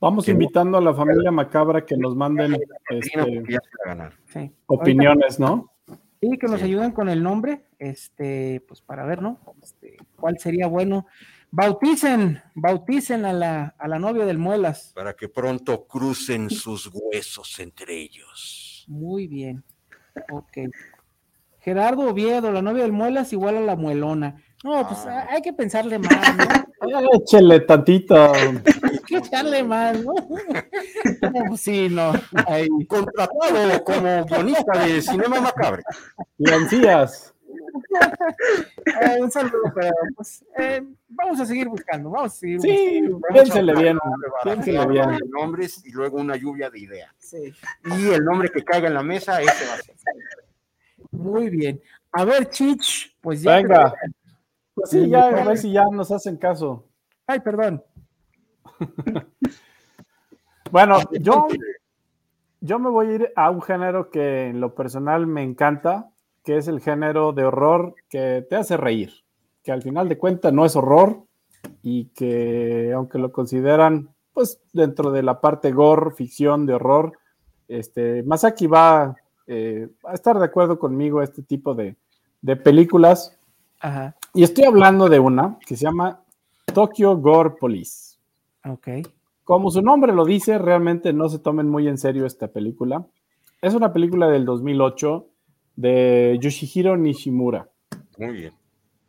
Vamos 0.00 0.28
invitando 0.28 0.78
a 0.78 0.80
la 0.80 0.94
familia 0.94 1.32
macabra 1.32 1.84
que 1.84 1.96
nos 1.96 2.14
manden 2.14 2.56
este, 2.88 3.58
opiniones, 4.66 5.40
¿no? 5.40 5.72
Sí, 6.20 6.38
que 6.38 6.46
nos 6.46 6.62
ayuden 6.62 6.92
con 6.92 7.08
el 7.08 7.22
nombre, 7.22 7.66
este, 7.78 8.64
pues 8.66 8.80
para 8.80 9.04
ver, 9.04 9.22
¿no? 9.22 9.40
Este, 9.60 9.96
¿Cuál 10.16 10.38
sería 10.38 10.68
bueno? 10.68 11.06
Bauticen, 11.50 12.40
bauticen 12.54 13.24
a 13.24 13.32
la, 13.32 13.74
a 13.78 13.88
la 13.88 13.98
novia 13.98 14.24
del 14.24 14.38
Muelas. 14.38 14.92
Para 14.94 15.14
que 15.14 15.28
pronto 15.28 15.86
crucen 15.86 16.50
sus 16.50 16.90
huesos 16.92 17.58
entre 17.58 17.96
ellos. 17.96 18.84
Muy 18.88 19.26
bien. 19.26 19.64
Ok. 20.30 20.58
Gerardo 21.60 22.10
Oviedo, 22.10 22.52
la 22.52 22.62
novia 22.62 22.82
del 22.82 22.92
Muelas 22.92 23.32
igual 23.32 23.56
a 23.56 23.60
la 23.60 23.76
muelona. 23.76 24.42
No, 24.64 24.86
pues 24.88 25.06
ah. 25.06 25.26
hay 25.30 25.40
que 25.40 25.52
pensarle 25.52 25.98
más, 25.98 26.36
¿no? 26.36 26.44
Échele 27.14 27.60
tantito. 27.60 28.32
Hay 28.34 28.98
que 29.06 29.18
echarle 29.18 29.62
más, 29.62 30.02
¿no? 30.02 30.14
no 31.48 31.56
sí, 31.56 31.88
no. 31.88 32.12
Ahí. 32.46 32.68
Contratado 32.88 33.84
como 33.84 34.24
guionista 34.24 34.84
de 34.84 35.00
Cinema 35.00 35.40
Macabre. 35.40 35.82
Y 36.38 36.50
ansías. 36.50 37.34
Eh, 38.86 39.20
un 39.20 39.30
saludo, 39.30 39.72
pero 39.74 39.92
pues 40.16 40.44
eh, 40.58 40.82
vamos 41.08 41.40
a 41.40 41.46
seguir 41.46 41.68
buscando, 41.68 42.10
vamos 42.10 42.32
a 42.32 42.36
seguir 42.36 42.60
Sí, 42.60 43.02
piénsele 43.32 43.74
bien, 43.74 43.98
piénsele 44.42 44.86
bien. 44.86 45.18
Nombres 45.30 45.84
y 45.84 45.90
luego 45.92 46.18
una 46.18 46.36
lluvia 46.36 46.70
de 46.70 46.80
ideas. 46.80 47.10
Sí. 47.18 47.52
Y 47.84 48.08
el 48.10 48.24
nombre 48.24 48.48
que 48.48 48.64
caiga 48.64 48.88
en 48.88 48.94
la 48.94 49.02
mesa, 49.02 49.40
ese 49.40 49.66
va 49.66 49.74
a 49.74 49.76
ser. 49.78 49.94
Muy 51.10 51.50
bien. 51.50 51.80
A 52.12 52.24
ver, 52.24 52.48
Chich, 52.48 53.16
pues 53.20 53.42
ya. 53.42 53.56
Venga. 53.56 53.94
Pues 54.78 54.90
sí, 54.90 55.08
ya, 55.08 55.26
a 55.26 55.44
ver 55.44 55.58
si 55.58 55.72
ya 55.72 55.84
nos 55.90 56.10
hacen 56.12 56.36
caso. 56.36 56.86
Ay, 57.26 57.40
perdón. 57.40 57.82
bueno, 60.70 60.98
yo, 61.20 61.48
yo 62.60 62.78
me 62.78 62.88
voy 62.88 63.08
a 63.08 63.14
ir 63.14 63.32
a 63.34 63.50
un 63.50 63.60
género 63.60 64.10
que 64.10 64.46
en 64.46 64.60
lo 64.60 64.74
personal 64.74 65.26
me 65.26 65.42
encanta, 65.42 66.10
que 66.44 66.58
es 66.58 66.68
el 66.68 66.80
género 66.80 67.32
de 67.32 67.44
horror 67.44 67.96
que 68.08 68.46
te 68.48 68.56
hace 68.56 68.76
reír, 68.76 69.12
que 69.64 69.72
al 69.72 69.82
final 69.82 70.08
de 70.08 70.16
cuentas 70.16 70.52
no 70.52 70.64
es 70.64 70.76
horror 70.76 71.24
y 71.82 72.06
que 72.10 72.92
aunque 72.94 73.18
lo 73.18 73.32
consideran 73.32 74.10
pues 74.32 74.60
dentro 74.72 75.10
de 75.10 75.24
la 75.24 75.40
parte 75.40 75.72
gore, 75.72 76.12
ficción 76.12 76.64
de 76.66 76.74
horror, 76.74 77.18
este, 77.66 78.22
Masaki 78.22 78.68
va 78.68 79.16
eh, 79.48 79.88
a 80.04 80.14
estar 80.14 80.38
de 80.38 80.44
acuerdo 80.44 80.78
conmigo 80.78 81.20
este 81.20 81.42
tipo 81.42 81.74
de, 81.74 81.96
de 82.40 82.54
películas. 82.54 83.36
Y 84.34 84.42
estoy 84.42 84.64
hablando 84.64 85.08
de 85.08 85.18
una 85.18 85.58
que 85.66 85.76
se 85.76 85.84
llama 85.84 86.20
Tokyo 86.74 87.16
Gore 87.16 87.50
Police. 87.58 88.18
Ok. 88.64 88.88
Como 89.44 89.70
su 89.70 89.80
nombre 89.80 90.12
lo 90.12 90.24
dice, 90.24 90.58
realmente 90.58 91.12
no 91.12 91.28
se 91.28 91.38
tomen 91.38 91.68
muy 91.68 91.88
en 91.88 91.96
serio 91.96 92.26
esta 92.26 92.48
película. 92.48 93.06
Es 93.62 93.74
una 93.74 93.92
película 93.92 94.28
del 94.28 94.44
2008 94.44 95.26
de 95.76 96.38
Yoshihiro 96.40 96.96
Nishimura. 96.96 97.68
Muy 98.18 98.32
bien. 98.32 98.52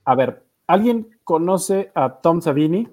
A 0.06 0.16
ver, 0.16 0.46
¿alguien 0.66 1.10
conoce 1.24 1.91
a 1.94 2.22
Tom 2.22 2.41
Savini? 2.41 2.88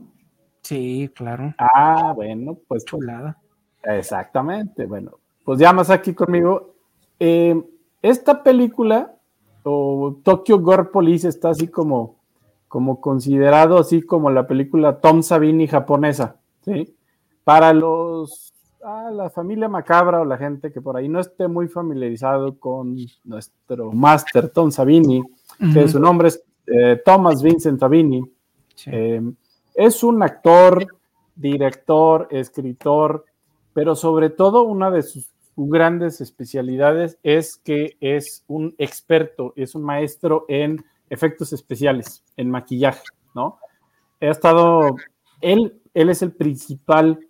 Sí, 0.62 1.08
claro. 1.14 1.54
Ah, 1.58 2.12
bueno, 2.16 2.58
pues. 2.66 2.84
Chulada. 2.84 3.38
Exactamente. 3.84 4.86
Bueno, 4.86 5.12
pues 5.44 5.60
ya 5.60 5.72
más 5.72 5.90
aquí 5.90 6.12
conmigo. 6.12 6.74
Eh, 7.20 7.62
esta 8.02 8.42
película, 8.42 9.14
o 9.62 10.18
Tokyo 10.24 10.58
Gore 10.58 10.86
Police, 10.86 11.28
está 11.28 11.50
así 11.50 11.68
como 11.68 12.15
como 12.68 13.00
considerado 13.00 13.78
así 13.78 14.02
como 14.02 14.30
la 14.30 14.46
película 14.46 15.00
Tom 15.00 15.22
Savini 15.22 15.66
japonesa, 15.66 16.36
¿sí? 16.64 16.96
Para 17.44 17.72
los, 17.72 18.52
a 18.82 19.10
la 19.10 19.30
familia 19.30 19.68
macabra 19.68 20.20
o 20.20 20.24
la 20.24 20.36
gente 20.36 20.72
que 20.72 20.80
por 20.80 20.96
ahí 20.96 21.08
no 21.08 21.20
esté 21.20 21.48
muy 21.48 21.68
familiarizado 21.68 22.58
con 22.58 22.96
nuestro 23.24 23.92
máster 23.92 24.48
Tom 24.48 24.70
Savini, 24.70 25.22
que 25.72 25.88
su 25.88 26.00
nombre 26.00 26.28
es 26.28 26.42
eh, 26.66 27.00
Thomas 27.04 27.42
Vincent 27.42 27.78
Savini, 27.78 28.24
eh, 28.86 29.22
es 29.74 30.02
un 30.02 30.22
actor, 30.22 30.86
director, 31.34 32.28
escritor, 32.30 33.24
pero 33.72 33.94
sobre 33.94 34.30
todo 34.30 34.62
una 34.62 34.90
de 34.90 35.02
sus 35.02 35.30
grandes 35.56 36.20
especialidades 36.20 37.18
es 37.22 37.56
que 37.56 37.96
es 38.00 38.44
un 38.46 38.74
experto, 38.78 39.52
es 39.56 39.74
un 39.74 39.82
maestro 39.82 40.44
en 40.48 40.84
efectos 41.10 41.52
especiales, 41.52 42.24
en 42.36 42.50
maquillaje, 42.50 43.04
¿no? 43.34 43.58
He 44.20 44.28
estado, 44.28 44.96
él, 45.40 45.80
él 45.94 46.08
es 46.08 46.22
el 46.22 46.32
principal 46.32 47.20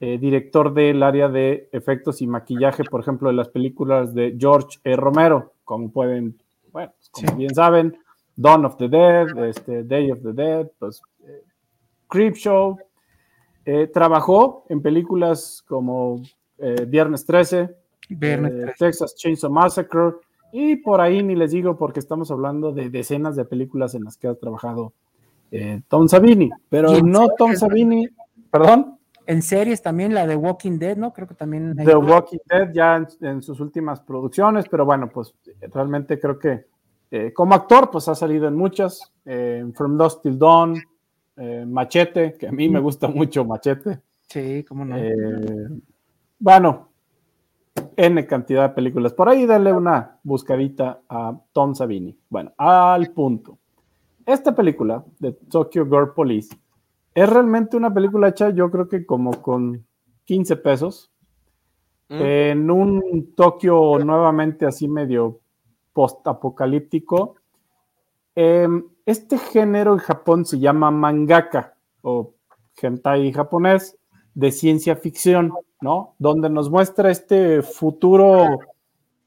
eh, 0.00 0.18
director 0.18 0.74
del 0.74 1.02
área 1.02 1.28
de 1.28 1.68
efectos 1.72 2.20
y 2.20 2.26
maquillaje, 2.26 2.84
por 2.84 3.00
ejemplo, 3.00 3.28
de 3.28 3.36
las 3.36 3.48
películas 3.48 4.14
de 4.14 4.36
George 4.38 4.78
E. 4.84 4.96
Romero, 4.96 5.54
como 5.64 5.90
pueden, 5.90 6.36
bueno, 6.72 6.92
pues, 6.96 7.08
como 7.10 7.38
bien 7.38 7.54
saben, 7.54 7.96
Dawn 8.36 8.66
of 8.66 8.76
the 8.76 8.88
Dead, 8.88 9.44
este, 9.44 9.84
Day 9.84 10.10
of 10.10 10.20
the 10.22 10.32
Dead, 10.32 10.70
pues, 10.78 11.00
eh, 11.26 11.42
Creep 12.08 12.34
Show. 12.34 12.78
Eh, 13.64 13.86
trabajó 13.86 14.66
en 14.68 14.82
películas 14.82 15.64
como 15.66 16.20
Viernes 16.86 17.24
13, 17.24 17.74
Texas 18.78 19.16
Chainsaw 19.16 19.50
Massacre, 19.50 20.12
y 20.56 20.76
por 20.76 21.00
ahí 21.00 21.20
ni 21.20 21.34
les 21.34 21.50
digo 21.50 21.76
porque 21.76 21.98
estamos 21.98 22.30
hablando 22.30 22.70
de 22.70 22.88
decenas 22.88 23.34
de 23.34 23.44
películas 23.44 23.96
en 23.96 24.04
las 24.04 24.16
que 24.16 24.28
ha 24.28 24.36
trabajado 24.36 24.92
eh, 25.50 25.82
Tom 25.88 26.06
Savini, 26.06 26.48
pero 26.68 27.02
no 27.02 27.26
Tom 27.36 27.56
Savini, 27.56 28.06
perdón. 28.52 28.96
En 29.26 29.42
series 29.42 29.82
también, 29.82 30.14
la 30.14 30.28
de 30.28 30.36
Walking 30.36 30.78
Dead, 30.78 30.96
¿no? 30.96 31.12
Creo 31.12 31.26
que 31.26 31.34
también. 31.34 31.74
The 31.74 31.96
Walking 31.96 32.38
Dead 32.48 32.72
ya 32.72 33.04
en, 33.20 33.42
sus 33.42 33.58
últimas 33.58 34.00
producciones, 34.02 34.66
pero 34.70 34.84
bueno, 34.84 35.10
pues 35.12 35.34
realmente 35.72 36.20
creo 36.20 36.38
que 36.38 36.66
eh, 37.10 37.32
como 37.32 37.56
actor, 37.56 37.90
pues 37.90 38.06
ha 38.06 38.14
salido 38.14 38.46
en 38.46 38.54
muchas, 38.54 39.12
eh, 39.24 39.64
From 39.74 39.98
Dust 39.98 40.22
Till 40.22 40.38
Dawn, 40.38 40.80
Machete, 41.66 42.34
que 42.38 42.46
a 42.46 42.52
mí 42.52 42.68
me 42.68 42.78
gusta 42.78 43.08
mucho 43.08 43.44
Machete. 43.44 44.02
Sí, 44.28 44.64
cómo 44.68 44.84
no. 44.84 44.94
bueno, 46.38 46.93
N 47.96 48.26
cantidad 48.26 48.68
de 48.68 48.74
películas. 48.74 49.12
Por 49.12 49.28
ahí 49.28 49.46
dale 49.46 49.72
una 49.72 50.18
buscadita 50.22 51.00
a 51.08 51.38
Tom 51.52 51.74
Savini. 51.74 52.16
Bueno, 52.28 52.52
al 52.56 53.12
punto. 53.12 53.58
Esta 54.26 54.54
película 54.54 55.04
de 55.18 55.32
Tokyo 55.32 55.84
Girl 55.84 56.12
Police 56.14 56.56
es 57.14 57.28
realmente 57.28 57.76
una 57.76 57.92
película 57.92 58.28
hecha, 58.28 58.50
yo 58.50 58.70
creo 58.70 58.88
que 58.88 59.06
como 59.06 59.40
con 59.40 59.86
15 60.24 60.56
pesos, 60.56 61.12
mm. 62.08 62.20
en 62.20 62.70
un 62.70 63.32
Tokio 63.36 63.98
nuevamente 63.98 64.66
así 64.66 64.88
medio 64.88 65.40
post-apocalíptico. 65.92 67.36
Em, 68.34 68.84
este 69.06 69.38
género 69.38 69.92
en 69.92 69.98
Japón 69.98 70.44
se 70.44 70.58
llama 70.58 70.90
mangaka 70.90 71.76
o 72.02 72.34
hentai 72.82 73.32
japonés 73.32 73.96
de 74.34 74.50
ciencia 74.50 74.96
ficción. 74.96 75.52
Donde 76.18 76.48
nos 76.48 76.70
muestra 76.70 77.10
este 77.10 77.62
futuro 77.62 78.58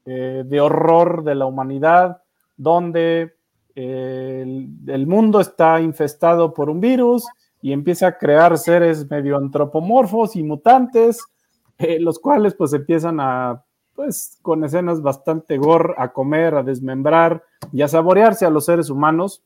eh, 0.04 0.42
de 0.46 0.60
horror 0.60 1.22
de 1.22 1.34
la 1.34 1.46
humanidad, 1.46 2.22
donde 2.56 3.34
eh, 3.74 4.66
el, 4.86 5.06
mundo 5.06 5.40
está 5.40 5.80
infestado 5.80 6.52
por 6.52 6.70
un 6.70 6.80
virus 6.80 7.26
y 7.60 7.72
empieza 7.72 8.08
a 8.08 8.18
crear 8.18 8.56
seres 8.58 9.08
medio 9.10 9.36
antropomorfos 9.36 10.34
y 10.34 10.42
mutantes, 10.42 11.22
eh, 11.78 12.00
los 12.00 12.18
cuales 12.18 12.54
pues 12.54 12.72
empiezan 12.72 13.20
a, 13.20 13.62
pues 13.94 14.38
con 14.42 14.64
escenas 14.64 15.02
bastante 15.02 15.58
gore, 15.58 15.94
a 15.98 16.12
comer, 16.12 16.54
a 16.54 16.62
desmembrar 16.62 17.44
y 17.72 17.82
a 17.82 17.88
saborearse 17.88 18.46
a 18.46 18.50
los 18.50 18.64
seres 18.64 18.90
humanos. 18.90 19.42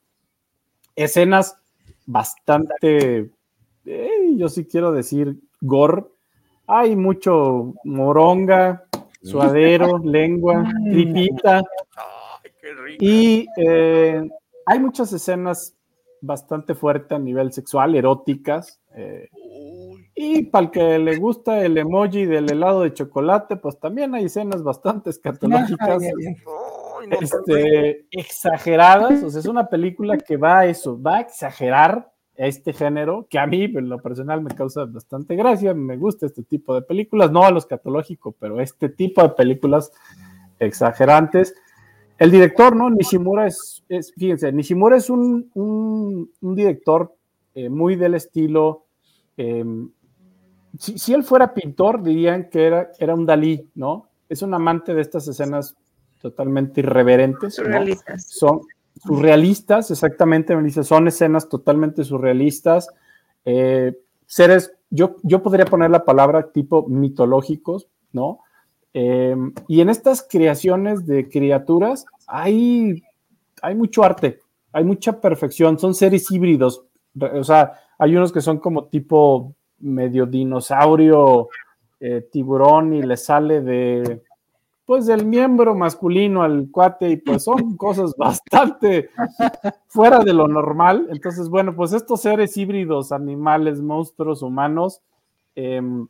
Escenas 0.95 1.59
bastante, 2.07 3.31
yo 4.37 4.49
sí 4.49 4.65
quiero 4.67 4.93
decir, 4.93 5.41
gore, 5.61 6.05
hay 6.75 6.97
mucho 6.97 7.75
moronga, 7.85 8.85
suadero, 9.23 9.99
lengua, 9.99 10.65
tripita. 10.91 11.63
Y 12.99 13.47
eh, 13.59 14.23
hay 14.65 14.79
muchas 14.81 15.13
escenas 15.13 15.77
bastante 16.23 16.75
fuertes 16.75 17.13
a 17.13 17.19
nivel 17.19 17.53
sexual, 17.53 17.95
eróticas. 17.95 18.81
Eh, 18.95 19.29
y 20.15 20.45
para 20.45 20.65
el 20.65 20.71
que 20.71 20.99
le 20.99 21.17
gusta 21.17 21.63
el 21.63 21.77
emoji 21.77 22.25
del 22.25 22.51
helado 22.51 22.83
de 22.83 22.95
chocolate, 22.95 23.57
pues 23.57 23.79
también 23.79 24.15
hay 24.15 24.25
escenas 24.25 24.63
bastante 24.63 25.11
escatológicas, 25.11 26.03
este, 27.21 28.07
exageradas. 28.13 29.23
O 29.23 29.29
sea, 29.29 29.41
es 29.41 29.47
una 29.47 29.69
película 29.69 30.17
que 30.17 30.39
va 30.39 30.61
a 30.61 30.67
eso, 30.67 31.01
va 31.01 31.19
a 31.19 31.21
exagerar 31.21 32.12
este 32.47 32.73
género, 32.73 33.27
que 33.31 33.39
a 33.39 33.47
mí 33.47 33.65
en 33.65 33.89
lo 33.89 33.99
personal 33.99 34.43
me 34.43 34.55
causa 34.55 34.85
bastante 34.85 35.37
gracia, 35.37 35.75
me 35.75 35.97
gusta 35.97 36.27
este 36.27 36.43
tipo 36.43 36.75
de 36.75 36.83
películas, 36.83 37.31
no 37.31 37.45
a 37.45 37.51
lo 37.51 37.59
escatológico, 37.59 38.35
pero 38.39 38.61
este 38.61 38.89
tipo 38.89 39.23
de 39.23 39.31
películas 39.31 39.93
exagerantes. 40.59 41.55
El 42.19 42.31
director, 42.31 42.75
¿no? 42.75 42.91
Nishimura 42.91 43.47
es, 43.47 43.83
fíjense, 44.17 44.53
Nishimura 44.53 44.97
es 44.97 45.11
un, 45.11 45.51
un, 45.55 46.55
director 46.55 47.15
eh, 47.55 47.69
muy 47.69 47.97
del 47.97 48.15
estilo, 48.15 48.87
em, 49.37 49.91
si, 50.79 51.13
él 51.13 51.23
fuera 51.23 51.53
pintor, 51.53 52.03
dirían 52.03 52.49
que 52.49 52.67
era, 52.67 52.91
era 52.99 53.15
un 53.15 53.27
Dalí, 53.27 53.69
¿no? 53.75 54.09
Es 54.29 54.43
un 54.43 54.55
amante 54.55 54.95
de 54.95 55.03
estas 55.03 55.29
escenas 55.29 55.77
totalmente 56.21 56.81
irreverentes. 56.81 57.61
Son, 58.27 58.63
surrealistas, 59.01 59.91
exactamente, 59.91 60.55
me 60.57 60.63
dice, 60.63 60.85
son 60.85 61.09
escenas 61.09 61.49
totalmente 61.49 62.05
surrealistas, 62.05 62.89
eh, 63.45 63.97
seres, 64.27 64.73
yo, 64.91 65.17
yo 65.23 65.43
podría 65.43 65.65
poner 65.65 65.91
la 65.91 66.05
palabra 66.05 66.53
tipo 66.53 66.87
mitológicos, 66.89 67.89
¿no? 68.13 68.41
Eh, 68.95 69.35
y 69.69 69.81
en 69.81 69.89
estas 69.89 70.27
creaciones 70.29 71.07
de 71.07 71.29
criaturas 71.29 72.05
hay, 72.27 73.03
hay 73.63 73.75
mucho 73.75 74.05
arte, 74.05 74.41
hay 74.73 74.85
mucha 74.85 75.21
perfección, 75.21 75.79
son 75.79 75.95
seres 75.95 76.31
híbridos, 76.31 76.85
o 77.19 77.45
sea, 77.45 77.73
hay 77.99 78.17
unos 78.17 78.33
que 78.33 78.41
son 78.41 78.59
como 78.59 78.87
tipo 78.87 79.55
medio 79.79 80.27
dinosaurio, 80.27 81.49
eh, 82.01 82.29
tiburón 82.33 82.95
y 82.95 83.03
le 83.03 83.17
sale 83.17 83.61
de, 83.61 84.23
pues 84.85 85.07
del 85.07 85.25
miembro 85.25 85.75
masculino 85.75 86.43
al 86.43 86.69
cuate 86.71 87.11
y 87.11 87.17
pues 87.17 87.45
son 87.45 87.77
cosas 87.77 88.15
bastante 88.17 89.11
fuera 89.89 90.21
de 90.21 90.33
lo 90.33 90.49
normal. 90.49 91.09
Entonces, 91.11 91.49
bueno, 91.49 91.75
pues 91.75 91.93
estos 91.93 92.23
seres 92.23 92.57
híbridos, 92.57 93.13
animales, 93.13 93.81
monstruos, 93.81 94.43
humanos, 94.43 95.01
em, 95.55 96.07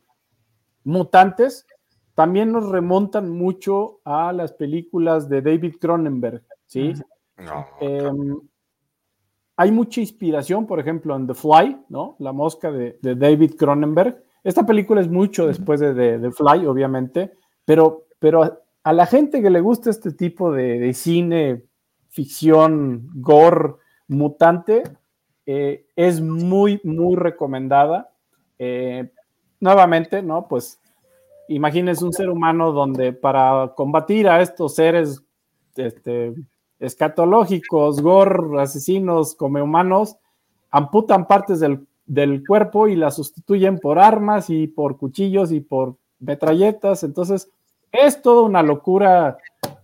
mutantes, 0.83 1.65
también 2.15 2.51
nos 2.51 2.69
remontan 2.69 3.29
mucho 3.29 3.99
a 4.03 4.31
las 4.33 4.53
películas 4.53 5.29
de 5.29 5.41
David 5.41 5.75
Cronenberg, 5.79 6.43
¿sí? 6.67 6.93
Em, 7.79 8.39
hay 9.55 9.71
mucha 9.71 10.01
inspiración, 10.01 10.65
por 10.65 10.79
ejemplo, 10.79 11.15
en 11.15 11.27
The 11.27 11.33
Fly, 11.33 11.85
¿no? 11.89 12.15
La 12.19 12.31
mosca 12.31 12.71
de, 12.71 12.97
David 13.01 13.55
Cronenberg. 13.55 14.23
Esta 14.43 14.65
película 14.65 15.01
es 15.01 15.09
mucho 15.09 15.47
después 15.47 15.79
de, 15.79 16.19
The 16.19 16.31
Fly, 16.31 16.65
obviamente, 16.65 17.33
pero, 17.65 18.02
pero 18.23 18.63
a 18.85 18.93
la 18.93 19.05
gente 19.05 19.41
que 19.41 19.49
le 19.49 19.59
gusta 19.59 19.89
este 19.89 20.13
tipo 20.13 20.53
de, 20.53 20.93
cine, 20.93 21.63
ficción, 22.07 23.09
gore, 23.15 23.73
mutante, 24.07 24.83
eh, 25.45 25.87
es 25.97 26.21
muy, 26.21 26.79
muy 26.85 27.17
recomendada. 27.17 28.13
Eh, 28.57 29.11
nuevamente, 29.59 30.23
¿no? 30.23 30.47
Pues 30.47 30.79
imagínense 31.49 32.05
un 32.05 32.13
ser 32.13 32.29
humano 32.29 32.71
donde 32.71 33.11
para 33.11 33.73
combatir 33.75 34.29
a 34.29 34.41
estos 34.41 34.75
seres 34.75 35.21
este, 35.75 36.33
escatológicos, 36.79 38.01
gore, 38.01 38.61
asesinos, 38.61 39.35
come 39.35 39.61
humanos, 39.61 40.15
amputan 40.71 41.27
partes 41.27 41.59
del, 41.59 41.85
del 42.05 42.47
cuerpo 42.47 42.87
y 42.87 42.95
las 42.95 43.17
sustituyen 43.17 43.79
por 43.79 43.99
armas 43.99 44.49
y 44.49 44.67
por 44.67 44.95
cuchillos 44.95 45.51
y 45.51 45.59
por 45.59 45.97
metralletas. 46.19 47.03
Entonces, 47.03 47.49
es 47.93 48.21
toda 48.21 48.41
una 48.41 48.61
locura 48.61 49.37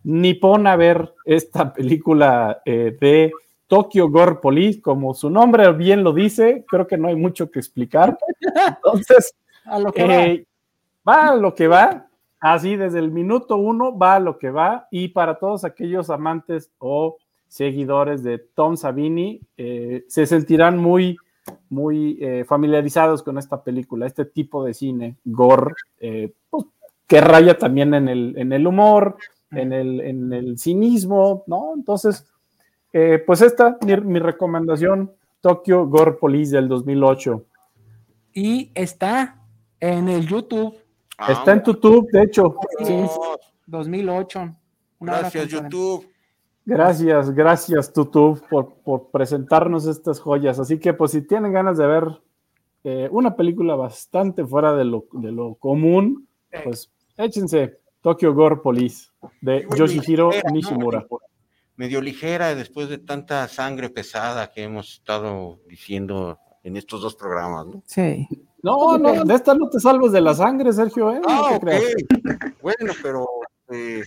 nipona 0.03 0.75
ver 0.75 1.13
esta 1.23 1.71
película 1.71 2.61
eh, 2.65 2.97
de 2.99 3.31
Tokyo 3.67 4.09
Gore 4.09 4.35
Police, 4.41 4.81
como 4.81 5.13
su 5.13 5.29
nombre 5.29 5.71
bien 5.73 6.03
lo 6.03 6.11
dice, 6.11 6.65
creo 6.67 6.87
que 6.87 6.97
no 6.97 7.07
hay 7.07 7.15
mucho 7.15 7.51
que 7.51 7.59
explicar. 7.59 8.17
Entonces, 8.67 9.35
a 9.65 9.79
lo 9.79 9.93
que 9.93 10.03
va. 10.03 10.25
Eh, 10.25 10.45
va 11.07 11.29
a 11.29 11.35
lo 11.35 11.53
que 11.53 11.67
va, 11.67 12.07
así 12.39 12.75
desde 12.75 12.99
el 12.99 13.11
minuto 13.11 13.57
uno 13.57 13.97
va 13.97 14.15
a 14.15 14.19
lo 14.19 14.37
que 14.37 14.49
va, 14.49 14.87
y 14.91 15.09
para 15.09 15.35
todos 15.35 15.63
aquellos 15.63 16.09
amantes 16.09 16.71
o 16.79 17.17
seguidores 17.47 18.23
de 18.23 18.37
Tom 18.37 18.77
Savini 18.77 19.41
eh, 19.57 20.05
se 20.07 20.25
sentirán 20.25 20.77
muy, 20.77 21.17
muy 21.69 22.17
eh, 22.21 22.45
familiarizados 22.45 23.23
con 23.23 23.37
esta 23.37 23.63
película, 23.63 24.05
este 24.05 24.25
tipo 24.25 24.63
de 24.63 24.73
cine, 24.73 25.17
gore, 25.25 25.73
eh, 25.99 26.31
pues, 26.49 26.65
que 27.09 27.19
raya 27.19 27.57
también 27.57 27.93
en 27.93 28.07
el, 28.07 28.35
en 28.37 28.53
el 28.53 28.65
humor, 28.65 29.17
en 29.51 29.73
el, 29.73 29.99
en 29.99 30.31
el, 30.31 30.57
cinismo, 30.59 31.43
¿no? 31.47 31.73
Entonces, 31.75 32.25
pues 33.25 33.41
esta, 33.41 33.77
mi, 33.81 33.97
mi 33.97 34.19
recomendación, 34.19 35.11
Tokyo 35.41 35.87
Gore 35.87 36.13
Police 36.13 36.55
del 36.55 36.67
2008. 36.67 37.45
Y 38.33 38.71
está 38.75 39.41
en 39.79 40.07
el 40.07 40.27
YouTube. 40.27 40.75
está 41.27 41.53
en 41.53 41.63
YouTube, 41.63 42.07
de 42.11 42.23
hecho. 42.23 42.55
Sí, 42.83 43.05
2008. 43.65 44.55
Gracias, 44.99 45.47
YouTube. 45.47 46.07
Gracias, 46.65 47.31
gracias, 47.31 47.91
YouTube, 47.93 48.43
por, 48.83 49.09
presentarnos 49.09 49.87
estas 49.87 50.19
joyas. 50.19 50.59
Así 50.59 50.77
que, 50.77 50.93
pues, 50.93 51.11
si 51.11 51.21
tienen 51.21 51.51
ganas 51.51 51.77
de 51.77 51.87
ver 51.87 52.21
eh, 52.83 53.09
una 53.11 53.35
película 53.35 53.75
bastante 53.75 54.45
fuera 54.45 54.75
de 54.75 54.85
lo, 54.85 55.05
de 55.13 55.31
lo 55.31 55.55
común, 55.55 56.27
pues 56.63 56.91
échense 57.19 57.79
Tokyo 58.01 58.33
Gore 58.33 58.57
Police 58.57 59.09
de 59.41 59.67
Yoshihiro 59.75 60.31
Nishimura. 60.51 61.05
Medio 61.75 62.01
ligera 62.01 62.55
después 62.55 62.89
de 62.89 62.97
tanta 62.97 63.47
sangre 63.47 63.89
pesada 63.89 64.51
que 64.51 64.63
hemos 64.63 64.93
estado 64.95 65.59
diciendo 65.67 66.39
en 66.63 66.75
estos 66.75 67.01
dos 67.01 67.15
programas, 67.15 67.67
¿no? 67.67 67.83
Sí. 67.85 68.27
No, 68.61 68.97
no, 68.97 69.23
de 69.23 69.33
esta 69.33 69.53
no 69.53 69.69
te 69.69 69.79
salvas 69.79 70.11
de 70.11 70.19
la 70.19 70.33
sangre, 70.33 70.73
Sergio, 70.73 71.11
¿eh? 71.11 71.21
Ah, 71.25 71.57
bueno, 72.61 72.93
pero 73.01 73.25
eh, 73.71 74.03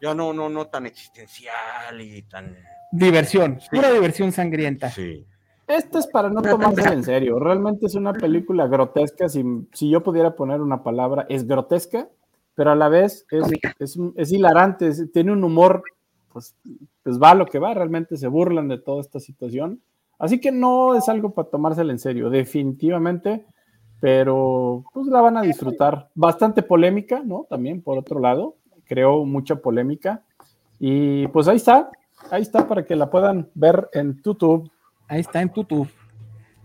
ya 0.00 0.14
no, 0.14 0.32
no, 0.32 0.48
no 0.48 0.68
tan 0.68 0.86
existencial 0.86 2.00
y 2.00 2.22
tan. 2.22 2.56
Diversión, 2.92 3.58
pura 3.70 3.90
diversión 3.90 4.30
sangrienta. 4.30 4.90
Sí. 4.90 5.26
Esto 5.70 5.98
es 5.98 6.06
para 6.08 6.28
no 6.28 6.42
tomarse 6.42 6.92
en 6.92 7.04
serio. 7.04 7.38
Realmente 7.38 7.86
es 7.86 7.94
una 7.94 8.12
película 8.12 8.66
grotesca. 8.66 9.28
Si, 9.28 9.44
si, 9.72 9.88
yo 9.88 10.02
pudiera 10.02 10.34
poner 10.34 10.60
una 10.60 10.82
palabra, 10.82 11.26
es 11.28 11.46
grotesca, 11.46 12.08
pero 12.54 12.72
a 12.72 12.74
la 12.74 12.88
vez 12.88 13.26
es, 13.30 13.96
es, 14.16 14.32
hilarante, 14.32 14.90
tiene 15.08 15.32
un 15.32 15.44
humor, 15.44 15.82
pues, 16.32 16.56
pues 17.02 17.20
va 17.20 17.30
a 17.30 17.34
lo 17.34 17.46
que 17.46 17.58
va. 17.58 17.72
Realmente 17.74 18.16
se 18.16 18.26
burlan 18.26 18.68
de 18.68 18.78
toda 18.78 19.00
esta 19.00 19.20
situación. 19.20 19.80
Así 20.18 20.40
que 20.40 20.52
no 20.52 20.94
es 20.94 21.08
algo 21.08 21.30
para 21.32 21.48
tomársela 21.48 21.92
en 21.92 21.98
serio, 21.98 22.28
definitivamente, 22.28 23.46
pero 24.00 24.84
pues 24.92 25.06
la 25.06 25.20
van 25.20 25.36
a 25.36 25.42
disfrutar. 25.42 26.10
Bastante 26.14 26.62
polémica, 26.62 27.22
¿no? 27.24 27.46
También, 27.48 27.80
por 27.80 27.96
otro 27.96 28.18
lado 28.20 28.56
creó 28.90 29.24
mucha 29.24 29.54
polémica. 29.54 30.24
Y 30.80 31.28
pues 31.28 31.46
ahí 31.46 31.56
está, 31.56 31.90
ahí 32.30 32.42
está 32.42 32.66
para 32.66 32.84
que 32.84 32.96
la 32.96 33.08
puedan 33.08 33.48
ver 33.54 33.88
en 33.92 34.20
YouTube. 34.20 34.68
Ahí 35.10 35.20
está 35.20 35.42
en 35.42 35.52
YouTube. 35.52 35.90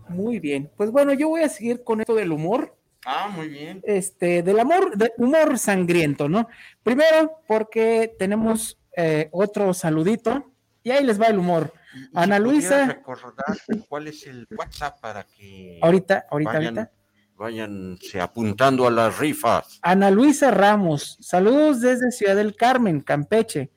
Muy 0.08 0.38
bien. 0.38 0.70
Pues 0.76 0.92
bueno, 0.92 1.12
yo 1.12 1.28
voy 1.28 1.42
a 1.42 1.48
seguir 1.48 1.82
con 1.82 2.00
esto 2.00 2.14
del 2.14 2.30
humor. 2.30 2.76
Ah, 3.04 3.28
muy 3.28 3.48
bien. 3.48 3.82
Este, 3.84 4.44
del 4.44 4.60
amor, 4.60 4.96
del 4.96 5.10
humor 5.18 5.58
sangriento, 5.58 6.28
¿no? 6.28 6.48
Primero, 6.84 7.40
porque 7.48 8.14
tenemos 8.16 8.78
eh, 8.96 9.28
otro 9.32 9.74
saludito 9.74 10.52
y 10.84 10.92
ahí 10.92 11.04
les 11.04 11.20
va 11.20 11.26
el 11.26 11.40
humor. 11.40 11.72
Ana 12.14 12.38
Luisa. 12.38 12.86
recordar 12.86 13.56
cuál 13.88 14.06
es 14.06 14.24
el 14.28 14.46
WhatsApp 14.56 15.00
para 15.00 15.24
que. 15.24 15.80
Ahorita, 15.82 16.26
ahorita, 16.30 16.52
ahorita 16.52 16.92
váyanse 17.36 18.20
apuntando 18.20 18.86
a 18.86 18.92
las 18.92 19.18
rifas. 19.18 19.80
Ana 19.82 20.12
Luisa 20.12 20.52
Ramos, 20.52 21.18
saludos 21.20 21.80
desde 21.80 22.12
Ciudad 22.12 22.36
del 22.36 22.54
Carmen, 22.54 23.00
Campeche. 23.00 23.70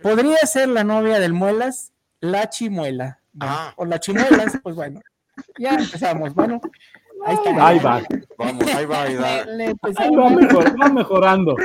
¿Podría 0.00 0.38
ser 0.38 0.68
la 0.68 0.84
novia 0.84 1.20
del 1.20 1.34
Muelas? 1.34 1.92
La 2.20 2.48
Chimuela. 2.48 3.19
Ah. 3.38 3.72
O 3.76 3.84
la 3.84 4.00
Chimuelas, 4.00 4.58
pues 4.62 4.74
bueno, 4.74 5.00
ya 5.58 5.74
empezamos. 5.74 6.34
Bueno, 6.34 6.60
ahí 7.24 7.34
está. 7.36 7.66
Ahí 7.66 7.78
va. 7.78 8.02
Vamos, 8.38 8.74
ahí 8.74 8.86
va. 8.86 9.02
Ahí, 9.02 9.16
va, 9.16 10.88
mejorando. 10.90 11.56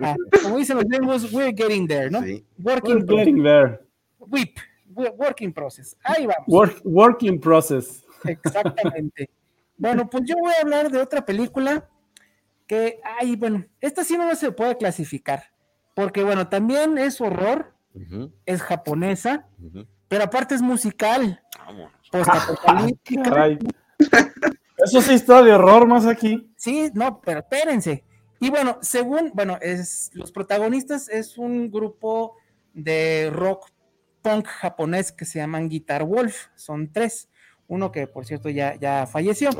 Ah, 0.00 0.16
como 0.42 0.58
dicen 0.58 0.76
los 0.76 0.84
gringos, 0.86 1.32
we're 1.32 1.54
getting 1.54 1.86
there, 1.86 2.10
¿no? 2.10 2.22
Sí. 2.22 2.44
Working 2.62 3.04
we're 3.06 3.16
getting 3.16 3.42
there. 3.42 3.80
Whip, 4.18 4.58
working 4.94 5.52
process. 5.52 5.96
Ahí 6.04 6.26
vamos. 6.26 6.80
working 6.84 7.40
process. 7.40 8.04
Exactamente. 8.24 9.30
Bueno, 9.76 10.08
pues 10.10 10.24
yo 10.26 10.34
voy 10.36 10.52
a 10.58 10.62
hablar 10.62 10.90
de 10.90 11.00
otra 11.00 11.24
película 11.24 11.88
que, 12.66 13.00
ay, 13.18 13.36
bueno, 13.36 13.64
esta 13.80 14.04
sí 14.04 14.16
no 14.18 14.34
se 14.34 14.52
puede 14.52 14.76
clasificar, 14.76 15.44
porque 15.94 16.22
bueno, 16.22 16.48
también 16.48 16.98
es 16.98 17.20
horror, 17.20 17.74
es 18.44 18.62
japonesa, 18.62 19.48
pero 20.08 20.24
aparte 20.24 20.54
es 20.54 20.62
musical. 20.62 21.42
Eso 24.78 25.02
sí 25.02 25.14
está 25.14 25.42
de 25.42 25.52
horror 25.52 25.86
más 25.86 26.06
aquí. 26.06 26.50
Sí, 26.56 26.90
no, 26.94 27.20
pero 27.20 27.40
espérense. 27.40 28.04
Y 28.40 28.50
bueno, 28.50 28.78
según, 28.80 29.32
bueno, 29.34 29.58
es 29.60 30.10
los 30.14 30.32
protagonistas 30.32 31.08
es 31.08 31.36
un 31.36 31.70
grupo 31.70 32.36
de 32.72 33.30
rock 33.32 33.70
punk 34.22 34.46
japonés 34.46 35.12
que 35.12 35.24
se 35.24 35.40
llaman 35.40 35.68
Guitar 35.68 36.04
Wolf, 36.04 36.46
son 36.54 36.92
tres 36.92 37.28
uno 37.68 37.92
que 37.92 38.06
por 38.06 38.26
cierto 38.26 38.48
ya, 38.48 38.74
ya 38.76 39.06
falleció. 39.06 39.50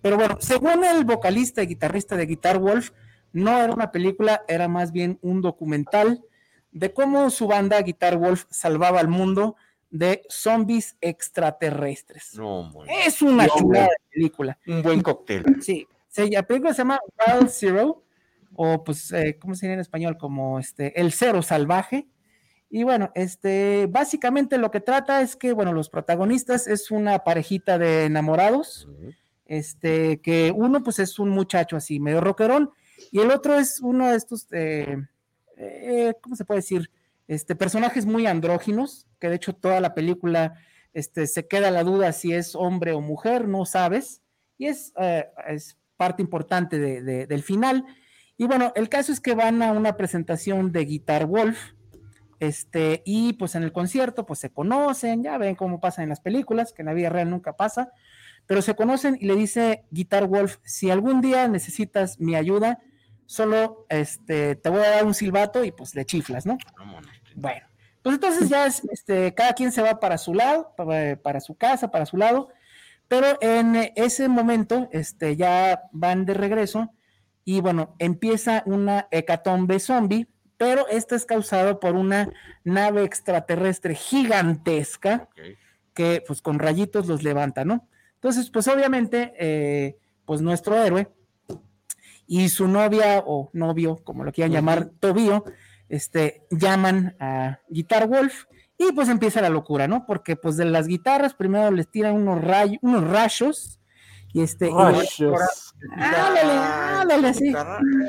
Pero 0.00 0.16
bueno, 0.16 0.38
según 0.40 0.84
el 0.84 1.04
vocalista 1.04 1.62
y 1.62 1.66
guitarrista 1.66 2.16
de 2.16 2.26
Guitar 2.26 2.58
Wolf, 2.58 2.92
no 3.32 3.58
era 3.58 3.72
una 3.72 3.92
película, 3.92 4.44
era 4.48 4.68
más 4.68 4.92
bien 4.92 5.18
un 5.20 5.42
documental 5.42 6.24
de 6.70 6.92
cómo 6.92 7.28
su 7.30 7.48
banda 7.48 7.82
Guitar 7.82 8.16
Wolf 8.16 8.44
salvaba 8.50 9.00
al 9.00 9.08
mundo 9.08 9.56
de 9.98 10.22
zombies 10.28 10.96
extraterrestres. 11.00 12.38
es 13.06 13.22
una 13.22 13.48
chulada 13.48 13.88
película. 14.12 14.58
Un 14.66 14.82
buen 14.82 15.02
cóctel. 15.02 15.44
Sí, 15.60 15.86
la 16.30 16.42
película 16.42 16.72
se 16.72 16.78
llama 16.78 17.00
Wild 17.26 17.50
Zero, 17.50 18.02
o 18.54 18.82
pues, 18.82 19.12
eh, 19.12 19.38
¿cómo 19.40 19.54
se 19.54 19.66
dice 19.66 19.74
en 19.74 19.80
español? 19.80 20.16
Como 20.18 20.58
este, 20.58 20.98
El 21.00 21.12
Cero 21.12 21.42
Salvaje. 21.42 22.06
Y 22.68 22.82
bueno, 22.82 23.12
este, 23.14 23.86
básicamente 23.88 24.58
lo 24.58 24.70
que 24.70 24.80
trata 24.80 25.20
es 25.20 25.36
que, 25.36 25.52
bueno, 25.52 25.72
los 25.72 25.88
protagonistas 25.88 26.66
es 26.66 26.90
una 26.90 27.20
parejita 27.20 27.78
de 27.78 28.06
enamorados, 28.06 28.88
este, 29.44 30.20
que 30.20 30.52
uno 30.54 30.82
pues 30.82 30.98
es 30.98 31.18
un 31.18 31.30
muchacho 31.30 31.76
así, 31.76 32.00
medio 32.00 32.20
rockerón, 32.20 32.70
y 33.12 33.20
el 33.20 33.30
otro 33.30 33.54
es 33.54 33.80
uno 33.80 34.08
de 34.08 34.16
estos, 34.16 34.48
eh, 34.50 34.96
eh, 35.56 36.14
¿cómo 36.20 36.34
se 36.34 36.44
puede 36.44 36.58
decir? 36.58 36.90
Este, 37.28 37.56
personajes 37.56 38.06
muy 38.06 38.26
andróginos, 38.26 39.06
que 39.18 39.28
de 39.28 39.36
hecho 39.36 39.54
toda 39.54 39.80
la 39.80 39.94
película, 39.94 40.54
este, 40.92 41.26
se 41.26 41.46
queda 41.46 41.70
la 41.70 41.82
duda 41.82 42.12
si 42.12 42.32
es 42.32 42.54
hombre 42.54 42.92
o 42.92 43.00
mujer, 43.00 43.48
no 43.48 43.64
sabes, 43.66 44.22
y 44.58 44.66
es, 44.66 44.92
eh, 44.98 45.26
es 45.48 45.76
parte 45.96 46.22
importante 46.22 46.78
del 47.02 47.42
final. 47.42 47.84
Y 48.36 48.46
bueno, 48.46 48.72
el 48.76 48.88
caso 48.88 49.12
es 49.12 49.20
que 49.20 49.34
van 49.34 49.62
a 49.62 49.72
una 49.72 49.96
presentación 49.96 50.72
de 50.72 50.84
Guitar 50.84 51.26
Wolf, 51.26 51.58
este, 52.38 53.02
y 53.06 53.32
pues 53.32 53.54
en 53.54 53.62
el 53.62 53.72
concierto, 53.72 54.26
pues 54.26 54.38
se 54.38 54.50
conocen, 54.50 55.22
ya 55.22 55.38
ven 55.38 55.54
cómo 55.54 55.80
pasa 55.80 56.02
en 56.02 56.10
las 56.10 56.20
películas, 56.20 56.72
que 56.72 56.82
en 56.82 56.86
la 56.86 56.94
vida 56.94 57.08
real 57.08 57.30
nunca 57.30 57.56
pasa, 57.56 57.92
pero 58.46 58.62
se 58.62 58.74
conocen 58.74 59.16
y 59.20 59.26
le 59.26 59.34
dice 59.36 59.84
Guitar 59.90 60.26
Wolf, 60.26 60.58
si 60.62 60.90
algún 60.90 61.20
día 61.20 61.48
necesitas 61.48 62.20
mi 62.20 62.36
ayuda, 62.36 62.78
solo 63.26 63.86
este, 63.88 64.56
te 64.56 64.70
voy 64.70 64.80
a 64.80 64.90
dar 64.90 65.04
un 65.04 65.14
silbato 65.14 65.64
y 65.64 65.72
pues 65.72 65.94
le 65.94 66.04
chiflas, 66.04 66.46
¿no? 66.46 66.58
Bueno, 67.34 67.66
pues 68.02 68.14
entonces 68.14 68.48
ya 68.48 68.66
es, 68.66 68.82
este, 68.90 69.34
cada 69.34 69.52
quien 69.52 69.72
se 69.72 69.82
va 69.82 70.00
para 70.00 70.18
su 70.18 70.34
lado, 70.34 70.72
para, 70.76 71.16
para, 71.16 71.40
su 71.40 71.54
casa, 71.54 71.90
para 71.90 72.06
su 72.06 72.16
lado, 72.16 72.48
pero 73.08 73.38
en 73.40 73.92
ese 73.94 74.28
momento, 74.28 74.88
este, 74.92 75.36
ya 75.36 75.82
van 75.92 76.24
de 76.24 76.34
regreso 76.34 76.92
y 77.44 77.60
bueno, 77.60 77.94
empieza 77.98 78.62
una 78.66 79.08
hecatombe 79.10 79.78
zombie 79.78 80.26
pero 80.56 80.88
esto 80.88 81.14
es 81.14 81.24
causado 81.26 81.80
por 81.80 81.94
una 81.94 82.32
nave 82.64 83.04
extraterrestre 83.04 83.94
gigantesca 83.94 85.28
que 85.94 86.22
pues 86.26 86.42
con 86.42 86.58
rayitos 86.58 87.06
los 87.06 87.22
levanta, 87.22 87.64
¿no? 87.64 87.88
Entonces, 88.14 88.50
pues 88.50 88.66
obviamente, 88.68 89.34
eh, 89.38 89.96
pues 90.24 90.40
nuestro 90.40 90.82
héroe 90.82 91.08
y 92.26 92.48
su 92.48 92.68
novia 92.68 93.22
o 93.26 93.50
novio, 93.52 94.00
como 94.04 94.24
lo 94.24 94.32
quieran 94.32 94.52
llamar, 94.52 94.90
Tobío, 95.00 95.44
este, 95.88 96.42
llaman 96.50 97.16
a 97.20 97.60
Guitar 97.68 98.08
Wolf 98.08 98.44
y 98.78 98.92
pues 98.92 99.08
empieza 99.08 99.40
la 99.40 99.48
locura, 99.48 99.88
¿no? 99.88 100.04
Porque 100.06 100.36
pues 100.36 100.56
de 100.56 100.64
las 100.64 100.86
guitarras 100.86 101.34
primero 101.34 101.70
les 101.70 101.88
tiran 101.88 102.14
unos, 102.14 102.42
rayos, 102.42 102.78
unos 102.82 103.08
rayos 103.08 103.80
y 104.32 104.42
este, 104.42 104.68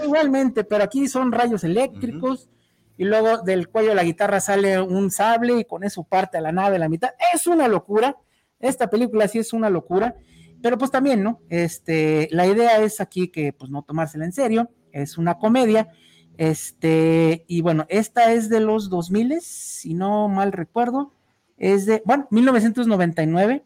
igualmente, 0.04 0.64
pero 0.66 0.84
aquí 0.84 1.08
son 1.08 1.32
rayos 1.32 1.64
eléctricos. 1.64 2.50
Y 2.98 3.06
luego 3.06 3.44
del 3.44 3.70
cuello 3.70 3.90
de 3.90 3.96
la 3.96 4.04
guitarra 4.04 4.42
sale 4.42 4.82
un 4.82 5.12
sable 5.12 5.60
y 5.60 5.66
con 5.66 5.84
eso 5.84 6.04
parte 6.04 6.40
a 6.40 6.42
la 6.42 6.52
nave 6.52 6.78
a 6.78 6.80
la 6.80 6.90
mitad. 6.90 7.12
Es 7.34 7.48
una 7.48 7.68
locura. 7.68 8.18
Esta 8.60 8.90
película 8.90 9.28
sí 9.28 9.40
es 9.40 9.54
una 9.54 9.70
locura. 9.70 10.16
Pero 10.68 10.78
pues 10.78 10.92
también, 10.92 11.24
¿no? 11.24 11.40
Este, 11.48 12.28
la 12.30 12.46
idea 12.46 12.82
es 12.82 13.00
aquí 13.00 13.30
que 13.30 13.54
pues 13.54 13.72
no 13.72 13.84
tomársela 13.84 14.26
en 14.26 14.34
serio. 14.34 14.70
Es 14.92 15.18
una 15.18 15.38
comedia. 15.38 15.94
Este, 16.36 17.46
y 17.48 17.62
bueno, 17.62 17.86
esta 17.88 18.34
es 18.34 18.50
de 18.50 18.60
los 18.60 18.90
2000, 18.90 19.40
si 19.40 19.94
no 19.94 20.28
mal 20.28 20.52
recuerdo, 20.52 21.14
es 21.56 21.86
de, 21.86 22.02
bueno, 22.04 22.28
1999. 22.32 23.64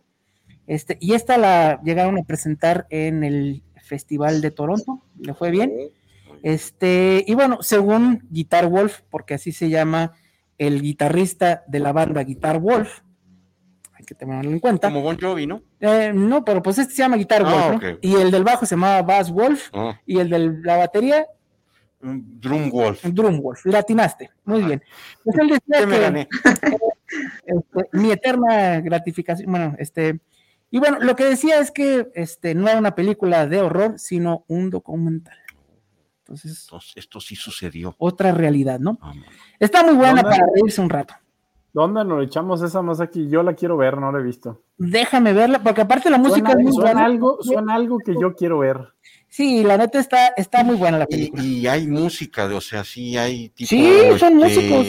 Este, 0.67 0.99
y 1.01 1.13
esta 1.13 1.39
la 1.39 1.81
llegaron 1.81 2.19
a 2.19 2.23
presentar 2.23 2.85
en 2.91 3.23
el 3.23 3.63
Festival 3.83 4.39
de 4.39 4.51
Toronto, 4.51 5.01
le 5.17 5.33
fue 5.33 5.49
bien. 5.49 5.73
Este, 6.43 7.25
y 7.25 7.33
bueno, 7.33 7.63
según 7.63 8.27
Guitar 8.29 8.67
Wolf, 8.67 8.99
porque 9.09 9.33
así 9.33 9.51
se 9.51 9.69
llama 9.69 10.13
el 10.59 10.83
guitarrista 10.83 11.63
de 11.67 11.79
la 11.79 11.93
banda 11.93 12.21
Guitar 12.21 12.59
Wolf, 12.59 12.99
hay 14.01 14.05
que 14.05 14.15
tenerlo 14.15 14.51
en 14.51 14.59
cuenta. 14.59 14.89
Como 14.89 15.01
Bon 15.01 15.17
Jovi, 15.19 15.47
¿no? 15.47 15.61
Eh, 15.79 16.11
no, 16.13 16.43
pero 16.43 16.61
pues 16.61 16.77
este 16.77 16.93
se 16.93 17.01
llama 17.03 17.17
Guitar 17.17 17.43
Ah, 17.45 17.77
Wolf. 17.79 17.97
Y 18.01 18.15
el 18.15 18.31
del 18.31 18.43
bajo 18.43 18.65
se 18.65 18.75
llamaba 18.75 19.01
Bass 19.03 19.31
Wolf, 19.31 19.69
Ah, 19.73 19.99
y 20.05 20.17
el 20.19 20.29
de 20.29 20.39
la 20.63 20.77
batería, 20.77 21.25
Drum 22.01 22.69
Wolf. 22.71 23.05
Drum 23.05 23.39
Wolf. 23.41 23.65
Le 23.65 23.77
atinaste, 23.77 24.31
muy 24.45 24.63
bien. 24.63 24.83
Pues 25.23 25.37
él 25.37 25.47
decía 25.49 25.79
¿Qué 25.79 25.85
me 25.85 25.95
que, 25.95 26.01
gané? 26.01 26.27
este, 27.45 27.89
mi 27.93 28.11
eterna 28.11 28.81
gratificación, 28.81 29.51
bueno, 29.51 29.75
este, 29.77 30.19
y 30.71 30.79
bueno, 30.79 30.99
lo 30.99 31.15
que 31.15 31.25
decía 31.25 31.59
es 31.59 31.69
que 31.71 32.07
este, 32.15 32.55
no 32.55 32.67
era 32.67 32.79
una 32.79 32.95
película 32.95 33.45
de 33.45 33.61
horror, 33.61 33.99
sino 33.99 34.45
un 34.47 34.69
documental. 34.69 35.37
Entonces, 36.19 36.51
Esto, 36.53 36.79
esto 36.95 37.19
sí 37.19 37.35
sucedió. 37.35 37.93
otra 37.99 38.31
realidad, 38.31 38.79
¿no? 38.79 38.97
Vamos. 39.01 39.25
Está 39.59 39.83
muy 39.83 39.95
buena 39.95 40.23
para 40.23 40.45
reírse 40.55 40.79
un 40.81 40.89
rato. 40.89 41.13
¿Dónde 41.73 42.03
nos 42.03 42.23
echamos 42.23 42.61
esa 42.61 42.81
más 42.81 42.99
aquí? 42.99 43.29
Yo 43.29 43.43
la 43.43 43.53
quiero 43.53 43.77
ver, 43.77 43.97
no 43.97 44.11
la 44.11 44.19
he 44.19 44.23
visto. 44.23 44.61
Déjame 44.77 45.31
verla, 45.33 45.63
porque 45.63 45.81
aparte 45.81 46.09
la 46.09 46.17
música 46.17 46.47
Suena, 46.51 46.59
es 46.61 46.63
muy 46.65 46.73
suena 46.73 46.91
buena. 46.91 47.05
algo, 47.05 47.37
suena 47.41 47.73
algo 47.75 47.97
que 47.99 48.13
yo 48.19 48.35
quiero 48.35 48.59
ver. 48.59 48.77
Sí, 49.29 49.63
la 49.63 49.77
neta 49.77 49.97
está, 49.99 50.27
está 50.35 50.63
muy 50.63 50.75
buena 50.75 50.97
la 50.99 51.05
película. 51.05 51.41
y 51.41 51.65
hay 51.67 51.87
música, 51.87 52.45
o 52.53 52.59
sea, 52.61 52.83
sí 52.83 53.15
hay 53.17 53.49
tipo. 53.49 53.69
Sí, 53.69 54.01
son 54.19 54.35
músicos. 54.35 54.85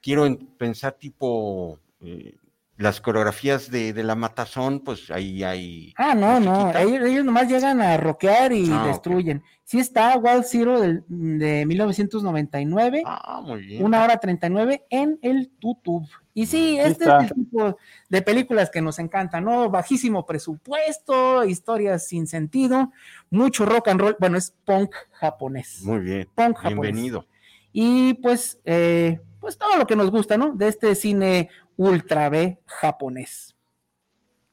Quiero 0.00 0.26
en- 0.26 0.36
pensar 0.58 0.92
tipo. 0.94 1.78
eh, 2.00 2.34
las 2.82 3.00
coreografías 3.00 3.70
de, 3.70 3.92
de 3.92 4.02
la 4.02 4.14
matazón, 4.14 4.80
pues 4.80 5.10
ahí 5.10 5.42
hay. 5.44 5.94
Ah, 5.96 6.14
no, 6.14 6.38
no, 6.40 6.70
ellos, 6.76 7.08
ellos 7.08 7.24
nomás 7.24 7.48
llegan 7.48 7.80
a 7.80 7.96
rockear 7.96 8.52
y 8.52 8.68
Ah, 8.70 8.84
destruyen. 8.86 9.42
Sí 9.64 9.78
está 9.78 10.16
Wild 10.18 10.44
Zero 10.44 10.80
del- 10.80 11.04
de 11.08 11.64
1999, 11.64 13.02
Ah, 13.06 13.40
muy 13.42 13.60
bien. 13.62 13.84
una 13.84 14.02
hora 14.04 14.18
39 14.18 14.84
en 14.90 15.18
el 15.22 15.50
YouTube. 15.60 16.06
Y 16.34 16.46
sí, 16.46 16.78
este 16.78 17.04
está. 17.04 17.18
es 17.24 17.30
el 17.30 17.36
tipo 17.46 17.76
de 18.08 18.22
películas 18.22 18.70
que 18.70 18.80
nos 18.82 18.98
encantan, 18.98 19.44
¿no? 19.44 19.70
Bajísimo 19.70 20.24
presupuesto, 20.26 21.44
historias 21.44 22.06
sin 22.06 22.26
sentido, 22.26 22.90
mucho 23.30 23.64
rock 23.64 23.88
and 23.88 24.00
roll, 24.00 24.16
bueno, 24.18 24.38
es 24.38 24.54
punk 24.64 24.94
japonés. 25.12 25.82
Muy 25.84 26.00
bien. 26.00 26.28
Punk 26.34 26.56
japonés. 26.56 26.80
Bienvenido. 26.92 27.26
Y 27.72 28.14
pues, 28.14 28.60
eh, 28.64 29.20
pues 29.42 29.58
todo 29.58 29.76
lo 29.76 29.88
que 29.88 29.96
nos 29.96 30.12
gusta, 30.12 30.38
¿no? 30.38 30.52
De 30.54 30.68
este 30.68 30.94
cine 30.94 31.50
ultra 31.76 32.28
B 32.28 32.60
japonés. 32.64 33.56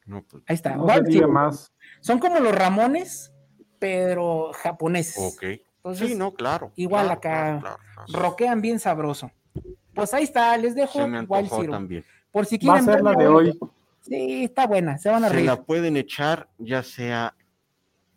No, 0.04 0.24
pues, 0.24 0.42
Ahí 0.48 0.54
está. 0.56 0.74
No 0.74 0.88
se 0.88 1.26
más. 1.28 1.72
Son 2.00 2.18
como 2.18 2.40
los 2.40 2.52
Ramones, 2.52 3.32
pero 3.78 4.50
japoneses. 4.52 5.16
ok. 5.36 5.44
Entonces, 5.76 6.08
sí, 6.08 6.14
no, 6.16 6.34
claro. 6.34 6.72
igual 6.74 7.06
claro, 7.06 7.18
acá, 7.18 7.60
claro, 7.60 7.76
claro, 7.94 8.06
claro. 8.08 8.22
rockean 8.24 8.60
bien 8.60 8.80
sabroso. 8.80 9.30
Pues 9.94 10.12
ahí 10.12 10.24
está, 10.24 10.56
les 10.58 10.74
dejo 10.74 10.98
Se 10.98 11.06
me 11.06 11.20
Wild 11.20 11.32
antojó 11.32 11.60
Zero. 11.60 11.72
también. 11.72 12.04
Por 12.32 12.44
si 12.46 12.58
Va 12.58 12.74
a 12.74 12.78
quieren 12.80 12.84
ser 12.94 13.02
la 13.04 13.14
de 13.14 13.28
hoy. 13.28 13.58
Sí, 14.00 14.44
está 14.44 14.66
buena, 14.66 14.98
se 14.98 15.08
van 15.08 15.22
a 15.24 15.28
Se 15.28 15.34
reír. 15.34 15.46
la 15.46 15.62
pueden 15.62 15.96
echar 15.96 16.48
ya 16.58 16.82
sea 16.82 17.36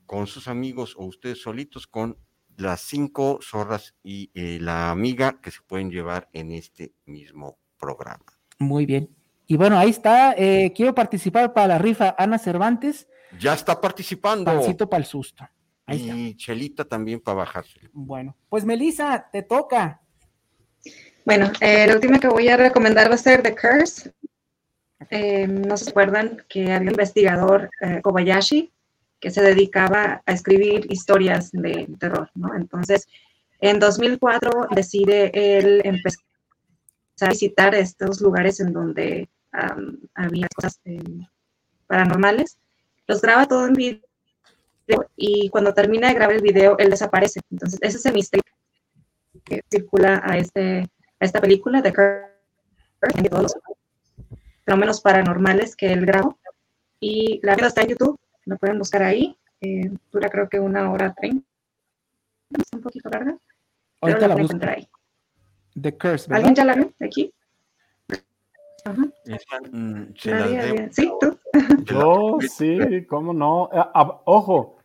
con 0.08 0.26
sus 0.26 0.48
amigos 0.48 0.95
o 0.98 1.06
ustedes 1.06 1.41
solitos 1.41 1.86
con 1.86 2.18
las 2.64 2.81
cinco 2.81 3.40
zorras 3.41 3.94
y 4.03 4.31
eh, 4.34 4.57
la 4.60 4.90
amiga 4.90 5.40
que 5.41 5.52
se 5.52 5.60
pueden 5.68 5.91
llevar 5.91 6.30
en 6.34 6.52
este 6.52 6.94
mismo 7.06 7.57
programa. 7.77 8.26
Muy 8.60 8.85
bien. 8.85 9.10
Y 9.45 9.57
bueno, 9.57 9.77
ahí 9.77 9.90
está. 9.90 10.34
eh, 10.38 10.72
quiero 10.76 10.95
participar 10.95 11.53
para 11.53 11.68
la 11.68 11.77
rifa 11.77 12.15
Ana 12.18 12.40
Cervantes, 12.40 13.07
Ya 13.40 13.53
está 13.53 13.80
participando. 13.80 14.45
pancito 14.45 14.90
para 14.90 15.02
el 15.02 15.06
susto. 15.06 15.48
Ahí 15.85 16.02
está. 16.02 16.15
y 16.15 16.35
Chelita 16.35 16.85
también 16.85 17.19
para 17.19 17.35
bajarse. 17.40 17.80
Bueno, 17.91 18.35
pues 18.49 18.64
Melissa, 18.64 19.27
te 19.31 19.44
toca. 19.44 20.02
Bueno, 21.26 21.52
eh, 21.60 21.85
la 21.88 21.95
última 21.95 22.19
que 22.19 22.27
voy 22.27 22.48
a 22.49 22.57
recomendar 22.57 23.10
va 23.10 23.15
a 23.15 23.18
ser 23.18 23.41
The 23.44 23.53
Curse. 23.56 24.14
Eh, 25.10 25.48
no 25.48 25.76
se 25.77 25.90
acuerdan 25.90 26.44
que 26.48 26.64
había 26.72 26.88
un 26.88 26.88
investigador, 26.90 27.69
eh, 27.81 27.99
Kobayashi, 28.02 28.72
que 29.24 29.32
se 29.32 29.41
dedicaba 29.41 30.22
a 30.26 30.34
escribir 30.34 30.86
historias 30.91 31.50
de 31.54 31.88
terror, 31.98 32.30
¿no? 32.36 32.54
Entonces, 32.56 33.08
en 33.62 33.80
2004 33.80 34.68
decide 34.76 35.32
él 35.34 35.82
empezar 35.86 36.20
a 37.22 37.30
visitar 37.30 37.74
estos 37.74 38.20
lugares 38.20 38.60
en 38.60 38.74
donde 38.74 39.30
había 40.14 40.48
cosas 40.54 40.82
eh, 40.84 41.02
paranormales. 41.88 42.58
Los 43.08 43.22
graba 43.22 43.48
todo 43.48 43.66
en 43.66 43.72
video 43.72 44.02
y 45.16 45.48
cuando 45.48 45.74
termina 45.74 46.10
de 46.10 46.16
grabar 46.16 46.36
el 46.36 46.41
video, 46.41 46.78
él 46.78 46.90
desaparece. 46.90 47.40
Entonces, 47.50 47.80
ese 47.82 48.00
es 48.00 48.06
el 48.06 48.16
misterio 48.16 48.44
que 49.45 49.62
circula 49.72 50.22
a 50.22 50.38
este 50.38 50.82
a 50.82 51.26
esta 51.26 51.40
película 51.40 51.82
de 51.82 51.94
Curse, 51.94 53.30
todos 53.30 53.44
los 53.44 53.56
fenómenos 54.66 55.00
paranormales 55.00 55.78
que 55.78 55.94
él 55.94 56.06
grabó. 56.06 56.38
Y 57.00 57.40
la 57.41 57.56
vida 57.56 57.68
está 57.68 57.84
en 57.84 57.90
YouTube, 57.90 58.20
lo 58.45 58.57
pueden 58.57 58.78
buscar 58.80 59.03
ahí. 59.03 59.38
eh, 59.61 59.90
dura 60.11 60.30
creo 60.30 60.49
que 60.49 60.60
una 60.60 60.91
hora 60.91 61.14
treinta, 61.14 61.48
es 62.52 62.65
un 62.74 62.82
poquito 62.82 63.10
larga, 63.10 63.32
pero 64.02 64.14
Ahorita 64.14 64.20
la 64.22 64.28
la 64.28 64.34
pueden 64.34 64.45
encontrar 64.45 64.76
ahí. 64.78 64.88
The 65.82 65.98
Curse, 65.98 66.34
¿Alguien 66.34 66.53
ya 66.56 66.65
la 66.65 66.76
vio 66.76 66.94
de 66.99 67.06
aquí? 67.06 67.34
Ajá, 68.86 69.02
mm, 69.72 70.03
nadie. 70.26 70.90
Sí, 70.91 71.10
tú. 71.22 71.40
Yo, 71.86 72.38
sí, 72.49 73.06
cómo 73.07 73.34
no. 73.34 73.70
Ojo, 74.26 74.78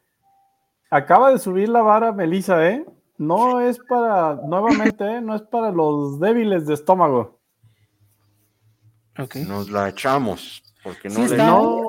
acaba 0.91 1.33
de 1.33 1.39
subir 1.39 1.69
la 1.69 1.83
vara 1.83 2.13
Melissa, 2.13 2.65
¿eh? 2.69 2.87
No 3.17 3.61
es 3.61 3.81
para, 3.81 4.35
nuevamente, 4.47 5.05
¿eh? 5.05 5.21
no 5.21 5.35
es 5.35 5.43
para 5.43 5.73
los 5.73 6.21
débiles 6.21 6.67
de 6.67 6.75
estómago. 6.75 7.41
Ok. 9.19 9.35
Nos 9.49 9.69
la 9.71 9.89
echamos. 9.89 10.63
Porque 10.85 11.09
no 11.09 11.15
Sí 11.17 11.21
le- 11.23 11.27
está. 11.27 11.47
No, 11.47 11.88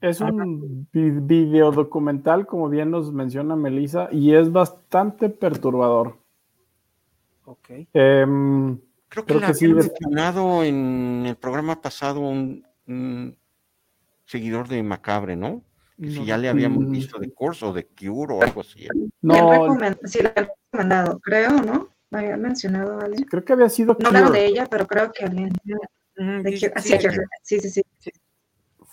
es 0.00 0.20
un 0.20 0.88
vi- 0.92 1.10
video 1.10 1.72
documental, 1.72 2.46
como 2.46 2.68
bien 2.68 2.90
nos 2.90 3.12
menciona 3.12 3.56
Melissa, 3.56 4.08
y 4.12 4.34
es 4.34 4.52
bastante 4.52 5.28
perturbador. 5.28 6.16
Ok. 7.44 7.70
Em, 7.92 8.78
Creo 9.08 9.24
que 9.24 9.28
creo 9.34 9.40
la 9.40 9.46
que 9.48 9.54
sí, 9.54 9.64
había 9.66 9.76
de- 9.76 9.82
mencionado 9.88 10.64
en 10.64 11.24
el 11.26 11.36
programa 11.36 11.80
pasado 11.80 12.20
un, 12.20 12.66
un 12.88 13.36
seguidor 14.24 14.66
de 14.68 14.82
Macabre, 14.82 15.36
¿no? 15.36 15.62
Que 15.98 16.10
si 16.10 16.18
No 16.18 16.24
ya 16.26 16.36
le 16.38 16.48
habíamos 16.48 16.84
Mm. 16.84 16.90
visto 16.90 17.18
de 17.18 17.30
curso, 17.32 17.72
de 17.72 17.86
Cure 17.86 18.34
o 18.34 18.42
algo 18.42 18.60
así. 18.60 18.80
Bien 18.92 19.10
no, 19.22 19.34
sí, 20.04 20.22
la 20.22 20.32
he 20.36 20.48
recomendado, 20.72 21.18
creo, 21.20 21.50
¿no? 21.62 21.88
¿Me 22.10 22.18
había 22.18 22.36
mencionado 22.36 23.00
alguien? 23.00 23.24
creo 23.24 23.44
que 23.44 23.52
había 23.54 23.68
sido 23.68 23.96
No 23.98 24.08
hablaron 24.08 24.28
Cure. 24.28 24.40
de 24.40 24.46
ella, 24.46 24.66
pero 24.70 24.86
creo 24.86 25.10
que 25.12 25.24
alguien. 25.24 25.52
Mm, 26.18 26.42
de 26.42 26.50
Cure- 26.52 26.72
ah, 26.74 26.80
sí, 26.80 26.98
Cure. 26.98 27.26
sí, 27.42 27.60
sí, 27.60 27.70
sí. 27.70 27.82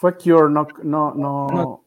Fue 0.04 0.18
Cure, 0.18 0.50
no, 0.50 0.68
no, 0.84 1.14
no, 1.14 1.48
No, 1.48 1.84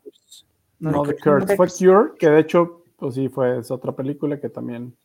no, 0.78 0.90
no, 0.90 1.02
The 1.02 1.16
Curse. 1.16 1.55
Fue. 1.55 1.68
Cure, 1.68 2.12
que 2.18 2.30
de 2.30 2.40
hecho, 2.40 2.84
pues 2.97 3.14
sí, 3.14 3.28
fue 3.28 3.59
es 3.59 3.70
otra 3.70 3.93
película 3.93 4.40
que 4.40 4.48
también 4.48 4.97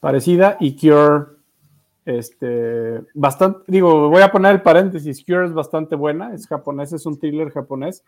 parecida. 0.00 0.56
Y 0.60 0.74
Cure, 0.74 1.26
este, 2.06 3.02
bastante, 3.12 3.64
digo, 3.66 4.08
voy 4.08 4.22
a 4.22 4.32
poner 4.32 4.54
el 4.54 4.62
paréntesis. 4.62 5.22
Cure 5.26 5.44
es 5.44 5.52
bastante 5.52 5.94
buena, 5.94 6.32
es 6.32 6.46
japonés, 6.46 6.94
es 6.94 7.04
un 7.04 7.18
thriller 7.18 7.50
japonés. 7.50 8.02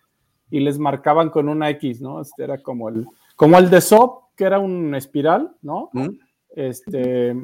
Y 0.49 0.61
les 0.61 0.79
marcaban 0.79 1.29
con 1.29 1.51
una 1.51 1.69
X, 1.69 2.01
¿no? 2.01 2.23
Este 2.23 2.45
era 2.45 2.57
como 2.57 2.89
el, 2.89 3.07
como 3.37 3.59
el 3.59 3.69
de 3.69 3.83
Soap, 3.83 4.35
que 4.37 4.45
era 4.45 4.59
un 4.59 4.95
espiral, 4.95 5.55
¿no? 5.61 5.91
¿Mm? 5.93 6.09
Este, 6.55 7.37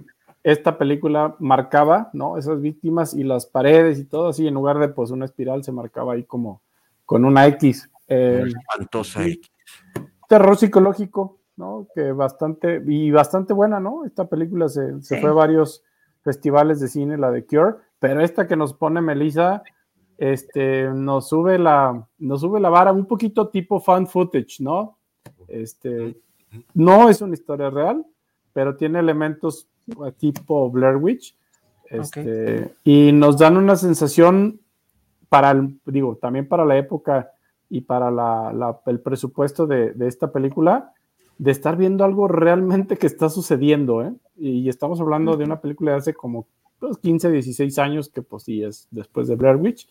esta 0.43 0.79
película 0.79 1.37
marcaba, 1.41 2.09
¿no? 2.15 2.39
Esas 2.39 2.63
víctimas 2.63 3.13
y 3.13 3.23
las 3.23 3.45
paredes 3.45 3.99
y 3.99 4.07
todo 4.07 4.29
así, 4.29 4.47
en 4.47 4.55
lugar 4.55 4.79
de 4.79 4.89
pues 4.89 5.11
una 5.11 5.27
espiral, 5.27 5.63
se 5.63 5.73
marcaba 5.73 6.15
ahí 6.15 6.25
como 6.25 6.63
con 7.13 7.25
una 7.25 7.47
X. 7.47 7.91
Eh, 8.09 8.45
Espantosa. 8.47 9.23
sí. 9.25 9.41
terror 10.29 10.57
psicológico, 10.57 11.41
¿no? 11.57 11.87
Que 11.95 12.13
bastante, 12.13 12.83
y 12.87 13.11
bastante 13.11 13.53
buena, 13.53 13.81
¿no? 13.81 14.05
Esta 14.07 14.27
película 14.29 14.69
se, 14.69 15.01
se 15.03 15.17
Sí. 15.17 15.21
fue 15.21 15.31
a 15.31 15.35
varios 15.35 15.83
festivales 16.23 16.81
de 16.81 16.89
cine, 16.89 17.19
la 17.19 17.31
de 17.31 17.45
Cure, 17.45 17.75
pero 17.99 18.23
esta 18.23 18.47
que 18.47 18.57
nos 18.57 18.73
pone 18.73 19.01
Melissa, 19.03 19.63
este, 20.17 20.89
nos 20.89 21.29
sube 21.29 21.59
la, 21.59 22.07
nos 22.19 22.41
sube 22.41 22.61
la 22.61 22.71
vara 22.71 22.93
un 22.93 23.05
poquito 23.07 23.49
tipo 23.49 23.79
fan 23.81 24.07
footage, 24.07 24.61
¿no? 24.61 24.97
Este, 25.49 26.17
no 26.75 27.11
es 27.11 27.21
una 27.21 27.35
historia 27.35 27.69
real, 27.69 28.07
pero 28.55 28.77
tiene 28.77 29.01
elementos 29.01 29.69
eh, 29.89 30.13
tipo 30.17 30.71
Blair 30.71 30.97
Witch, 30.97 31.37
este, 31.91 32.75
y 32.85 33.13
nos 33.13 33.37
dan 33.37 33.59
una 33.59 33.77
sensación 33.77 34.62
para, 35.33 35.51
el- 35.53 35.81
digo, 35.87 36.17
también 36.21 36.47
para 36.47 36.67
la 36.67 36.77
época 36.77 37.31
y 37.71 37.81
para 37.81 38.11
la- 38.11 38.53
la- 38.53 38.79
el 38.85 39.01
presupuesto 39.01 39.67
de, 39.67 39.93
de 39.95 40.07
esta 40.07 40.31
película, 40.31 40.93
de 41.39 41.51
estar 41.51 41.79
viendo 41.79 42.05
algo 42.05 42.29
realmente 42.29 42.99
que 42.99 43.07
está 43.07 43.31
sucediendo, 43.31 44.03
¿eh? 44.03 44.13
Y 44.37 44.69
estamos 44.69 45.01
hablando 45.01 45.39
de 45.39 45.45
una 45.45 45.59
película 45.63 45.93
de 45.93 45.97
hace 45.97 46.13
como 46.13 46.47
15, 47.01 47.29
pues, 47.29 47.33
16 47.33 47.79
años, 47.79 48.11
que 48.11 48.21
pues 48.21 48.43
sí 48.43 48.63
es 48.63 48.89
después 48.91 49.27
de 49.27 49.37
Blair 49.37 49.57
Witch, 49.57 49.89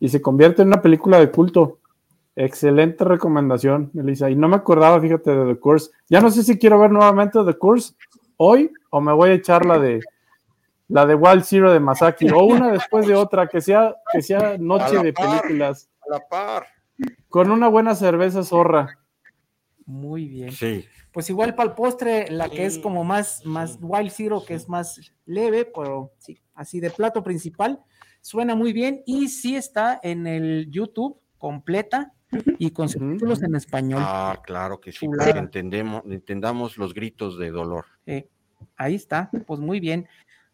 y 0.00 0.08
se 0.08 0.20
convierte 0.20 0.62
en 0.62 0.68
una 0.68 0.82
película 0.82 1.20
de 1.20 1.30
culto. 1.30 1.78
Excelente 2.34 3.04
recomendación, 3.04 3.90
Melissa. 3.92 4.28
Y 4.28 4.34
no 4.34 4.48
me 4.48 4.56
acordaba, 4.56 5.00
fíjate, 5.00 5.30
de 5.30 5.54
The 5.54 5.60
Course. 5.60 5.92
Ya 6.08 6.20
no 6.20 6.30
sé 6.32 6.42
si 6.42 6.58
quiero 6.58 6.80
ver 6.80 6.90
nuevamente 6.90 7.38
The 7.44 7.54
Course 7.56 7.94
hoy 8.38 8.72
o 8.90 9.00
me 9.00 9.12
voy 9.12 9.30
a 9.30 9.34
echar 9.34 9.64
la 9.66 9.78
de 9.78 10.00
la 10.90 11.06
de 11.06 11.14
Wild 11.14 11.44
Zero 11.44 11.72
de 11.72 11.80
Masaki 11.80 12.28
o 12.30 12.44
una 12.44 12.68
después 12.72 13.06
de 13.06 13.14
otra, 13.14 13.46
que 13.46 13.60
sea, 13.60 13.96
que 14.12 14.20
sea 14.20 14.58
noche 14.58 14.98
de 14.98 15.12
películas. 15.12 15.88
A 16.02 16.14
la 16.14 16.28
par. 16.28 16.66
Con 17.28 17.50
una 17.50 17.68
buena 17.68 17.94
cerveza 17.94 18.42
zorra. 18.42 18.98
Muy 19.86 20.28
bien. 20.28 20.52
Sí. 20.52 20.84
Pues 21.12 21.30
igual 21.30 21.54
para 21.54 21.70
el 21.70 21.74
postre, 21.74 22.30
la 22.30 22.48
que 22.48 22.66
es 22.66 22.78
como 22.78 23.04
más, 23.04 23.44
más 23.44 23.78
Wild 23.80 24.10
Zero, 24.10 24.44
que 24.44 24.54
es 24.54 24.68
más 24.68 25.12
leve, 25.26 25.64
pero 25.64 26.12
sí, 26.18 26.40
así 26.54 26.78
de 26.78 26.90
plato 26.90 27.22
principal, 27.22 27.80
suena 28.20 28.54
muy 28.54 28.72
bien 28.72 29.02
y 29.06 29.28
sí 29.28 29.56
está 29.56 29.98
en 30.02 30.26
el 30.26 30.70
YouTube 30.70 31.20
completa 31.38 32.12
y 32.58 32.70
con 32.70 32.88
subtítulos 32.88 33.42
en 33.42 33.56
español. 33.56 34.02
Ah, 34.04 34.40
claro 34.44 34.80
que 34.80 34.92
sí, 34.92 35.08
para 35.08 35.32
que 35.32 35.38
entendemos, 35.40 36.02
entendamos 36.06 36.76
los 36.76 36.94
gritos 36.94 37.38
de 37.38 37.50
dolor. 37.50 37.86
ahí 38.76 38.94
está, 38.94 39.30
pues 39.46 39.58
muy 39.58 39.80
bien. 39.80 40.06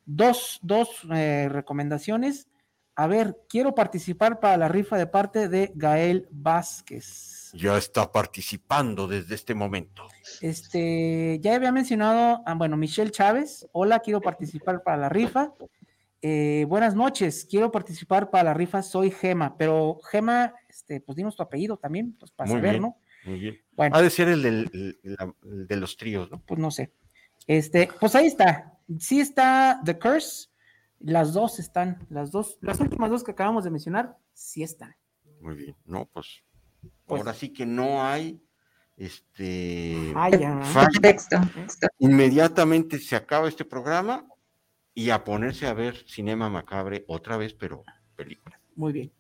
Dos, 0.06 0.60
dos 0.62 0.88
eh, 1.12 1.48
recomendaciones. 1.50 2.48
A 2.94 3.08
ver, 3.08 3.36
quiero 3.48 3.74
participar 3.74 4.40
para 4.40 4.56
la 4.56 4.68
rifa 4.68 4.96
de 4.96 5.06
parte 5.06 5.48
de 5.48 5.72
Gael 5.74 6.28
Vázquez. 6.30 7.50
Ya 7.52 7.76
está 7.76 8.10
participando 8.10 9.06
desde 9.06 9.34
este 9.34 9.54
momento. 9.54 10.08
Este, 10.40 11.38
ya 11.42 11.56
había 11.56 11.72
mencionado, 11.72 12.42
ah, 12.46 12.54
bueno, 12.54 12.76
Michelle 12.78 13.10
Chávez. 13.10 13.68
Hola, 13.72 14.00
quiero 14.00 14.22
participar 14.22 14.82
para 14.82 14.96
la 14.96 15.08
rifa. 15.10 15.52
Eh, 16.22 16.64
buenas 16.68 16.94
noches, 16.94 17.46
quiero 17.50 17.70
participar 17.70 18.30
para 18.30 18.44
la 18.44 18.54
rifa. 18.54 18.82
Soy 18.82 19.10
Gema, 19.10 19.58
pero 19.58 20.00
Gema, 20.10 20.54
este, 20.68 21.00
pues 21.00 21.16
dinos 21.16 21.36
tu 21.36 21.42
apellido 21.42 21.76
también, 21.76 22.16
pues 22.18 22.30
para 22.30 22.50
saber, 22.50 22.80
¿no? 22.80 22.96
Muy 23.26 23.40
bien. 23.40 23.60
Bueno. 23.72 23.94
Ha 23.94 24.00
de 24.00 24.10
ser 24.10 24.28
el, 24.28 24.42
del, 24.42 24.98
de 25.42 25.76
los 25.76 25.96
tríos, 25.96 26.30
¿no? 26.30 26.40
Pues 26.46 26.58
no 26.58 26.70
sé. 26.70 26.92
Este, 27.46 27.88
pues 28.00 28.14
ahí 28.14 28.26
está. 28.26 28.78
Sí 28.98 29.20
está 29.20 29.80
The 29.84 29.98
Curse 29.98 30.48
las 31.00 31.32
dos 31.32 31.58
están, 31.58 32.06
las 32.08 32.30
dos, 32.30 32.58
las 32.60 32.80
últimas 32.80 33.10
dos 33.10 33.22
que 33.22 33.32
acabamos 33.32 33.64
de 33.64 33.70
mencionar, 33.70 34.16
sí 34.32 34.62
están. 34.62 34.94
Muy 35.40 35.54
bien, 35.54 35.76
no, 35.84 36.06
pues, 36.06 36.42
pues 37.04 37.20
ahora 37.20 37.34
sí 37.34 37.52
que 37.52 37.66
no 37.66 38.02
hay 38.02 38.42
este 38.96 40.14
texto. 41.02 41.36
Inmediatamente 41.98 42.98
se 42.98 43.14
acaba 43.14 43.48
este 43.48 43.64
programa 43.64 44.26
y 44.94 45.10
a 45.10 45.22
ponerse 45.22 45.66
a 45.66 45.74
ver 45.74 46.04
Cinema 46.06 46.48
Macabre 46.48 47.04
otra 47.08 47.36
vez, 47.36 47.52
pero 47.52 47.84
película. 48.14 48.58
Muy 48.74 48.92
bien. 48.92 49.12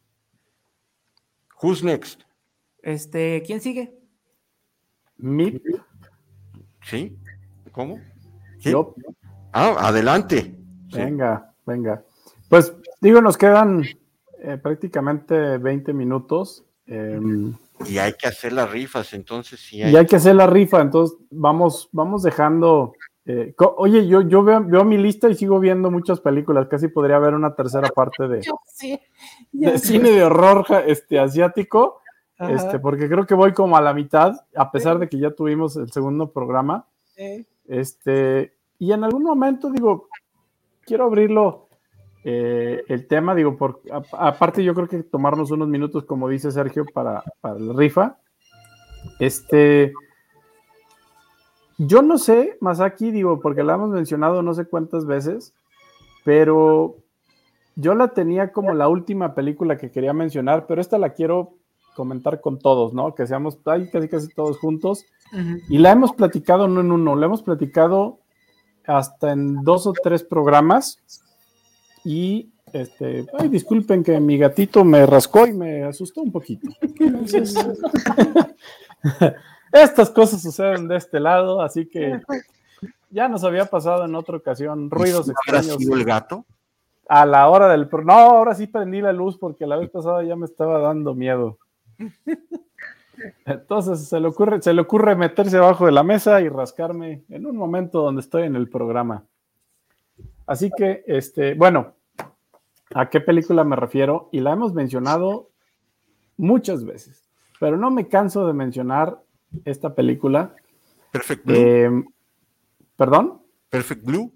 Who's 1.62 1.82
next? 1.82 2.22
Este, 2.82 3.42
¿quién 3.46 3.60
sigue? 3.60 3.98
Mi. 5.18 5.60
¿Sí? 6.82 7.16
¿Cómo? 7.72 8.00
Yo. 8.70 8.94
Ah, 9.52 9.76
adelante. 9.78 10.54
Venga. 10.92 11.52
Venga. 11.66 12.02
Pues 12.48 12.72
digo, 13.00 13.20
nos 13.20 13.36
quedan 13.36 13.84
eh, 14.42 14.58
prácticamente 14.62 15.58
20 15.58 15.92
minutos. 15.92 16.64
Em, 16.86 17.54
y 17.84 17.98
hay 17.98 18.12
que 18.14 18.28
hacer 18.28 18.52
las 18.52 18.70
rifas, 18.70 19.12
entonces 19.12 19.60
sí. 19.60 19.82
Hay... 19.82 19.92
Y 19.92 19.96
hay 19.96 20.06
que 20.06 20.16
hacer 20.16 20.36
la 20.36 20.46
rifa, 20.46 20.80
entonces 20.80 21.18
vamos, 21.30 21.88
vamos 21.92 22.22
dejando. 22.22 22.94
Eh, 23.24 23.54
oye, 23.76 24.06
yo, 24.06 24.20
yo 24.22 24.44
veo, 24.44 24.62
veo, 24.62 24.84
mi 24.84 24.96
lista 24.96 25.28
y 25.28 25.34
sigo 25.34 25.58
viendo 25.58 25.90
muchas 25.90 26.20
películas. 26.20 26.68
Casi 26.68 26.88
podría 26.88 27.16
haber 27.16 27.34
una 27.34 27.56
tercera 27.56 27.88
parte 27.88 28.28
de, 28.28 28.46
de 29.52 29.78
cine 29.78 30.10
de 30.10 30.22
horror 30.22 30.64
este, 30.86 31.18
asiático. 31.18 32.00
Este, 32.38 32.78
porque 32.78 33.08
creo 33.08 33.26
que 33.26 33.34
voy 33.34 33.52
como 33.52 33.78
a 33.78 33.80
la 33.80 33.94
mitad, 33.94 34.34
a 34.54 34.70
pesar 34.70 34.98
de 34.98 35.08
que 35.08 35.18
ya 35.18 35.30
tuvimos 35.30 35.76
el 35.76 35.90
segundo 35.90 36.32
programa. 36.32 36.86
Este, 37.66 38.55
y 38.78 38.92
en 38.92 39.04
algún 39.04 39.22
momento 39.22 39.70
digo, 39.70 40.08
quiero 40.84 41.04
abrirlo 41.04 41.68
eh, 42.24 42.82
el 42.88 43.06
tema, 43.06 43.34
digo, 43.34 43.56
por, 43.56 43.80
aparte 44.12 44.64
yo 44.64 44.74
creo 44.74 44.88
que 44.88 45.02
tomarnos 45.02 45.50
unos 45.50 45.68
minutos, 45.68 46.04
como 46.04 46.28
dice 46.28 46.50
Sergio, 46.50 46.84
para, 46.92 47.22
para 47.40 47.58
la 47.58 47.72
rifa. 47.72 48.18
Este, 49.20 49.92
yo 51.78 52.02
no 52.02 52.18
sé, 52.18 52.56
más 52.60 52.80
aquí 52.80 53.10
digo, 53.10 53.40
porque 53.40 53.62
la 53.62 53.74
hemos 53.74 53.90
mencionado 53.90 54.42
no 54.42 54.54
sé 54.54 54.64
cuántas 54.64 55.06
veces, 55.06 55.54
pero 56.24 56.96
yo 57.76 57.94
la 57.94 58.08
tenía 58.08 58.52
como 58.52 58.74
la 58.74 58.88
última 58.88 59.34
película 59.34 59.76
que 59.76 59.90
quería 59.90 60.12
mencionar, 60.12 60.66
pero 60.66 60.80
esta 60.80 60.98
la 60.98 61.10
quiero 61.10 61.54
comentar 61.94 62.40
con 62.40 62.58
todos, 62.58 62.92
¿no? 62.94 63.14
Que 63.14 63.26
seamos 63.26 63.58
ahí 63.66 63.88
casi 63.90 64.08
casi 64.08 64.28
todos 64.28 64.58
juntos. 64.58 65.04
Y 65.68 65.78
la 65.78 65.92
hemos 65.92 66.12
platicado 66.12 66.68
no 66.68 66.80
en 66.80 66.92
uno, 66.92 67.16
la 67.16 67.26
hemos 67.26 67.42
platicado 67.42 68.18
hasta 68.86 69.32
en 69.32 69.62
dos 69.62 69.86
o 69.86 69.92
tres 69.92 70.22
programas. 70.22 70.98
Y 72.04 72.50
este, 72.72 73.26
ay, 73.38 73.48
disculpen 73.48 74.04
que 74.04 74.20
mi 74.20 74.38
gatito 74.38 74.84
me 74.84 75.06
rascó 75.06 75.46
y 75.46 75.52
me 75.52 75.84
asustó 75.84 76.22
un 76.22 76.32
poquito. 76.32 76.68
estas 79.72 80.10
cosas 80.10 80.42
suceden 80.42 80.88
de 80.88 80.96
este 80.96 81.20
lado, 81.20 81.62
así 81.62 81.86
que 81.86 82.20
ya 83.10 83.28
nos 83.28 83.44
había 83.44 83.66
pasado 83.66 84.04
en 84.04 84.14
otra 84.14 84.36
ocasión 84.36 84.90
ruidos 84.90 85.28
extraños. 85.28 85.78
el 85.80 86.04
gato? 86.04 86.44
A 87.08 87.24
la 87.24 87.48
hora 87.48 87.68
del. 87.68 87.88
No, 88.04 88.12
ahora 88.12 88.54
sí 88.54 88.66
prendí 88.66 89.00
la 89.00 89.12
luz 89.12 89.38
porque 89.38 89.66
la 89.66 89.76
vez 89.76 89.90
pasada 89.90 90.24
ya 90.24 90.36
me 90.36 90.46
estaba 90.46 90.80
dando 90.80 91.14
miedo. 91.14 91.58
Entonces 93.44 94.08
se 94.08 94.20
le, 94.20 94.28
ocurre, 94.28 94.60
se 94.62 94.72
le 94.72 94.82
ocurre 94.82 95.16
meterse 95.16 95.56
abajo 95.56 95.86
de 95.86 95.92
la 95.92 96.02
mesa 96.02 96.40
y 96.40 96.48
rascarme 96.48 97.24
en 97.28 97.46
un 97.46 97.56
momento 97.56 98.02
donde 98.02 98.20
estoy 98.20 98.44
en 98.44 98.56
el 98.56 98.68
programa. 98.68 99.24
Así 100.46 100.70
que, 100.76 101.02
este, 101.06 101.54
bueno, 101.54 101.94
¿a 102.94 103.10
qué 103.10 103.20
película 103.20 103.64
me 103.64 103.76
refiero? 103.76 104.28
Y 104.32 104.40
la 104.40 104.52
hemos 104.52 104.72
mencionado 104.74 105.50
muchas 106.36 106.84
veces, 106.84 107.28
pero 107.58 107.76
no 107.76 107.90
me 107.90 108.08
canso 108.08 108.46
de 108.46 108.52
mencionar 108.52 109.20
esta 109.64 109.94
película. 109.94 110.54
Perfect 111.10 111.44
Blue. 111.44 111.56
Eh, 111.56 112.04
¿Perdón? 112.96 113.42
Perfect 113.70 114.04
Blue. 114.04 114.32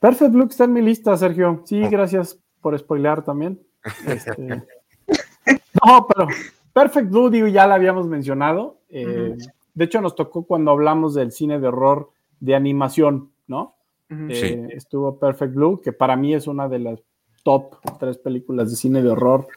Perfect 0.00 0.32
Blue 0.32 0.46
está 0.48 0.64
en 0.64 0.72
mi 0.72 0.82
lista, 0.82 1.16
Sergio. 1.16 1.62
Sí, 1.64 1.82
oh. 1.82 1.90
gracias 1.90 2.38
por 2.60 2.78
spoilear 2.78 3.24
también. 3.24 3.60
Este, 4.06 4.36
no, 5.84 6.06
pero 6.06 6.28
Perfect 6.72 7.10
Blue, 7.10 7.30
digo, 7.30 7.46
ya 7.48 7.66
la 7.66 7.74
habíamos 7.74 8.06
mencionado. 8.06 8.78
Eh, 8.88 9.36
de 9.74 9.84
hecho, 9.84 10.00
nos 10.00 10.14
tocó 10.14 10.44
cuando 10.44 10.70
hablamos 10.70 11.14
del 11.14 11.32
cine 11.32 11.58
de 11.58 11.68
horror 11.68 12.10
de 12.40 12.54
animación, 12.54 13.30
¿no? 13.46 13.76
Eh, 14.10 14.68
estuvo 14.72 15.18
Perfect 15.18 15.54
Blue, 15.54 15.80
que 15.80 15.92
para 15.92 16.16
mí 16.16 16.34
es 16.34 16.46
una 16.46 16.68
de 16.68 16.78
las 16.78 17.02
top 17.42 17.76
tres 17.98 18.18
películas 18.18 18.68
de 18.68 18.76
cine 18.76 19.02
de 19.02 19.08
horror 19.08 19.48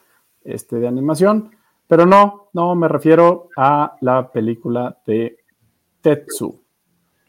este, 0.44 0.76
de 0.76 0.88
animación. 0.88 1.50
Pero 1.86 2.06
no, 2.06 2.48
no, 2.52 2.74
me 2.74 2.88
refiero 2.88 3.50
a 3.56 3.96
la 4.00 4.30
película 4.32 4.96
de 5.06 5.38
Tetsu. 6.00 6.58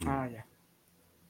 Ah, 0.05 0.27
ya. 0.31 0.45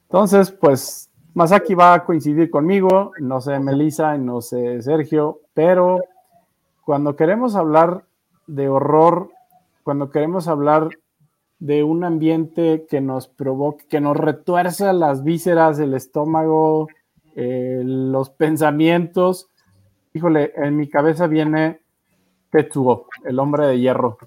Entonces, 0.04 0.50
pues, 0.52 1.10
Masaki 1.34 1.74
va 1.74 1.94
a 1.94 2.04
coincidir 2.04 2.48
conmigo, 2.48 3.12
no 3.18 3.40
sé 3.40 3.58
Melissa, 3.58 4.16
no 4.16 4.40
sé 4.40 4.80
Sergio, 4.82 5.40
pero 5.52 6.00
cuando 6.84 7.14
queremos 7.14 7.54
hablar 7.54 8.04
de 8.48 8.68
horror, 8.68 9.30
cuando 9.84 10.10
queremos 10.10 10.48
hablar 10.48 10.88
de 11.60 11.84
un 11.84 12.02
ambiente 12.02 12.86
que 12.88 13.00
nos 13.00 13.28
provoque, 13.28 13.86
que 13.86 14.00
nos 14.00 14.16
retuerza 14.16 14.92
las 14.92 15.22
vísceras, 15.22 15.78
el 15.78 15.94
estómago, 15.94 16.88
eh, 17.36 17.82
los 17.84 18.30
pensamientos, 18.30 19.48
híjole, 20.12 20.52
en 20.56 20.76
mi 20.76 20.88
cabeza 20.88 21.26
viene 21.26 21.80
Tetsuo, 22.50 23.06
el 23.24 23.38
hombre 23.38 23.66
de 23.66 23.78
hierro. 23.78 24.18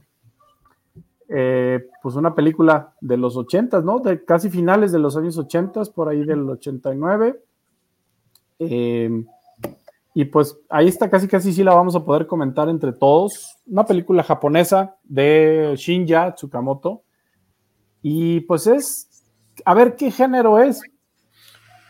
Eh, 1.28 1.90
pues 2.04 2.16
una 2.16 2.36
película 2.36 2.94
de 3.00 3.18
los 3.18 3.38
ochentas, 3.38 3.84
¿no? 3.84 4.00
De 4.00 4.24
casi 4.26 4.50
finales 4.50 4.92
de 4.92 5.00
los 5.00 5.16
años 5.16 5.38
ochentas, 5.38 5.90
por 5.90 6.10
ahí 6.10 6.26
del 6.26 6.50
89. 6.50 7.42
Eh, 8.60 9.24
y 10.14 10.26
pues 10.26 10.58
ahí 10.70 10.88
está, 10.88 11.10
casi 11.10 11.28
casi 11.28 11.54
sí 11.54 11.64
la 11.64 11.74
vamos 11.74 11.96
a 11.96 12.04
poder 12.04 12.28
comentar 12.28 12.68
entre 12.68 12.92
todos. 12.92 13.58
Una 13.66 13.86
película 13.86 14.24
japonesa 14.24 14.98
de 15.04 15.74
Shinya 15.78 16.36
Tsukamoto. 16.36 17.04
Y 18.02 18.42
pues 18.42 18.68
es, 18.68 19.24
a 19.64 19.74
ver 19.74 19.96
qué 19.96 20.12
género 20.12 20.60
es. 20.60 20.82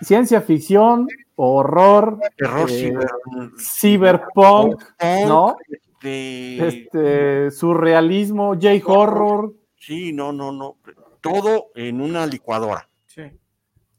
Ciencia 0.01 0.41
ficción, 0.41 1.07
horror, 1.35 2.19
terror, 2.37 2.69
eh, 2.69 2.93
cyberpunk, 3.57 4.81
¿no? 5.27 5.55
Este, 6.03 7.49
surrealismo, 7.51 8.55
J-horror. 8.55 9.53
Sí, 9.77 10.13
no, 10.13 10.31
no, 10.31 10.51
no. 10.51 10.77
todo 11.21 11.67
en 11.75 12.01
una 12.01 12.25
licuadora. 12.27 12.87
Sí. 13.07 13.23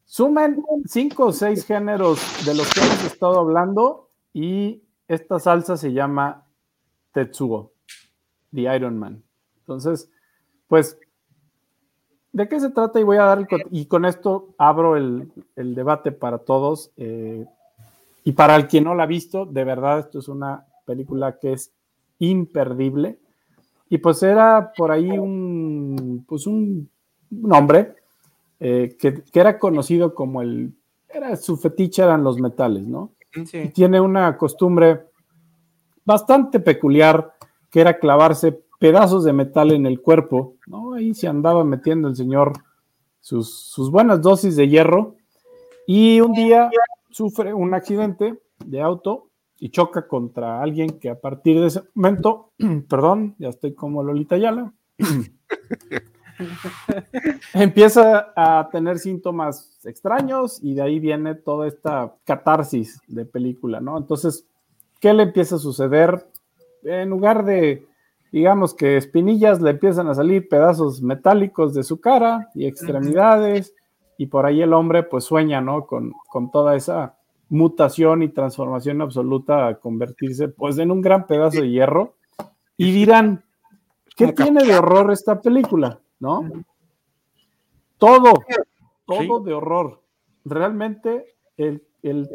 Sumen 0.05 0.63
cinco 0.87 1.27
o 1.27 1.33
seis 1.33 1.65
géneros 1.65 2.21
de 2.45 2.55
los 2.55 2.73
que 2.73 2.81
hemos 2.81 3.05
estado 3.05 3.39
hablando 3.39 4.12
y 4.33 4.83
esta 5.09 5.39
salsa 5.39 5.77
se 5.77 5.93
llama 5.93 6.47
Tetsuo, 7.13 7.73
The 8.53 8.75
Iron 8.75 8.99
Man. 8.99 9.23
Entonces, 9.61 10.11
pues, 10.69 10.99
¿de 12.33 12.49
qué 12.49 12.61
se 12.61 12.71
trata? 12.71 12.99
Y 12.99 13.05
voy 13.05 13.19
a 13.19 13.25
dar 13.25 13.39
el, 13.39 13.47
y 13.71 13.87
con 13.87 14.05
esto 14.05 14.55
abro 14.59 14.97
el, 14.97 15.31
debate 15.55 16.13
para 16.13 16.39
todos. 16.39 16.91
Eh, 16.97 17.47
y 18.25 18.33
para 18.33 18.57
el 18.57 18.69
quien 18.69 18.85
no 18.85 18.95
la 18.95 19.05
ha 19.05 19.07
visto, 19.07 19.47
de 19.47 19.65
verdad, 19.65 19.99
esto 20.01 20.19
es 20.19 20.29
una 20.29 20.67
película 20.87 21.39
que 21.39 21.53
es 21.53 21.73
imperdible. 22.19 23.19
Y 23.89 23.99
pues 23.99 24.23
era 24.23 24.73
por 24.75 24.91
ahí 24.91 25.11
un, 25.11 26.25
pues 26.27 26.47
un, 26.47 26.89
hombre 27.51 27.95
eh, 28.61 28.97
que, 28.99 29.23
era 29.35 29.59
conocido 29.59 30.15
como 30.15 30.41
el, 30.41 30.73
era 31.09 31.37
su 31.37 31.57
fetiche 31.59 32.03
eran 32.03 32.25
los 32.25 32.41
metales, 32.41 32.87
¿no? 32.87 33.13
Y 33.35 33.69
tiene 33.69 34.01
una 34.01 34.37
costumbre 34.37 35.07
bastante 36.05 36.61
peculiar 36.61 37.35
que 37.71 37.81
era 37.81 37.99
clavarse 37.99 38.61
pedazos 38.79 39.25
de 39.25 39.33
metal 39.33 39.73
en 39.73 39.87
el 39.87 40.01
cuerpo, 40.01 40.57
¿no? 40.67 40.95
Ahí 40.95 41.15
se 41.15 41.29
andaba 41.29 41.65
metiendo 41.65 42.09
el 42.09 42.17
señor 42.17 42.53
sus, 43.21 43.55
sus 43.55 43.91
buenas 43.91 44.21
dosis 44.21 44.57
de 44.57 44.69
hierro 44.69 45.17
y 45.87 46.21
un 46.21 46.33
día 46.33 46.71
sufre 47.11 47.55
un 47.55 47.75
accidente 47.75 48.41
de 48.65 48.81
auto 48.81 49.29
y 49.59 49.71
choca 49.71 50.09
contra 50.09 50.61
alguien 50.61 50.99
que 50.99 51.09
a 51.09 51.21
partir 51.21 51.61
de 51.61 51.69
ese 51.69 51.83
momento, 51.95 52.51
perdón, 52.89 53.37
ya 53.39 53.49
estoy 53.49 53.75
como 53.75 54.03
Lolita 54.03 54.37
Yala, 54.37 54.73
empieza 57.55 58.33
a 58.37 58.69
tener 58.71 58.99
síntomas 58.99 59.79
extraños 59.85 60.59
y 60.63 60.75
de 60.75 60.83
ahí 60.83 61.01
viene 61.01 61.35
toda 61.35 61.67
esta 61.67 62.15
catarsis 62.25 63.01
de 63.09 63.25
película, 63.25 63.81
¿no? 63.81 63.99
Entonces, 63.99 64.47
¿qué 65.01 65.13
le 65.13 65.25
empieza 65.25 65.57
a 65.57 65.59
suceder? 65.59 66.27
En 66.83 67.11
lugar 67.11 67.45
de, 67.45 67.87
digamos 68.31 68.75
que 68.75 68.97
espinillas, 68.97 69.61
le 69.61 69.71
empiezan 69.71 70.09
a 70.09 70.15
salir 70.15 70.49
pedazos 70.49 71.03
metálicos 71.03 71.75
de 71.75 71.83
su 71.83 72.01
cara 72.01 72.49
y 72.55 72.67
extremidades 72.67 73.75
y 74.19 74.27
por 74.27 74.47
ahí 74.47 74.63
el 74.63 74.73
hombre 74.73 75.03
pues 75.03 75.25
sueña, 75.25 75.61
¿no? 75.61 75.87
Con, 75.87 76.13
con 76.29 76.51
toda 76.51 76.77
esa 76.77 77.17
mutación 77.49 78.23
y 78.23 78.29
transformación 78.29 79.03
absoluta 79.03 79.69
a 79.69 79.75
convertirse 79.75 80.49
pues 80.49 80.79
en 80.79 80.91
un 80.91 81.03
gran 81.03 81.27
pedazo 81.27 81.61
de 81.61 81.71
hierro. 81.71 82.15
Y 82.79 82.93
dirán, 82.93 83.45
¿qué 84.17 84.33
tiene 84.33 84.65
de 84.65 84.75
horror 84.75 85.13
esta 85.13 85.41
película? 85.41 86.01
¿No? 86.23 86.65
Todo, 87.99 88.33
todo 89.05 89.41
de 89.41 89.53
horror. 89.53 90.03
Realmente, 90.45 91.35
el, 91.57 91.85
el, 92.03 92.31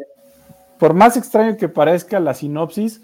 por 0.78 0.94
más 0.94 1.16
extraño 1.16 1.56
que 1.56 1.68
parezca 1.68 2.20
la 2.20 2.34
sinopsis, 2.34 3.02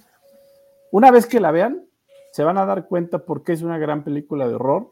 una 0.90 1.10
vez 1.10 1.26
que 1.26 1.40
la 1.40 1.50
vean, 1.50 1.86
se 2.32 2.44
van 2.44 2.58
a 2.58 2.66
dar 2.66 2.86
cuenta 2.86 3.24
por 3.24 3.42
qué 3.42 3.52
es 3.54 3.62
una 3.62 3.78
gran 3.78 4.04
película 4.04 4.46
de 4.46 4.54
horror. 4.54 4.90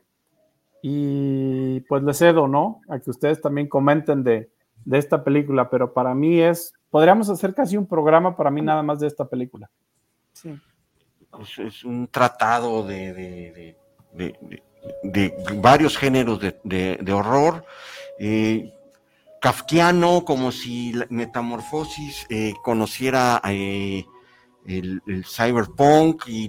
Y 0.82 1.81
pues 1.82 2.02
les 2.02 2.19
cedo, 2.19 2.48
¿no? 2.48 2.81
A 2.89 2.98
que 2.98 3.10
ustedes 3.10 3.40
también 3.40 3.69
comenten 3.69 4.24
de, 4.24 4.51
de 4.85 4.98
esta 4.98 5.23
película, 5.23 5.70
pero 5.70 5.93
para 5.93 6.14
mí 6.14 6.40
es 6.40 6.74
podríamos 6.90 7.28
hacer 7.31 7.55
casi 7.55 7.77
un 7.77 7.86
programa 7.86 8.36
para 8.36 8.51
mí 8.51 8.60
nada 8.62 8.82
más 8.82 9.01
de 9.01 9.06
esta 9.09 9.28
película. 9.28 9.70
Sí. 10.32 10.55
Es, 11.59 11.85
un 11.85 12.09
tratado 12.09 12.86
de, 12.86 13.77
varios 15.56 15.96
géneros 15.96 16.40
de, 16.40 17.12
horror. 17.12 17.64
Eh, 18.18 18.72
kafkiano, 19.40 20.24
como 20.24 20.52
si 20.52 20.92
la 20.92 21.06
Metamorfosis 21.10 22.26
eh, 22.28 22.54
conociera 22.62 23.40
eh, 23.44 24.04
el, 24.66 25.02
cyberpunk 25.24 26.24
y 26.28 26.48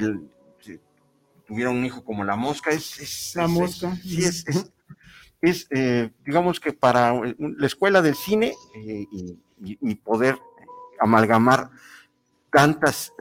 tuviera 1.48 1.72
un 1.72 1.86
hijo 1.86 2.04
como 2.04 2.24
la 2.24 2.36
mosca. 2.36 2.72
Es, 2.72 3.34
la 3.36 3.48
mosca. 3.48 3.96
sí, 3.98 4.24
es, 4.24 4.46
es 5.42 5.68
digamos 6.26 6.60
que 6.60 6.72
para 6.72 7.14
la 7.38 7.68
escuela 7.68 8.02
del 8.02 8.16
cine 8.16 8.54
y 8.76 9.38
y, 9.64 9.96
poder 9.96 10.40
amalgamar 11.00 11.70
tantas, 12.52 13.14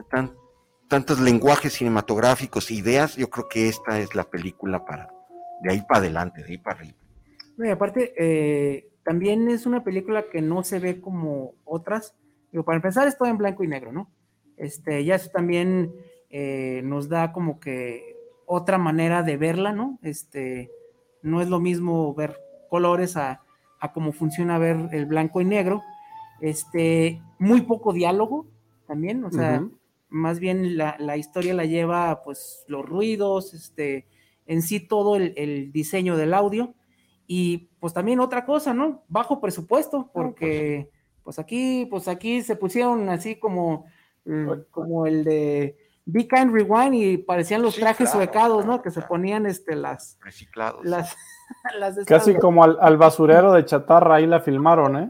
tantos 0.93 1.19
lenguajes 1.19 1.73
cinematográficos, 1.73 2.69
ideas, 2.69 3.15
yo 3.15 3.27
creo 3.31 3.49
que 3.49 3.67
esta 3.67 3.97
es 3.97 4.13
la 4.13 4.25
película 4.25 4.85
para, 4.85 5.11
de 5.63 5.71
ahí 5.71 5.81
para 5.81 6.01
adelante, 6.01 6.43
de 6.43 6.51
ahí 6.51 6.57
para 6.59 6.77
arriba. 6.77 6.97
Y 7.57 7.67
aparte, 7.67 8.13
eh, 8.15 8.91
también 9.01 9.49
es 9.49 9.65
una 9.65 9.83
película 9.83 10.25
que 10.31 10.43
no 10.43 10.61
se 10.61 10.77
ve 10.77 11.01
como 11.01 11.55
otras. 11.65 12.13
Digo, 12.51 12.63
para 12.63 12.75
empezar, 12.75 13.07
es 13.07 13.17
todo 13.17 13.27
en 13.27 13.39
blanco 13.39 13.63
y 13.63 13.67
negro, 13.67 13.91
¿no? 13.91 14.11
Este, 14.55 15.03
ya 15.03 15.15
eso 15.15 15.31
también 15.31 15.91
eh, 16.29 16.81
nos 16.83 17.09
da 17.09 17.31
como 17.31 17.59
que 17.59 18.15
otra 18.45 18.77
manera 18.77 19.23
de 19.23 19.35
verla, 19.35 19.73
¿no? 19.73 19.97
Este, 20.03 20.69
no 21.23 21.41
es 21.41 21.49
lo 21.49 21.59
mismo 21.59 22.13
ver 22.13 22.37
colores 22.69 23.17
a, 23.17 23.41
a 23.79 23.93
cómo 23.93 24.11
funciona 24.11 24.59
ver 24.59 24.89
el 24.91 25.07
blanco 25.07 25.41
y 25.41 25.45
negro. 25.45 25.81
Este, 26.39 27.19
muy 27.39 27.61
poco 27.61 27.93
diálogo 27.93 28.45
también, 28.85 29.23
o 29.23 29.31
sea, 29.31 29.63
más 30.13 30.39
bien 30.39 30.77
la, 30.77 31.17
historia 31.17 31.55
la 31.55 31.65
lleva 31.65 32.21
pues 32.21 32.63
los 32.67 32.85
ruidos, 32.85 33.55
este, 33.55 34.07
en 34.45 34.61
sí 34.61 34.79
todo 34.79 35.15
el, 35.15 35.71
diseño 35.71 36.15
del 36.15 36.35
audio 36.35 36.75
y 37.25 37.69
pues 37.79 37.93
también 37.93 38.19
otra 38.19 38.45
cosa, 38.45 38.75
¿no? 38.75 39.03
Bajo 39.07 39.41
presupuesto, 39.41 40.11
porque 40.13 40.91
pues 41.23 41.39
aquí, 41.39 41.87
pues 41.87 42.07
aquí 42.07 42.43
se 42.43 42.55
pusieron 42.55 43.09
así 43.09 43.39
como, 43.39 43.85
como 44.69 45.07
el 45.07 45.23
de 45.23 45.77
Be 46.05 46.27
Kind 46.27 46.53
Rewind 46.53 46.93
y 46.93 47.17
parecían 47.17 47.63
los 47.63 47.75
trajes 47.75 48.11
suecados, 48.11 48.67
¿no? 48.67 48.83
Que 48.83 48.91
se 48.91 49.01
ponían 49.01 49.47
este 49.47 49.75
las 49.75 50.19
reciclados. 50.21 50.85
Las, 50.85 51.15
Casi 52.05 52.35
como 52.35 52.63
al, 52.63 52.77
al, 52.79 52.97
basurero 52.97 53.51
de 53.53 53.65
chatarra 53.65 54.15
ahí 54.15 54.27
la 54.27 54.41
filmaron, 54.41 54.97
¿eh? 54.97 55.09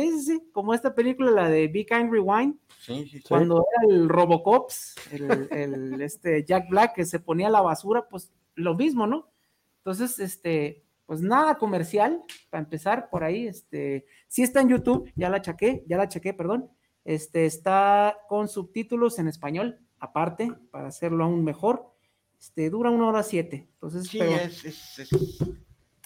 Sí, 0.00 0.12
sí, 0.12 0.20
sí, 0.20 0.42
como 0.52 0.74
esta 0.74 0.94
película, 0.94 1.30
la 1.30 1.48
de 1.48 1.66
Rewind, 1.68 2.56
sí, 2.78 3.06
sí, 3.06 3.22
cuando 3.28 3.64
era 3.72 3.94
el 3.94 4.08
Robocops, 4.08 4.94
el, 5.10 6.00
este 6.02 6.44
Jack 6.44 6.68
Black 6.70 6.94
que 6.94 7.04
se 7.04 7.20
ponía 7.20 7.50
la 7.50 7.60
basura, 7.60 8.08
pues 8.08 8.32
lo 8.54 8.74
mismo, 8.74 9.06
¿no? 9.06 9.30
Entonces, 9.78 10.18
este, 10.18 10.84
pues 11.06 11.20
nada 11.20 11.56
comercial, 11.58 12.22
para 12.50 12.62
empezar 12.62 13.10
por 13.10 13.24
ahí, 13.24 13.46
este, 13.46 14.06
sí 14.28 14.42
está 14.42 14.60
en 14.60 14.68
YouTube, 14.68 15.10
ya 15.16 15.28
la 15.28 15.42
chequé, 15.42 15.84
ya 15.86 15.96
la 15.96 16.08
chequé, 16.08 16.34
perdón, 16.34 16.70
este, 17.04 17.46
está 17.46 18.16
con 18.28 18.48
subtítulos 18.48 19.18
en 19.18 19.28
español, 19.28 19.80
aparte, 19.98 20.52
para 20.70 20.88
hacerlo 20.88 21.24
aún 21.24 21.44
mejor, 21.44 21.92
este, 22.38 22.70
dura 22.70 22.90
una 22.90 23.08
hora 23.08 23.22
siete, 23.22 23.68
entonces, 23.74 24.06
sí, 24.06 24.20
es, 24.20 24.64
es, 24.64 24.98
es, 24.98 25.10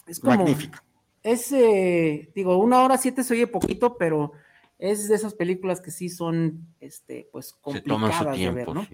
es 0.07 0.23
magnífico 0.23 0.79
es, 1.25 1.51
eh, 1.51 2.29
digo, 2.35 2.55
una 2.57 2.83
hora 2.83 2.99
siete 2.99 3.23
se 3.23 3.33
oye 3.33 3.47
poquito, 3.47 3.97
pero 3.97 4.33
es 4.77 5.09
de 5.09 5.15
esas 5.15 5.33
películas 5.33 5.81
que 5.81 5.89
sí 5.89 6.07
son, 6.07 6.67
este, 6.79 7.27
pues, 7.31 7.53
complicadas 7.53 8.37
de 8.37 8.51
ver, 8.51 8.69
¿no? 8.69 8.85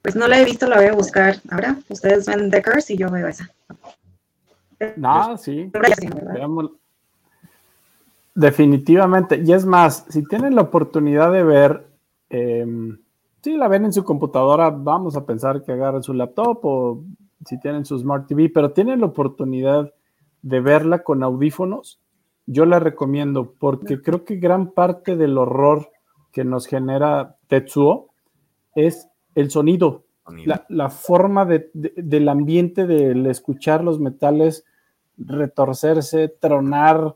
Pues 0.00 0.16
no 0.16 0.26
la 0.26 0.40
he 0.40 0.46
visto, 0.46 0.66
la 0.66 0.76
voy 0.76 0.86
a 0.86 0.94
buscar 0.94 1.36
ahora. 1.50 1.78
Ustedes 1.90 2.26
ven 2.26 2.50
The 2.50 2.62
Curse 2.62 2.94
y 2.94 2.96
yo 2.96 3.10
veo 3.10 3.28
esa. 3.28 3.50
No, 4.96 5.36
sí. 5.36 5.70
Definitivamente. 8.34 9.42
Y 9.44 9.52
es 9.52 9.66
más, 9.66 10.06
si 10.08 10.24
tienen 10.24 10.54
la 10.54 10.62
oportunidad 10.62 11.30
de 11.30 11.44
ver, 11.44 11.86
em, 12.30 12.98
si 13.42 13.58
la 13.58 13.68
ven 13.68 13.84
en 13.84 13.92
su 13.92 14.02
computadora, 14.04 14.70
vamos 14.70 15.16
a 15.16 15.26
pensar 15.26 15.62
que 15.62 15.72
agarren 15.72 16.02
su 16.02 16.14
laptop 16.14 16.60
o 16.62 17.04
si 17.46 17.58
tienen 17.60 17.84
su 17.84 17.98
Smart 17.98 18.26
TV, 18.26 18.50
pero 18.50 18.72
tienen 18.72 19.00
la 19.00 19.06
oportunidad 19.06 19.92
de 20.42 20.60
verla 20.60 21.02
con 21.02 21.22
audífonos, 21.22 22.00
yo 22.46 22.66
la 22.66 22.80
recomiendo 22.80 23.54
porque 23.58 24.02
creo 24.02 24.24
que 24.24 24.36
gran 24.36 24.72
parte 24.72 25.16
del 25.16 25.38
horror 25.38 25.90
que 26.32 26.44
nos 26.44 26.66
genera 26.66 27.36
Tetsuo 27.46 28.08
es 28.74 29.08
el 29.34 29.50
sonido, 29.50 30.04
la, 30.68 30.90
forma 30.90 31.46
del 31.46 32.28
ambiente 32.28 32.86
del 32.86 33.26
escuchar 33.26 33.84
los 33.84 34.00
metales 34.00 34.64
retorcerse, 35.18 36.28
tronar 36.28 37.14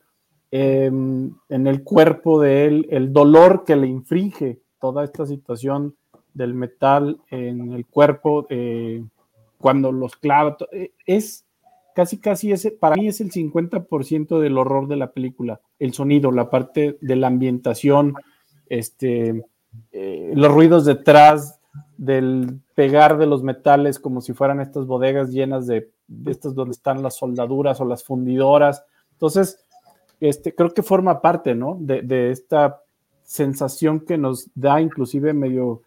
em, 0.50 1.34
en 1.48 1.66
el 1.66 1.82
cuerpo 1.82 2.40
de 2.40 2.66
él, 2.66 2.86
el 2.90 3.12
dolor 3.12 3.64
que 3.64 3.76
le 3.76 3.86
infringe 3.86 4.60
toda 4.80 5.04
esta 5.04 5.26
situación 5.26 5.94
del 6.34 6.54
metal 6.54 7.20
en 7.30 7.72
el 7.72 7.86
cuerpo. 7.86 8.46
Eh, 8.50 9.02
cuando 9.58 9.92
los 9.92 10.16
clava, 10.16 10.56
eh, 10.72 10.92
es 11.06 11.46
casi, 11.94 12.18
casi 12.18 12.52
ese, 12.52 12.72
para 12.72 12.96
mí 12.96 13.08
es 13.08 13.20
el 13.20 13.30
50% 13.30 14.38
del 14.38 14.58
horror 14.58 14.88
de 14.88 14.96
la 14.96 15.12
película, 15.12 15.60
el 15.78 15.92
sonido, 15.92 16.30
la 16.30 16.50
parte 16.50 16.98
de 17.00 17.16
la 17.16 17.28
ambientación, 17.28 18.14
este, 18.68 19.44
eh, 19.92 20.32
los 20.34 20.52
ruidos 20.52 20.84
detrás 20.84 21.60
del 21.96 22.60
pegar 22.74 23.16
de 23.16 23.26
los 23.26 23.42
metales 23.42 23.98
como 23.98 24.20
si 24.20 24.34
fueran 24.34 24.60
estas 24.60 24.86
bodegas 24.86 25.30
llenas 25.30 25.66
de 25.66 25.90
estas 26.26 26.54
donde 26.54 26.72
están 26.72 27.02
las 27.02 27.16
soldaduras 27.16 27.80
o 27.80 27.84
las 27.84 28.04
fundidoras. 28.04 28.84
Entonces, 29.12 29.66
este, 30.20 30.54
creo 30.54 30.72
que 30.72 30.82
forma 30.82 31.20
parte, 31.20 31.54
¿no? 31.54 31.76
De, 31.80 32.02
de 32.02 32.30
esta 32.30 32.82
sensación 33.22 34.00
que 34.00 34.18
nos 34.18 34.50
da 34.54 34.80
inclusive 34.80 35.32
medio, 35.32 35.82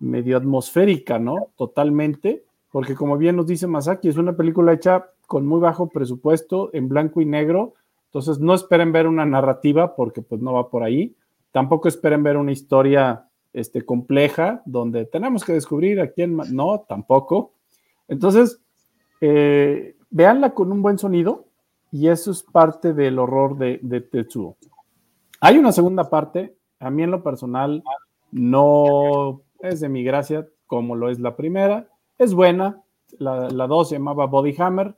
medio 0.00 0.36
atmosférica, 0.36 1.18
¿no? 1.18 1.50
Totalmente, 1.56 2.43
porque 2.74 2.96
como 2.96 3.16
bien 3.16 3.36
nos 3.36 3.46
dice 3.46 3.68
Masaki, 3.68 4.08
es 4.08 4.16
una 4.16 4.36
película 4.36 4.72
hecha 4.72 5.06
con 5.28 5.46
muy 5.46 5.60
bajo 5.60 5.90
presupuesto, 5.90 6.70
en 6.72 6.88
blanco 6.88 7.20
y 7.20 7.24
negro, 7.24 7.74
entonces 8.06 8.40
no 8.40 8.52
esperen 8.52 8.90
ver 8.90 9.06
una 9.06 9.24
narrativa 9.24 9.94
porque 9.94 10.22
pues 10.22 10.40
no 10.40 10.54
va 10.54 10.70
por 10.70 10.82
ahí, 10.82 11.14
tampoco 11.52 11.86
esperen 11.86 12.24
ver 12.24 12.36
una 12.36 12.50
historia 12.50 13.28
este, 13.52 13.82
compleja 13.82 14.60
donde 14.64 15.04
tenemos 15.04 15.44
que 15.44 15.52
descubrir 15.52 16.00
a 16.00 16.10
quién, 16.10 16.36
no, 16.50 16.80
tampoco. 16.80 17.52
Entonces, 18.08 18.60
eh, 19.20 19.94
véanla 20.10 20.52
con 20.52 20.72
un 20.72 20.82
buen 20.82 20.98
sonido 20.98 21.44
y 21.92 22.08
eso 22.08 22.32
es 22.32 22.42
parte 22.42 22.92
del 22.92 23.20
horror 23.20 23.56
de, 23.56 23.78
de 23.82 24.00
Tetsuo. 24.00 24.56
Hay 25.40 25.58
una 25.58 25.70
segunda 25.70 26.10
parte, 26.10 26.56
a 26.80 26.90
mí 26.90 27.04
en 27.04 27.12
lo 27.12 27.22
personal 27.22 27.84
no 28.32 29.42
es 29.60 29.78
de 29.78 29.88
mi 29.88 30.02
gracia 30.02 30.48
como 30.66 30.96
lo 30.96 31.08
es 31.08 31.20
la 31.20 31.36
primera, 31.36 31.88
es 32.18 32.34
buena, 32.34 32.82
la, 33.18 33.48
la 33.48 33.66
dos 33.66 33.88
se 33.88 33.96
llamaba 33.96 34.26
Body 34.26 34.54
Hammer, 34.58 34.94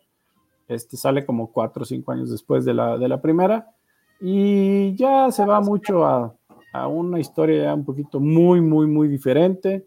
este 0.69 0.97
sale 0.97 1.25
como 1.25 1.53
cuatro 1.53 1.83
o 1.83 1.87
cinco 1.87 2.13
años 2.13 2.31
después 2.31 2.65
de 2.65 2.75
la, 2.75 2.99
de 2.99 3.09
la 3.09 3.21
primera 3.21 3.71
y 4.21 4.95
ya 4.97 5.31
se 5.31 5.45
va 5.45 5.61
mucho 5.61 6.05
a, 6.05 6.35
a 6.73 6.89
una 6.89 7.21
historia 7.21 7.65
ya 7.65 7.75
un 7.75 7.85
poquito 7.85 8.21
muy, 8.21 8.61
muy, 8.61 8.87
muy 8.87 9.09
diferente. 9.09 9.87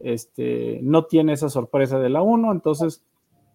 Este, 0.00 0.80
no 0.82 1.04
tiene 1.04 1.34
esa 1.34 1.48
sorpresa 1.48 1.98
de 1.98 2.08
la 2.08 2.22
1, 2.22 2.52
entonces 2.52 3.02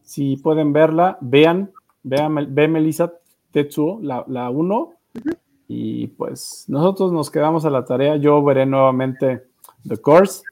si 0.04 0.38
pueden 0.38 0.72
verla, 0.72 1.18
vean, 1.22 1.72
vean, 2.04 2.54
ve 2.54 2.68
Melissa 2.68 3.14
Tetsuo, 3.52 4.00
la 4.02 4.50
1, 4.50 4.94
y 5.68 6.08
pues 6.08 6.66
nosotros 6.68 7.12
nos 7.12 7.30
quedamos 7.30 7.66
a 7.66 7.70
la 7.70 7.86
tarea, 7.86 8.16
yo 8.18 8.42
veré 8.44 8.66
nuevamente 8.66 9.48
The 9.88 9.98
Course, 9.98 10.44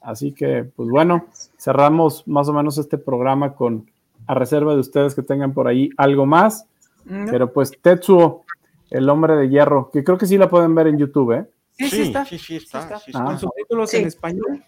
así 0.00 0.32
que 0.32 0.64
pues 0.64 0.88
bueno, 0.88 1.26
cerramos 1.58 2.26
más 2.26 2.48
o 2.48 2.52
menos 2.52 2.78
este 2.78 2.96
programa 2.96 3.54
con, 3.54 3.90
a 4.26 4.34
reserva 4.34 4.74
de 4.74 4.80
ustedes 4.80 5.14
que 5.14 5.22
tengan 5.22 5.52
por 5.52 5.68
ahí 5.68 5.90
algo 5.96 6.24
más, 6.24 6.66
pero 7.04 7.52
pues 7.52 7.72
Tetsuo, 7.80 8.44
el 8.90 9.08
hombre 9.08 9.34
de 9.36 9.48
hierro, 9.48 9.90
que 9.90 10.04
creo 10.04 10.18
que 10.18 10.26
sí 10.26 10.36
la 10.36 10.48
pueden 10.48 10.74
ver 10.74 10.88
en 10.88 10.98
YouTube, 10.98 11.32
¿eh? 11.32 11.46
Sí, 11.78 11.88
sí, 11.88 12.02
está. 12.02 12.24
Sí, 12.24 12.38
sí 12.38 12.56
está. 12.56 12.98
sí 12.98 13.12
Con 13.12 13.22
está. 13.22 13.38
subtítulos 13.38 13.94
en 13.94 14.06
español. 14.06 14.64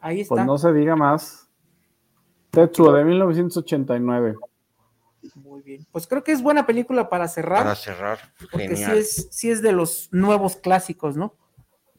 Ahí 0.00 0.20
está. 0.22 0.34
Pues 0.34 0.46
no 0.46 0.58
se 0.58 0.72
diga 0.72 0.96
más. 0.96 1.48
Tetsuo 2.50 2.92
de 2.92 3.04
1989. 3.04 4.34
Muy 5.36 5.62
bien. 5.62 5.86
Pues 5.90 6.06
creo 6.06 6.22
que 6.22 6.32
es 6.32 6.42
buena 6.42 6.66
película 6.66 7.08
para 7.08 7.28
cerrar. 7.28 7.62
Para 7.62 7.74
cerrar, 7.76 8.18
porque 8.50 8.76
sí 8.76 8.82
genial. 8.82 8.98
es, 8.98 9.28
sí 9.30 9.50
es 9.50 9.62
de 9.62 9.72
los 9.72 10.08
nuevos 10.12 10.56
clásicos, 10.56 11.16
¿no? 11.16 11.34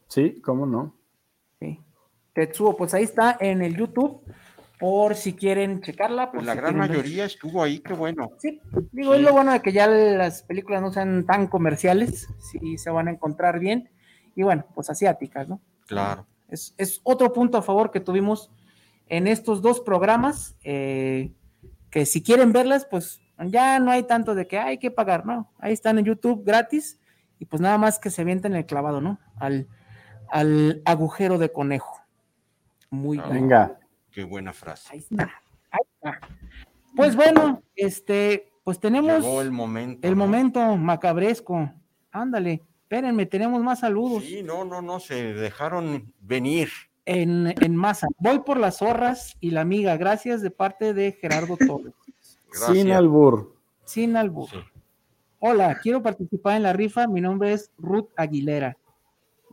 Sí, 0.08 0.40
cómo 0.42 0.66
no. 0.66 0.95
Sí. 2.36 2.46
Tetsuo, 2.46 2.76
pues 2.76 2.94
ahí 2.94 3.04
está 3.04 3.36
en 3.40 3.62
el 3.62 3.76
YouTube, 3.76 4.20
por 4.78 5.14
si 5.14 5.34
quieren 5.34 5.80
checarla. 5.80 6.30
Pues 6.30 6.44
la 6.44 6.52
si 6.52 6.58
gran 6.58 6.78
ver. 6.78 6.88
mayoría 6.88 7.24
estuvo 7.24 7.62
ahí, 7.62 7.80
qué 7.80 7.94
bueno. 7.94 8.30
Sí, 8.38 8.60
digo, 8.92 9.14
es 9.14 9.20
lo 9.22 9.32
bueno 9.32 9.52
de 9.52 9.62
que 9.62 9.72
ya 9.72 9.86
las 9.86 10.42
películas 10.42 10.82
no 10.82 10.92
sean 10.92 11.24
tan 11.26 11.46
comerciales, 11.46 12.28
sí 12.38 12.78
se 12.78 12.90
van 12.90 13.08
a 13.08 13.12
encontrar 13.12 13.58
bien. 13.58 13.90
Y 14.34 14.42
bueno, 14.42 14.66
pues 14.74 14.90
asiáticas, 14.90 15.48
¿no? 15.48 15.60
Claro. 15.86 16.26
Es, 16.48 16.74
es 16.76 17.00
otro 17.04 17.32
punto 17.32 17.58
a 17.58 17.62
favor 17.62 17.90
que 17.90 18.00
tuvimos 18.00 18.50
en 19.08 19.26
estos 19.26 19.62
dos 19.62 19.80
programas, 19.80 20.56
eh, 20.62 21.32
que 21.90 22.06
si 22.06 22.22
quieren 22.22 22.52
verlas, 22.52 22.86
pues 22.90 23.20
ya 23.46 23.78
no 23.78 23.90
hay 23.90 24.02
tanto 24.02 24.34
de 24.34 24.46
que 24.46 24.58
hay 24.58 24.78
que 24.78 24.90
pagar, 24.90 25.24
¿no? 25.24 25.50
Ahí 25.58 25.72
están 25.72 25.98
en 25.98 26.04
YouTube 26.04 26.44
gratis 26.44 27.00
y 27.38 27.46
pues 27.46 27.62
nada 27.62 27.78
más 27.78 27.98
que 27.98 28.10
se 28.10 28.22
avienten 28.22 28.54
el 28.54 28.66
clavado, 28.66 29.00
¿no? 29.00 29.18
Al, 29.36 29.68
al 30.28 30.82
agujero 30.84 31.38
de 31.38 31.50
conejo. 31.52 32.05
Muy 32.90 33.18
Ah, 33.18 33.22
bien. 33.28 33.42
Venga. 33.42 33.78
Qué 34.10 34.24
buena 34.24 34.52
frase. 34.52 34.88
Ahí 34.92 34.98
está. 34.98 35.24
Ahí 35.70 35.80
está. 35.94 36.20
Pues 36.94 37.14
bueno, 37.16 37.62
este, 37.74 38.50
pues 38.64 38.80
tenemos 38.80 39.22
Llegó 39.22 39.42
el 39.42 39.50
momento. 39.50 40.06
el 40.08 40.16
¿no? 40.16 40.24
momento 40.24 40.76
macabresco. 40.76 41.70
Ándale, 42.10 42.62
espérenme, 42.82 43.26
tenemos 43.26 43.62
más 43.62 43.80
saludos 43.80 44.24
Sí, 44.24 44.42
no, 44.42 44.64
no, 44.64 44.80
no, 44.80 44.98
se 45.00 45.34
dejaron 45.34 46.12
venir. 46.20 46.70
en, 47.04 47.52
en 47.62 47.76
masa. 47.76 48.06
Voy 48.18 48.38
por 48.40 48.56
las 48.58 48.78
zorras 48.78 49.36
y 49.40 49.50
la 49.50 49.60
amiga. 49.60 49.96
Gracias 49.98 50.40
de 50.40 50.50
parte 50.50 50.94
de 50.94 51.12
Gerardo 51.12 51.56
Torres. 51.58 51.92
Gracias. 52.50 52.72
Sin 52.78 52.90
albur. 52.92 53.54
Sin 53.84 54.16
albur. 54.16 54.48
Sí. 54.48 54.56
Hola, 55.38 55.78
quiero 55.82 56.02
participar 56.02 56.56
en 56.56 56.62
la 56.62 56.72
rifa. 56.72 57.06
Mi 57.06 57.20
nombre 57.20 57.52
es 57.52 57.70
Ruth 57.76 58.08
Aguilera. 58.16 58.76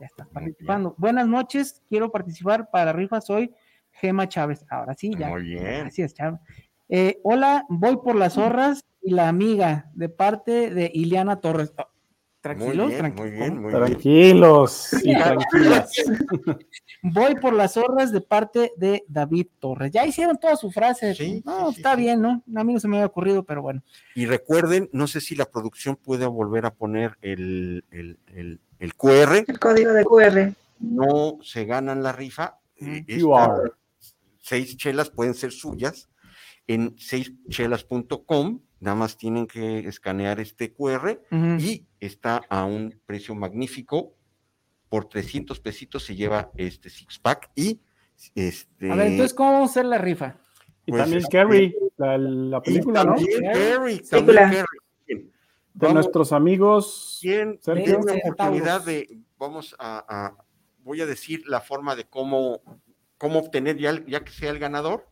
Ya 0.03 0.07
está 0.07 0.25
participando. 0.25 0.95
Buenas 0.97 1.29
noches, 1.29 1.81
quiero 1.87 2.11
participar 2.11 2.69
para 2.69 2.87
la 2.87 2.91
rifa. 2.91 3.21
Soy 3.21 3.53
Gema 3.93 4.27
Chávez. 4.27 4.65
Ahora 4.69 4.95
sí, 4.95 5.11
ya. 5.17 5.29
Muy 5.29 5.43
bien. 5.43 5.63
Gracias, 5.63 6.13
Chávez. 6.13 6.41
Eh, 6.89 7.21
hola, 7.23 7.63
voy 7.69 7.95
por 8.03 8.15
las 8.15 8.33
zorras 8.33 8.83
y 9.01 9.11
la 9.11 9.29
amiga 9.29 9.89
de 9.93 10.09
parte 10.09 10.71
de 10.71 10.91
Ileana 10.93 11.39
Torres. 11.39 11.71
Oh, 11.77 11.83
Muy 11.83 12.41
tranquilos, 12.41 12.87
bien, 12.89 12.99
tranquilos. 12.99 13.21
muy 13.21 13.31
bien, 13.31 13.61
muy 13.61 13.71
bien. 13.71 13.85
Tranquilos 13.85 14.89
y 15.05 15.13
tranquilas. 15.15 15.91
Voy 17.01 17.35
por 17.35 17.53
las 17.53 17.73
zorras 17.73 18.11
de 18.11 18.19
parte 18.19 18.73
de 18.75 19.05
David 19.07 19.47
Torres. 19.59 19.89
Ya 19.91 20.05
hicieron 20.05 20.37
toda 20.37 20.57
su 20.57 20.69
frase. 20.69 21.15
Sí, 21.15 21.41
no, 21.45 21.71
sí, 21.71 21.77
está 21.77 21.95
sí. 21.95 22.01
bien, 22.01 22.21
¿no? 22.21 22.43
A 22.55 22.63
mí 22.65 22.73
no 22.73 22.79
se 22.81 22.89
me 22.89 22.97
había 22.97 23.07
ocurrido, 23.07 23.43
pero 23.43 23.61
bueno. 23.61 23.81
Y 24.15 24.25
recuerden, 24.25 24.89
no 24.91 25.07
sé 25.07 25.21
si 25.21 25.35
la 25.35 25.45
producción 25.45 25.95
puede 25.95 26.25
volver 26.25 26.65
a 26.65 26.73
poner 26.73 27.17
el, 27.21 27.85
el, 27.91 28.19
el, 28.33 28.59
el 28.83 28.93
QR, 28.95 29.45
El 29.47 29.59
código 29.59 29.93
de 29.93 30.03
QR. 30.03 30.53
no 30.79 31.37
se 31.41 31.65
ganan 31.65 32.03
la 32.03 32.11
rifa. 32.11 32.59
eh, 32.75 33.05
QR. 33.05 33.13
esta- 33.15 33.77
seis 34.39 34.75
chelas 34.75 35.09
pueden 35.09 35.33
ser 35.35 35.53
suyas 35.53 36.09
en 36.67 36.95
seischelas.com, 36.97 38.59
nada 38.81 38.95
más 38.95 39.15
tienen 39.17 39.47
que 39.47 39.79
escanear 39.87 40.39
este 40.41 40.73
QR 40.73 41.21
y 41.59 41.85
está 42.01 42.41
a 42.49 42.65
un 42.65 42.99
precio 43.05 43.35
magnífico. 43.35 44.15
Por 44.89 45.05
300 45.05 45.59
pesitos 45.61 46.03
se 46.03 46.15
lleva 46.15 46.51
este 46.55 46.89
six 46.89 47.17
pack 47.19 47.51
y 47.55 47.79
este. 48.35 48.91
A 48.91 48.95
ver, 48.95 49.07
entonces, 49.07 49.33
¿cómo 49.33 49.53
vamos 49.53 49.69
a 49.69 49.71
hacer 49.71 49.85
la 49.85 49.97
rifa? 49.97 50.35
Y 50.85 50.91
Pues, 50.91 51.01
también 51.03 51.21
este, 51.23 51.37
Carrie, 51.37 51.75
la, 51.97 52.17
la 52.17 52.57
y 52.57 52.61
película, 52.61 53.03
¿no? 53.05 53.15
también 53.15 53.41
Carrie, 53.43 53.97
Película. 53.97 54.09
también 54.09 54.37
Carrie. 54.37 54.79
De 55.73 55.87
Vamos, 55.87 55.93
nuestros 56.03 56.31
amigos. 56.31 57.17
¿Quién 57.21 57.57
tiene 57.63 57.97
una 57.97 58.13
oportunidad 58.13 58.85
de, 58.85 59.19
vamos 59.37 59.75
a, 59.79 60.05
a- 60.07 60.37
voy 60.83 61.01
a 61.01 61.05
decir 61.05 61.43
la 61.47 61.61
forma 61.61 61.95
de 61.95 62.05
cómo, 62.05 62.61
cómo 63.17 63.39
obtener, 63.39 63.77
ya, 63.77 63.89
el- 63.89 64.05
ya 64.05 64.23
que 64.23 64.31
sea 64.31 64.51
el 64.51 64.59
ganador, 64.59 65.07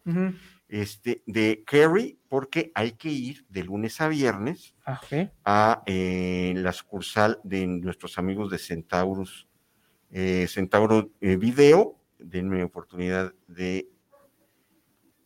este, 0.68 1.24
de 1.26 1.64
Carrie, 1.66 2.18
porque 2.30 2.72
hay 2.76 2.92
que 2.94 3.10
ir 3.10 3.46
de 3.50 3.64
lunes 3.64 4.00
a 4.02 4.08
viernes 4.08 4.76
Ah, 4.86 5.02
a 5.46 5.84
eh, 5.88 6.54
la 6.56 6.74
sucursal 6.74 7.40
de 7.44 7.66
nuestros 7.68 8.18
amigos 8.18 8.52
de 8.52 8.58
Centaurus, 8.60 9.48
eh, 10.12 10.46
Centauro 10.48 11.10
eh, 11.22 11.38
Video. 11.38 11.98
Denme 12.20 12.64
oportunidad 12.64 13.34
de 13.48 13.90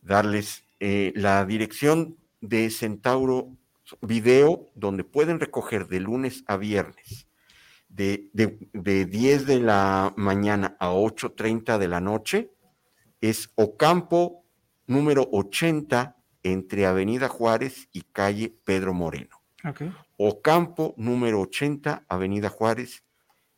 darles 0.00 0.64
eh, 0.80 1.12
la 1.14 1.44
dirección 1.44 2.16
de 2.40 2.70
Centauro 2.70 3.56
Video, 4.00 4.66
donde 4.74 5.04
pueden 5.04 5.40
recoger 5.40 5.86
de 5.88 6.00
lunes 6.00 6.44
a 6.46 6.56
viernes, 6.56 7.28
de, 7.88 8.30
de, 8.32 8.58
de 8.72 9.04
10 9.04 9.46
de 9.46 9.60
la 9.60 10.12
mañana 10.16 10.76
a 10.80 10.90
8.30 10.90 11.78
de 11.78 11.88
la 11.88 12.00
noche. 12.00 12.52
Es 13.20 13.50
Ocampo 13.54 14.44
número 14.86 15.28
80 15.32 16.16
entre 16.42 16.86
Avenida 16.86 17.28
Juárez 17.28 17.88
y 17.92 18.02
calle 18.02 18.54
Pedro 18.64 18.94
Moreno. 18.94 19.40
Ocampo, 20.16 20.94
número 20.96 21.40
80, 21.40 22.04
Avenida 22.08 22.48
Juárez 22.48 23.02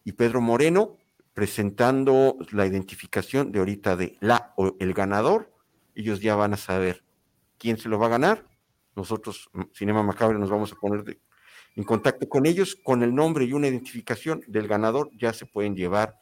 y 0.04 0.12
Pedro 0.12 0.40
Moreno, 0.40 0.96
presentando 1.34 2.36
la 2.50 2.66
identificación 2.66 3.52
de 3.52 3.58
ahorita 3.58 3.94
de 3.94 4.16
la 4.20 4.54
o 4.56 4.74
el 4.80 4.94
ganador. 4.94 5.52
Ellos 5.94 6.20
ya 6.20 6.34
van 6.34 6.54
a 6.54 6.56
saber 6.56 7.04
quién 7.58 7.76
se 7.76 7.90
lo 7.90 7.98
va 7.98 8.06
a 8.06 8.10
ganar. 8.10 8.47
Nosotros, 9.02 9.48
mm, 9.52 9.62
Cinema 9.72 10.02
Macabre, 10.02 10.38
nos 10.38 10.50
vamos 10.50 10.72
a 10.72 10.76
poner 10.76 11.04
de- 11.04 11.18
en 11.76 11.84
contacto 11.84 12.28
con 12.28 12.44
ellos. 12.46 12.76
Con 12.82 13.02
el 13.04 13.14
nombre 13.14 13.44
y 13.44 13.52
una 13.52 13.68
identificación 13.68 14.42
del 14.48 14.66
ganador, 14.66 15.08
ya 15.16 15.32
se 15.32 15.46
pueden 15.46 15.76
llevar 15.76 16.16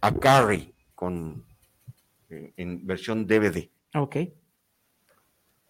a 0.00 0.14
Carrie 0.14 0.74
con, 0.94 1.44
eh, 2.30 2.52
en 2.56 2.86
versión 2.86 3.26
DVD. 3.26 3.70
Ok. 3.94 4.16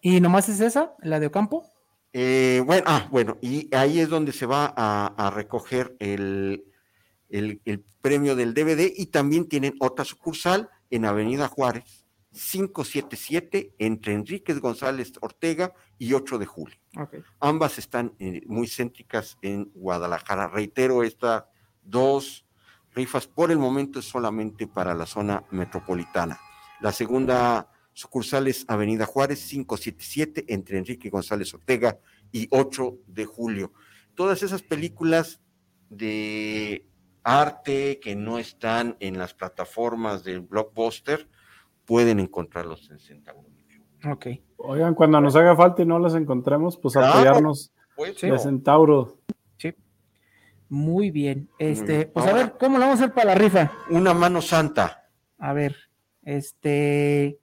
¿Y 0.01 0.21
nomás 0.21 0.47
es 0.47 0.61
esa, 0.61 0.95
la 1.01 1.19
de 1.19 1.27
Ocampo? 1.27 1.65
Eh, 2.13 2.63
bueno, 2.65 2.83
ah, 2.87 3.07
bueno, 3.11 3.37
y 3.41 3.73
ahí 3.75 3.99
es 3.99 4.07
donde 4.09 4.31
se 4.31 4.45
va 4.45 4.73
a, 4.75 5.07
a 5.17 5.29
recoger 5.29 5.95
el, 5.99 6.63
el- 7.29 7.61
el 7.65 7.83
premio 8.01 8.35
del 8.35 8.53
DVD 8.53 8.91
y 8.95 9.07
también 9.07 9.47
tienen 9.49 9.75
otra 9.79 10.05
sucursal 10.05 10.69
en 10.89 11.03
Avenida 11.05 11.47
Juárez, 11.49 12.05
577 12.31 13.75
entre 13.79 14.13
Enríquez 14.13 14.59
González 14.59 15.13
Ortega 15.21 15.73
y 15.97 16.13
8 16.13 16.37
de 16.37 16.45
julio. 16.45 16.77
Ambas 17.39 17.77
están 17.79 18.13
eh, 18.19 18.41
muy 18.45 18.67
céntricas 18.67 19.37
en 19.41 19.71
Guadalajara. 19.73 20.47
Reitero, 20.47 21.03
estas 21.03 21.45
dos 21.83 22.45
rifas 22.93 23.27
por 23.27 23.51
el 23.51 23.57
momento 23.57 23.99
es 23.99 24.05
solamente 24.05 24.67
para 24.67 24.93
la 24.93 25.05
zona 25.05 25.43
metropolitana. 25.51 26.39
La 26.81 26.91
segunda 26.91 27.71
sucursal 27.93 28.47
es 28.47 28.65
Avenida 28.67 29.05
Juárez 29.05 29.45
577 29.49 30.45
entre 30.47 30.77
Enrique 30.77 31.09
González 31.09 31.53
Ortega 31.53 31.99
y 32.31 32.47
8 32.51 32.99
de 33.07 33.25
julio. 33.25 33.73
Todas 34.15 34.43
esas 34.43 34.61
películas 34.61 35.41
de 35.89 36.85
arte 37.23 37.99
que 37.99 38.15
no 38.15 38.39
están 38.39 38.95
en 38.99 39.17
las 39.17 39.33
plataformas 39.33 40.23
del 40.23 40.41
blockbuster, 40.41 41.27
pueden 41.89 42.19
encontrarlos 42.19 42.87
en 42.91 42.99
Centauro. 42.99 43.49
Ok. 44.05 44.27
Oigan, 44.57 44.93
cuando 44.93 45.19
nos 45.19 45.35
haga 45.35 45.55
falta 45.55 45.81
y 45.81 45.87
no 45.87 45.97
las 45.97 46.13
encontremos, 46.13 46.77
pues 46.77 46.95
apoyarnos 46.95 47.73
pues, 47.95 48.21
de 48.21 48.37
Centauro. 48.37 49.17
Sí. 49.57 49.73
Muy 50.69 51.09
bien. 51.09 51.49
Este, 51.57 52.05
pues 52.05 52.27
a 52.27 52.33
ver, 52.33 52.53
¿cómo 52.59 52.77
lo 52.77 52.85
vamos 52.85 53.01
a 53.01 53.05
hacer 53.05 53.15
para 53.15 53.33
la 53.33 53.35
rifa? 53.35 53.71
Una 53.89 54.13
mano 54.13 54.39
santa. 54.39 55.09
A 55.39 55.51
ver, 55.53 55.75
este, 56.21 57.39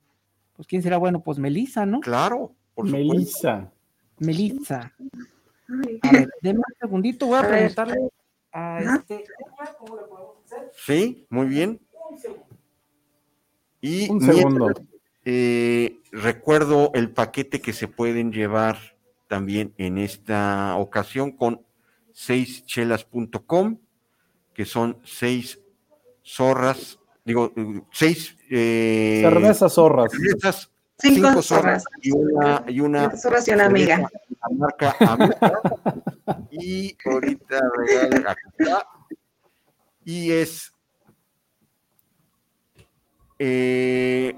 pues 0.55 0.69
quién 0.69 0.81
será 0.81 0.97
bueno, 0.99 1.25
pues 1.25 1.41
Melissa, 1.41 1.85
¿no? 1.85 1.99
Claro, 1.99 2.55
por 2.73 2.89
Melissa. 2.89 3.73
Melissa. 4.19 4.93
A 6.03 6.13
ver, 6.13 6.29
denme 6.41 6.61
un 6.61 6.75
segundito, 6.81 7.27
voy 7.27 7.39
a, 7.39 7.49
preguntarle 7.49 7.97
a 8.53 8.79
este. 8.79 9.25
¿Cómo 9.81 9.97
le 9.97 10.03
podemos 10.03 10.37
hacer? 10.45 10.71
Sí, 10.77 11.27
muy 11.31 11.47
bien. 11.49 11.81
Y 13.87 14.11
un 14.11 14.21
segundo. 14.21 14.75
Eh, 15.25 16.01
recuerdo 16.11 16.91
el 16.95 17.13
paquete 17.13 17.61
que 17.61 17.73
se 17.73 17.87
pueden 17.87 18.33
llevar 18.33 18.97
también 19.29 19.75
en 19.79 19.99
esta 19.99 20.75
ocasión 20.77 21.31
con 21.31 21.65
seischelas.com, 22.13 23.79
que 24.55 24.65
son 24.65 24.99
seis 25.05 25.61
zorras, 26.25 26.99
digo, 27.25 27.53
seis 27.93 28.37
eh, 28.51 29.21
cervezas 29.23 29.73
zorras. 29.73 30.11
Cervezas, 30.11 30.71
cinco, 30.99 31.43
zorras, 31.43 31.85
y 32.03 32.11
una, 32.11 32.65
y 32.67 32.81
una, 32.81 33.13
y 33.47 33.51
una 33.53 33.67
amiga. 33.67 34.11
Marca 34.51 34.97
amiga. 34.99 35.61
y 36.51 36.97
ahorita 37.05 37.61
acá. 38.27 38.89
Y 40.05 40.33
es 40.33 40.73
eh, 43.39 44.35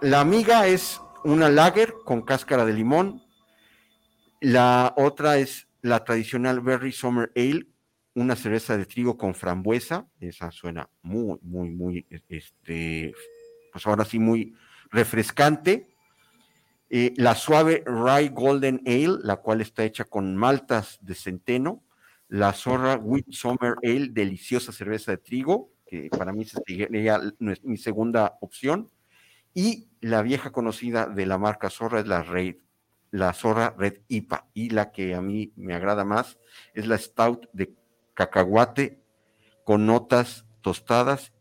la 0.00 0.20
amiga 0.20 0.66
es 0.66 1.00
una 1.24 1.48
lager 1.48 1.94
con 2.04 2.22
cáscara 2.22 2.64
de 2.64 2.72
limón. 2.72 3.22
La 4.40 4.94
otra 4.96 5.38
es 5.38 5.68
la 5.82 6.04
tradicional 6.04 6.60
Berry 6.60 6.92
Summer 6.92 7.30
Ale, 7.36 7.66
una 8.14 8.36
cerveza 8.36 8.76
de 8.76 8.86
trigo 8.86 9.16
con 9.16 9.34
frambuesa. 9.34 10.06
Esa 10.20 10.50
suena 10.50 10.88
muy, 11.02 11.38
muy, 11.42 11.70
muy, 11.70 12.06
este, 12.28 13.14
pues 13.72 13.86
ahora 13.86 14.04
sí, 14.04 14.18
muy 14.18 14.54
refrescante. 14.90 15.88
Eh, 16.90 17.14
la 17.16 17.34
suave 17.34 17.82
Rye 17.86 18.28
Golden 18.30 18.82
Ale, 18.86 19.18
la 19.22 19.36
cual 19.36 19.60
está 19.60 19.84
hecha 19.84 20.04
con 20.04 20.36
maltas 20.36 20.98
de 21.00 21.14
centeno. 21.14 21.82
La 22.28 22.52
Zorra 22.52 22.96
Wheat 22.96 23.26
Summer 23.30 23.76
Ale, 23.82 24.08
deliciosa 24.08 24.72
cerveza 24.72 25.12
de 25.12 25.18
trigo 25.18 25.71
que 25.92 26.08
para 26.08 26.32
mí 26.32 26.46
sería 26.46 26.88
mi 27.38 27.76
segunda 27.76 28.38
opción. 28.40 28.90
Y 29.52 29.90
la 30.00 30.22
vieja 30.22 30.50
conocida 30.50 31.06
de 31.06 31.26
la 31.26 31.36
marca 31.36 31.68
Zorra 31.68 32.00
es 32.00 32.06
la 32.06 32.22
Red, 32.22 32.56
la 33.10 33.34
Zorra 33.34 33.74
Red 33.76 33.98
IPA. 34.08 34.46
Y 34.54 34.70
la 34.70 34.90
que 34.90 35.14
a 35.14 35.20
mí 35.20 35.52
me 35.54 35.74
agrada 35.74 36.06
más 36.06 36.38
es 36.72 36.86
la 36.86 36.96
Stout 36.96 37.50
de 37.52 37.74
cacahuate 38.14 39.02
con 39.64 39.84
notas 39.84 40.46
tostadas 40.62 41.34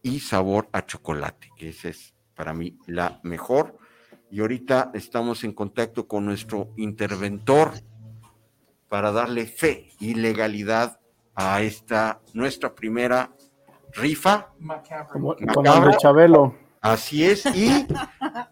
y 0.00 0.20
sabor 0.20 0.68
a 0.70 0.86
chocolate, 0.86 1.50
que 1.56 1.70
esa 1.70 1.88
es 1.88 2.14
para 2.36 2.54
mí 2.54 2.78
la 2.86 3.18
mejor. 3.24 3.78
Y 4.30 4.40
ahorita 4.42 4.92
estamos 4.94 5.42
en 5.42 5.54
contacto 5.54 6.06
con 6.06 6.24
nuestro 6.24 6.72
interventor 6.76 7.72
para 8.88 9.10
darle 9.10 9.46
fe 9.46 9.90
y 9.98 10.14
legalidad 10.14 11.00
a 11.34 11.60
esta 11.62 12.20
nuestra 12.32 12.74
primera 12.74 13.30
rifa. 13.92 14.52
Como, 15.10 15.36
con 15.52 15.64
de 15.64 15.96
Chabelo. 15.98 16.56
Así 16.80 17.24
es, 17.24 17.46
y 17.46 17.86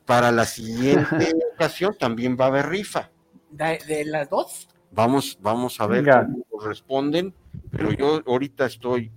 para 0.06 0.32
la 0.32 0.46
siguiente 0.46 1.32
ocasión 1.54 1.94
también 1.98 2.36
va 2.40 2.46
a 2.46 2.48
haber 2.48 2.66
rifa. 2.68 3.10
¿De, 3.50 4.04
las 4.06 4.30
dos? 4.30 4.68
Vamos, 4.90 5.38
vamos 5.42 5.78
a 5.80 5.86
ver 5.86 6.09
cómo 6.09 6.64
responden, 6.64 7.34
pero 7.70 7.92
yo 7.92 8.22
ahorita 8.26 8.64
estoy 8.64 9.12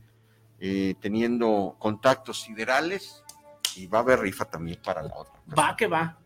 eh, 0.60 0.96
teniendo 1.00 1.78
contactos 1.80 2.42
siderales 2.42 3.24
y 3.78 3.88
va 3.88 4.00
a 4.00 4.02
haber 4.02 4.20
rifa 4.20 4.46
también 4.46 4.80
para 4.84 5.02
la 5.02 5.16
otra. 5.16 5.34
Va 5.58 5.78
que 5.78 5.88
va. 5.88 6.18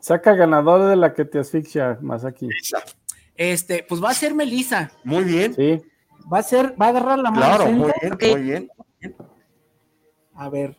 Saca 0.00 0.34
ganador 0.34 0.88
de 0.88 0.96
la 0.96 1.12
que 1.12 1.26
te 1.26 1.38
asfixia 1.38 1.98
más 2.00 2.24
aquí. 2.24 2.48
Este, 3.34 3.84
pues 3.86 4.02
va 4.02 4.10
a 4.10 4.14
ser 4.14 4.34
Melissa. 4.34 4.90
Muy 5.04 5.24
bien. 5.24 5.54
Sí. 5.54 5.82
Va 6.30 6.38
a 6.38 6.42
ser, 6.42 6.74
va 6.80 6.86
a 6.86 6.88
agarrar 6.90 7.18
la 7.18 7.30
mano. 7.30 7.46
Claro, 7.56 7.72
muy 7.72 7.92
bien, 8.00 8.18
muy 8.32 8.42
bien. 8.42 8.70
A 10.34 10.48
ver. 10.48 10.76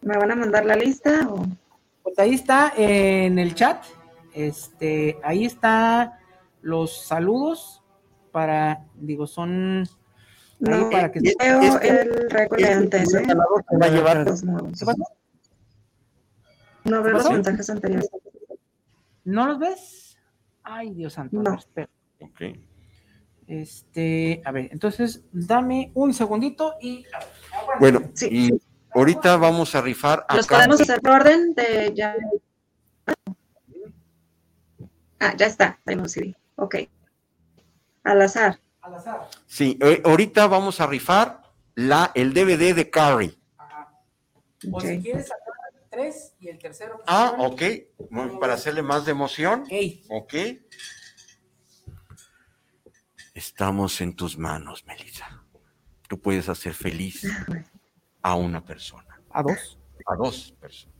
¿Me 0.00 0.16
van 0.16 0.30
a 0.30 0.36
mandar 0.36 0.64
la 0.64 0.76
lista? 0.76 1.28
O? 1.28 1.46
Pues 2.02 2.18
ahí 2.18 2.34
está 2.34 2.72
en 2.76 3.38
el 3.38 3.54
chat. 3.54 3.84
Este, 4.32 5.18
ahí 5.22 5.44
está 5.44 6.20
los 6.62 7.06
saludos 7.06 7.82
para, 8.32 8.84
digo, 8.94 9.26
son 9.26 9.84
no, 10.58 10.90
para 10.90 11.12
que 11.12 11.20
veo 11.38 11.80
el 11.80 12.30
récord 12.30 12.58
de 12.58 12.72
antes, 12.72 13.14
¿eh? 13.14 13.26
va 13.34 13.86
a 13.86 13.88
llevar. 13.88 14.26
No 16.84 17.02
veo 17.02 17.12
los 17.12 17.30
mensajes 17.30 17.70
anteriores. 17.70 18.10
¿No 19.24 19.46
los 19.46 19.58
ves? 19.58 20.18
Ay, 20.62 20.94
Dios 20.94 21.14
santo. 21.14 21.42
No. 21.42 21.58
Ok. 22.20 22.40
Este, 23.46 24.42
a 24.44 24.50
ver, 24.50 24.68
entonces 24.72 25.22
dame 25.32 25.90
un 25.94 26.12
segundito 26.12 26.74
y. 26.80 27.04
Bueno, 27.78 28.10
y 28.28 28.50
ahorita 28.90 29.36
vamos 29.36 29.74
a 29.74 29.80
rifar. 29.80 30.26
¿Los 30.34 30.46
podemos 30.46 30.80
hacer 30.80 31.00
por 31.00 31.12
orden 31.12 31.54
de 31.54 31.92
ya? 31.94 32.14
Ah, 35.20 35.34
ya 35.36 35.46
está, 35.46 35.78
Ok. 36.56 36.76
Al 38.04 38.22
azar. 38.22 38.58
Al 38.82 38.94
azar. 38.94 39.28
Sí, 39.46 39.78
eh, 39.80 40.02
ahorita 40.04 40.46
vamos 40.46 40.80
a 40.80 40.86
rifar 40.86 41.42
la, 41.74 42.12
el 42.14 42.34
DVD 42.34 42.74
de 42.74 42.90
Carrie. 42.90 43.38
Ajá. 43.56 43.92
O 44.72 44.80
si 44.80 45.00
quieres 45.00 45.28
sacar 45.28 45.46
tres 45.90 46.34
y 46.40 46.48
el 46.48 46.58
tercero. 46.58 47.00
Ah, 47.06 47.34
ok. 47.38 47.62
Para 48.40 48.54
hacerle 48.54 48.82
más 48.82 49.04
de 49.04 49.12
emoción. 49.12 49.64
Ok. 50.08 50.34
Estamos 53.36 54.00
en 54.00 54.16
tus 54.16 54.38
manos, 54.38 54.86
Melissa. 54.86 55.44
Tú 56.08 56.18
puedes 56.18 56.48
hacer 56.48 56.72
feliz 56.72 57.22
a 58.22 58.34
una 58.34 58.64
persona. 58.64 59.20
¿A 59.28 59.42
dos? 59.42 59.78
A 60.06 60.16
dos 60.16 60.54
personas. 60.58 60.96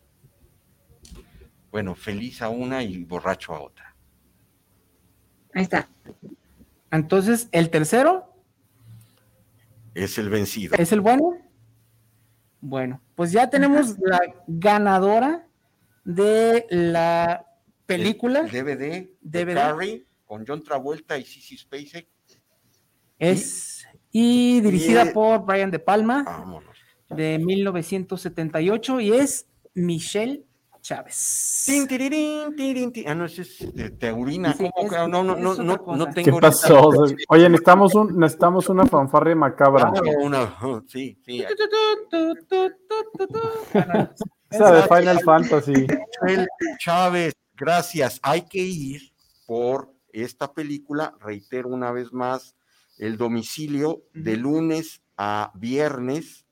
Bueno, 1.71 1.95
feliz 1.95 2.43
a 2.43 2.51
una 2.51 2.83
y 2.83 3.05
borracho 3.05 3.55
a 3.55 3.63
otra. 3.63 3.97
Ahí 5.55 5.63
está. 5.63 5.89
Entonces, 6.91 7.49
¿el 7.53 7.71
tercero? 7.71 8.31
Es 9.95 10.19
el 10.19 10.29
vencido. 10.29 10.77
¿Es 10.77 10.93
el 10.93 11.01
bueno? 11.01 11.39
Bueno, 12.61 13.01
pues 13.15 13.33
ya 13.33 13.49
tenemos 13.49 13.99
la 13.99 14.21
ganadora 14.47 15.49
de 16.05 16.67
la 16.69 17.47
película. 17.87 18.43
DVD, 18.43 19.09
de 19.23 19.55
Carrie, 19.55 20.07
con 20.27 20.45
John 20.47 20.63
Travolta 20.63 21.17
y 21.17 21.25
Sissy 21.25 21.57
Spacek 21.57 22.15
es 23.19 23.87
y, 24.11 24.61
dirigida 24.61 25.13
por 25.13 25.45
Brian 25.45 25.71
De 25.71 25.79
Palma 25.79 26.65
de 27.11 27.39
1978 27.39 29.01
y 29.01 29.13
es 29.13 29.47
Michelle 29.75 30.45
Chávez. 30.81 31.15
ah, 33.07 33.15
no, 33.15 33.25
es 33.25 33.59
Teurina. 33.99 34.55
no, 35.09 35.09
no, 35.09 35.37
no, 35.37 35.55
no, 35.57 35.83
no, 35.85 36.11
tengo. 36.13 36.37
¿Qué 36.37 36.41
pasó? 36.41 36.93
Oye, 37.29 37.49
necesitamos, 37.49 37.95
un, 37.97 38.17
necesitamos 38.17 38.69
una 38.69 38.87
fanfarria 38.87 39.35
macabra. 39.35 39.93
una, 40.21 40.57
sí, 40.87 41.19
sí. 41.27 41.45
Esa 44.49 44.73
de 44.73 44.83
Final 44.83 45.21
Fantasy. 45.25 45.87
Chávez, 46.79 47.35
gracias. 47.57 48.21
Hay 48.23 48.43
que 48.43 48.61
ir 48.61 49.13
por 49.45 49.93
esta 50.13 50.53
película, 50.53 51.15
reitero 51.21 51.69
una 51.69 51.91
vez 51.91 52.13
más, 52.13 52.55
el 52.99 53.17
domicilio 53.17 54.05
de 54.15 54.37
lunes 54.37 55.03
a 55.17 55.53
viernes 55.55 56.47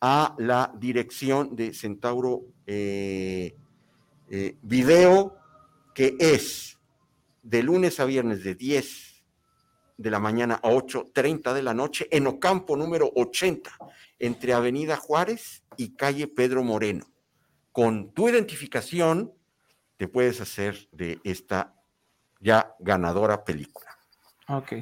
a 0.00 0.34
la 0.38 0.72
dirección 0.76 1.56
de 1.56 1.72
Centauro 1.72 2.42
eh, 2.66 3.56
eh, 4.30 4.56
Video, 4.62 5.38
que 5.94 6.16
es 6.18 6.78
de 7.42 7.62
lunes 7.62 8.00
a 8.00 8.04
viernes 8.04 8.44
de 8.44 8.54
10 8.54 9.24
de 9.96 10.10
la 10.10 10.18
mañana 10.18 10.56
a 10.62 10.70
8.30 10.70 11.54
de 11.54 11.62
la 11.62 11.72
noche 11.72 12.06
en 12.10 12.26
Ocampo 12.26 12.76
número 12.76 13.10
80, 13.14 13.70
entre 14.18 14.52
Avenida 14.52 14.96
Juárez 14.96 15.64
y 15.76 15.94
calle 15.94 16.28
Pedro 16.28 16.62
Moreno. 16.62 17.06
Con 17.72 18.12
tu 18.12 18.28
identificación 18.28 19.32
te 19.96 20.08
puedes 20.08 20.40
hacer 20.40 20.88
de 20.92 21.20
esta 21.24 21.74
ya 22.40 22.74
ganadora 22.80 23.44
película. 23.44 23.96
Ok. 24.48 24.74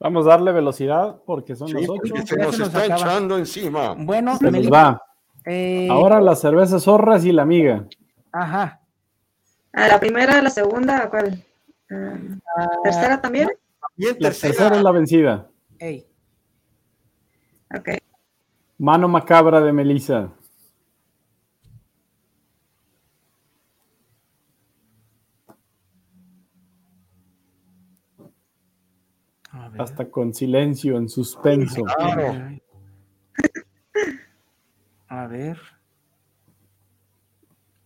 Vamos 0.00 0.26
a 0.26 0.30
darle 0.30 0.52
velocidad 0.52 1.16
porque 1.26 1.56
son 1.56 1.72
los 1.72 1.88
ocho. 1.88 2.14
Se 2.24 2.36
nos 2.36 2.54
se 2.54 2.58
nos 2.60 2.68
está 2.68 2.84
acaba. 2.84 2.96
echando 3.00 3.36
encima. 3.38 3.94
Bueno, 3.98 4.36
Se 4.36 4.50
nos 4.50 4.70
va. 4.72 5.02
eh, 5.44 5.88
Ahora 5.90 6.20
las 6.20 6.40
cervezas 6.40 6.84
zorras 6.84 7.24
y 7.24 7.32
la 7.32 7.42
amiga. 7.42 7.84
Ajá. 8.32 8.80
Ah, 9.72 9.88
la 9.88 9.98
primera, 10.00 10.40
la 10.40 10.50
segunda, 10.50 11.08
¿cuál? 11.10 11.44
Ah, 11.90 12.68
¿Tercera 12.84 13.20
también? 13.20 13.48
Bien, 13.96 14.16
La 14.20 14.28
tercera 14.30 14.76
es 14.76 14.82
la 14.82 14.92
vencida. 14.92 15.48
Ey, 15.78 16.06
Ok. 17.76 17.88
Mano 18.78 19.08
macabra 19.08 19.60
de 19.60 19.72
Melissa. 19.72 20.28
Hasta 29.78 30.10
con 30.10 30.34
silencio, 30.34 30.96
en 30.96 31.08
suspenso. 31.08 31.84
Claro. 31.84 32.58
A 35.08 35.26
ver. 35.26 35.58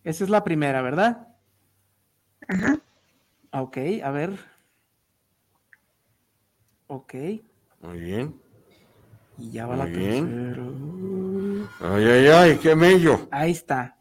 Esa 0.05 0.25
es 0.25 0.31
la 0.31 0.43
primera, 0.43 0.83
¿verdad? 0.83 1.29
Ajá. 2.49 2.81
Ok, 3.53 3.79
a 4.03 4.11
ver. 4.11 4.39
Ok. 6.87 7.15
Muy 7.81 8.01
bien. 8.01 8.41
Y 9.39 9.51
ya 9.51 9.67
va 9.67 9.77
la 9.77 9.85
bien. 9.85 10.55
tercera. 10.55 11.95
Ay, 11.95 12.05
ay, 12.05 12.27
ay, 12.27 12.59
qué 12.59 12.75
mello. 12.75 13.29
Ahí 13.31 13.53
está. 13.53 13.99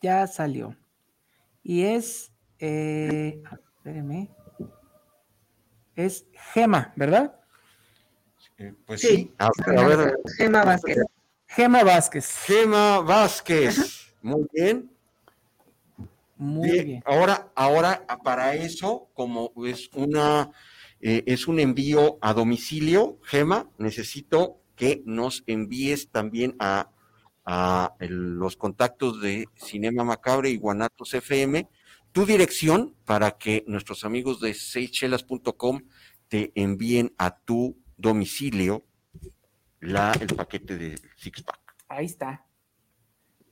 Ya 0.00 0.26
salió. 0.26 0.76
Y 1.62 1.82
es. 1.82 2.32
Eh, 2.58 3.42
espéreme. 3.76 4.30
Es 5.96 6.26
Gema, 6.52 6.92
¿verdad? 6.96 7.34
Eh, 8.58 8.74
Pues 8.86 9.00
Sí. 9.00 9.08
sí. 9.08 9.32
A 9.38 9.48
ver, 9.66 9.78
a 9.78 9.86
ver. 9.88 10.14
Gemma 10.36 10.64
Vázquez. 10.64 10.98
Gema 11.48 11.82
Vázquez. 11.84 12.38
Gema 12.46 13.00
Vázquez. 13.00 14.14
Muy 14.22 14.46
bien. 14.52 14.90
Muy 16.36 16.70
Bien, 16.70 16.86
bien. 16.86 17.02
Ahora, 17.06 17.52
ahora 17.54 18.04
para 18.24 18.54
eso, 18.54 19.08
como 19.14 19.52
es 19.66 19.90
una 19.94 20.50
eh, 21.04 21.24
es 21.26 21.48
un 21.48 21.58
envío 21.58 22.18
a 22.20 22.32
domicilio, 22.32 23.18
Gema, 23.24 23.68
necesito 23.78 24.60
que 24.76 25.02
nos 25.04 25.42
envíes 25.48 26.08
también 26.10 26.54
a, 26.60 26.90
a 27.44 27.94
el- 27.98 28.34
los 28.34 28.56
contactos 28.56 29.20
de 29.20 29.46
Cinema 29.56 30.04
Macabre 30.04 30.50
y 30.50 30.56
Guanatos 30.58 31.12
FM 31.14 31.68
tu 32.12 32.26
dirección 32.26 32.94
para 33.04 33.32
que 33.32 33.64
nuestros 33.66 34.04
amigos 34.04 34.40
de 34.40 34.54
seychelas.com 34.54 35.82
te 36.28 36.52
envíen 36.54 37.14
a 37.18 37.38
tu 37.38 37.78
domicilio 37.96 38.84
la, 39.80 40.12
el 40.20 40.28
paquete 40.28 40.78
de 40.78 41.00
Six 41.16 41.42
Pack. 41.42 41.60
Ahí 41.88 42.06
está. 42.06 42.44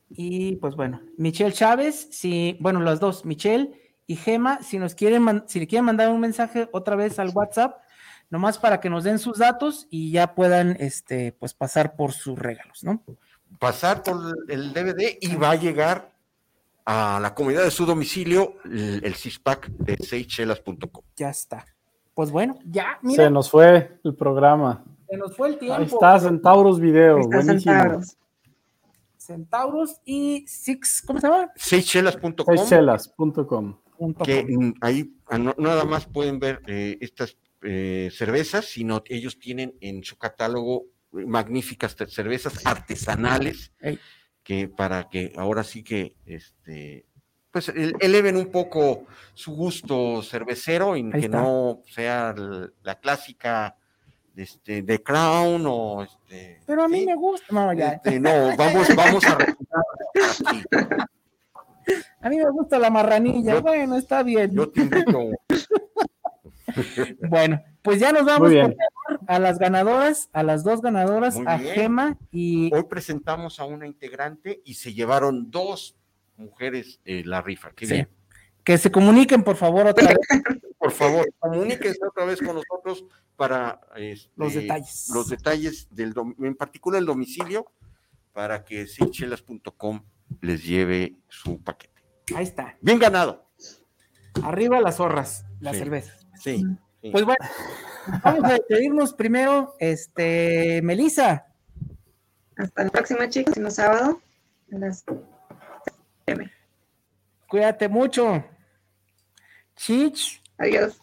Y 0.08 0.56
pues 0.56 0.76
bueno, 0.76 1.00
Michelle 1.16 1.52
Chávez, 1.52 2.08
si, 2.10 2.56
bueno, 2.60 2.80
las 2.80 3.00
dos, 3.00 3.24
Michelle 3.24 3.72
y 4.06 4.16
Gema, 4.16 4.62
si 4.62 4.78
nos 4.78 4.94
quieren, 4.94 5.44
si 5.46 5.60
le 5.60 5.66
quieren 5.66 5.84
mandar 5.84 6.10
un 6.10 6.20
mensaje 6.20 6.68
otra 6.72 6.96
vez 6.96 7.18
al 7.18 7.30
WhatsApp, 7.30 7.80
nomás 8.28 8.58
para 8.58 8.80
que 8.80 8.90
nos 8.90 9.04
den 9.04 9.18
sus 9.18 9.38
datos 9.38 9.86
y 9.90 10.10
ya 10.10 10.34
puedan, 10.34 10.76
este, 10.80 11.32
pues 11.32 11.54
pasar 11.54 11.96
por 11.96 12.12
sus 12.12 12.38
regalos, 12.38 12.82
¿no? 12.82 13.04
pasar 13.58 14.02
por 14.02 14.36
el 14.48 14.72
DVD 14.72 15.18
y 15.20 15.36
va 15.36 15.52
a 15.52 15.56
llegar 15.56 16.12
a 16.84 17.18
la 17.20 17.34
comunidad 17.34 17.64
de 17.64 17.70
su 17.70 17.86
domicilio 17.86 18.56
el, 18.64 19.04
el 19.04 19.14
CISPAC 19.14 19.68
de 19.68 19.96
seychelas.com. 19.96 21.04
Ya 21.16 21.30
está. 21.30 21.64
Pues 22.14 22.30
bueno, 22.30 22.58
ya, 22.64 22.98
mira, 23.02 23.24
Se 23.24 23.30
nos 23.30 23.50
fue 23.50 23.98
el 24.04 24.14
programa. 24.14 24.84
se 25.08 25.16
nos 25.16 25.36
fue 25.36 25.48
el 25.48 25.58
tiempo. 25.58 25.78
Ahí 25.78 25.84
está 25.84 26.20
Centauros 26.20 26.80
Video. 26.80 27.16
Ahí 27.16 27.22
está 27.22 27.36
Buenísimo. 27.36 27.74
Centauros. 27.74 28.16
Centauros 29.16 30.00
y 30.04 30.44
Six, 30.46 31.02
¿cómo 31.06 31.20
se 31.20 31.28
llama? 31.28 31.52
Seychelas.com, 31.54 32.56
Seychelas.com. 32.56 33.76
Punto 33.96 34.24
que 34.24 34.46
ahí 34.80 35.14
ah, 35.28 35.38
nada 35.38 35.84
más 35.84 36.06
pueden 36.06 36.40
ver 36.40 36.62
eh, 36.66 36.98
estas 37.00 37.36
eh, 37.62 38.10
cervezas, 38.12 38.64
sino 38.64 39.02
ellos 39.06 39.38
tienen 39.38 39.76
en 39.80 40.02
su 40.02 40.16
catálogo 40.16 40.86
eh, 41.12 41.26
magníficas 41.26 41.94
cervezas 42.08 42.66
artesanales. 42.66 43.72
Que 44.50 44.66
para 44.66 45.08
que 45.08 45.32
ahora 45.36 45.62
sí 45.62 45.84
que 45.84 46.16
este 46.26 47.06
pues 47.52 47.68
el- 47.68 47.94
eleven 48.00 48.36
un 48.36 48.50
poco 48.50 49.04
su 49.32 49.54
gusto 49.54 50.22
cervecero 50.22 50.96
y 50.96 51.08
que 51.08 51.28
no 51.28 51.82
sea 51.88 52.34
la 52.82 52.98
clásica 52.98 53.76
este 54.34 54.82
de 54.82 55.00
Crown 55.04 55.64
o 55.68 56.02
este 56.02 56.62
Pero 56.66 56.82
a 56.82 56.88
mí 56.88 56.98
sí, 57.00 57.06
me 57.06 57.14
gusta. 57.14 57.46
No, 57.50 57.72
ya. 57.72 57.90
este, 57.92 58.18
no 58.18 58.56
vamos 58.56 58.88
vamos 58.96 59.24
a 59.24 59.34
aquí. 59.34 59.52
A 62.22 62.28
mí 62.28 62.36
me 62.36 62.50
gusta 62.50 62.78
la 62.78 62.90
marranilla. 62.90 63.54
Yo- 63.54 63.62
bueno, 63.62 63.96
está 63.96 64.22
bien. 64.24 64.50
yo 64.52 64.68
te 64.68 64.80
invito 64.82 65.30
Bueno, 67.28 67.62
pues 67.82 68.00
ya 68.00 68.12
nos 68.12 68.24
vamos 68.24 68.50
por 68.50 68.60
favor, 68.60 68.76
a 69.26 69.38
las 69.38 69.58
ganadoras, 69.58 70.28
a 70.32 70.42
las 70.42 70.64
dos 70.64 70.80
ganadoras, 70.80 71.36
Muy 71.36 71.44
a 71.46 71.56
bien. 71.56 71.74
Gema 71.74 72.18
y 72.30 72.74
Hoy 72.74 72.84
presentamos 72.84 73.58
a 73.60 73.64
una 73.64 73.86
integrante 73.86 74.60
y 74.64 74.74
se 74.74 74.92
llevaron 74.94 75.50
dos 75.50 75.96
mujeres 76.36 77.00
eh, 77.04 77.22
la 77.24 77.42
rifa. 77.42 77.70
Qué 77.72 77.86
Sí. 77.86 77.92
bien. 77.94 78.08
que 78.62 78.76
se 78.76 78.90
comuniquen 78.92 79.42
por 79.42 79.56
favor 79.56 79.86
otra 79.86 80.08
vez 80.08 80.18
Por 80.78 80.92
favor, 80.92 81.30
comuníquense 81.38 81.98
otra 82.06 82.24
vez 82.24 82.40
con 82.40 82.54
nosotros 82.56 83.04
para 83.36 83.80
este, 83.96 84.30
los 84.36 84.54
detalles. 84.54 85.08
los 85.14 85.28
detalles 85.28 85.88
del 85.90 86.14
en 86.38 86.54
particular 86.54 86.98
el 87.00 87.06
domicilio 87.06 87.70
para 88.32 88.64
que 88.64 88.86
seychelas.com 88.86 90.02
les 90.40 90.64
lleve 90.64 91.16
su 91.28 91.60
paquete. 91.62 92.02
Ahí 92.34 92.44
está. 92.44 92.76
Bien 92.80 92.98
ganado. 92.98 93.46
Arriba 94.42 94.80
las 94.80 94.96
zorras, 94.96 95.44
las 95.58 95.74
Sí. 95.74 95.78
cervezas. 95.80 96.26
Sí. 96.38 96.64
Sí. 97.00 97.10
Pues 97.10 97.24
bueno, 97.24 97.44
vamos 98.24 98.44
a 98.44 98.52
despedirnos 98.54 99.14
primero, 99.14 99.74
este, 99.78 100.80
Melissa. 100.82 101.46
Hasta 102.56 102.84
la 102.84 102.90
próxima, 102.90 103.28
chicos. 103.28 103.54
Próximo 103.54 103.70
sábado. 103.70 104.20
a 104.72 104.78
las. 104.78 105.04
Cuídate 107.48 107.88
mucho. 107.88 108.44
Chich, 109.74 110.40
Adiós. 110.58 111.00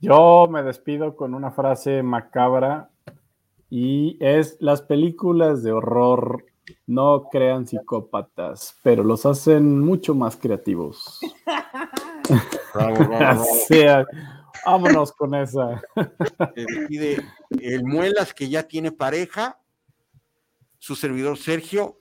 Yo 0.00 0.48
me 0.50 0.62
despido 0.62 1.14
con 1.14 1.34
una 1.34 1.50
frase 1.50 2.02
macabra 2.02 2.88
y 3.68 4.16
es 4.20 4.56
las 4.60 4.80
películas 4.80 5.62
de 5.62 5.72
horror 5.72 6.46
no 6.86 7.28
crean 7.30 7.66
psicópatas, 7.66 8.76
pero 8.82 9.04
los 9.04 9.26
hacen 9.26 9.80
mucho 9.80 10.14
más 10.14 10.36
creativos. 10.36 11.20
Bravo, 12.74 12.94
bravo, 12.94 13.08
bravo. 13.08 13.42
O 13.50 13.66
sea, 13.66 14.06
vámonos 14.64 15.12
con 15.12 15.34
esa. 15.34 15.80
Se 16.54 16.64
despide 16.66 17.24
el 17.60 17.84
Muelas 17.84 18.34
que 18.34 18.48
ya 18.48 18.62
tiene 18.64 18.92
pareja, 18.92 19.60
su 20.78 20.94
servidor 20.94 21.38
Sergio. 21.38 22.00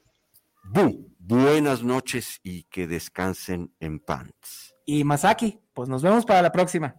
Bu, 0.63 1.13
buenas 1.19 1.83
noches 1.83 2.39
y 2.43 2.63
que 2.63 2.87
descansen 2.87 3.73
en 3.79 3.99
pants. 3.99 4.75
y 4.85 5.03
Masaki, 5.03 5.59
pues 5.73 5.89
nos 5.89 6.01
vemos 6.01 6.25
para 6.25 6.41
la 6.41 6.51
próxima. 6.51 6.95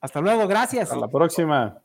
Hasta 0.00 0.20
luego, 0.20 0.46
gracias. 0.46 0.84
Hasta 0.84 0.96
la 0.96 1.08
próxima. 1.08 1.82